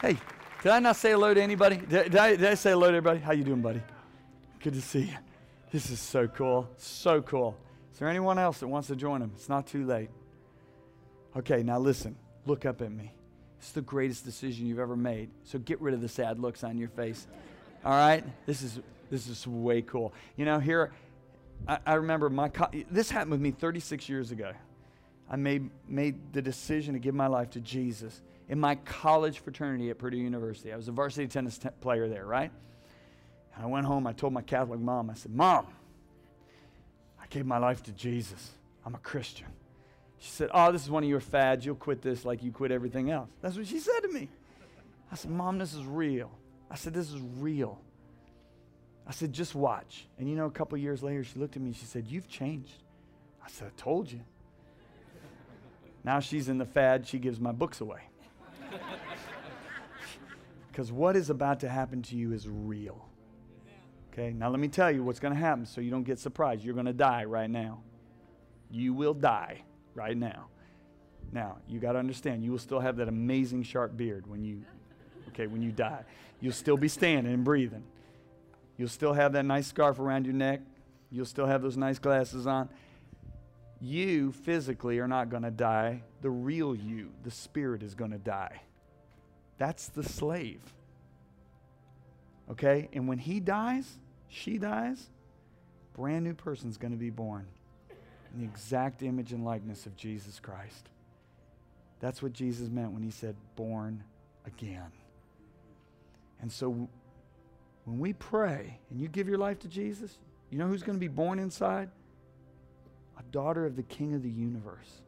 Hey, 0.00 0.16
did 0.62 0.70
I 0.70 0.78
not 0.78 0.94
say 0.94 1.10
hello 1.10 1.34
to 1.34 1.42
anybody? 1.42 1.78
Did, 1.78 2.12
did, 2.12 2.16
I, 2.16 2.36
did 2.36 2.44
I 2.44 2.54
say 2.54 2.70
hello 2.70 2.92
to 2.92 2.96
everybody? 2.96 3.18
How 3.18 3.32
you 3.32 3.42
doing, 3.42 3.60
buddy? 3.60 3.82
Good 4.62 4.74
to 4.74 4.80
see 4.80 5.00
you. 5.00 5.25
This 5.72 5.90
is 5.90 6.00
so 6.00 6.28
cool. 6.28 6.68
So 6.76 7.22
cool. 7.22 7.56
Is 7.92 7.98
there 7.98 8.08
anyone 8.08 8.38
else 8.38 8.60
that 8.60 8.68
wants 8.68 8.88
to 8.88 8.96
join 8.96 9.20
them? 9.20 9.32
It's 9.34 9.48
not 9.48 9.66
too 9.66 9.84
late. 9.84 10.10
Okay, 11.36 11.62
now 11.62 11.78
listen. 11.78 12.16
Look 12.46 12.64
up 12.64 12.80
at 12.82 12.92
me. 12.92 13.12
It's 13.58 13.72
the 13.72 13.82
greatest 13.82 14.24
decision 14.24 14.66
you've 14.66 14.78
ever 14.78 14.96
made. 14.96 15.30
So 15.44 15.58
get 15.58 15.80
rid 15.80 15.94
of 15.94 16.00
the 16.00 16.08
sad 16.08 16.38
looks 16.38 16.62
on 16.62 16.78
your 16.78 16.88
face. 16.88 17.26
All 17.84 17.92
right? 17.92 18.24
This 18.46 18.62
is 18.62 18.80
this 19.10 19.28
is 19.28 19.46
way 19.46 19.82
cool. 19.82 20.12
You 20.36 20.44
know, 20.44 20.58
here 20.58 20.92
I, 21.66 21.78
I 21.86 21.94
remember 21.94 22.28
my 22.28 22.48
co- 22.48 22.70
this 22.90 23.10
happened 23.10 23.32
with 23.32 23.40
me 23.40 23.50
36 23.50 24.08
years 24.08 24.30
ago. 24.30 24.52
I 25.28 25.36
made 25.36 25.70
made 25.88 26.32
the 26.32 26.42
decision 26.42 26.94
to 26.94 27.00
give 27.00 27.14
my 27.14 27.26
life 27.26 27.50
to 27.50 27.60
Jesus 27.60 28.22
in 28.48 28.60
my 28.60 28.76
college 28.76 29.40
fraternity 29.40 29.90
at 29.90 29.98
Purdue 29.98 30.18
University. 30.18 30.72
I 30.72 30.76
was 30.76 30.88
a 30.88 30.92
varsity 30.92 31.26
tennis 31.26 31.58
t- 31.58 31.68
player 31.80 32.08
there, 32.08 32.24
right? 32.24 32.52
And 33.56 33.64
I 33.64 33.66
went 33.66 33.86
home, 33.86 34.06
I 34.06 34.12
told 34.12 34.32
my 34.32 34.42
Catholic 34.42 34.78
mom, 34.78 35.10
I 35.10 35.14
said, 35.14 35.34
Mom, 35.34 35.66
I 37.20 37.26
gave 37.28 37.46
my 37.46 37.58
life 37.58 37.82
to 37.84 37.92
Jesus. 37.92 38.52
I'm 38.84 38.94
a 38.94 38.98
Christian. 38.98 39.46
She 40.18 40.30
said, 40.30 40.50
Oh, 40.52 40.70
this 40.70 40.82
is 40.84 40.90
one 40.90 41.02
of 41.02 41.08
your 41.08 41.20
fads. 41.20 41.64
You'll 41.64 41.74
quit 41.74 42.02
this 42.02 42.24
like 42.24 42.42
you 42.42 42.52
quit 42.52 42.70
everything 42.70 43.10
else. 43.10 43.30
That's 43.42 43.56
what 43.56 43.66
she 43.66 43.80
said 43.80 44.00
to 44.00 44.08
me. 44.08 44.28
I 45.10 45.16
said, 45.16 45.30
Mom, 45.30 45.58
this 45.58 45.74
is 45.74 45.84
real. 45.84 46.30
I 46.70 46.76
said, 46.76 46.94
This 46.94 47.10
is 47.10 47.20
real. 47.38 47.80
I 49.06 49.12
said, 49.12 49.32
Just 49.32 49.54
watch. 49.54 50.06
And 50.18 50.28
you 50.28 50.36
know, 50.36 50.46
a 50.46 50.50
couple 50.50 50.76
years 50.78 51.02
later, 51.02 51.24
she 51.24 51.38
looked 51.38 51.56
at 51.56 51.62
me 51.62 51.68
and 51.68 51.76
she 51.76 51.86
said, 51.86 52.06
You've 52.06 52.28
changed. 52.28 52.82
I 53.44 53.48
said, 53.48 53.68
I 53.68 53.80
told 53.80 54.10
you. 54.10 54.20
now 56.04 56.20
she's 56.20 56.48
in 56.48 56.58
the 56.58 56.64
fad, 56.64 57.06
she 57.06 57.18
gives 57.18 57.40
my 57.40 57.52
books 57.52 57.80
away. 57.80 58.02
Because 60.76 60.92
what 60.92 61.16
is 61.16 61.30
about 61.30 61.60
to 61.60 61.70
happen 61.70 62.02
to 62.02 62.16
you 62.16 62.34
is 62.34 62.46
real. 62.46 63.08
Okay, 64.18 64.32
now 64.32 64.48
let 64.48 64.60
me 64.60 64.68
tell 64.68 64.90
you 64.90 65.04
what's 65.04 65.20
going 65.20 65.34
to 65.34 65.38
happen 65.38 65.66
so 65.66 65.82
you 65.82 65.90
don't 65.90 66.04
get 66.04 66.18
surprised. 66.18 66.64
You're 66.64 66.72
going 66.72 66.86
to 66.86 66.94
die 66.94 67.24
right 67.24 67.50
now. 67.50 67.82
You 68.70 68.94
will 68.94 69.12
die 69.12 69.60
right 69.94 70.16
now. 70.16 70.46
Now, 71.32 71.58
you 71.68 71.80
got 71.80 71.92
to 71.92 71.98
understand, 71.98 72.42
you 72.42 72.50
will 72.50 72.58
still 72.58 72.80
have 72.80 72.96
that 72.96 73.08
amazing 73.08 73.64
sharp 73.64 73.94
beard 73.94 74.26
when 74.26 74.42
you 74.42 74.62
okay, 75.28 75.46
when 75.46 75.60
you 75.60 75.70
die. 75.70 76.02
You'll 76.40 76.54
still 76.54 76.78
be 76.78 76.88
standing 76.88 77.30
and 77.30 77.44
breathing. 77.44 77.82
You'll 78.78 78.88
still 78.88 79.12
have 79.12 79.34
that 79.34 79.44
nice 79.44 79.66
scarf 79.66 79.98
around 79.98 80.24
your 80.24 80.34
neck. 80.34 80.62
You'll 81.10 81.26
still 81.26 81.46
have 81.46 81.60
those 81.60 81.76
nice 81.76 81.98
glasses 81.98 82.46
on. 82.46 82.70
You 83.82 84.32
physically 84.32 84.98
are 84.98 85.08
not 85.08 85.28
going 85.28 85.42
to 85.42 85.50
die. 85.50 86.04
The 86.22 86.30
real 86.30 86.74
you, 86.74 87.10
the 87.22 87.30
spirit, 87.30 87.82
is 87.82 87.94
going 87.94 88.12
to 88.12 88.18
die. 88.18 88.62
That's 89.58 89.88
the 89.88 90.02
slave. 90.02 90.60
Okay? 92.50 92.88
And 92.94 93.06
when 93.08 93.18
he 93.18 93.40
dies, 93.40 93.98
she 94.36 94.58
dies, 94.58 95.08
brand 95.94 96.24
new 96.24 96.34
person's 96.34 96.76
going 96.76 96.92
to 96.92 96.98
be 96.98 97.10
born 97.10 97.46
in 98.34 98.40
the 98.40 98.44
exact 98.44 99.02
image 99.02 99.32
and 99.32 99.44
likeness 99.44 99.86
of 99.86 99.96
Jesus 99.96 100.38
Christ. 100.40 100.90
That's 102.00 102.22
what 102.22 102.34
Jesus 102.34 102.68
meant 102.68 102.92
when 102.92 103.02
he 103.02 103.10
said, 103.10 103.34
born 103.56 104.04
again. 104.46 104.92
And 106.42 106.52
so 106.52 106.88
when 107.84 107.98
we 107.98 108.12
pray 108.12 108.78
and 108.90 109.00
you 109.00 109.08
give 109.08 109.26
your 109.26 109.38
life 109.38 109.58
to 109.60 109.68
Jesus, 109.68 110.18
you 110.50 110.58
know 110.58 110.66
who's 110.66 110.82
going 110.82 110.96
to 110.96 111.00
be 111.00 111.08
born 111.08 111.38
inside? 111.38 111.88
A 113.18 113.22
daughter 113.32 113.64
of 113.64 113.74
the 113.74 113.82
King 113.82 114.14
of 114.14 114.22
the 114.22 114.28
universe. 114.28 115.00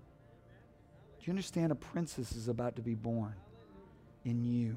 Do 1.19 1.27
you 1.27 1.33
understand? 1.33 1.71
A 1.71 1.75
princess 1.75 2.33
is 2.33 2.49
about 2.49 2.77
to 2.77 2.83
be 2.83 2.95
born. 2.95 3.35
in 4.25 4.45
you. 4.45 4.77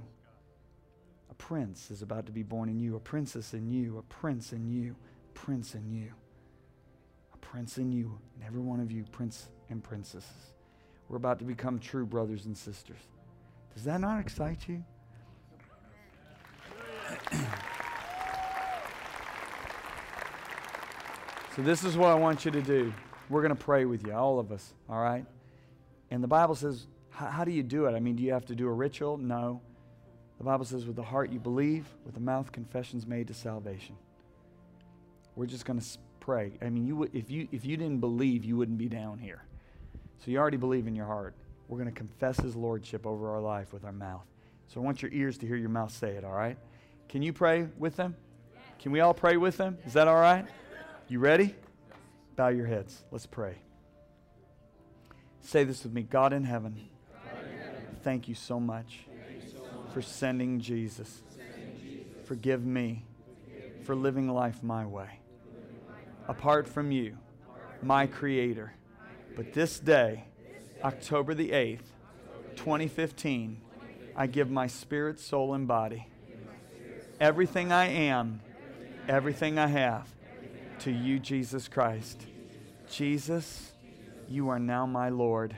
Prince 1.42 1.90
is 1.90 2.04
about 2.04 2.28
to 2.28 2.32
be 2.32 2.44
born 2.44 2.70
in 2.70 2.80
you, 2.80 2.96
a 2.96 3.00
princess 3.00 3.56
in 3.56 3.68
you, 3.68 3.98
a 3.98 4.04
prince 4.04 4.54
in 4.54 4.70
you, 4.70 4.96
prince 5.34 5.74
in 5.74 5.92
you, 5.92 6.14
a 7.34 7.38
prince 7.38 7.80
in 7.80 7.92
you, 7.92 8.20
and 8.36 8.44
every 8.46 8.62
one 8.62 8.80
of 8.80 8.92
you, 8.92 9.04
prince 9.12 9.50
and 9.72 9.84
princesses. 9.84 10.54
We're 11.10 11.18
about 11.18 11.40
to 11.40 11.46
become 11.46 11.80
true 11.80 12.06
brothers 12.06 12.46
and 12.46 12.56
sisters. 12.56 13.00
Does 13.74 13.84
that 13.86 14.00
not 14.00 14.20
excite 14.20 14.68
you? 14.68 14.84
so, 21.56 21.64
this 21.64 21.84
is 21.84 21.98
what 21.98 22.12
I 22.12 22.16
want 22.16 22.46
you 22.46 22.52
to 22.52 22.62
do. 22.62 22.94
We're 23.32 23.42
going 23.42 23.50
to 23.50 23.64
pray 23.64 23.86
with 23.86 24.06
you, 24.06 24.14
all 24.14 24.38
of 24.38 24.52
us, 24.52 24.76
all 24.88 25.02
right? 25.02 25.26
And 26.12 26.24
the 26.24 26.28
Bible 26.28 26.54
says, 26.54 26.86
how 27.10 27.44
do 27.44 27.52
you 27.52 27.64
do 27.64 27.88
it? 27.88 27.96
I 27.96 28.00
mean, 28.00 28.16
do 28.16 28.22
you 28.22 28.32
have 28.32 28.46
to 28.46 28.56
do 28.56 28.68
a 28.68 28.72
ritual? 28.72 29.18
No. 29.18 29.62
The 30.42 30.46
Bible 30.46 30.66
says, 30.66 30.88
with 30.88 30.96
the 30.96 31.04
heart 31.04 31.32
you 31.32 31.40
believe, 31.40 31.86
with 32.04 32.16
the 32.16 32.20
mouth 32.20 32.52
confession's 32.52 33.06
made 33.06 33.28
to 33.28 33.34
salvation. 33.36 33.96
We're 35.36 35.46
just 35.46 35.66
going 35.66 35.80
to 35.80 35.86
pray. 36.20 36.54
I 36.64 36.70
mean, 36.70 36.88
you, 36.88 37.08
if, 37.14 37.30
you, 37.30 37.48
if 37.52 37.64
you 37.64 37.78
didn't 37.78 38.00
believe, 38.00 38.44
you 38.44 38.58
wouldn't 38.58 38.80
be 38.80 38.90
down 38.90 39.20
here. 39.20 39.44
So 40.18 40.32
you 40.32 40.40
already 40.40 40.58
believe 40.58 40.88
in 40.88 40.96
your 40.96 41.06
heart. 41.06 41.36
We're 41.68 41.78
going 41.78 41.94
to 41.94 41.96
confess 41.96 42.38
his 42.38 42.56
lordship 42.56 43.06
over 43.06 43.30
our 43.30 43.40
life 43.40 43.72
with 43.72 43.86
our 43.86 43.92
mouth. 43.92 44.26
So 44.66 44.82
I 44.82 44.84
want 44.84 45.04
your 45.04 45.12
ears 45.12 45.38
to 45.38 45.46
hear 45.46 45.58
your 45.58 45.70
mouth 45.70 45.92
say 45.92 46.16
it, 46.16 46.26
all 46.26 46.34
right? 46.34 46.58
Can 47.08 47.22
you 47.22 47.34
pray 47.34 47.68
with 47.78 47.96
them? 47.96 48.16
Can 48.80 48.92
we 48.92 49.00
all 49.00 49.14
pray 49.14 49.38
with 49.38 49.58
them? 49.58 49.78
Is 49.86 49.94
that 49.94 50.08
all 50.08 50.20
right? 50.20 50.48
You 51.08 51.20
ready? 51.20 51.54
Bow 52.36 52.48
your 52.48 52.66
heads. 52.66 53.04
Let's 53.12 53.28
pray. 53.28 53.60
Say 55.42 55.66
this 55.66 55.84
with 55.84 55.94
me 55.94 56.02
God 56.02 56.34
in 56.34 56.46
heaven, 56.46 56.82
thank 58.02 58.28
you 58.28 58.34
so 58.34 58.60
much 58.60 59.06
for 59.94 60.02
sending 60.02 60.60
Jesus. 60.60 61.22
Forgive 62.26 62.66
me 62.66 63.04
for 63.84 63.96
living 63.96 64.30
life 64.30 64.64
my 64.64 64.86
way. 64.86 65.20
Apart 66.28 66.68
from 66.68 66.92
you, 66.92 67.18
my 67.82 68.08
Creator. 68.08 68.74
But 69.36 69.54
this 69.54 69.80
day, 69.80 70.26
October 70.84 71.34
the 71.34 71.50
8th, 71.50 71.80
2015, 72.56 73.62
I 74.16 74.28
give 74.28 74.50
my 74.50 74.68
spirit, 74.68 75.20
soul, 75.20 75.54
and 75.54 75.68
body, 75.68 76.08
everything 77.20 77.72
I 77.72 77.88
am, 77.88 78.42
everything 79.08 79.58
I 79.58 79.68
have, 79.68 80.08
to 80.80 80.92
you, 80.92 81.20
Jesus 81.20 81.68
Christ. 81.68 82.26
Jesus, 82.90 83.72
you 84.28 84.50
are 84.50 84.60
now 84.60 84.86
my 84.86 85.10
Lord. 85.10 85.56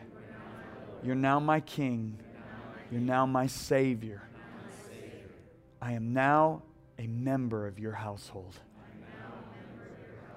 You're 1.03 1.15
now 1.15 1.39
my 1.39 1.59
King. 1.59 2.17
You're 2.93 3.01
now 3.01 3.25
my 3.25 3.47
Savior. 3.47 4.21
I 5.81 5.93
am 5.93 6.13
now 6.13 6.61
a 6.99 7.07
member 7.07 7.65
of 7.65 7.79
your 7.79 7.93
household. 7.93 8.59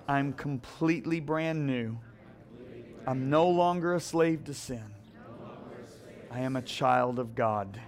I'm 0.09 0.33
completely 0.33 1.21
brand 1.21 1.67
new. 1.67 1.99
I'm 3.07 3.29
no 3.29 3.47
longer 3.47 3.95
a 3.95 4.01
slave 4.01 4.45
to 4.45 4.55
sin. 4.55 4.95
I 6.31 6.41
am 6.41 6.57
a 6.57 6.63
child 6.63 7.19
of 7.19 7.35
God. 7.35 7.79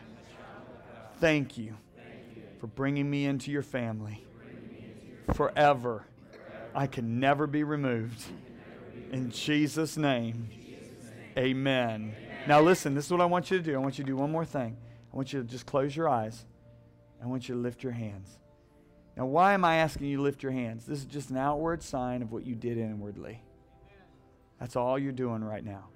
Thank 1.19 1.57
you 1.57 1.75
for 2.61 2.67
bringing 2.67 3.09
me 3.09 3.25
into 3.25 3.51
your 3.51 3.63
family. 3.63 4.23
Forever, 5.33 6.05
I 6.75 6.89
can 6.89 7.19
never 7.19 7.47
be 7.47 7.63
removed. 7.63 8.23
In 9.13 9.31
Jesus' 9.31 9.97
name, 9.97 10.51
amen. 11.39 12.15
Now, 12.47 12.61
listen, 12.61 12.95
this 12.95 13.07
is 13.07 13.11
what 13.11 13.21
I 13.21 13.27
want 13.27 13.51
you 13.51 13.59
to 13.59 13.63
do. 13.63 13.75
I 13.75 13.79
want 13.79 13.99
you 13.99 14.05
to 14.05 14.11
do 14.11 14.17
one 14.17 14.31
more 14.31 14.45
thing. 14.45 14.77
I 15.13 15.17
want 15.17 15.33
you 15.33 15.43
to 15.43 15.49
just 15.49 15.67
close 15.67 15.95
your 15.95 16.09
eyes. 16.09 16.47
I 17.23 17.27
want 17.27 17.49
you 17.49 17.55
to 17.55 17.61
lift 17.61 17.83
your 17.83 17.93
hands. 17.93 18.39
Now, 19.17 19.27
why 19.27 19.53
am 19.53 19.65
I 19.65 19.77
asking 19.77 20.07
you 20.07 20.19
to 20.19 20.23
lift 20.23 20.43
your 20.43 20.53
hands? 20.53 20.87
This 20.87 21.01
is 21.01 21.05
just 21.05 21.31
an 21.31 21.37
outward 21.37 21.83
sign 21.83 22.23
of 22.23 22.31
what 22.31 22.47
you 22.47 22.55
did 22.55 22.79
inwardly. 22.79 23.43
That's 24.61 24.77
all 24.77 24.99
you're 24.99 25.13
doing 25.13 25.43
right 25.43 25.65
now. 25.65 25.89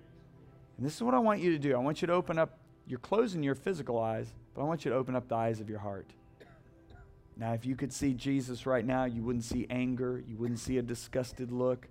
And 0.77 0.85
this 0.85 0.97
is 0.97 1.03
what 1.03 1.15
I 1.15 1.19
want 1.21 1.41
you 1.41 1.53
to 1.53 1.59
do. 1.59 1.75
I 1.75 1.79
want 1.79 2.03
you 2.03 2.07
to 2.07 2.13
open 2.13 2.39
up, 2.39 2.59
you're 2.87 2.99
closing 2.99 3.43
your 3.43 3.55
physical 3.55 3.99
eyes, 4.01 4.27
but 4.55 4.63
I 4.63 4.65
want 4.65 4.85
you 4.85 4.91
to 4.91 4.97
open 4.97 5.15
up 5.15 5.29
the 5.29 5.37
eyes 5.37 5.61
of 5.61 5.69
your 5.69 5.79
heart. 5.79 6.11
Now, 7.37 7.53
if 7.55 7.65
you 7.65 7.77
could 7.77 7.93
see 7.93 8.13
Jesus 8.13 8.67
right 8.67 8.85
now, 8.85 9.05
you 9.05 9.23
wouldn't 9.23 9.45
see 9.45 9.67
anger, 9.71 10.23
you 10.27 10.37
wouldn't 10.37 10.59
see 10.59 10.79
a 10.79 10.83
disgusted 10.83 11.51
look. 11.51 11.89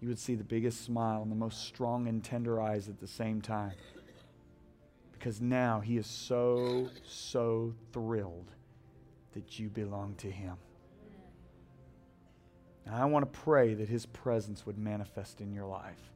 You 0.00 0.08
would 0.08 0.18
see 0.18 0.34
the 0.34 0.44
biggest 0.44 0.84
smile 0.84 1.22
and 1.22 1.30
the 1.30 1.36
most 1.36 1.66
strong 1.66 2.06
and 2.06 2.22
tender 2.22 2.60
eyes 2.60 2.88
at 2.88 3.00
the 3.00 3.06
same 3.06 3.40
time. 3.40 3.72
Because 5.12 5.40
now 5.40 5.80
he 5.80 5.96
is 5.96 6.06
so, 6.06 6.88
so 7.04 7.74
thrilled 7.92 8.52
that 9.32 9.58
you 9.58 9.68
belong 9.68 10.14
to 10.16 10.30
him. 10.30 10.54
And 12.86 12.94
I 12.94 13.04
want 13.06 13.30
to 13.30 13.40
pray 13.40 13.74
that 13.74 13.88
his 13.88 14.06
presence 14.06 14.64
would 14.64 14.78
manifest 14.78 15.40
in 15.40 15.52
your 15.52 15.66
life. 15.66 16.12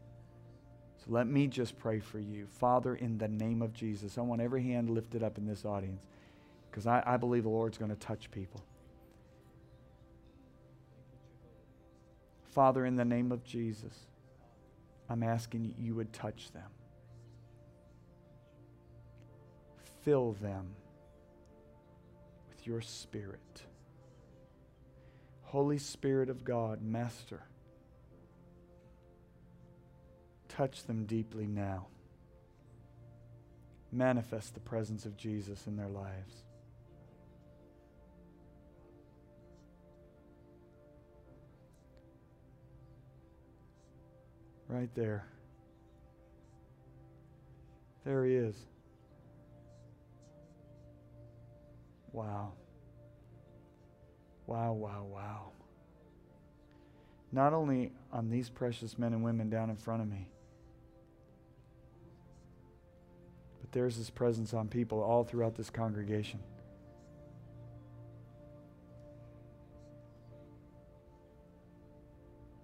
So 1.04 1.06
let 1.08 1.26
me 1.26 1.48
just 1.48 1.76
pray 1.78 1.98
for 1.98 2.20
you. 2.20 2.46
Father, 2.46 2.94
in 2.94 3.18
the 3.18 3.26
name 3.26 3.60
of 3.60 3.74
Jesus, 3.74 4.16
I 4.16 4.20
want 4.20 4.40
every 4.40 4.62
hand 4.62 4.88
lifted 4.88 5.24
up 5.24 5.36
in 5.36 5.46
this 5.46 5.64
audience 5.64 6.06
because 6.70 6.86
I, 6.86 7.02
I 7.04 7.16
believe 7.16 7.42
the 7.42 7.48
Lord's 7.48 7.76
going 7.76 7.90
to 7.90 7.96
touch 7.96 8.30
people. 8.30 8.64
Father, 12.52 12.84
in 12.84 12.96
the 12.96 13.04
name 13.04 13.32
of 13.32 13.44
Jesus, 13.44 13.94
I'm 15.08 15.22
asking 15.22 15.74
you 15.78 15.94
would 15.94 16.12
touch 16.12 16.52
them. 16.52 16.70
Fill 20.02 20.32
them 20.32 20.74
with 22.50 22.66
your 22.66 22.82
spirit. 22.82 23.62
Holy 25.44 25.78
Spirit 25.78 26.28
of 26.28 26.44
God, 26.44 26.82
Master, 26.82 27.42
touch 30.48 30.84
them 30.84 31.04
deeply 31.04 31.46
now. 31.46 31.86
Manifest 33.90 34.54
the 34.54 34.60
presence 34.60 35.06
of 35.06 35.16
Jesus 35.16 35.66
in 35.66 35.76
their 35.76 35.88
lives. 35.88 36.44
Right 44.72 44.88
there. 44.94 45.26
There 48.06 48.24
he 48.24 48.32
is. 48.32 48.56
Wow. 52.10 52.52
Wow, 54.46 54.72
wow, 54.72 55.04
wow. 55.10 55.50
Not 57.32 57.52
only 57.52 57.92
on 58.14 58.30
these 58.30 58.48
precious 58.48 58.98
men 58.98 59.12
and 59.12 59.22
women 59.22 59.50
down 59.50 59.68
in 59.68 59.76
front 59.76 60.00
of 60.00 60.08
me, 60.08 60.26
but 63.60 63.72
there's 63.72 63.96
his 63.96 64.08
presence 64.08 64.54
on 64.54 64.68
people 64.68 65.02
all 65.02 65.22
throughout 65.22 65.54
this 65.54 65.68
congregation. 65.68 66.40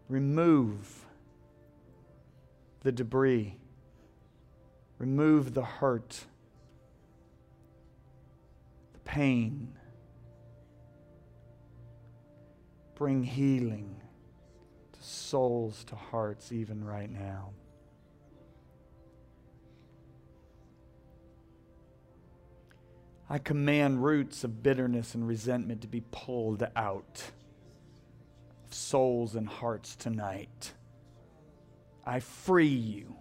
Remove 0.09 1.05
the 2.89 2.93
debris, 2.93 3.55
remove 4.98 5.52
the 5.52 5.62
hurt, 5.62 6.24
the 8.94 8.98
pain. 9.01 9.74
Bring 12.94 13.24
healing 13.24 14.01
to 14.94 15.02
souls, 15.02 15.85
to 15.85 15.97
hearts, 15.97 16.51
even 16.51 16.82
right 16.82 17.10
now. 17.10 17.51
I 23.28 23.36
command 23.36 24.02
roots 24.02 24.44
of 24.44 24.62
bitterness 24.62 25.15
and 25.15 25.28
resentment 25.28 25.82
to 25.82 25.89
be 25.89 26.05
pulled 26.10 26.66
out 26.74 27.32
of 28.66 28.73
souls 28.73 29.35
and 29.35 29.47
hearts 29.47 29.94
tonight. 29.94 30.73
I 32.09 32.21
free 32.21 32.67
you 32.69 33.17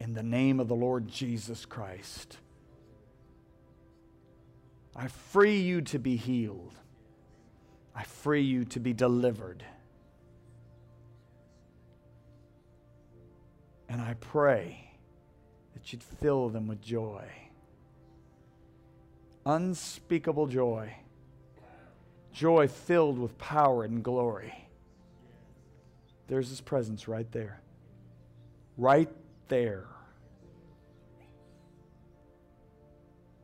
in 0.00 0.14
the 0.14 0.22
name 0.22 0.58
of 0.58 0.68
the 0.68 0.74
Lord 0.74 1.06
Jesus 1.06 1.66
Christ. 1.66 2.38
I 4.96 5.08
free 5.08 5.58
you 5.58 5.82
to 5.82 5.98
be 5.98 6.16
healed. 6.16 6.72
I 7.94 8.04
free 8.04 8.40
you 8.40 8.64
to 8.64 8.80
be 8.80 8.94
delivered. 8.94 9.62
And 13.86 14.00
I 14.00 14.14
pray 14.14 14.90
that 15.74 15.92
you'd 15.92 16.02
fill 16.02 16.48
them 16.48 16.68
with 16.68 16.80
joy. 16.80 17.26
Unspeakable 19.44 20.46
joy. 20.46 20.94
Joy 22.32 22.66
filled 22.66 23.18
with 23.18 23.36
power 23.36 23.84
and 23.84 24.02
glory. 24.02 24.69
There's 26.30 26.48
his 26.48 26.60
presence 26.60 27.08
right 27.08 27.30
there. 27.32 27.60
Right 28.78 29.10
there. 29.48 29.88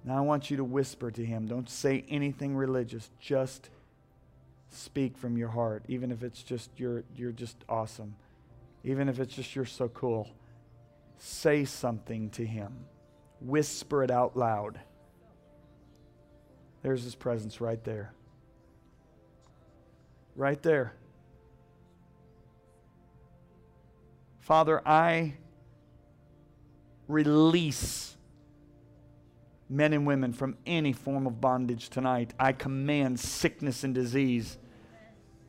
Now 0.04 0.16
I 0.18 0.20
want 0.20 0.52
you 0.52 0.58
to 0.58 0.64
whisper 0.64 1.10
to 1.10 1.24
him. 1.24 1.48
Don't 1.48 1.68
say 1.68 2.04
anything 2.08 2.54
religious. 2.54 3.10
Just 3.18 3.70
speak 4.70 5.18
from 5.18 5.36
your 5.36 5.48
heart, 5.48 5.82
even 5.88 6.12
if 6.12 6.22
it's 6.22 6.44
just 6.44 6.70
you're, 6.76 7.02
you're 7.16 7.32
just 7.32 7.56
awesome. 7.68 8.14
Even 8.84 9.08
if 9.08 9.18
it's 9.18 9.34
just 9.34 9.56
you're 9.56 9.64
so 9.64 9.88
cool. 9.88 10.30
Say 11.18 11.64
something 11.64 12.30
to 12.30 12.46
him. 12.46 12.72
Whisper 13.40 14.04
it 14.04 14.12
out 14.12 14.36
loud. 14.36 14.78
There's 16.82 17.02
his 17.02 17.16
presence 17.16 17.60
right 17.60 17.82
there. 17.82 18.12
Right 20.36 20.62
there. 20.62 20.94
Father, 24.46 24.80
I 24.86 25.34
release 27.08 28.16
men 29.68 29.92
and 29.92 30.06
women 30.06 30.32
from 30.32 30.56
any 30.64 30.92
form 30.92 31.26
of 31.26 31.40
bondage 31.40 31.90
tonight. 31.90 32.32
I 32.38 32.52
command 32.52 33.18
sickness 33.18 33.82
and 33.82 33.92
disease 33.92 34.56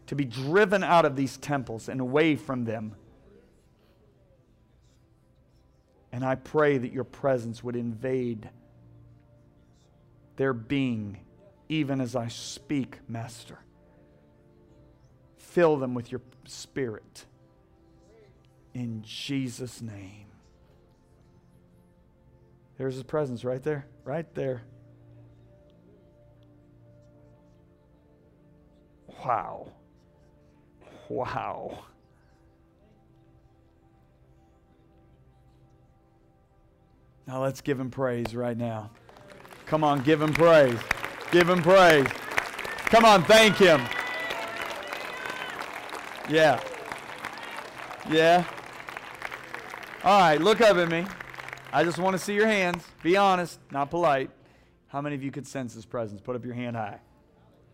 to 0.08 0.16
be 0.16 0.26
driven 0.26 0.84
out 0.84 1.06
of 1.06 1.16
these 1.16 1.38
temples 1.38 1.90
and 1.90 2.02
away 2.02 2.36
from 2.36 2.66
them. 2.66 2.96
And 6.12 6.26
I 6.26 6.34
pray 6.34 6.80
that 6.80 6.92
your 6.92 7.04
presence 7.04 7.64
would 7.64 7.76
invade 7.76 8.50
their 10.38 10.54
being, 10.54 11.20
even 11.70 12.02
as 12.02 12.16
I 12.16 12.30
speak, 12.30 12.98
Master. 13.08 13.60
Fill 15.36 15.78
them 15.78 15.94
with 15.94 16.12
your 16.12 16.22
spirit. 16.46 17.26
In 18.78 19.02
Jesus' 19.02 19.82
name. 19.82 20.28
There's 22.78 22.94
his 22.94 23.02
presence 23.02 23.44
right 23.44 23.64
there, 23.64 23.88
right 24.04 24.32
there. 24.36 24.62
Wow. 29.26 29.70
Wow. 31.10 31.86
Now 37.26 37.42
let's 37.42 37.62
give 37.62 37.80
him 37.80 37.90
praise 37.90 38.36
right 38.36 38.56
now. 38.56 38.92
Come 39.66 39.84
on, 39.84 40.04
give 40.04 40.22
him 40.22 40.34
praise. 40.34 40.78
Give 41.32 41.50
him 41.50 41.64
praise. 41.64 42.06
Come 42.92 43.06
on, 43.06 43.24
thank 43.24 43.56
him. 43.56 43.82
Yeah. 46.30 46.62
Yeah. 48.08 48.46
All 50.08 50.22
right, 50.22 50.40
look 50.40 50.62
up 50.62 50.78
at 50.78 50.88
me. 50.88 51.06
I 51.74 51.84
just 51.84 52.00
want 52.00 52.14
to 52.14 52.18
see 52.18 52.34
your 52.34 52.48
hands. 52.48 52.82
Be 53.04 53.18
honest, 53.18 53.60
not 53.72 53.90
polite. 53.90 54.32
How 54.88 55.02
many 55.02 55.16
of 55.16 55.22
you 55.22 55.32
could 55.32 55.46
sense 55.46 55.74
his 55.74 55.86
presence? 55.86 56.22
Put 56.22 56.34
up 56.38 56.46
your 56.46 56.54
hand 56.54 56.78
high. 56.78 57.02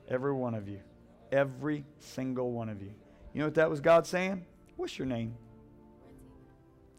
Every 0.09 0.33
one 0.33 0.55
of 0.55 0.67
you. 0.67 0.79
Every 1.31 1.85
single 1.99 2.51
one 2.51 2.69
of 2.69 2.81
you. 2.81 2.91
You 3.35 3.41
know 3.41 3.45
what 3.45 3.53
that 3.53 3.69
was 3.69 3.81
God 3.81 4.07
saying? 4.07 4.43
What's 4.77 4.97
your 4.97 5.05
name? 5.05 5.35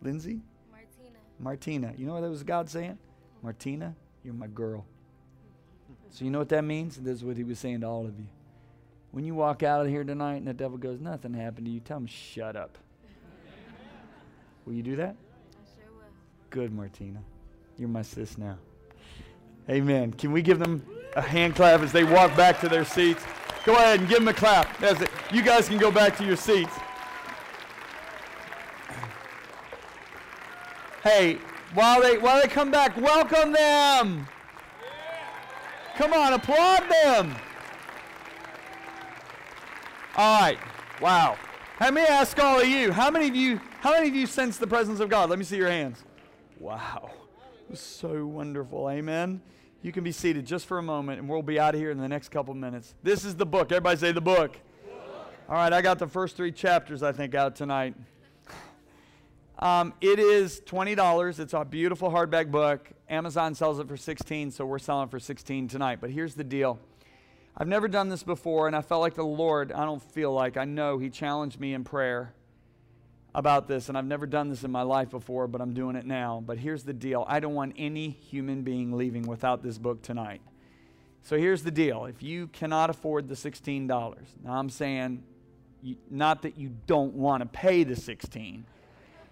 Lindsay? 0.02 0.40
Martina. 0.70 1.18
Martina. 1.40 1.94
You 1.98 2.06
know 2.06 2.14
what 2.14 2.20
that 2.20 2.30
was 2.30 2.44
God 2.44 2.70
saying? 2.70 2.96
Martina, 3.42 3.96
you're 4.22 4.34
my 4.34 4.46
girl. 4.46 4.86
So 6.10 6.24
you 6.24 6.30
know 6.30 6.38
what 6.38 6.50
that 6.50 6.62
means? 6.62 6.96
This 6.96 7.16
is 7.16 7.24
what 7.24 7.36
he 7.36 7.42
was 7.42 7.58
saying 7.58 7.80
to 7.80 7.88
all 7.88 8.06
of 8.06 8.16
you. 8.20 8.28
When 9.10 9.24
you 9.24 9.34
walk 9.34 9.64
out 9.64 9.84
of 9.84 9.88
here 9.88 10.04
tonight 10.04 10.36
and 10.36 10.46
the 10.46 10.54
devil 10.54 10.78
goes, 10.78 11.00
nothing 11.00 11.34
happened 11.34 11.66
to 11.66 11.72
you, 11.72 11.80
tell 11.80 11.96
him, 11.96 12.06
shut 12.06 12.54
up. 12.54 12.78
Will 14.64 14.74
you 14.74 14.82
do 14.82 14.96
that? 14.96 15.14
I 15.14 15.64
sure 15.76 15.90
will. 15.92 16.02
Good, 16.50 16.72
Martina. 16.72 17.20
You're 17.78 17.88
my 17.88 18.02
sis 18.02 18.38
now. 18.38 18.56
Amen. 19.68 20.12
Can 20.12 20.32
we 20.32 20.42
give 20.42 20.58
them 20.58 20.84
a 21.16 21.22
hand 21.22 21.56
clap 21.56 21.80
as 21.80 21.92
they 21.92 22.04
walk 22.04 22.36
back 22.36 22.60
to 22.60 22.68
their 22.68 22.84
seats? 22.84 23.24
Go 23.64 23.74
ahead 23.74 24.00
and 24.00 24.08
give 24.08 24.18
them 24.18 24.28
a 24.28 24.34
clap. 24.34 24.78
That's 24.78 25.00
it. 25.00 25.10
You 25.32 25.42
guys 25.42 25.68
can 25.68 25.78
go 25.78 25.90
back 25.90 26.16
to 26.18 26.24
your 26.24 26.36
seats. 26.36 26.72
Hey, 31.02 31.38
while 31.74 32.00
they 32.00 32.18
while 32.18 32.40
they 32.40 32.48
come 32.48 32.70
back, 32.70 32.96
welcome 32.96 33.52
them. 33.52 34.26
Come 35.96 36.12
on, 36.12 36.32
applaud 36.32 36.82
them. 36.90 37.34
All 40.16 40.40
right. 40.40 40.58
Wow. 41.00 41.36
Let 41.80 41.92
me 41.92 42.02
ask 42.02 42.38
all 42.38 42.60
of 42.60 42.68
you. 42.68 42.92
How 42.92 43.10
many 43.10 43.28
of 43.28 43.34
you 43.34 43.60
how 43.84 43.92
many 43.92 44.08
of 44.08 44.14
you 44.14 44.26
sense 44.26 44.56
the 44.56 44.66
presence 44.66 44.98
of 44.98 45.10
God? 45.10 45.28
Let 45.28 45.38
me 45.38 45.44
see 45.44 45.58
your 45.58 45.68
hands. 45.68 46.02
Wow. 46.58 47.10
So 47.74 48.24
wonderful. 48.24 48.88
Amen. 48.88 49.42
You 49.82 49.92
can 49.92 50.02
be 50.02 50.10
seated 50.10 50.46
just 50.46 50.64
for 50.64 50.78
a 50.78 50.82
moment 50.82 51.20
and 51.20 51.28
we'll 51.28 51.42
be 51.42 51.60
out 51.60 51.74
of 51.74 51.80
here 51.82 51.90
in 51.90 51.98
the 51.98 52.08
next 52.08 52.30
couple 52.30 52.54
minutes. 52.54 52.94
This 53.02 53.26
is 53.26 53.34
the 53.36 53.44
book. 53.44 53.72
Everybody 53.72 53.98
say 53.98 54.12
the 54.12 54.22
book. 54.22 54.56
All 55.50 55.56
right, 55.56 55.70
I 55.70 55.82
got 55.82 55.98
the 55.98 56.06
first 56.06 56.34
three 56.34 56.50
chapters, 56.50 57.02
I 57.02 57.12
think, 57.12 57.34
out 57.34 57.56
tonight. 57.56 57.94
Um, 59.56 59.94
it 60.00 60.18
is 60.18 60.60
$20. 60.62 61.38
It's 61.38 61.54
a 61.54 61.64
beautiful 61.64 62.10
hardback 62.10 62.50
book. 62.50 62.90
Amazon 63.08 63.54
sells 63.54 63.78
it 63.78 63.86
for 63.86 63.96
16, 63.96 64.50
so 64.50 64.66
we're 64.66 64.80
selling 64.80 65.08
for 65.08 65.20
16 65.20 65.68
tonight. 65.68 66.00
But 66.00 66.10
here's 66.10 66.34
the 66.34 66.42
deal. 66.42 66.80
I've 67.56 67.68
never 67.68 67.86
done 67.86 68.08
this 68.08 68.24
before, 68.24 68.66
and 68.66 68.74
I 68.74 68.82
felt 68.82 69.00
like 69.00 69.14
the 69.14 69.22
Lord, 69.22 69.70
I 69.70 69.84
don't 69.84 70.02
feel 70.02 70.32
like, 70.32 70.56
I 70.56 70.64
know 70.64 70.98
He 70.98 71.08
challenged 71.08 71.60
me 71.60 71.72
in 71.72 71.84
prayer 71.84 72.34
about 73.34 73.66
this, 73.66 73.88
and 73.88 73.98
I've 73.98 74.06
never 74.06 74.26
done 74.26 74.48
this 74.48 74.62
in 74.64 74.70
my 74.70 74.82
life 74.82 75.10
before, 75.10 75.46
but 75.46 75.60
I'm 75.60 75.74
doing 75.74 75.96
it 75.96 76.06
now. 76.06 76.42
But 76.44 76.58
here's 76.58 76.84
the 76.84 76.92
deal 76.92 77.24
I 77.28 77.40
don't 77.40 77.54
want 77.54 77.74
any 77.76 78.10
human 78.10 78.62
being 78.62 78.92
leaving 78.92 79.26
without 79.26 79.62
this 79.62 79.78
book 79.78 80.02
tonight. 80.02 80.40
So 81.22 81.38
here's 81.38 81.62
the 81.62 81.70
deal 81.70 82.04
if 82.04 82.22
you 82.22 82.48
cannot 82.48 82.90
afford 82.90 83.28
the 83.28 83.34
$16, 83.34 83.88
now 83.88 84.52
I'm 84.52 84.70
saying 84.70 85.22
you, 85.82 85.96
not 86.10 86.42
that 86.42 86.58
you 86.58 86.70
don't 86.86 87.14
want 87.14 87.42
to 87.42 87.46
pay 87.46 87.84
the 87.84 87.96
16 87.96 88.64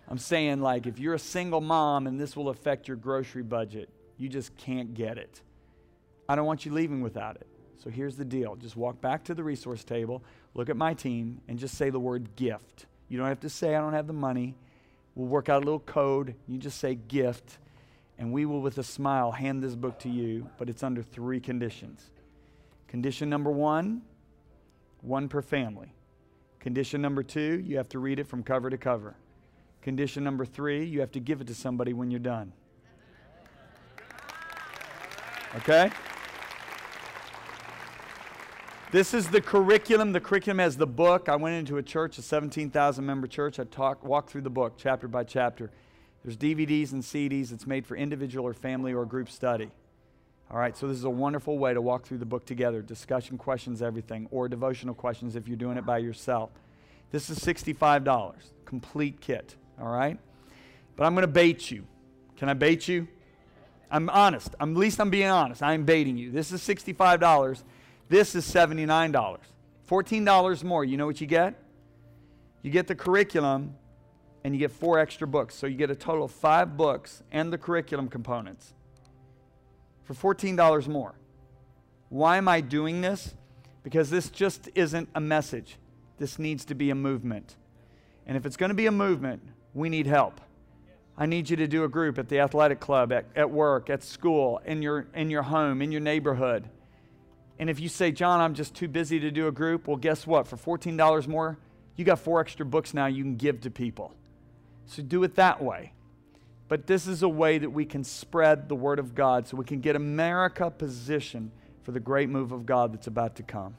I'm 0.08 0.18
saying, 0.18 0.60
like, 0.60 0.86
if 0.86 0.98
you're 0.98 1.14
a 1.14 1.18
single 1.18 1.62
mom 1.62 2.06
and 2.06 2.20
this 2.20 2.36
will 2.36 2.48
affect 2.48 2.88
your 2.88 2.98
grocery 2.98 3.42
budget, 3.42 3.88
you 4.18 4.28
just 4.28 4.54
can't 4.56 4.94
get 4.94 5.16
it. 5.16 5.40
I 6.28 6.36
don't 6.36 6.44
want 6.44 6.66
you 6.66 6.72
leaving 6.72 7.00
without 7.00 7.36
it. 7.36 7.46
So 7.78 7.90
here's 7.90 8.16
the 8.16 8.24
deal 8.24 8.54
just 8.56 8.76
walk 8.76 9.00
back 9.00 9.24
to 9.24 9.34
the 9.34 9.42
resource 9.42 9.84
table, 9.84 10.22
look 10.54 10.68
at 10.68 10.76
my 10.76 10.94
team, 10.94 11.40
and 11.48 11.58
just 11.58 11.76
say 11.76 11.90
the 11.90 11.98
word 11.98 12.36
gift. 12.36 12.84
You 13.12 13.18
don't 13.18 13.28
have 13.28 13.40
to 13.40 13.51
say, 13.51 13.74
I 13.74 13.80
don't 13.82 13.93
have 13.93 14.06
the 14.06 14.14
money. 14.14 14.55
We'll 15.14 15.28
work 15.28 15.51
out 15.51 15.62
a 15.62 15.66
little 15.66 15.80
code. 15.80 16.34
You 16.48 16.56
just 16.56 16.78
say 16.78 16.94
gift, 16.94 17.59
and 18.18 18.32
we 18.32 18.47
will, 18.47 18.62
with 18.62 18.78
a 18.78 18.82
smile, 18.82 19.32
hand 19.32 19.62
this 19.62 19.74
book 19.74 19.98
to 19.98 20.09
you, 20.09 20.48
but 20.56 20.70
it's 20.70 20.82
under 20.82 21.02
three 21.02 21.39
conditions. 21.39 22.10
Condition 22.89 23.28
number 23.28 23.51
one 23.51 24.01
one 25.02 25.28
per 25.28 25.43
family. 25.43 25.93
Condition 26.59 27.02
number 27.02 27.22
two, 27.22 27.62
you 27.66 27.76
have 27.76 27.89
to 27.90 27.98
read 27.98 28.18
it 28.18 28.26
from 28.26 28.43
cover 28.43 28.70
to 28.70 28.78
cover. 28.78 29.14
Condition 29.82 30.24
number 30.24 30.47
three, 30.47 30.82
you 30.82 31.01
have 31.01 31.12
to 31.12 31.20
give 31.20 31.43
it 31.43 31.48
to 31.48 31.55
somebody 31.55 31.93
when 31.93 32.10
you're 32.10 32.18
done. 32.18 32.51
Okay? 35.56 35.90
This 38.93 39.14
is 39.14 39.28
the 39.28 39.40
curriculum. 39.40 40.12
The 40.12 40.20
curriculum 40.20 40.59
has 40.59 40.77
the 40.77 40.86
book. 40.86 41.31
I 41.31 41.36
went 41.36 41.56
into 41.56 41.78
a 41.78 41.82
church, 41.82 42.19
a 42.19 42.23
17,000 42.23 43.06
member 43.06 43.27
church. 43.27 43.59
I 43.59 43.64
talk, 43.64 44.05
walked 44.05 44.28
through 44.28 44.43
the 44.43 44.51
book 44.51 44.74
chapter 44.77 45.09
by 45.09 45.24
chapter. 45.24 45.70
There's 46.23 46.36
DVDs 46.36 46.93
and 46.93 47.02
CDs. 47.02 47.52
It's 47.52 47.66
made 47.66 47.86
for 47.86 47.97
individual 47.97 48.47
or 48.47 48.52
family 48.52 48.93
or 48.93 49.06
group 49.06 49.31
study. 49.31 49.70
All 50.51 50.59
right, 50.59 50.77
so 50.77 50.89
this 50.89 50.98
is 50.98 51.05
a 51.05 51.10
wonderful 51.10 51.56
way 51.56 51.73
to 51.73 51.81
walk 51.81 52.05
through 52.05 52.19
the 52.19 52.27
book 52.27 52.44
together. 52.44 52.82
Discussion 52.82 53.39
questions, 53.39 53.81
everything, 53.81 54.28
or 54.31 54.47
devotional 54.47 54.94
questions 54.94 55.36
if 55.36 55.48
you're 55.48 55.56
doing 55.56 55.78
it 55.78 55.86
by 55.86 55.97
yourself. 55.97 56.51
This 57.12 57.31
is 57.31 57.39
$65, 57.39 58.35
complete 58.66 59.23
kit. 59.23 59.56
All 59.81 59.89
right? 59.89 60.19
But 60.97 61.05
I'm 61.06 61.14
going 61.14 61.23
to 61.23 61.32
bait 61.32 61.70
you. 61.70 61.86
Can 62.36 62.51
I 62.51 62.55
bait 62.55 62.86
you? 62.89 63.09
I'm 63.90 64.10
honest. 64.10 64.55
I'm, 64.60 64.73
at 64.73 64.77
least 64.77 65.01
I'm 65.01 65.09
being 65.09 65.28
honest. 65.28 65.62
I'm 65.62 65.85
baiting 65.85 66.19
you. 66.19 66.31
This 66.31 66.52
is 66.52 66.60
$65. 66.60 67.62
This 68.12 68.34
is 68.34 68.44
$79. 68.44 69.39
$14 69.89 70.64
more. 70.64 70.84
You 70.84 70.98
know 70.98 71.06
what 71.06 71.22
you 71.22 71.26
get? 71.26 71.55
You 72.60 72.70
get 72.70 72.86
the 72.86 72.94
curriculum 72.94 73.74
and 74.44 74.52
you 74.52 74.59
get 74.59 74.70
four 74.70 74.98
extra 74.98 75.26
books. 75.26 75.55
So 75.55 75.66
you 75.66 75.78
get 75.78 75.90
a 75.90 75.94
total 75.94 76.26
of 76.26 76.30
five 76.30 76.76
books 76.76 77.22
and 77.32 77.51
the 77.51 77.56
curriculum 77.56 78.09
components 78.09 78.74
for 80.05 80.12
$14 80.34 80.89
more. 80.89 81.14
Why 82.10 82.36
am 82.36 82.48
I 82.48 82.60
doing 82.60 83.01
this? 83.01 83.32
Because 83.82 84.10
this 84.10 84.28
just 84.28 84.68
isn't 84.74 85.09
a 85.14 85.20
message. 85.20 85.78
This 86.18 86.39
needs 86.39 86.66
to 86.66 86.74
be 86.74 86.90
a 86.90 86.94
movement. 86.94 87.56
And 88.26 88.36
if 88.36 88.44
it's 88.44 88.59
going 88.59 88.68
to 88.68 88.74
be 88.74 88.89
a 88.89 88.93
movement, 88.93 89.40
we 89.72 89.89
need 89.89 90.06
help. 90.06 90.39
I 91.16 91.24
need 91.24 91.48
you 91.48 91.56
to 91.56 91.66
do 91.66 91.84
a 91.84 91.89
group 91.89 92.18
at 92.18 92.28
the 92.28 92.40
athletic 92.40 92.78
club, 92.78 93.10
at, 93.10 93.24
at 93.34 93.51
work, 93.51 93.89
at 93.89 94.02
school, 94.02 94.60
in 94.66 94.82
your, 94.82 95.06
in 95.14 95.30
your 95.30 95.44
home, 95.44 95.80
in 95.80 95.90
your 95.90 96.02
neighborhood. 96.02 96.68
And 97.58 97.70
if 97.70 97.78
you 97.78 97.88
say, 97.88 98.10
John, 98.12 98.40
I'm 98.40 98.54
just 98.54 98.74
too 98.74 98.88
busy 98.88 99.20
to 99.20 99.30
do 99.30 99.46
a 99.46 99.52
group, 99.52 99.86
well, 99.86 99.96
guess 99.96 100.26
what? 100.26 100.46
For 100.46 100.56
$14 100.56 101.28
more, 101.28 101.58
you 101.96 102.04
got 102.04 102.18
four 102.18 102.40
extra 102.40 102.64
books 102.66 102.94
now 102.94 103.06
you 103.06 103.22
can 103.22 103.36
give 103.36 103.60
to 103.60 103.70
people. 103.70 104.14
So 104.86 105.02
do 105.02 105.22
it 105.22 105.36
that 105.36 105.62
way. 105.62 105.92
but 106.72 106.86
this 106.86 107.06
is 107.06 107.22
a 107.22 107.28
way 107.28 107.58
that 107.58 107.68
we 107.68 107.84
can 107.84 108.02
spread 108.02 108.66
the 108.66 108.74
word 108.74 108.98
of 108.98 109.14
God 109.14 109.46
so 109.46 109.58
we 109.58 109.64
can 109.66 109.80
get 109.80 109.94
America 109.94 110.70
positioned 110.70 111.50
for 111.82 111.92
the 111.92 112.00
great 112.00 112.30
move 112.30 112.50
of 112.50 112.64
God 112.64 112.94
that's 112.94 113.06
about 113.06 113.36
to 113.36 113.42
come. 113.42 113.76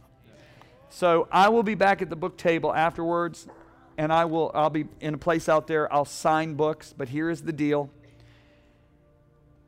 So 0.90 1.28
I 1.32 1.50
will 1.50 1.64
be 1.64 1.74
back 1.74 2.04
at 2.04 2.12
the 2.12 2.16
book 2.16 2.38
table 2.38 2.72
afterwards, 2.72 3.48
and 3.98 4.14
I 4.14 4.26
will 4.26 4.52
I'll 4.54 4.70
be 4.70 4.86
in 5.02 5.16
a 5.16 5.18
place 5.18 5.50
out 5.50 5.66
there. 5.66 5.92
I'll 5.92 6.06
sign 6.06 6.54
books, 6.54 6.94
but 6.96 7.10
here 7.10 7.32
is 7.32 7.42
the 7.42 7.52
deal. 7.52 7.90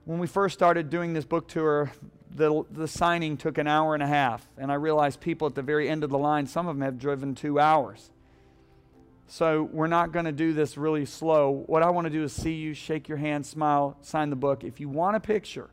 When 0.04 0.20
we 0.20 0.28
first 0.28 0.54
started 0.54 0.92
doing 0.92 1.14
this 1.14 1.26
book 1.26 1.48
tour, 1.48 1.92
the, 2.36 2.64
the 2.70 2.88
signing 2.88 3.38
took 3.38 3.58
an 3.58 3.68
hour 3.68 3.94
and 3.94 4.04
a 4.04 4.08
half, 4.08 4.46
and 4.58 4.72
I 4.72 4.76
realized 4.76 5.22
people 5.22 5.48
at 5.48 5.56
the 5.56 5.62
very 5.62 5.88
end 5.88 6.04
of 6.04 6.10
the 6.10 6.18
line, 6.18 6.48
some 6.48 6.68
of 6.68 6.76
them 6.76 6.82
have 6.82 7.00
driven 7.00 7.34
two 7.34 7.60
hours. 7.60 8.12
So 9.28 9.64
we're 9.72 9.88
not 9.88 10.12
going 10.12 10.26
to 10.26 10.32
do 10.32 10.54
this 10.54 10.78
really 10.78 11.06
slow. 11.06 11.64
What 11.66 11.82
I 11.82 11.90
want 11.90 12.06
to 12.06 12.12
do 12.12 12.24
is 12.24 12.34
see 12.34 12.54
you, 12.54 12.74
shake 12.74 13.08
your 13.08 13.18
hand, 13.18 13.46
smile, 13.46 13.98
sign 14.02 14.30
the 14.30 14.36
book. 14.36 14.64
If 14.64 14.80
you 14.80 14.90
want 14.90 15.16
a 15.16 15.20
picture, 15.20 15.70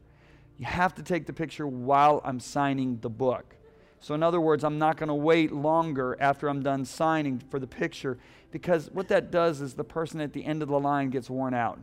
you 0.58 0.64
have 0.64 0.94
to 0.94 1.02
take 1.02 1.26
the 1.26 1.32
picture 1.32 1.66
while 1.66 2.22
I'm 2.24 2.40
signing 2.40 2.98
the 3.00 3.10
book. 3.10 3.56
So, 4.00 4.14
in 4.14 4.22
other 4.22 4.40
words, 4.40 4.64
I'm 4.64 4.78
not 4.78 4.96
going 4.96 5.08
to 5.08 5.14
wait 5.14 5.52
longer 5.52 6.16
after 6.18 6.48
I'm 6.48 6.62
done 6.62 6.84
signing 6.84 7.40
for 7.50 7.58
the 7.58 7.66
picture 7.66 8.18
because 8.50 8.90
what 8.90 9.08
that 9.08 9.30
does 9.30 9.60
is 9.60 9.74
the 9.74 9.84
person 9.84 10.20
at 10.20 10.32
the 10.32 10.44
end 10.44 10.62
of 10.62 10.68
the 10.68 10.78
line 10.78 11.10
gets 11.10 11.28
worn 11.28 11.54
out. 11.54 11.78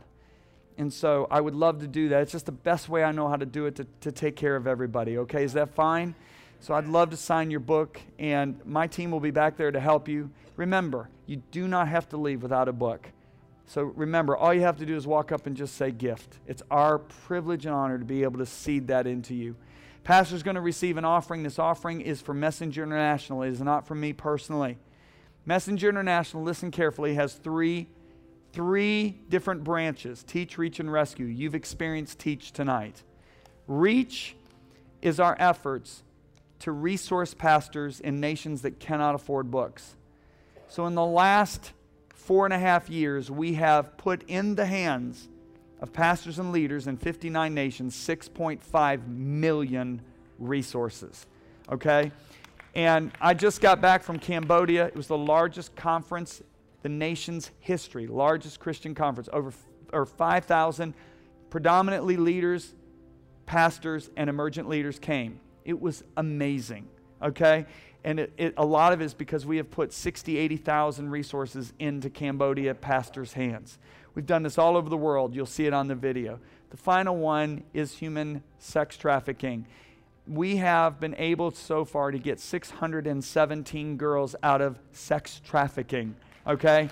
And 0.78 0.92
so 0.92 1.26
I 1.30 1.40
would 1.40 1.54
love 1.54 1.80
to 1.80 1.86
do 1.86 2.08
that. 2.10 2.22
It's 2.22 2.32
just 2.32 2.46
the 2.46 2.52
best 2.52 2.88
way 2.88 3.04
I 3.04 3.12
know 3.12 3.28
how 3.28 3.36
to 3.36 3.46
do 3.46 3.66
it 3.66 3.76
to, 3.76 3.86
to 4.00 4.12
take 4.12 4.36
care 4.36 4.56
of 4.56 4.66
everybody. 4.66 5.18
Okay, 5.18 5.44
is 5.44 5.52
that 5.52 5.74
fine? 5.74 6.14
So 6.60 6.74
I'd 6.74 6.86
love 6.86 7.10
to 7.10 7.16
sign 7.16 7.50
your 7.50 7.60
book, 7.60 8.00
and 8.18 8.60
my 8.66 8.86
team 8.86 9.10
will 9.10 9.20
be 9.20 9.30
back 9.30 9.56
there 9.56 9.70
to 9.70 9.80
help 9.80 10.08
you. 10.08 10.30
Remember, 10.56 11.08
you 11.26 11.42
do 11.50 11.68
not 11.68 11.88
have 11.88 12.08
to 12.10 12.16
leave 12.16 12.42
without 12.42 12.68
a 12.68 12.72
book. 12.72 13.08
So 13.66 13.82
remember, 13.82 14.36
all 14.36 14.52
you 14.52 14.62
have 14.62 14.78
to 14.78 14.86
do 14.86 14.96
is 14.96 15.06
walk 15.06 15.32
up 15.32 15.46
and 15.46 15.56
just 15.56 15.76
say 15.76 15.90
gift. 15.90 16.38
It's 16.46 16.62
our 16.70 16.98
privilege 16.98 17.66
and 17.66 17.74
honor 17.74 17.98
to 17.98 18.04
be 18.04 18.24
able 18.24 18.38
to 18.38 18.46
seed 18.46 18.88
that 18.88 19.06
into 19.06 19.34
you. 19.34 19.56
Pastor's 20.02 20.42
going 20.42 20.56
to 20.56 20.60
receive 20.60 20.96
an 20.96 21.04
offering. 21.04 21.42
This 21.44 21.58
offering 21.58 22.00
is 22.00 22.20
for 22.20 22.34
Messenger 22.34 22.82
International. 22.82 23.42
It 23.42 23.50
is 23.50 23.60
not 23.60 23.86
for 23.86 23.94
me 23.94 24.12
personally. 24.12 24.76
Messenger 25.46 25.88
International, 25.88 26.42
listen 26.42 26.70
carefully, 26.70 27.14
has 27.14 27.34
three, 27.34 27.86
three 28.52 29.20
different 29.28 29.64
branches 29.64 30.22
teach, 30.22 30.58
reach, 30.58 30.80
and 30.80 30.92
rescue. 30.92 31.26
You've 31.26 31.54
experienced 31.54 32.18
teach 32.18 32.52
tonight. 32.52 33.02
Reach 33.66 34.36
is 35.02 35.20
our 35.20 35.36
efforts 35.38 36.02
to 36.60 36.72
resource 36.72 37.34
pastors 37.34 38.00
in 38.00 38.20
nations 38.20 38.62
that 38.62 38.78
cannot 38.78 39.14
afford 39.14 39.50
books. 39.50 39.96
So, 40.68 40.86
in 40.86 40.94
the 40.94 41.04
last 41.04 41.72
four 42.14 42.44
and 42.44 42.54
a 42.54 42.58
half 42.58 42.88
years, 42.88 43.30
we 43.30 43.54
have 43.54 43.96
put 43.96 44.22
in 44.28 44.54
the 44.54 44.66
hands 44.66 45.28
of 45.80 45.92
pastors 45.92 46.38
and 46.38 46.52
leaders 46.52 46.86
in 46.86 46.96
59 46.96 47.54
nations 47.54 47.96
6.5 47.96 49.08
million 49.08 50.02
resources. 50.38 51.26
Okay? 51.72 52.12
And 52.74 53.10
I 53.20 53.34
just 53.34 53.60
got 53.60 53.80
back 53.80 54.02
from 54.02 54.18
Cambodia. 54.18 54.86
It 54.86 54.96
was 54.96 55.06
the 55.06 55.18
largest 55.18 55.74
conference, 55.74 56.42
the 56.82 56.88
nation's 56.88 57.50
history, 57.60 58.06
largest 58.06 58.60
Christian 58.60 58.94
conference. 58.94 59.28
Over 59.32 59.52
or 59.92 60.06
5,000 60.06 60.94
predominantly 61.50 62.16
leaders, 62.16 62.74
pastors, 63.46 64.10
and 64.16 64.30
emergent 64.30 64.68
leaders 64.68 64.98
came. 64.98 65.40
It 65.64 65.80
was 65.80 66.04
amazing. 66.16 66.88
Okay? 67.22 67.66
And 68.04 68.20
it, 68.20 68.32
it, 68.38 68.54
a 68.56 68.64
lot 68.64 68.92
of 68.92 69.00
it 69.00 69.04
is 69.04 69.14
because 69.14 69.44
we 69.44 69.58
have 69.58 69.70
put 69.70 69.92
60, 69.92 70.36
80,000 70.36 71.10
resources 71.10 71.72
into 71.78 72.08
Cambodia 72.08 72.74
pastors' 72.74 73.34
hands. 73.34 73.78
We've 74.14 74.26
done 74.26 74.42
this 74.42 74.58
all 74.58 74.76
over 74.76 74.88
the 74.88 74.96
world. 74.96 75.34
You'll 75.34 75.46
see 75.46 75.66
it 75.66 75.72
on 75.72 75.88
the 75.88 75.94
video. 75.94 76.40
The 76.70 76.76
final 76.76 77.16
one 77.16 77.64
is 77.74 77.94
human 77.94 78.42
sex 78.58 78.96
trafficking. 78.96 79.66
We 80.26 80.56
have 80.56 81.00
been 81.00 81.16
able 81.18 81.50
so 81.50 81.84
far 81.84 82.10
to 82.10 82.18
get 82.18 82.40
617 82.40 83.96
girls 83.96 84.36
out 84.42 84.60
of 84.60 84.78
sex 84.92 85.40
trafficking, 85.44 86.14
okay? 86.46 86.88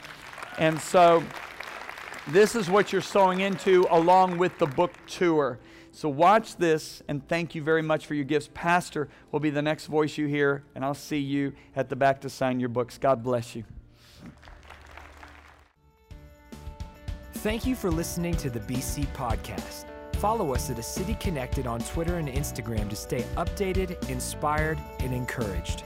And 0.59 0.81
so 0.81 1.23
this 2.29 2.55
is 2.55 2.69
what 2.69 2.93
you're 2.93 3.01
sowing 3.01 3.41
into 3.41 3.87
along 3.91 4.39
with 4.39 4.59
the 4.59 4.67
book 4.67 4.93
tour. 5.07 5.59
So 5.93 6.09
watch 6.09 6.57
this 6.57 7.03
and 7.09 7.27
thank 7.27 7.55
you 7.55 7.63
very 7.63 7.83
much 7.83 8.07
for 8.07 8.15
your 8.15 8.25
gifts. 8.25 8.49
Pastor 8.55 9.09
will 9.33 9.41
be 9.41 9.51
the 9.51 9.63
next 9.63 9.87
voice 9.87 10.17
you 10.17 10.27
hear, 10.27 10.63
and 10.75 10.85
I'll 10.85 10.95
see 10.95 11.19
you 11.19 11.55
at 11.75 11.89
the 11.89 11.97
back 11.97 12.21
to 12.21 12.31
sign 12.31 12.61
your 12.61 12.69
books. 12.69 12.99
God 12.99 13.23
bless 13.23 13.57
you. 13.57 13.65
Thank 17.35 17.67
you 17.67 17.75
for 17.75 17.91
listening 17.91 18.37
to 18.37 18.51
the 18.51 18.61
BC 18.61 19.07
Podcast. 19.15 19.87
Follow 20.17 20.53
us 20.53 20.71
at 20.71 20.79
A 20.79 20.83
City 20.83 21.15
Connected 21.21 21.67
on 21.69 21.81
Twitter 21.81 22.17
and 22.19 22.29
Instagram 22.29 22.91
to 22.91 22.97
stay 22.97 23.23
updated, 23.37 24.09
inspired, 24.11 24.79
and 24.99 25.15
encouraged. 25.15 25.85